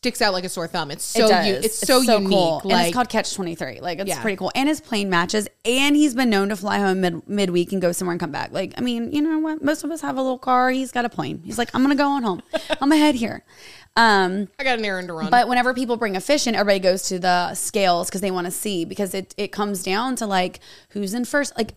sticks 0.00 0.22
out 0.22 0.32
like 0.32 0.44
a 0.44 0.48
sore 0.48 0.66
thumb. 0.66 0.90
It's 0.90 1.14
It 1.14 1.20
so 1.20 1.28
does. 1.28 1.46
u- 1.46 1.54
it's, 1.62 1.78
so, 1.78 2.00
unique. 2.00 2.28
cool. 2.30 2.62
and 2.64 2.72
it's 2.86 2.94
called 2.94 3.10
Catch 3.10 3.34
Twenty 3.34 3.54
Three. 3.54 3.80
Like 3.80 3.98
it's 3.98 4.08
Yeah. 4.08 4.22
pretty 4.22 4.36
cool. 4.38 4.50
And 4.54 4.66
his 4.66 4.80
plane 4.80 5.10
matches. 5.10 5.46
And 5.66 5.94
he's 5.94 6.14
been 6.14 6.30
known 6.30 6.48
to 6.48 6.56
fly 6.56 6.78
home 6.78 7.02
mid 7.02 7.28
midweek 7.28 7.72
and 7.72 7.82
go 7.82 7.92
somewhere 7.92 8.12
and 8.12 8.20
come 8.20 8.32
back. 8.32 8.50
Like 8.50 8.72
I 8.78 8.80
mean, 8.80 9.12
you 9.12 9.20
know 9.20 9.38
what? 9.40 9.62
Most 9.62 9.84
of 9.84 9.90
us 9.90 10.00
have 10.00 10.16
a 10.16 10.22
little 10.22 10.38
car. 10.38 10.70
He's 10.70 10.90
got 10.90 11.04
a 11.04 11.10
plane. 11.10 11.42
He's 11.44 11.58
like, 11.58 11.68
I'm 11.74 11.82
gonna 11.82 11.96
go 11.96 12.08
on 12.08 12.22
home. 12.22 12.40
I'm 12.70 12.88
gonna 12.88 12.96
head 12.96 13.14
here. 13.14 13.44
Um, 13.96 14.48
I 14.58 14.64
got 14.64 14.78
an 14.78 14.84
errand 14.86 15.08
to 15.08 15.14
run. 15.14 15.30
but 15.30 15.48
whenever 15.48 15.74
people 15.74 15.96
bring 15.96 16.16
a 16.16 16.20
fish 16.20 16.46
in, 16.46 16.54
everybody 16.54 16.78
goes 16.78 17.02
to 17.08 17.18
the 17.18 17.52
scales 17.54 18.08
because 18.08 18.22
they 18.22 18.30
want 18.30 18.46
to 18.46 18.50
see 18.50 18.86
because 18.86 19.12
it 19.14 19.34
it 19.36 19.48
comes 19.52 19.82
down 19.82 20.16
to 20.16 20.26
like 20.26 20.60
who's 20.90 21.12
in 21.12 21.26
first. 21.26 21.52
Like 21.58 21.74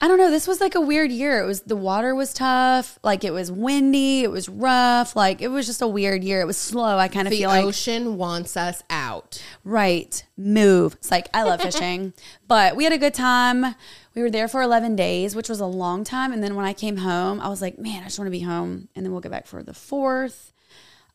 I 0.00 0.08
don't 0.08 0.18
know. 0.18 0.30
This 0.30 0.46
was 0.46 0.60
like 0.60 0.74
a 0.74 0.80
weird 0.80 1.10
year. 1.10 1.42
It 1.42 1.46
was 1.46 1.62
the 1.62 1.76
water 1.76 2.14
was 2.14 2.34
tough. 2.34 2.98
Like 3.02 3.24
it 3.24 3.32
was 3.32 3.50
windy. 3.50 4.22
It 4.22 4.30
was 4.30 4.48
rough. 4.48 5.16
Like 5.16 5.40
it 5.40 5.48
was 5.48 5.64
just 5.64 5.80
a 5.80 5.88
weird 5.88 6.22
year. 6.22 6.42
It 6.42 6.46
was 6.46 6.58
slow. 6.58 6.98
I 6.98 7.08
kind 7.08 7.26
of 7.26 7.30
the 7.30 7.38
feel 7.38 7.48
like 7.48 7.62
the 7.62 7.68
ocean 7.68 8.18
wants 8.18 8.56
us 8.56 8.82
out. 8.90 9.42
Right. 9.64 10.22
Move. 10.36 10.94
It's 10.94 11.10
like, 11.10 11.28
I 11.32 11.44
love 11.44 11.62
fishing. 11.62 12.12
but 12.48 12.76
we 12.76 12.84
had 12.84 12.92
a 12.92 12.98
good 12.98 13.14
time. 13.14 13.74
We 14.14 14.22
were 14.22 14.30
there 14.30 14.48
for 14.48 14.60
11 14.60 14.96
days, 14.96 15.34
which 15.34 15.48
was 15.48 15.60
a 15.60 15.66
long 15.66 16.04
time. 16.04 16.32
And 16.32 16.42
then 16.42 16.56
when 16.56 16.66
I 16.66 16.74
came 16.74 16.98
home, 16.98 17.40
I 17.40 17.48
was 17.48 17.62
like, 17.62 17.78
man, 17.78 18.02
I 18.02 18.06
just 18.06 18.18
want 18.18 18.26
to 18.26 18.32
be 18.32 18.40
home. 18.40 18.88
And 18.94 19.04
then 19.04 19.12
we'll 19.12 19.22
get 19.22 19.32
back 19.32 19.46
for 19.46 19.62
the 19.62 19.74
fourth. 19.74 20.52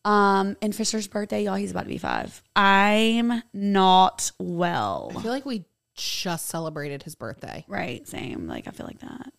Um, 0.04 0.58
and 0.62 0.76
Fisher's 0.76 1.08
birthday, 1.08 1.44
y'all, 1.44 1.56
he's 1.56 1.72
about 1.72 1.84
to 1.84 1.90
be 1.90 2.00
five. 2.00 2.42
I'm 2.56 3.44
not 3.54 4.32
well. 4.40 5.12
I 5.16 5.22
feel 5.22 5.32
like 5.32 5.46
we 5.46 5.66
just 6.02 6.48
celebrated 6.48 7.04
his 7.04 7.16
birthday. 7.16 7.64
Right. 7.68 8.08
Same. 8.08 8.48
Like, 8.48 8.68
I 8.68 8.72
feel 8.72 8.86
like 8.86 9.00
that. 9.00 9.32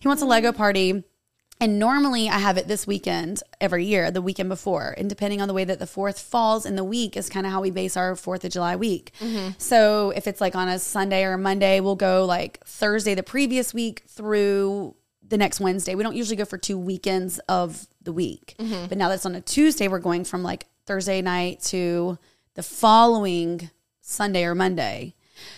He 0.00 0.08
wants 0.08 0.22
a 0.22 0.26
Lego 0.26 0.52
party. 0.52 1.04
And 1.60 1.78
normally 1.78 2.28
I 2.28 2.38
have 2.38 2.56
it 2.56 2.66
this 2.66 2.88
weekend 2.88 3.40
every 3.60 3.84
year, 3.84 4.10
the 4.10 4.20
weekend 4.20 4.48
before. 4.48 4.96
And 4.98 5.08
depending 5.08 5.40
on 5.40 5.46
the 5.46 5.54
way 5.54 5.64
that 5.64 5.78
the 5.78 5.86
fourth 5.86 6.18
falls 6.18 6.66
in 6.66 6.74
the 6.74 6.82
week 6.82 7.16
is 7.16 7.28
kind 7.28 7.46
of 7.46 7.52
how 7.52 7.60
we 7.60 7.70
base 7.70 7.96
our 7.96 8.16
Fourth 8.16 8.44
of 8.44 8.50
July 8.50 8.74
week. 8.74 9.12
Mm-hmm. 9.20 9.50
So 9.58 10.10
if 10.16 10.26
it's 10.26 10.40
like 10.40 10.56
on 10.56 10.68
a 10.68 10.80
Sunday 10.80 11.22
or 11.22 11.34
a 11.34 11.38
Monday, 11.38 11.78
we'll 11.78 11.94
go 11.94 12.24
like 12.24 12.64
Thursday 12.64 13.14
the 13.14 13.22
previous 13.22 13.72
week 13.72 14.02
through 14.08 14.96
the 15.26 15.38
next 15.38 15.60
Wednesday. 15.60 15.94
We 15.94 16.02
don't 16.02 16.16
usually 16.16 16.36
go 16.36 16.44
for 16.44 16.58
two 16.58 16.76
weekends 16.78 17.38
of 17.40 17.86
the 18.02 18.12
week. 18.12 18.56
Mm-hmm. 18.58 18.86
But 18.86 18.98
now 18.98 19.08
that's 19.08 19.24
on 19.24 19.36
a 19.36 19.40
Tuesday, 19.40 19.86
we're 19.86 20.00
going 20.00 20.24
from 20.24 20.42
like 20.42 20.66
Thursday 20.86 21.22
night 21.22 21.60
to 21.66 22.18
the 22.54 22.64
following 22.64 23.70
Sunday 24.00 24.44
or 24.44 24.56
Monday. 24.56 25.14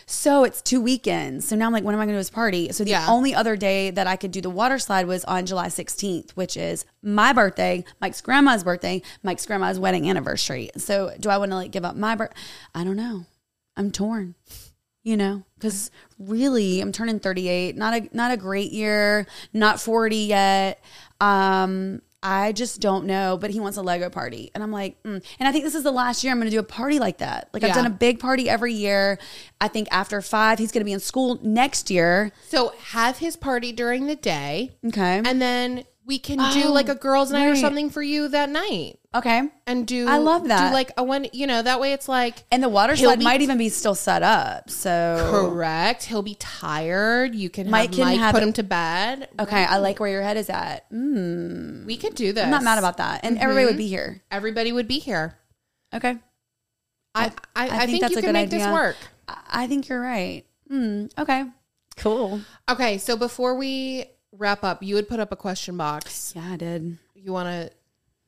So 0.07 0.45
it's 0.45 0.61
two 0.63 0.81
weekends. 0.81 1.49
So 1.49 1.57
now 1.57 1.67
I'm 1.67 1.73
like, 1.73 1.85
when 1.85 1.95
am 1.95 2.01
I 2.01 2.05
going 2.05 2.15
to 2.15 2.15
do 2.15 2.21
this 2.21 2.31
party? 2.31 2.71
So 2.73 2.85
the 2.85 2.91
Yeah. 2.91 3.07
only 3.09 3.35
other 3.35 3.57
day 3.57 3.91
that 3.91 4.07
I 4.07 4.17
could 4.17 4.31
do 4.31 4.41
the 4.41 4.51
water 4.51 4.79
slide 4.79 5.07
was 5.07 5.25
on 5.25 5.47
July 5.47 5.67
16th, 5.69 6.31
which 6.33 6.57
is 6.57 6.85
my 7.03 7.33
birthday, 7.33 7.85
Mike's 8.01 8.21
grandma's 8.21 8.65
birthday, 8.65 9.03
Mike's 9.23 9.47
grandma's 9.47 9.79
wedding 9.79 10.09
anniversary. 10.09 10.71
So 10.77 11.13
do 11.21 11.29
I 11.31 11.39
want 11.39 11.51
to 11.53 11.57
like 11.57 11.71
give 11.71 11.85
up 11.85 11.97
my 11.97 12.15
birth? 12.15 12.33
I 12.75 12.85
don't 12.85 12.97
know. 12.97 13.27
I'm 13.77 13.91
torn. 13.91 14.35
You 15.07 15.19
know, 15.19 15.43
because 15.57 15.91
really, 16.19 16.81
I'm 16.81 16.91
turning 16.91 17.21
38. 17.21 17.77
Not 17.77 17.93
a 17.95 18.09
not 18.17 18.33
a 18.33 18.39
great 18.39 18.73
year. 18.73 19.27
Not 19.53 19.79
40 19.79 20.17
yet. 20.17 20.83
Um, 21.21 22.01
I 22.25 22.53
just 22.53 22.81
don't 22.81 23.05
know. 23.05 23.37
But 23.39 23.51
he 23.51 23.61
wants 23.61 23.77
a 23.77 23.83
Lego 23.83 24.09
party, 24.09 24.51
and 24.55 24.65
I'm 24.65 24.73
like, 24.73 25.01
mm. 25.03 25.23
and 25.39 25.49
I 25.49 25.53
think 25.53 25.63
this 25.63 25.75
is 25.75 25.83
the 25.85 25.93
last 25.93 26.25
year 26.25 26.33
I'm 26.33 26.39
going 26.39 26.51
to 26.51 26.57
do 26.57 26.59
a 26.59 26.65
party 26.65 26.99
like 26.99 27.19
that. 27.19 27.51
Like 27.53 27.63
I've 27.63 27.75
done 27.75 27.87
a 27.87 27.91
big 27.91 28.19
party 28.19 28.49
every 28.49 28.73
year. 28.73 29.19
I 29.61 29.69
think 29.69 29.89
after 29.93 30.21
five, 30.23 30.59
he's 30.59 30.73
going 30.73 30.81
to 30.81 30.85
be 30.87 30.93
in 30.93 31.01
school 31.01 31.39
next 31.43 31.91
year. 31.91 32.33
So 32.49 32.73
have 32.87 33.19
his 33.19 33.37
party 33.37 33.71
during 33.71 34.07
the 34.07 34.17
day, 34.17 34.73
Okay. 34.87 35.21
and 35.25 35.41
then 35.41 35.85
we 36.07 36.19
can 36.19 36.39
do 36.53 36.69
Oh, 36.69 36.73
like 36.73 36.89
a 36.89 36.95
girls' 36.95 37.31
night 37.31 37.49
or 37.49 37.57
something 37.57 37.91
for 37.91 38.03
you 38.03 38.29
that 38.29 38.49
night, 38.49 38.99
okay. 39.15 39.43
and 39.67 39.87
do. 39.87 40.07
I 40.09 40.19
love 40.19 40.49
that. 40.49 40.69
Do 40.69 40.75
like 40.75 40.93
a 40.97 41.05
one, 41.05 41.27
you 41.33 41.47
know, 41.47 41.63
that 41.63 41.81
way 41.81 41.93
it's 41.93 42.09
like 42.09 42.45
And 42.51 42.63
the 42.63 42.69
water 42.69 42.95
He'll 42.95 43.11
slide 43.11 43.19
be- 43.21 43.25
might 43.25 43.41
even 43.43 43.59
be 43.59 43.69
still 43.69 43.95
set 43.95 44.23
up. 44.23 44.69
So 44.71 45.29
correct. 45.31 46.05
He'll 46.05 46.23
be 46.23 46.37
tired. 46.39 47.35
You 47.35 47.51
can 47.51 47.71
Mike 47.71 47.91
have 47.91 47.97
can 47.97 48.05
Mike 48.07 48.19
have 48.19 48.35
put 48.35 48.43
it- 48.43 48.47
him 48.47 48.53
to 48.55 48.63
bed. 48.63 49.29
okay, 49.41 49.65
I 49.65 49.79
like 49.79 50.01
where 50.01 50.11
your 50.11 50.23
head 50.23 50.37
is 50.37 50.51
at. 50.51 50.91
Mm, 50.93 51.87
We 51.87 51.97
could 51.97 52.15
do 52.15 52.33
this. 52.33 52.45
I'm 52.45 52.51
not 52.51 52.63
mad 52.65 52.79
about 52.79 52.97
that, 52.99 53.21
and 53.25 53.39
everybody 53.39 53.67
would 53.67 53.77
be 53.77 53.89
here. 53.89 54.23
Everybody 54.31 54.73
would 54.73 54.89
be 54.89 54.99
here. 54.99 55.39
Okay. 55.95 56.17
I 57.15 57.31
I, 57.55 57.69
I, 57.83 57.87
think, 57.87 58.01
that's 58.01 58.13
you 58.13 58.19
a 58.19 58.23
can 58.23 58.29
good 58.31 58.33
make 58.33 58.51
this 58.51 58.63
idea. 58.63 58.73
work. 58.75 58.97
I 59.29 59.37
I 59.51 59.67
think 59.69 59.89
you're 59.89 60.01
right. 60.01 60.45
Hmm. 60.69 61.07
okay. 61.17 61.45
Cool. 61.97 62.41
Okay, 62.69 62.99
so 62.99 63.17
before 63.17 63.55
we 63.55 64.07
wrap 64.33 64.65
up, 64.65 64.83
you 64.83 64.97
would 64.97 65.09
put 65.09 65.21
up 65.21 65.31
a 65.31 65.37
question 65.37 65.77
box. 65.77 66.33
Yeah, 66.35 66.51
I 66.53 66.57
did. 66.57 66.99
You 67.15 67.33
want 67.33 67.49
to 67.49 67.71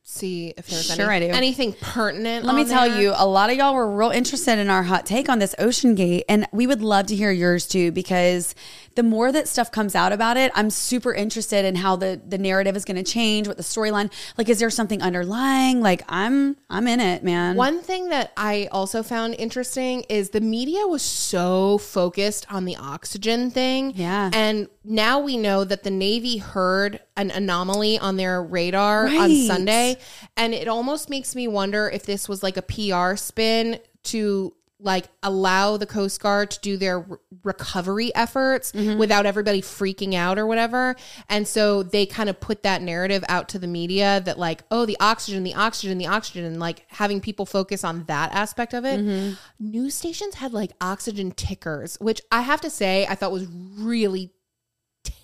see 0.06 0.54
if 0.56 0.68
there's 0.68 0.94
Sure 0.94 1.10
any, 1.10 1.28
anything 1.28 1.72
pertinent. 1.74 2.44
Let 2.44 2.54
me 2.54 2.64
tell 2.64 2.88
there? 2.88 3.02
you, 3.02 3.12
a 3.14 3.26
lot 3.26 3.50
of 3.50 3.56
y'all 3.56 3.74
were 3.74 3.90
real 3.90 4.10
interested 4.10 4.58
in 4.58 4.70
our 4.70 4.84
hot 4.84 5.04
take 5.04 5.28
on 5.28 5.40
this 5.40 5.54
OceanGate, 5.58 6.22
and 6.28 6.46
we 6.52 6.66
would 6.66 6.80
love 6.80 7.06
to 7.06 7.16
hear 7.16 7.32
yours 7.32 7.66
too. 7.66 7.90
Because 7.90 8.54
the 8.96 9.02
more 9.02 9.30
that 9.30 9.46
stuff 9.46 9.70
comes 9.70 9.94
out 9.94 10.12
about 10.12 10.36
it, 10.36 10.50
I'm 10.54 10.70
super 10.70 11.14
interested 11.14 11.64
in 11.64 11.76
how 11.76 11.96
the 11.96 12.20
the 12.26 12.38
narrative 12.38 12.76
is 12.76 12.84
going 12.84 12.96
to 12.96 13.02
change, 13.02 13.46
what 13.46 13.56
the 13.56 13.62
storyline. 13.62 14.10
Like, 14.36 14.48
is 14.48 14.58
there 14.58 14.70
something 14.70 15.02
underlying? 15.02 15.80
Like, 15.80 16.02
I'm 16.08 16.56
I'm 16.68 16.88
in 16.88 17.00
it, 17.00 17.22
man. 17.22 17.56
One 17.56 17.80
thing 17.80 18.08
that 18.08 18.32
I 18.36 18.68
also 18.72 19.02
found 19.02 19.34
interesting 19.34 20.02
is 20.08 20.30
the 20.30 20.40
media 20.40 20.86
was 20.86 21.02
so 21.02 21.78
focused 21.78 22.50
on 22.52 22.64
the 22.64 22.76
oxygen 22.76 23.50
thing. 23.50 23.92
Yeah. 23.94 24.30
And 24.32 24.68
now 24.82 25.20
we 25.20 25.36
know 25.36 25.64
that 25.64 25.84
the 25.84 25.90
Navy 25.90 26.38
heard 26.38 27.00
an 27.16 27.30
anomaly 27.30 27.98
on 27.98 28.16
their 28.16 28.42
radar 28.42 29.06
on 29.06 29.34
Sunday. 29.46 29.98
And 30.36 30.54
it 30.54 30.68
almost 30.68 31.10
makes 31.10 31.34
me 31.34 31.48
wonder 31.48 31.88
if 31.88 32.04
this 32.04 32.28
was 32.28 32.42
like 32.42 32.56
a 32.56 32.62
PR 32.62 33.16
spin 33.16 33.78
to 34.04 34.54
like 34.78 35.06
allow 35.22 35.76
the 35.78 35.86
Coast 35.86 36.20
Guard 36.20 36.50
to 36.50 36.60
do 36.60 36.76
their 36.76 37.00
re- 37.00 37.16
recovery 37.44 38.14
efforts 38.14 38.72
Mm-hmm. 38.72 38.98
without 38.98 39.24
everybody 39.24 39.62
freaking 39.62 40.14
out 40.14 40.38
or 40.38 40.46
whatever. 40.46 40.96
And 41.30 41.48
so 41.48 41.82
they 41.82 42.04
kind 42.04 42.28
of 42.28 42.38
put 42.40 42.62
that 42.64 42.82
narrative 42.82 43.24
out 43.28 43.48
to 43.50 43.58
the 43.58 43.66
media 43.66 44.20
that 44.24 44.38
like, 44.38 44.64
oh, 44.70 44.84
the 44.84 44.96
oxygen, 45.00 45.44
the 45.44 45.54
oxygen, 45.54 45.96
the 45.98 46.06
oxygen, 46.06 46.44
and 46.44 46.60
like 46.60 46.84
having 46.88 47.20
people 47.20 47.46
focus 47.46 47.84
on 47.84 48.04
that 48.04 48.32
aspect 48.32 48.74
of 48.74 48.84
it. 48.84 49.00
Mm-hmm. 49.00 49.34
News 49.58 49.94
stations 49.94 50.34
had 50.36 50.52
like 50.52 50.72
oxygen 50.80 51.30
tickers, 51.32 51.96
which 52.00 52.20
I 52.30 52.42
have 52.42 52.60
to 52.60 52.70
say 52.70 53.06
I 53.08 53.14
thought 53.14 53.32
was 53.32 53.46
really 53.46 54.32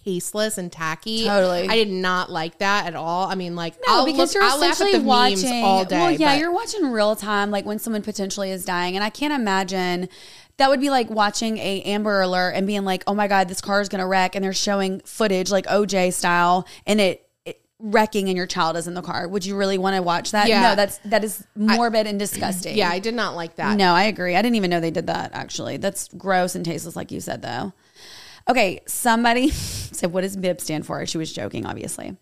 tasteless 0.04 0.58
and 0.58 0.70
tacky. 0.72 1.24
Totally. 1.24 1.68
I 1.68 1.74
did 1.76 1.90
not 1.90 2.30
like 2.30 2.58
that 2.58 2.86
at 2.86 2.94
all. 2.94 3.28
I 3.28 3.34
mean, 3.34 3.54
like, 3.56 3.74
No, 3.86 3.94
I'll 3.98 4.04
because 4.06 4.34
look- 4.34 4.34
you're 4.34 4.42
I'll 4.44 4.62
essentially 4.62 4.92
the 4.98 5.02
watching 5.04 5.48
memes 5.50 5.64
all 5.64 5.84
day. 5.84 5.98
Well, 6.00 6.10
yeah, 6.10 6.32
but- 6.34 6.38
you're 6.40 6.52
watching 6.52 6.90
real 6.90 7.16
time, 7.16 7.50
like 7.50 7.64
when 7.64 7.78
someone 7.78 8.02
potentially 8.02 8.50
is 8.50 8.64
dying, 8.64 8.94
and 8.96 9.04
I 9.04 9.10
can't 9.10 9.32
imagine 9.32 10.08
that 10.58 10.68
would 10.70 10.80
be 10.80 10.90
like 10.90 11.08
watching 11.10 11.58
a 11.58 11.82
Amber 11.82 12.20
Alert 12.20 12.50
and 12.52 12.66
being 12.66 12.84
like, 12.84 13.02
"Oh 13.06 13.14
my 13.14 13.26
God, 13.26 13.48
this 13.48 13.60
car 13.60 13.80
is 13.80 13.88
gonna 13.88 14.06
wreck," 14.06 14.34
and 14.34 14.44
they're 14.44 14.52
showing 14.52 15.00
footage 15.04 15.50
like 15.50 15.66
OJ 15.66 16.10
style, 16.12 16.66
and 16.86 17.00
it. 17.00 17.26
Wrecking 17.84 18.28
and 18.28 18.36
your 18.36 18.46
child 18.46 18.76
is 18.76 18.86
in 18.86 18.94
the 18.94 19.02
car. 19.02 19.26
Would 19.26 19.44
you 19.44 19.56
really 19.56 19.76
want 19.76 19.96
to 19.96 20.02
watch 20.02 20.30
that? 20.30 20.46
Yeah. 20.46 20.62
No, 20.62 20.74
that's 20.76 20.98
that 21.06 21.24
is 21.24 21.44
morbid 21.56 22.06
and 22.06 22.16
disgusting. 22.16 22.76
Yeah, 22.76 22.88
I 22.88 23.00
did 23.00 23.12
not 23.12 23.34
like 23.34 23.56
that. 23.56 23.76
No, 23.76 23.92
I 23.92 24.04
agree. 24.04 24.36
I 24.36 24.40
didn't 24.42 24.54
even 24.54 24.70
know 24.70 24.78
they 24.78 24.92
did 24.92 25.08
that 25.08 25.32
actually. 25.34 25.78
That's 25.78 26.06
gross 26.16 26.54
and 26.54 26.64
tasteless, 26.64 26.94
like 26.94 27.10
you 27.10 27.18
said, 27.20 27.42
though. 27.42 27.72
Okay, 28.48 28.80
somebody 28.86 29.50
said, 29.50 30.12
What 30.12 30.22
does 30.22 30.36
BIB 30.36 30.60
stand 30.60 30.86
for? 30.86 31.04
She 31.06 31.18
was 31.18 31.32
joking, 31.32 31.66
obviously. 31.66 32.16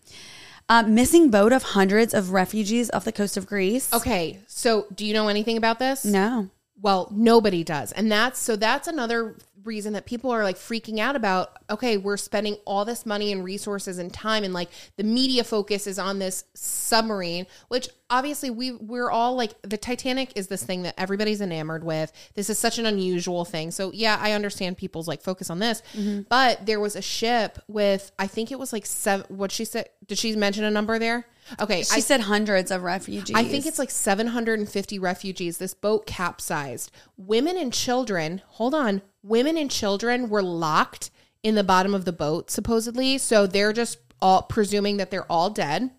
Um, 0.69 0.95
missing 0.95 1.29
boat 1.29 1.51
of 1.51 1.63
hundreds 1.63 2.13
of 2.13 2.31
refugees 2.31 2.89
off 2.93 3.03
the 3.03 3.11
coast 3.11 3.35
of 3.35 3.45
Greece. 3.45 3.91
Okay, 3.93 4.39
so 4.47 4.87
do 4.93 5.05
you 5.05 5.13
know 5.13 5.27
anything 5.27 5.57
about 5.57 5.79
this? 5.79 6.05
No. 6.05 6.49
Well, 6.79 7.09
nobody 7.11 7.63
does. 7.63 7.91
And 7.91 8.11
that's 8.11 8.39
so 8.39 8.55
that's 8.55 8.87
another 8.87 9.35
reason 9.63 9.93
that 9.93 10.05
people 10.05 10.31
are 10.31 10.43
like 10.43 10.57
freaking 10.57 10.99
out 10.99 11.15
about 11.15 11.57
okay, 11.69 11.97
we're 11.97 12.17
spending 12.17 12.57
all 12.65 12.85
this 12.85 13.05
money 13.05 13.31
and 13.31 13.43
resources 13.43 13.97
and 13.97 14.13
time 14.13 14.43
and 14.43 14.53
like 14.53 14.69
the 14.97 15.03
media 15.03 15.43
focus 15.43 15.87
is 15.87 15.99
on 15.99 16.19
this 16.19 16.45
submarine, 16.53 17.47
which 17.67 17.89
obviously 18.09 18.49
we 18.49 18.71
we're 18.71 19.09
all 19.09 19.35
like 19.35 19.53
the 19.61 19.77
Titanic 19.77 20.31
is 20.35 20.47
this 20.47 20.63
thing 20.63 20.83
that 20.83 20.95
everybody's 20.97 21.41
enamored 21.41 21.83
with. 21.83 22.11
This 22.35 22.49
is 22.49 22.57
such 22.59 22.77
an 22.79 22.85
unusual 22.85 23.45
thing. 23.45 23.71
So 23.71 23.91
yeah, 23.93 24.17
I 24.19 24.33
understand 24.33 24.77
people's 24.77 25.07
like 25.07 25.21
focus 25.21 25.49
on 25.49 25.59
this. 25.59 25.81
Mm-hmm. 25.93 26.21
But 26.29 26.65
there 26.65 26.79
was 26.79 26.95
a 26.95 27.01
ship 27.01 27.59
with 27.67 28.11
I 28.19 28.27
think 28.27 28.51
it 28.51 28.59
was 28.59 28.73
like 28.73 28.85
seven 28.85 29.25
what 29.29 29.51
she 29.51 29.65
said 29.65 29.89
did 30.05 30.17
she 30.17 30.35
mention 30.35 30.63
a 30.63 30.71
number 30.71 30.99
there? 30.99 31.25
Okay, 31.59 31.83
She 31.83 32.01
said 32.01 32.21
hundreds 32.21 32.71
of 32.71 32.83
refugees. 32.83 33.35
I 33.35 33.43
think 33.43 33.65
it's 33.65 33.79
like 33.79 33.91
750 33.91 34.99
refugees. 34.99 35.57
This 35.57 35.73
boat 35.73 36.05
capsized. 36.05 36.91
Women 37.17 37.57
and 37.57 37.73
children, 37.73 38.41
hold 38.47 38.73
on, 38.73 39.01
women 39.23 39.57
and 39.57 39.69
children 39.69 40.29
were 40.29 40.43
locked 40.43 41.11
in 41.43 41.55
the 41.55 41.63
bottom 41.63 41.93
of 41.93 42.05
the 42.05 42.11
boat, 42.11 42.51
supposedly. 42.51 43.17
So 43.17 43.47
they're 43.47 43.73
just 43.73 43.97
all 44.21 44.43
presuming 44.43 44.97
that 44.97 45.09
they're 45.11 45.29
all 45.31 45.49
dead 45.49 45.91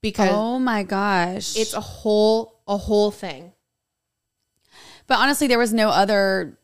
because 0.00 0.30
Oh 0.32 0.58
my 0.58 0.82
gosh. 0.82 1.56
it's 1.56 1.74
a 1.74 1.80
whole, 1.80 2.60
a 2.66 2.76
whole 2.76 3.10
thing. 3.10 3.52
But 5.06 5.18
honestly, 5.18 5.46
there 5.46 5.58
was 5.58 5.72
no 5.72 5.88
other 5.88 6.58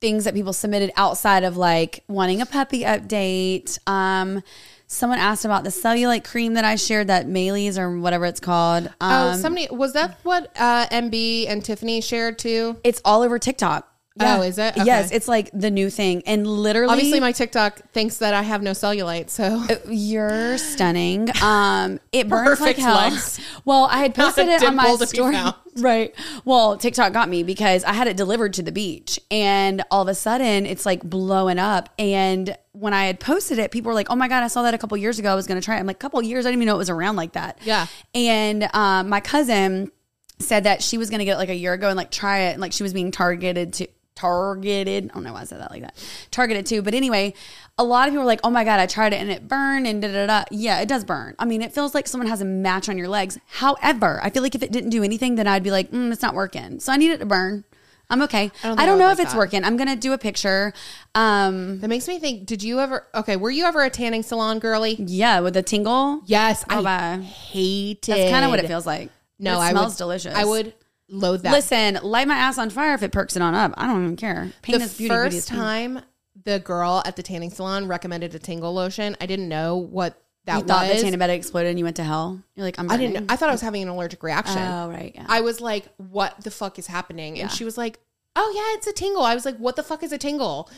things 0.00 0.24
that 0.24 0.34
people 0.34 0.52
submitted 0.52 0.90
outside 0.96 1.44
of 1.44 1.56
like 1.56 2.04
wanting 2.08 2.40
a 2.40 2.46
puppy 2.46 2.80
update. 2.82 3.78
Um, 3.88 4.42
someone 4.86 5.18
asked 5.18 5.44
about 5.44 5.64
the 5.64 5.70
cellulite 5.70 6.24
cream 6.24 6.54
that 6.54 6.64
I 6.64 6.76
shared, 6.76 7.06
that 7.08 7.26
Maelys 7.26 7.78
or 7.78 7.98
whatever 7.98 8.26
it's 8.26 8.40
called. 8.40 8.86
Um, 9.00 9.34
oh, 9.34 9.36
somebody, 9.36 9.68
was 9.70 9.94
that 9.94 10.18
what 10.22 10.52
uh, 10.56 10.86
MB 10.88 11.48
and 11.48 11.64
Tiffany 11.64 12.00
shared 12.00 12.38
too? 12.38 12.78
it's 12.84 13.00
all 13.04 13.22
over 13.22 13.38
TikTok. 13.38 13.88
Oh, 14.20 14.42
is 14.42 14.58
it? 14.58 14.76
Okay. 14.76 14.84
Yes, 14.84 15.10
it's 15.10 15.26
like 15.28 15.50
the 15.52 15.70
new 15.70 15.88
thing, 15.88 16.22
and 16.26 16.46
literally, 16.46 16.92
Obviously, 16.92 17.20
my 17.20 17.32
TikTok 17.32 17.80
thinks 17.92 18.18
that 18.18 18.34
I 18.34 18.42
have 18.42 18.62
no 18.62 18.72
cellulite. 18.72 19.30
So 19.30 19.64
You're 19.88 20.58
stunning. 20.58 21.28
Um, 21.42 21.98
it 22.12 22.28
burns 22.28 22.60
like 22.60 22.76
hell. 22.76 22.96
legs. 22.96 23.40
Well, 23.64 23.86
I 23.90 23.98
had 23.98 24.14
posted 24.16 24.48
it 24.48 24.62
on 24.62 24.76
my 24.76 24.84
dimple 24.84 24.98
to 24.98 25.10
be 25.10 25.16
story. 25.16 25.36
Right. 25.78 26.14
Well, 26.44 26.76
TikTok 26.76 27.14
got 27.14 27.30
me 27.30 27.42
because 27.42 27.82
I 27.84 27.94
had 27.94 28.06
it 28.06 28.14
delivered 28.14 28.52
to 28.54 28.62
the 28.62 28.72
beach, 28.72 29.18
and 29.30 29.82
all 29.90 30.02
of 30.02 30.08
a 30.08 30.14
sudden, 30.14 30.66
it's 30.66 30.84
like 30.84 31.02
blowing 31.02 31.58
up. 31.58 31.88
And 31.98 32.54
when 32.72 32.92
I 32.92 33.06
had 33.06 33.20
posted 33.20 33.58
it, 33.58 33.70
people 33.70 33.88
were 33.88 33.94
like, 33.94 34.08
"Oh 34.10 34.16
my 34.16 34.28
god, 34.28 34.42
I 34.42 34.48
saw 34.48 34.62
that 34.64 34.74
a 34.74 34.78
couple 34.78 34.98
years 34.98 35.18
ago. 35.18 35.32
I 35.32 35.34
was 35.34 35.46
going 35.46 35.58
to 35.58 35.64
try 35.64 35.76
it." 35.76 35.80
I'm 35.80 35.86
like, 35.86 35.98
"Couple 35.98 36.20
years? 36.20 36.44
I 36.44 36.50
didn't 36.50 36.58
even 36.60 36.66
know 36.66 36.74
it 36.74 36.78
was 36.78 36.90
around 36.90 37.16
like 37.16 37.32
that." 37.32 37.58
Yeah. 37.64 37.86
And 38.14 38.68
um, 38.74 39.08
my 39.08 39.20
cousin 39.20 39.90
said 40.38 40.64
that 40.64 40.82
she 40.82 40.98
was 40.98 41.08
going 41.08 41.20
to 41.20 41.24
get 41.24 41.34
it 41.34 41.38
like 41.38 41.48
a 41.48 41.54
year 41.54 41.72
ago 41.72 41.88
and 41.88 41.96
like 41.96 42.10
try 42.10 42.40
it, 42.40 42.52
and 42.52 42.60
like 42.60 42.72
she 42.74 42.82
was 42.82 42.92
being 42.92 43.10
targeted 43.10 43.72
to 43.74 43.86
targeted. 44.14 45.10
I 45.10 45.14
don't 45.14 45.24
know 45.24 45.32
why 45.32 45.40
I 45.42 45.44
said 45.44 45.60
that 45.60 45.70
like 45.70 45.82
that. 45.82 45.94
Targeted 46.30 46.66
too. 46.66 46.82
But 46.82 46.94
anyway, 46.94 47.34
a 47.78 47.84
lot 47.84 48.08
of 48.08 48.12
people 48.12 48.22
are 48.22 48.26
like, 48.26 48.40
oh 48.44 48.50
my 48.50 48.64
God, 48.64 48.80
I 48.80 48.86
tried 48.86 49.12
it 49.12 49.16
and 49.20 49.30
it 49.30 49.48
burned 49.48 49.86
and 49.86 50.00
da 50.02 50.08
da 50.12 50.26
da. 50.26 50.44
Yeah, 50.50 50.80
it 50.80 50.88
does 50.88 51.04
burn. 51.04 51.34
I 51.38 51.44
mean, 51.44 51.62
it 51.62 51.72
feels 51.72 51.94
like 51.94 52.06
someone 52.06 52.28
has 52.28 52.40
a 52.40 52.44
match 52.44 52.88
on 52.88 52.98
your 52.98 53.08
legs. 53.08 53.38
However, 53.48 54.20
I 54.22 54.30
feel 54.30 54.42
like 54.42 54.54
if 54.54 54.62
it 54.62 54.72
didn't 54.72 54.90
do 54.90 55.02
anything, 55.02 55.34
then 55.36 55.46
I'd 55.46 55.62
be 55.62 55.70
like, 55.70 55.90
mm, 55.90 56.12
it's 56.12 56.22
not 56.22 56.34
working. 56.34 56.80
So 56.80 56.92
I 56.92 56.96
need 56.96 57.10
it 57.10 57.18
to 57.18 57.26
burn. 57.26 57.64
I'm 58.10 58.20
okay. 58.22 58.50
I 58.62 58.68
don't 58.68 58.76
don't, 58.76 58.78
I 58.78 58.90
would 58.92 58.98
know 58.98 59.06
like 59.06 59.12
if 59.14 59.20
it's 59.20 59.32
that. 59.32 59.38
working. 59.38 59.64
I'm 59.64 59.78
gonna 59.78 59.96
do 59.96 60.12
a 60.12 60.18
picture. 60.18 60.74
Um, 61.14 61.80
that 61.80 61.88
makes 61.88 62.06
me 62.06 62.18
think. 62.18 62.44
Did 62.46 62.62
you 62.62 62.78
ever? 62.80 63.06
Okay, 63.14 63.36
were 63.36 63.50
you 63.50 63.64
ever 63.64 63.82
a 63.82 63.88
tanning 63.90 64.22
salon 64.22 64.58
girly? 64.58 64.96
yeah, 64.98 65.40
with 65.40 65.54
the 65.54 65.62
tingle. 65.62 66.20
Yes, 66.26 66.62
Oh, 66.68 66.80
I 66.80 66.82
bye. 66.82 67.22
hate 67.22 68.06
it. 68.08 68.12
That's 68.12 68.30
kind 68.30 68.44
of 68.44 68.50
what 68.50 68.60
it 68.60 68.66
feels 68.66 68.84
like. 68.84 69.10
No, 69.38 69.54
it 69.54 69.64
I 69.64 69.70
smells 69.70 69.92
would, 69.94 69.98
delicious. 69.98 70.34
I 70.34 70.44
would 70.44 70.74
loathe 71.12 71.42
that. 71.42 71.52
listen. 71.52 71.98
Light 72.02 72.26
my 72.26 72.34
ass 72.34 72.58
on 72.58 72.70
fire 72.70 72.94
if 72.94 73.02
it 73.04 73.12
perks 73.12 73.36
it 73.36 73.42
on 73.42 73.54
up. 73.54 73.72
I 73.76 73.86
don't 73.86 74.02
even 74.02 74.16
care. 74.16 74.50
Pain 74.62 74.78
the 74.78 74.84
is 74.86 74.96
beauty. 74.96 75.14
beauty 75.14 75.36
is 75.36 75.44
first 75.44 75.48
time 75.48 76.00
the 76.44 76.58
girl 76.58 77.02
at 77.04 77.14
the 77.14 77.22
tanning 77.22 77.50
salon 77.50 77.86
recommended 77.86 78.34
a 78.34 78.38
tingle 78.38 78.72
lotion, 78.74 79.16
I 79.20 79.26
didn't 79.26 79.48
know 79.48 79.76
what 79.76 80.18
that 80.46 80.58
you 80.58 80.64
thought 80.64 80.88
was. 80.88 80.96
the 80.96 81.02
tanning 81.02 81.18
bed 81.20 81.30
exploded 81.30 81.70
and 81.70 81.78
you 81.78 81.84
went 81.84 81.96
to 81.96 82.02
hell. 82.04 82.42
You're 82.56 82.64
like, 82.66 82.78
I'm. 82.78 82.90
I 82.90 82.96
didn't. 82.96 83.14
know. 83.14 83.32
I 83.32 83.36
thought 83.36 83.48
I 83.48 83.52
was 83.52 83.60
having 83.60 83.82
an 83.82 83.88
allergic 83.88 84.22
reaction. 84.24 84.58
Oh 84.58 84.88
right, 84.90 85.12
yeah. 85.14 85.26
I 85.28 85.40
was 85.42 85.60
like, 85.60 85.86
"What 85.98 86.42
the 86.42 86.50
fuck 86.50 86.78
is 86.80 86.86
happening?" 86.88 87.34
And 87.38 87.48
Yeah. 87.50 87.54
she 87.54 87.64
was 87.64 87.78
like, 87.78 88.00
"Oh 88.34 88.52
yeah, 88.56 88.76
it's 88.78 88.88
a 88.88 88.92
tingle." 88.92 89.22
I 89.22 89.34
was 89.34 89.44
like, 89.44 89.56
"What 89.58 89.76
the 89.76 89.84
fuck 89.84 90.02
is 90.02 90.10
a 90.10 90.18
tingle?" 90.18 90.68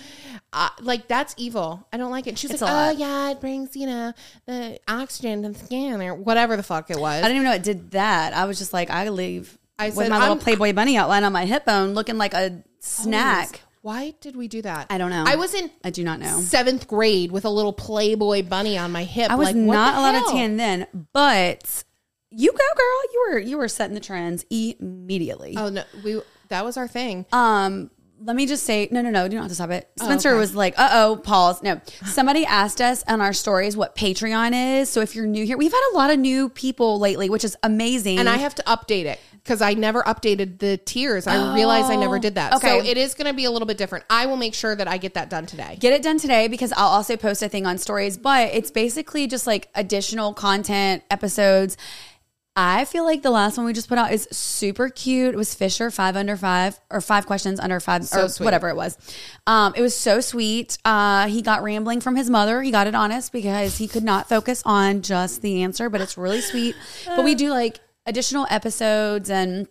Uh, 0.52 0.68
like 0.82 1.08
that's 1.08 1.34
evil. 1.38 1.86
I 1.92 1.96
don't 1.96 2.10
like 2.10 2.26
it. 2.26 2.36
She's 2.36 2.50
like, 2.50 2.60
"Oh 2.60 2.66
lot. 2.66 2.98
yeah, 2.98 3.30
it 3.30 3.40
brings 3.40 3.74
you 3.74 3.86
know 3.86 4.12
the 4.44 4.78
oxygen 4.86 5.42
to 5.44 5.48
the 5.50 5.58
skin 5.64 6.02
or 6.02 6.14
whatever 6.14 6.56
the 6.58 6.62
fuck 6.62 6.90
it 6.90 6.98
was." 7.00 7.20
I 7.22 7.28
didn't 7.28 7.36
even 7.36 7.44
know 7.44 7.54
it 7.54 7.62
did 7.62 7.92
that. 7.92 8.34
I 8.34 8.44
was 8.44 8.58
just 8.58 8.72
like, 8.74 8.90
I 8.90 9.08
leave 9.08 9.56
I 9.78 9.86
with 9.86 9.94
said, 9.96 10.08
my 10.10 10.18
little 10.18 10.34
I'm- 10.34 10.38
Playboy 10.38 10.72
bunny 10.72 10.96
outline 10.96 11.24
on 11.24 11.32
my 11.32 11.46
hip 11.46 11.64
bone, 11.64 11.94
looking 11.94 12.16
like 12.18 12.34
a 12.34 12.62
snack. 12.80 13.60
Why 13.82 14.14
did 14.22 14.34
we 14.34 14.48
do 14.48 14.62
that? 14.62 14.86
I 14.88 14.96
don't 14.96 15.10
know. 15.10 15.24
I 15.26 15.36
was 15.36 15.52
in 15.52 15.70
I 15.84 15.90
do 15.90 16.04
not 16.04 16.18
know. 16.18 16.38
seventh 16.40 16.88
grade 16.88 17.30
with 17.30 17.44
a 17.44 17.50
little 17.50 17.72
Playboy 17.74 18.42
bunny 18.44 18.78
on 18.78 18.92
my 18.92 19.04
hip. 19.04 19.30
I 19.30 19.34
was 19.34 19.48
like, 19.48 19.56
not 19.56 19.96
allowed 19.98 20.14
hell? 20.14 20.26
to 20.30 20.32
tan 20.32 20.56
then, 20.56 20.86
but 21.12 21.84
you 22.30 22.50
go, 22.50 22.56
girl. 22.58 23.02
You 23.12 23.26
were 23.30 23.38
you 23.40 23.58
were 23.58 23.68
setting 23.68 23.92
the 23.94 24.00
trends 24.00 24.46
immediately. 24.48 25.54
Oh 25.58 25.68
no, 25.68 25.84
we 26.02 26.20
that 26.48 26.64
was 26.64 26.76
our 26.78 26.88
thing. 26.88 27.26
Um, 27.32 27.90
let 28.20 28.36
me 28.36 28.46
just 28.46 28.64
say, 28.64 28.88
no, 28.90 29.02
no, 29.02 29.10
no, 29.10 29.28
do 29.28 29.36
not 29.36 29.42
have 29.42 29.50
to 29.50 29.54
stop 29.54 29.70
it. 29.70 29.90
Spencer 29.98 30.30
okay. 30.30 30.38
was 30.38 30.54
like, 30.54 30.74
uh 30.78 30.90
oh, 30.92 31.16
pause. 31.16 31.62
No, 31.62 31.80
somebody 32.06 32.46
asked 32.46 32.80
us 32.80 33.02
on 33.08 33.20
our 33.20 33.32
stories 33.32 33.76
what 33.76 33.96
Patreon 33.96 34.80
is. 34.80 34.88
So 34.88 35.00
if 35.00 35.14
you're 35.14 35.26
new 35.26 35.44
here, 35.44 35.56
we've 35.56 35.72
had 35.72 35.90
a 35.92 35.96
lot 35.96 36.10
of 36.10 36.18
new 36.18 36.48
people 36.48 36.98
lately, 36.98 37.28
which 37.28 37.44
is 37.44 37.56
amazing. 37.62 38.18
and 38.18 38.28
I 38.28 38.36
have 38.36 38.54
to 38.56 38.62
update 38.62 39.04
it 39.04 39.20
because 39.32 39.60
I 39.60 39.74
never 39.74 40.02
updated 40.02 40.58
the 40.58 40.78
tiers. 40.78 41.26
I 41.26 41.54
realized 41.54 41.90
I 41.90 41.96
never 41.96 42.18
did 42.20 42.36
that. 42.36 42.54
Oh, 42.54 42.56
okay. 42.56 42.80
So 42.80 42.86
it 42.86 42.96
is 42.96 43.14
going 43.14 43.26
to 43.26 43.34
be 43.34 43.44
a 43.44 43.50
little 43.50 43.66
bit 43.66 43.76
different. 43.76 44.06
I 44.08 44.26
will 44.26 44.38
make 44.38 44.54
sure 44.54 44.74
that 44.74 44.88
I 44.88 44.96
get 44.96 45.14
that 45.14 45.28
done 45.28 45.44
today. 45.44 45.76
get 45.78 45.92
it 45.92 46.02
done 46.02 46.18
today 46.18 46.48
because 46.48 46.72
I'll 46.72 46.88
also 46.88 47.16
post 47.16 47.42
a 47.42 47.48
thing 47.48 47.66
on 47.66 47.76
stories, 47.76 48.16
but 48.16 48.54
it's 48.54 48.70
basically 48.70 49.26
just 49.26 49.46
like 49.46 49.68
additional 49.74 50.32
content 50.32 51.02
episodes. 51.10 51.76
I 52.56 52.84
feel 52.84 53.02
like 53.04 53.22
the 53.22 53.30
last 53.30 53.56
one 53.56 53.66
we 53.66 53.72
just 53.72 53.88
put 53.88 53.98
out 53.98 54.12
is 54.12 54.28
super 54.30 54.88
cute. 54.88 55.34
It 55.34 55.36
was 55.36 55.54
Fisher 55.54 55.90
five 55.90 56.14
under 56.16 56.36
five 56.36 56.78
or 56.88 57.00
five 57.00 57.26
questions 57.26 57.58
under 57.58 57.80
five 57.80 58.04
So 58.04 58.26
or 58.26 58.28
sweet. 58.28 58.44
whatever 58.44 58.68
it 58.68 58.76
was. 58.76 58.96
Um, 59.46 59.72
it 59.76 59.82
was 59.82 59.96
so 59.96 60.20
sweet. 60.20 60.78
Uh, 60.84 61.26
he 61.26 61.42
got 61.42 61.64
rambling 61.64 62.00
from 62.00 62.14
his 62.14 62.30
mother. 62.30 62.62
He 62.62 62.70
got 62.70 62.86
it 62.86 62.94
honest 62.94 63.32
because 63.32 63.78
he 63.78 63.88
could 63.88 64.04
not 64.04 64.28
focus 64.28 64.62
on 64.64 65.02
just 65.02 65.42
the 65.42 65.62
answer, 65.64 65.90
but 65.90 66.00
it's 66.00 66.16
really 66.16 66.40
sweet. 66.40 66.76
But 67.06 67.24
we 67.24 67.34
do 67.34 67.50
like 67.50 67.80
additional 68.06 68.46
episodes 68.50 69.30
and 69.30 69.66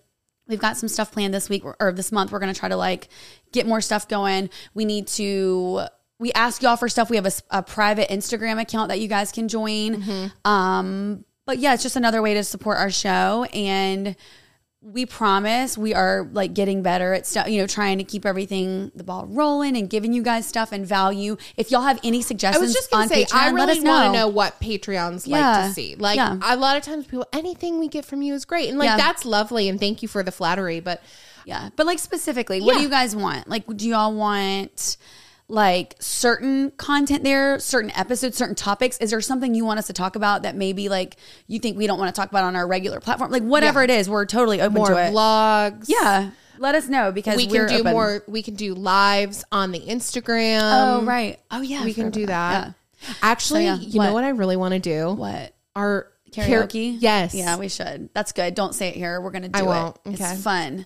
we've 0.50 0.60
got 0.60 0.76
some 0.76 0.90
stuff 0.90 1.10
planned 1.12 1.34
this 1.34 1.48
week 1.48 1.64
or 1.80 1.94
this 1.94 2.12
month. 2.12 2.32
We're 2.34 2.40
going 2.40 2.54
to 2.54 2.60
try 2.60 2.68
to 2.68 2.76
like 2.76 3.08
get 3.54 3.66
more 3.66 3.80
stuff 3.80 4.10
going. 4.10 4.50
We 4.74 4.84
need 4.84 5.08
to. 5.08 5.84
We 6.20 6.32
ask 6.34 6.62
y'all 6.62 6.76
for 6.78 6.90
stuff. 6.90 7.10
We 7.10 7.16
have 7.16 7.28
a 7.50 7.64
private 7.64 8.10
Instagram 8.10 8.62
account 8.62 8.90
that 8.90 9.00
you 9.00 9.08
guys 9.08 9.32
can 9.32 9.48
join. 9.48 10.32
Um, 10.46 11.26
but 11.46 11.60
yeah, 11.60 11.74
it's 11.74 11.84
just 11.84 11.96
another 11.96 12.22
way 12.22 12.34
to 12.34 12.44
support 12.44 12.78
our 12.78 12.92
show. 12.92 13.46
And 13.54 14.16
we 14.86 15.06
promise 15.06 15.78
we 15.78 15.94
are 15.94 16.28
like 16.34 16.54
getting 16.54 16.84
better 16.84 17.14
at 17.14 17.26
stuff, 17.26 17.48
you 17.48 17.58
know, 17.62 17.66
trying 17.68 17.98
to 18.00 18.04
keep 18.04 18.26
everything, 18.26 18.92
the 18.94 19.04
ball 19.04 19.26
rolling 19.28 19.78
and 19.78 19.90
giving 19.90 20.12
you 20.12 20.22
guys 20.22 20.46
stuff 20.46 20.74
and 20.74 20.86
value. 20.86 21.38
If 21.56 21.72
y'all 21.72 21.84
have 21.84 22.02
any 22.04 22.18
I 22.18 22.22
suggestions 22.22 22.62
was 22.62 22.74
just 22.74 22.92
to 22.92 23.08
say, 23.08 23.24
Patreon, 23.24 23.34
I 23.34 23.50
really 23.52 23.80
want 23.80 23.84
know. 23.86 24.06
to 24.08 24.12
know 24.12 24.28
what 24.28 24.60
Patreons 24.60 25.26
like 25.26 25.68
to 25.70 25.74
see. 25.74 25.96
Like 25.96 26.18
Yeah. 26.18 26.38
a 26.42 26.58
lot 26.58 26.76
of 26.76 26.84
times, 26.84 27.06
people 27.06 27.26
anything 27.32 27.80
we 27.80 27.88
get 27.88 28.04
from 28.04 28.22
you 28.22 28.34
is 28.34 28.44
great, 28.44 28.68
and 28.70 28.78
like 28.78 28.88
Yeah. 28.88 28.98
that's 28.98 29.24
lovely, 29.24 29.70
and 29.70 29.80
thank 29.80 30.02
you 30.02 30.10
for 30.10 30.22
the 30.22 30.34
flattery. 30.34 30.82
But 30.82 31.02
Yeah. 31.46 31.70
But 31.78 31.86
like 31.86 32.00
specifically, 32.00 32.60
what 32.60 32.76
do 32.76 32.82
you 32.82 32.90
guys 32.90 33.16
want? 33.16 33.48
Like, 33.48 33.64
do 33.78 33.88
y'all 33.88 34.14
want 34.14 34.98
like 35.48 35.96
certain 36.00 36.72
content 36.72 37.24
there, 37.24 37.60
certain 37.60 37.92
episodes, 37.92 38.38
certain 38.38 38.56
topics? 38.56 38.98
Is 39.00 39.12
there 39.12 39.22
something 39.22 39.54
you 39.54 39.66
want 39.66 39.80
us 39.80 39.88
to 39.88 39.94
talk 39.94 40.16
about 40.16 40.44
that 40.44 40.56
maybe 40.56 40.90
like 40.90 41.18
you 41.48 41.60
think 41.60 41.78
we 41.78 41.86
don't 41.88 42.00
want 42.00 42.14
to 42.14 42.20
talk 42.20 42.30
about 42.30 42.44
on 42.44 42.56
our 42.56 42.68
regular 42.68 43.00
platform? 43.00 43.32
Like, 43.32 43.44
whatever 43.44 43.82
Yeah. 43.82 43.96
it 43.96 44.00
is, 44.00 44.10
we're 44.10 44.26
totally 44.26 44.62
open 44.62 44.74
More 44.76 44.90
to 44.90 44.98
it. 44.98 45.14
vlogs. 45.14 45.86
yeah. 45.88 46.32
Let 46.60 46.76
us 46.76 46.88
know 46.88 47.12
because 47.12 47.36
We 47.38 47.48
can 47.48 47.68
do 47.68 47.80
open. 47.80 47.92
more. 47.92 48.24
We 48.28 48.44
can 48.44 48.54
do 48.56 48.74
lives 48.76 49.44
on 49.52 49.72
the 49.72 49.80
Instagram. 49.80 50.62
Oh, 50.62 51.04
right. 51.04 51.40
Oh, 51.52 51.62
yeah. 51.62 51.84
We 51.84 51.94
can 51.94 52.10
do 52.12 52.24
about 52.24 52.52
that. 53.08 53.16
Actually, 53.22 53.66
yeah, 53.66 53.76
you 53.78 53.98
what? 53.98 54.06
know 54.06 54.14
what 54.14 54.24
I 54.24 54.30
really 54.30 54.56
want 54.56 54.74
to 54.76 54.80
do? 54.80 55.12
What? 55.14 55.54
Our 55.76 56.08
Karaoke? 56.32 56.96
yes. 57.00 57.34
Yeah, 57.36 57.58
we 57.58 57.68
should. 57.70 58.10
That's 58.14 58.32
good. 58.32 58.56
Don't 58.56 58.74
say 58.74 58.88
it 58.90 58.96
here. 58.96 59.20
We're 59.20 59.32
going 59.32 59.42
to 59.44 59.50
do 59.50 59.60
I 59.60 59.64
won't. 59.64 59.98
it. 60.06 60.14
Okay. 60.14 60.32
It's 60.32 60.44
fun. 60.44 60.86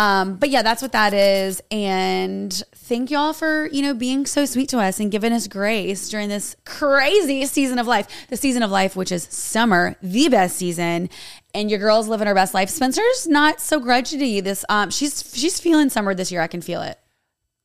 Um, 0.00 0.36
but 0.36 0.48
yeah, 0.48 0.62
that's 0.62 0.80
what 0.80 0.92
that 0.92 1.12
is. 1.12 1.60
And 1.70 2.50
thank 2.74 3.10
y'all 3.10 3.34
for, 3.34 3.66
you 3.66 3.82
know, 3.82 3.92
being 3.92 4.24
so 4.24 4.46
sweet 4.46 4.70
to 4.70 4.78
us 4.78 4.98
and 4.98 5.10
giving 5.12 5.30
us 5.32 5.46
grace 5.46 6.08
during 6.08 6.30
this 6.30 6.56
crazy 6.64 7.44
season 7.44 7.78
of 7.78 7.86
life. 7.86 8.06
The 8.30 8.38
season 8.38 8.62
of 8.62 8.70
life, 8.70 8.96
which 8.96 9.12
is 9.12 9.24
summer, 9.24 9.96
the 10.02 10.28
best 10.30 10.56
season. 10.56 11.10
And 11.52 11.68
your 11.68 11.78
girl's 11.80 12.08
living 12.08 12.28
her 12.28 12.34
best 12.34 12.54
life. 12.54 12.70
Spencer's 12.70 13.26
not 13.28 13.60
so 13.60 13.78
grudgy 13.78 14.42
this 14.42 14.64
um 14.70 14.88
she's 14.90 15.30
she's 15.36 15.60
feeling 15.60 15.90
summer 15.90 16.14
this 16.14 16.32
year. 16.32 16.40
I 16.40 16.46
can 16.46 16.62
feel 16.62 16.80
it. 16.80 16.98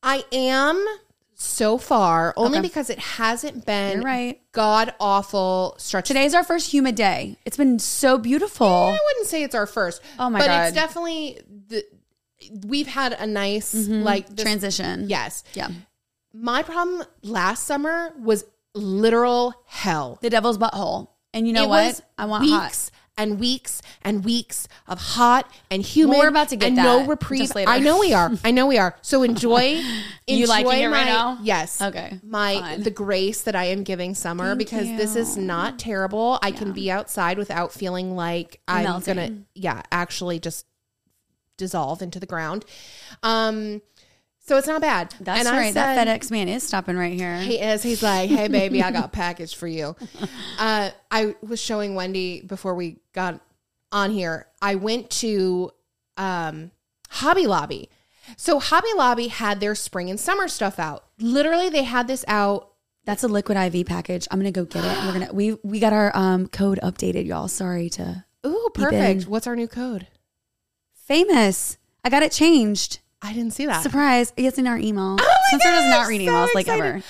I 0.03 0.25
am 0.33 0.83
so 1.35 1.77
far 1.77 2.33
only 2.37 2.59
Okay. 2.59 2.67
because 2.67 2.89
it 2.89 2.99
hasn't 2.99 3.65
been 3.65 3.97
You're 3.97 4.03
right. 4.05 4.41
god 4.51 4.93
awful 4.99 5.75
stretch. 5.77 6.07
Today's 6.07 6.33
our 6.33 6.43
first 6.43 6.71
humid 6.73 6.95
day. 6.95 7.37
It's 7.45 7.57
been 7.57 7.79
so 7.79 8.17
beautiful. 8.17 8.67
I 8.67 8.97
wouldn't 9.05 9.27
say 9.27 9.43
it's 9.43 9.55
our 9.55 9.67
first. 9.67 10.01
Oh 10.19 10.29
my 10.29 10.39
but 10.39 10.47
God. 10.47 10.57
But 10.57 10.67
it's 10.67 10.75
definitely 10.75 11.39
the. 11.69 11.85
We've 12.65 12.87
had 12.87 13.13
a 13.13 13.27
nice 13.27 13.73
mm-hmm. 13.73 14.03
like 14.03 14.27
this, 14.27 14.43
Transition. 14.43 15.09
Yes. 15.09 15.43
Yeah. 15.53 15.69
My 16.33 16.63
problem 16.63 17.03
last 17.21 17.63
summer 17.65 18.13
was 18.19 18.45
literal 18.73 19.53
hell. 19.65 20.19
The 20.21 20.29
devil's 20.29 20.57
butthole. 20.57 21.09
And 21.33 21.47
you 21.47 21.53
know 21.53 21.65
it 21.65 21.69
what? 21.69 22.01
I 22.17 22.25
want 22.25 22.47
hot. 22.47 22.63
weeks 22.63 22.91
and 23.17 23.39
weeks 23.39 23.81
and 24.01 24.23
weeks 24.25 24.67
of 24.87 24.99
hot 24.99 25.49
and 25.71 25.81
humid. 25.81 26.17
We're 26.17 26.27
about 26.27 26.49
to 26.49 26.55
get 26.55 26.69
and 26.69 26.77
that 26.77 26.83
no 26.83 27.05
reprieve. 27.05 27.51
I 27.55 27.79
know 27.79 27.99
we 27.99 28.13
are. 28.13 28.31
I 28.43 28.51
know 28.51 28.67
we 28.67 28.77
are. 28.77 28.95
So 29.01 29.23
enjoy. 29.23 29.81
You 30.27 30.47
liking 30.47 30.71
enjoy 30.71 30.85
it 30.85 30.87
right 30.87 31.05
now? 31.05 31.37
Yes. 31.43 31.79
Okay, 31.79 32.19
My 32.23 32.59
fine. 32.59 32.81
the 32.81 32.89
grace 32.89 33.43
that 33.43 33.55
I 33.55 33.65
am 33.65 33.83
giving 33.83 34.15
summer 34.15 34.55
Thank 34.55 34.57
because 34.57 34.87
this 34.87 35.15
is 35.15 35.37
not 35.37 35.77
terrible. 35.77 36.39
I 36.41 36.49
can 36.49 36.71
be 36.71 36.89
outside 36.89 37.37
without 37.37 37.71
feeling 37.71 38.15
like 38.15 38.59
I'm 38.67 38.85
Melting. 38.85 39.15
gonna 39.15 39.37
yeah 39.53 39.83
actually 39.91 40.39
just 40.39 40.65
dissolve 41.57 42.01
into 42.01 42.19
the 42.19 42.25
ground. 42.25 42.65
Um. 43.23 43.81
So 44.47 44.57
it's 44.57 44.67
not 44.67 44.79
bad. 44.81 45.15
That's 45.19 45.47
And 45.47 45.57
right. 45.57 45.73
said- 45.73 45.95
that 46.05 46.07
FedEx 46.07 46.29
man 46.29 46.47
is 46.47 46.61
stopping 46.61 46.95
right 46.97 47.13
here. 47.13 47.39
he 47.39 47.55
is. 47.59 47.81
He's 47.81 48.03
like, 48.03 48.29
hey, 48.29 48.47
baby, 48.59 48.83
I 48.83 48.91
got 48.91 49.05
a 49.05 49.07
package 49.07 49.55
for 49.55 49.67
you. 49.67 49.95
Uh, 50.59 50.91
I 51.09 51.35
was 51.41 51.59
showing 51.59 51.95
Wendy 51.95 52.41
before 52.41 52.75
we 52.75 52.97
got 53.13 53.41
on 53.91 54.11
here. 54.11 54.45
I 54.61 54.75
went 54.75 55.09
to 55.21 55.71
um, 56.17 56.69
Hobby 57.09 57.47
Lobby. 57.47 57.89
So 58.37 58.59
Hobby 58.59 58.89
Lobby 58.95 59.29
had 59.29 59.59
their 59.61 59.73
spring 59.73 60.11
and 60.11 60.19
summer 60.19 60.47
stuff 60.47 60.77
out. 60.77 61.05
Literally, 61.19 61.69
they 61.69 61.83
had 61.83 62.07
this 62.07 62.23
out. 62.27 62.69
That's 63.03 63.23
a 63.23 63.27
liquid 63.27 63.57
IV 63.57 63.87
package. 63.87 64.27
I'm 64.29 64.37
gonna 64.39 64.51
go 64.51 64.65
get 64.65 64.83
it. 64.85 65.05
We're 65.05 65.13
gonna 65.13 65.33
we 65.33 65.53
we 65.63 65.79
got 65.79 65.93
our 65.93 66.15
um 66.15 66.47
code 66.47 66.79
updated, 66.83 67.25
y'all. 67.25 67.47
Sorry 67.47 67.89
to 67.91 68.25
Ooh, 68.45 68.69
perfect. 68.75 69.27
What's 69.27 69.47
our 69.47 69.55
new 69.55 69.67
code? 69.67 70.07
Famous. 71.05 71.77
I 72.03 72.09
got 72.09 72.23
it 72.23 72.31
changed. 72.31 72.99
I 73.21 73.33
didn't 73.33 73.53
see 73.53 73.65
that. 73.65 73.81
Surprise! 73.81 74.33
It's 74.37 74.57
in 74.57 74.67
our 74.67 74.77
email. 74.77 75.17
Oh 75.19 75.35
my 75.51 75.57
Spencer 75.57 75.69
does 75.69 75.89
not 75.89 76.07
read 76.07 76.25
so 76.25 76.31
emails 76.31 76.49
like 76.53 76.67
ever. 76.67 77.01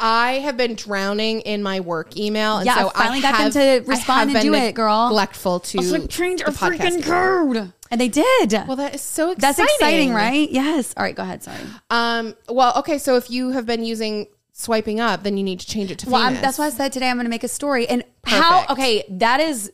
I 0.00 0.34
have 0.34 0.56
been 0.56 0.74
drowning 0.74 1.40
in 1.40 1.62
my 1.62 1.80
work 1.80 2.16
email, 2.16 2.58
and 2.58 2.66
Yeah, 2.66 2.76
so 2.76 2.92
I 2.94 2.98
finally 2.98 3.20
got 3.20 3.38
them 3.38 3.50
to 3.52 3.90
respond 3.90 4.30
have 4.30 4.44
and 4.44 4.44
do 4.44 4.54
it, 4.54 4.74
girl. 4.74 5.08
Neglectful 5.08 5.60
to 5.60 5.78
I 5.78 5.80
was 5.80 5.92
like, 5.92 6.08
change 6.08 6.42
our 6.42 6.48
freaking 6.52 7.02
code, 7.02 7.72
and 7.90 8.00
they 8.00 8.08
did. 8.08 8.52
Well, 8.52 8.76
that 8.76 8.94
is 8.94 9.00
so 9.00 9.32
exciting. 9.32 9.40
That's 9.40 9.72
exciting, 9.74 10.12
right? 10.14 10.48
Yes. 10.50 10.94
All 10.96 11.02
right, 11.02 11.14
go 11.14 11.22
ahead. 11.22 11.42
Sorry. 11.42 11.58
Um. 11.90 12.36
Well, 12.48 12.74
okay. 12.78 12.98
So 12.98 13.16
if 13.16 13.30
you 13.30 13.50
have 13.50 13.66
been 13.66 13.84
using 13.84 14.26
swiping 14.52 15.00
up, 15.00 15.22
then 15.22 15.36
you 15.36 15.44
need 15.44 15.60
to 15.60 15.66
change 15.66 15.90
it 15.90 15.98
to 16.00 16.10
Well, 16.10 16.32
that's 16.32 16.58
why 16.58 16.66
I 16.66 16.70
said 16.70 16.92
today 16.92 17.08
I'm 17.08 17.16
going 17.16 17.26
to 17.26 17.30
make 17.30 17.44
a 17.44 17.48
story. 17.48 17.88
And 17.88 18.04
how? 18.24 18.66
Okay, 18.70 19.04
that 19.08 19.40
is 19.40 19.72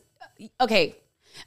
okay. 0.61 0.95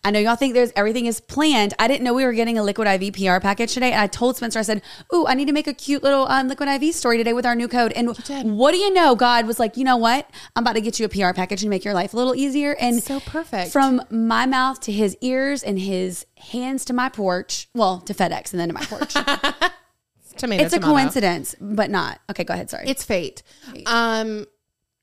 I 0.05 0.11
know 0.11 0.21
y'all 0.21 0.37
think 0.37 0.55
there's 0.55 0.73
everything 0.77 1.07
is 1.07 1.21
planned. 1.21 1.75
I 1.79 1.89
didn't 1.89 2.05
know 2.05 2.15
we 2.15 2.25
were 2.25 2.33
getting 2.33 2.57
a 2.57 2.63
liquid 2.63 2.87
IV 2.87 3.15
PR 3.15 3.41
package 3.41 3.75
today, 3.75 3.93
and 3.93 4.01
I 4.01 4.07
told 4.07 4.37
Spencer, 4.37 4.59
I 4.59 4.63
said, 4.63 4.83
"Ooh, 5.13 5.27
I 5.27 5.35
need 5.35 5.47
to 5.47 5.53
make 5.53 5.67
a 5.67 5.75
cute 5.75 6.03
little 6.03 6.27
um, 6.29 6.49
liquid 6.49 6.69
IV 6.69 6.95
story 6.95 7.19
today 7.19 7.33
with 7.33 7.45
our 7.45 7.55
new 7.55 7.69
code." 7.69 7.93
And 7.93 8.17
what 8.57 8.73
do 8.73 8.79
you 8.79 8.93
know? 8.93 9.17
God 9.17 9.47
was 9.47 9.59
like, 9.59 9.77
"You 9.77 9.85
know 9.85 9.97
what? 9.97 10.31
I'm 10.55 10.63
about 10.63 10.75
to 10.75 10.81
get 10.81 11.01
you 11.01 11.07
a 11.07 11.09
PR 11.09 11.33
package 11.33 11.63
and 11.63 11.71
make 11.71 11.85
your 11.85 11.95
life 11.95 12.15
a 12.15 12.17
little 12.17 12.35
easier." 12.35 12.77
And 12.81 13.03
So 13.03 13.21
perfect. 13.21 13.73
From 13.73 14.01
my 14.11 14.47
mouth 14.47 14.81
to 14.83 14.93
his 14.93 15.17
ears 15.21 15.63
and 15.63 15.79
his 15.79 16.27
hands 16.37 16.85
to 16.87 16.93
my 16.93 17.09
porch. 17.09 17.69
Well, 17.75 17.99
to 18.01 18.15
FedEx 18.15 18.53
and 18.53 18.61
then 18.61 18.69
to 18.69 18.75
my 18.75 18.85
porch. 18.85 19.15
tomato. 20.39 20.65
it's 20.65 20.73
a 20.73 20.79
tomato. 20.79 20.93
coincidence, 20.93 21.57
but 21.61 21.91
not. 21.91 22.21
Okay, 22.31 22.45
go 22.45 22.55
ahead. 22.55 22.71
Sorry. 22.71 22.89
It's 22.89 23.05
fate. 23.05 23.43
Um. 23.87 24.47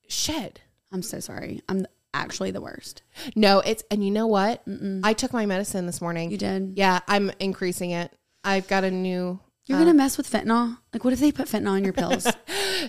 Shit. 0.07 0.61
I'm 0.91 1.01
so 1.01 1.19
sorry. 1.19 1.61
I'm 1.67 1.85
actually 2.15 2.51
the 2.51 2.61
worst. 2.61 3.03
No, 3.35 3.59
it's 3.59 3.83
and 3.91 4.03
you 4.03 4.11
know 4.11 4.27
what? 4.27 4.63
I 5.03 5.13
took 5.13 5.33
my 5.33 5.45
medicine 5.45 5.85
this 5.85 6.01
morning. 6.01 6.31
You 6.31 6.37
did. 6.37 6.73
Yeah, 6.75 6.99
I'm 7.07 7.31
increasing 7.39 7.91
it. 7.91 8.11
I've 8.43 8.67
got 8.67 8.83
a 8.83 8.91
new. 8.91 9.39
You're 9.65 9.79
gonna 9.79 9.91
um, 9.91 9.97
mess 9.97 10.17
with 10.17 10.29
fentanyl. 10.29 10.77
Like, 10.93 11.03
what 11.03 11.13
if 11.13 11.19
they 11.19 11.31
put 11.31 11.47
fentanyl 11.47 11.77
in 11.77 11.83
your 11.83 11.93
pills? 11.93 12.27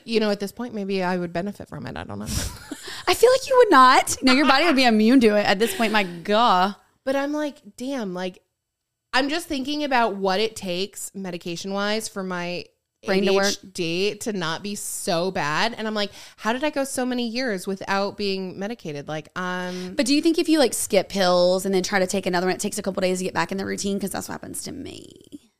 You 0.05 0.21
know, 0.21 0.31
at 0.31 0.41
this 0.41 0.53
point, 0.53 0.75
maybe 0.75 1.03
I 1.03 1.17
would 1.17 1.33
benefit 1.33 1.69
from 1.69 1.87
it. 1.87 1.97
I 1.97 2.05
don't 2.05 2.19
know. 2.19 2.27
I 3.09 3.15
feel 3.15 3.31
like 3.31 3.49
you 3.49 3.57
would 3.57 3.71
not. 3.71 4.17
No, 4.23 4.33
your 4.33 4.47
body 4.47 4.67
would 4.67 4.77
be 4.77 4.85
immune 4.85 5.21
to 5.21 5.37
it 5.37 5.47
at 5.47 5.59
this 5.59 5.75
point. 5.75 5.91
My 5.93 6.03
God. 6.03 6.75
but 7.05 7.17
I'm 7.17 7.33
like, 7.33 7.63
damn. 7.77 8.13
Like, 8.13 8.41
I'm 9.15 9.31
just 9.31 9.47
thinking 9.47 9.85
about 9.85 10.17
what 10.17 10.39
it 10.39 10.55
takes 10.55 11.11
medication 11.15 11.73
wise 11.73 12.09
for 12.09 12.23
my 12.23 12.67
Brain 13.07 13.25
to 13.27 13.33
work. 13.35 13.47
ADHD 13.47 14.21
to 14.21 14.33
not 14.33 14.63
be 14.63 14.75
so 14.75 15.31
bad. 15.31 15.75
And 15.77 15.87
I'm 15.87 15.95
like, 15.95 16.11
how 16.37 16.53
did 16.53 16.65
I 16.65 16.71
go 16.71 16.85
so 16.85 17.07
many 17.07 17.27
years 17.29 17.67
without 17.67 18.17
being 18.17 18.59
medicated? 18.59 19.09
Like, 19.09 19.29
um, 19.37 19.95
But 19.97 20.07
do 20.07 20.15
you 20.15 20.23
think 20.23 20.39
if 20.39 20.49
you 20.49 20.59
like 20.59 20.75
skip 20.75 21.09
pills 21.09 21.65
and 21.67 21.75
then 21.75 21.83
try 21.83 21.99
to 21.99 22.07
take 22.07 22.27
another 22.27 22.47
one, 22.47 22.55
it 22.57 22.61
takes 22.61 22.79
a 22.79 22.83
couple 22.83 23.01
days 23.01 23.19
to 23.19 23.25
get 23.25 23.35
back 23.35 23.53
in 23.53 23.59
the 23.59 23.67
routine? 23.67 23.97
Because 23.97 24.11
that's 24.11 24.29
what 24.29 24.33
happens 24.35 24.63
to 24.63 24.73
me. 24.73 25.13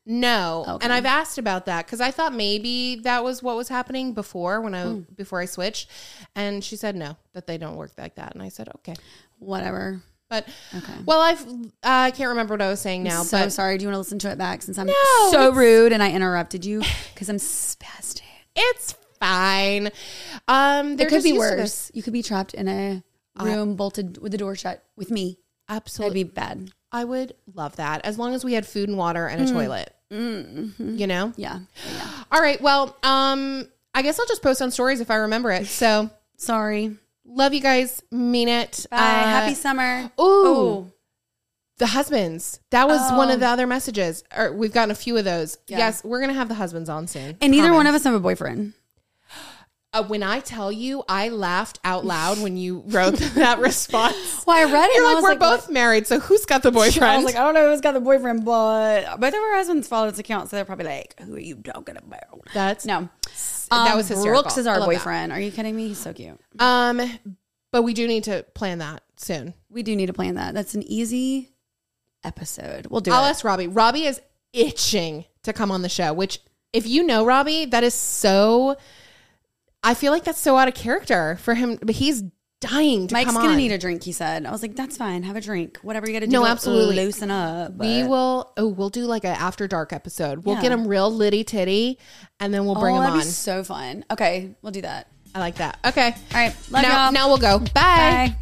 No. 0.09 0.63
Okay. 0.67 0.85
And 0.85 0.93
I've 0.93 1.05
asked 1.05 1.37
about 1.37 1.65
that 1.65 1.85
because 1.85 1.99
I 1.99 2.11
thought 2.11 2.33
maybe 2.33 2.95
that 3.03 3.25
was 3.25 3.43
what 3.43 3.57
was 3.57 3.67
happening 3.67 4.13
before 4.13 4.61
when 4.61 4.73
I 4.73 4.83
Hmm. 4.83 4.99
before 5.15 5.41
I 5.41 5.45
switched. 5.45 5.89
And 6.33 6.63
she 6.63 6.77
said 6.77 6.95
no, 6.95 7.17
that 7.33 7.45
they 7.45 7.57
don't 7.57 7.75
work 7.75 7.91
like 7.97 8.15
that. 8.15 8.33
And 8.33 8.41
I 8.41 8.47
said, 8.47 8.69
okay. 8.77 8.95
Whatever. 9.39 10.01
But 10.29 10.47
Okay. 10.75 10.93
well, 11.05 11.21
I've 11.21 11.41
uh, 11.47 11.63
I 11.83 12.11
can't 12.11 12.29
remember 12.29 12.53
what 12.55 12.61
I 12.61 12.67
was 12.69 12.81
saying 12.81 13.03
now. 13.03 13.23
so 13.23 13.37
but 13.37 13.51
sorry. 13.53 13.77
Do 13.77 13.83
you 13.83 13.87
want 13.87 13.95
to 13.95 13.99
listen 13.99 14.19
to 14.19 14.29
it 14.31 14.37
back 14.37 14.61
since 14.61 14.77
I'm 14.77 14.87
No, 14.87 15.29
so 15.31 15.51
rude 15.53 15.93
and 15.93 16.03
I 16.03 16.11
interrupted 16.11 16.65
you 16.65 16.81
because 17.13 17.29
I'm 17.29 17.37
spastic? 17.37 18.21
it's 18.55 18.95
fine. 19.19 19.89
Um, 20.47 20.95
they're 20.97 21.07
It 21.07 21.09
could 21.11 21.23
be 21.23 21.29
used 21.29 21.49
to 21.49 21.55
this. 21.55 21.59
worse. 21.59 21.91
You 21.93 22.03
could 22.03 22.13
be 22.13 22.23
trapped 22.23 22.53
in 22.53 22.67
a 22.67 23.03
room 23.39 23.75
bolted 23.75 24.17
with 24.21 24.31
the 24.31 24.37
door 24.37 24.55
shut 24.55 24.83
with 24.95 25.11
me. 25.11 25.37
That'd 25.67 25.83
Absolutely, 25.83 26.23
be 26.23 26.29
bad. 26.31 26.71
I 26.91 27.03
would 27.03 27.33
love 27.53 27.75
that 27.75 28.03
as 28.05 28.17
long 28.17 28.33
as 28.33 28.43
we 28.45 28.53
had 28.53 28.65
food 28.65 28.89
and 28.89 28.97
water 28.97 29.27
and 29.27 29.41
a 29.47 29.51
toilet. 29.51 29.93
You 30.09 31.07
know. 31.07 31.33
Yeah. 31.35 31.59
Yeah. 31.93 32.09
All 32.31 32.41
right. 32.41 32.59
Well, 32.61 32.95
um, 33.03 33.67
I 33.93 34.01
guess 34.01 34.19
I'll 34.19 34.25
just 34.25 34.41
post 34.41 34.61
on 34.61 34.71
stories 34.71 35.01
if 35.01 35.11
I 35.11 35.15
remember 35.15 35.51
it. 35.51 35.67
So 35.67 36.09
Sorry. 36.37 36.95
Love 37.27 37.53
you 37.53 37.59
guys. 37.61 38.01
Mean 38.11 38.47
it. 38.47 38.85
Bye. 38.89 38.97
Uh, 38.97 38.99
Happy 39.23 39.53
summer. 39.53 40.11
Ooh. 40.19 40.91
The 41.79 41.85
husbands. 41.87 42.59
That 42.71 42.87
was 42.87 42.99
one 43.11 43.29
Oh. 43.29 43.33
of 43.35 43.39
the 43.39 43.47
other 43.47 43.67
messages. 43.67 44.23
Or 44.35 44.51
we've 44.51 44.73
gotten 44.73 44.89
a 44.89 44.95
few 44.95 45.15
of 45.17 45.25
those. 45.25 45.57
Yeah. 45.67 45.77
Yes, 45.77 46.03
we're 46.03 46.19
gonna 46.21 46.33
have 46.33 46.47
the 46.47 46.55
husbands 46.55 46.89
on 46.89 47.05
soon. 47.07 47.37
And 47.39 47.51
neither 47.51 47.71
one 47.71 47.85
of 47.85 47.93
us 47.93 48.03
have 48.05 48.15
a 48.15 48.19
boyfriend. 48.19 48.73
Uh, 49.99 50.03
when 50.03 50.23
I 50.23 50.39
tell 50.39 50.71
you, 50.71 51.03
I 51.09 51.29
laughed 51.29 51.79
out 51.83 52.05
loud 52.05 52.39
when 52.41 52.57
you 52.57 52.83
wrote 52.87 53.15
that 53.35 53.59
response. 53.59 54.43
Well, 54.45 54.57
I 54.57 54.71
read 54.71 54.89
it. 54.89 54.95
You're 54.95 55.13
like, 55.13 55.23
we're 55.23 55.29
like, 55.29 55.39
both 55.39 55.69
married, 55.69 56.07
so 56.07 56.19
who's 56.19 56.45
got 56.45 56.63
the 56.63 56.71
boyfriend? 56.71 57.05
I 57.11 57.15
was 57.17 57.25
like, 57.25 57.35
I 57.35 57.39
don't 57.39 57.53
know 57.53 57.69
who's 57.71 57.81
got 57.81 57.93
the 57.93 57.99
boyfriend, 57.99 58.45
but 58.45 59.19
both 59.19 59.33
of 59.33 59.39
our 59.39 59.55
husbands 59.55 59.87
follow 59.87 60.09
this 60.09 60.19
account, 60.19 60.49
so 60.49 60.55
they're 60.55 60.65
probably 60.65 60.85
like, 60.85 61.19
"Who 61.21 61.35
are 61.35 61.39
you 61.39 61.55
talking 61.55 61.97
about?" 61.97 62.41
That's 62.53 62.85
No, 62.85 63.09
that 63.69 63.91
Um, 63.91 63.97
was 63.97 64.07
hysterical. 64.07 64.43
Brooks 64.43 64.57
is 64.57 64.67
our 64.67 64.79
love 64.79 64.89
that. 64.89 64.95
boyfriend. 64.97 65.31
Are 65.31 65.39
you 65.39 65.51
kidding 65.51 65.75
me? 65.75 65.87
He's 65.89 65.97
so 65.99 66.13
cute. 66.13 66.39
Um, 66.59 67.01
but 67.71 67.81
we 67.83 67.93
do 67.93 68.07
need 68.07 68.23
to 68.25 68.43
plan 68.53 68.77
that 68.79 69.03
soon. 69.17 69.53
We 69.69 69.83
do 69.83 69.95
need 69.95 70.07
to 70.07 70.13
plan 70.13 70.35
that. 70.35 70.53
That's 70.53 70.75
an 70.75 70.83
easy 70.83 71.49
episode. 72.23 72.87
We'll 72.87 73.01
do 73.01 73.11
I'll 73.11 73.25
it. 73.25 73.29
ask 73.29 73.43
Robbie. 73.43 73.67
Robbie 73.67 74.05
is 74.05 74.21
itching 74.53 75.25
to 75.43 75.53
come 75.53 75.71
on 75.71 75.81
the 75.81 75.89
show. 75.89 76.13
Which, 76.13 76.39
if 76.73 76.85
you 76.87 77.03
know 77.03 77.25
Robbie, 77.25 77.65
that 77.65 77.83
is 77.83 77.93
so. 77.93 78.77
I 79.87 79.93
feel 79.93 80.11
like 80.11 80.25
that's 80.25 80.39
so 80.39 80.57
out 80.57 80.67
of 80.67 80.73
character 80.73 81.37
for 81.41 81.53
him. 81.53 81.79
But 81.81 81.95
he's 81.95 82.23
dying 82.59 83.07
to 83.07 83.13
come 83.15 83.19
on. 83.19 83.25
Mike's 83.25 83.31
come 83.31 83.35
gonna 83.41 83.49
on. 83.51 83.57
need 83.57 83.71
a 83.71 83.77
drink. 83.77 84.03
He 84.03 84.11
said. 84.11 84.45
I 84.45 84.51
was 84.51 84.61
like, 84.61 84.75
that's 84.75 84.97
fine. 84.97 85.23
Have 85.23 85.35
a 85.37 85.41
drink. 85.41 85.77
Whatever 85.81 86.07
you 86.07 86.13
got 86.13 86.19
to 86.19 86.25
do. 86.27 86.31
No, 86.33 86.43
to 86.43 86.49
absolutely. 86.49 86.95
loosen 86.97 87.31
up. 87.31 87.71
we 87.77 88.01
but- 88.01 88.09
will. 88.09 88.53
Oh, 88.57 88.67
we'll 88.67 88.89
do 88.89 89.05
like 89.05 89.23
an 89.23 89.35
after 89.35 89.67
dark 89.67 89.93
episode. 89.93 90.39
We'll 90.45 90.55
Yeah. 90.55 90.61
get 90.63 90.71
him 90.73 90.87
real 90.87 91.09
litty 91.09 91.43
titty, 91.45 91.99
and 92.39 92.53
then 92.53 92.65
we'll 92.65 92.75
bring 92.75 92.95
oh, 92.95 92.97
him 92.97 93.03
that'd 93.03 93.19
on. 93.21 93.25
be 93.25 93.25
so 93.31 93.63
fun. 93.63 94.03
Okay, 94.11 94.55
we'll 94.61 94.73
do 94.73 94.81
that. 94.81 95.07
I 95.33 95.39
like 95.39 95.55
that. 95.55 95.79
Okay. 95.85 96.07
All 96.07 96.37
right. 96.37 96.55
Love 96.69 96.83
now, 96.83 97.03
y'all. 97.05 97.11
now 97.13 97.27
we'll 97.29 97.37
go. 97.37 97.59
Bye. 97.73 98.35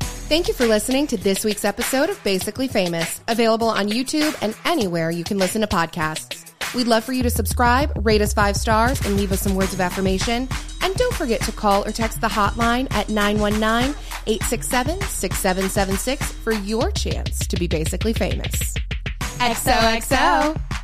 Thank 0.00 0.48
you 0.48 0.54
for 0.54 0.66
listening 0.66 1.06
to 1.08 1.16
this 1.16 1.44
week's 1.44 1.64
episode 1.64 2.08
of 2.10 2.22
Basically 2.24 2.66
Famous, 2.68 3.20
available 3.28 3.68
on 3.68 3.88
YouTube 3.88 4.36
and 4.42 4.54
anywhere 4.64 5.10
you 5.10 5.24
can 5.24 5.38
listen 5.38 5.60
to 5.60 5.66
podcasts. 5.66 6.51
We'd 6.74 6.86
love 6.86 7.04
for 7.04 7.12
you 7.12 7.22
to 7.22 7.30
subscribe, 7.30 7.92
rate 8.02 8.22
us 8.22 8.32
five 8.32 8.56
stars, 8.56 9.00
and 9.04 9.16
leave 9.16 9.30
us 9.30 9.40
some 9.40 9.54
words 9.54 9.74
of 9.74 9.80
affirmation. 9.80 10.48
And 10.80 10.94
don't 10.94 11.14
forget 11.14 11.40
to 11.42 11.52
call 11.52 11.86
or 11.86 11.92
text 11.92 12.20
the 12.20 12.28
hotline 12.28 12.92
at 12.92 13.08
919 13.08 13.94
867 14.26 15.00
6776 15.02 16.32
for 16.32 16.52
your 16.52 16.90
chance 16.90 17.46
to 17.46 17.56
be 17.56 17.66
basically 17.66 18.12
famous. 18.12 18.74
XOXO. 19.38 20.81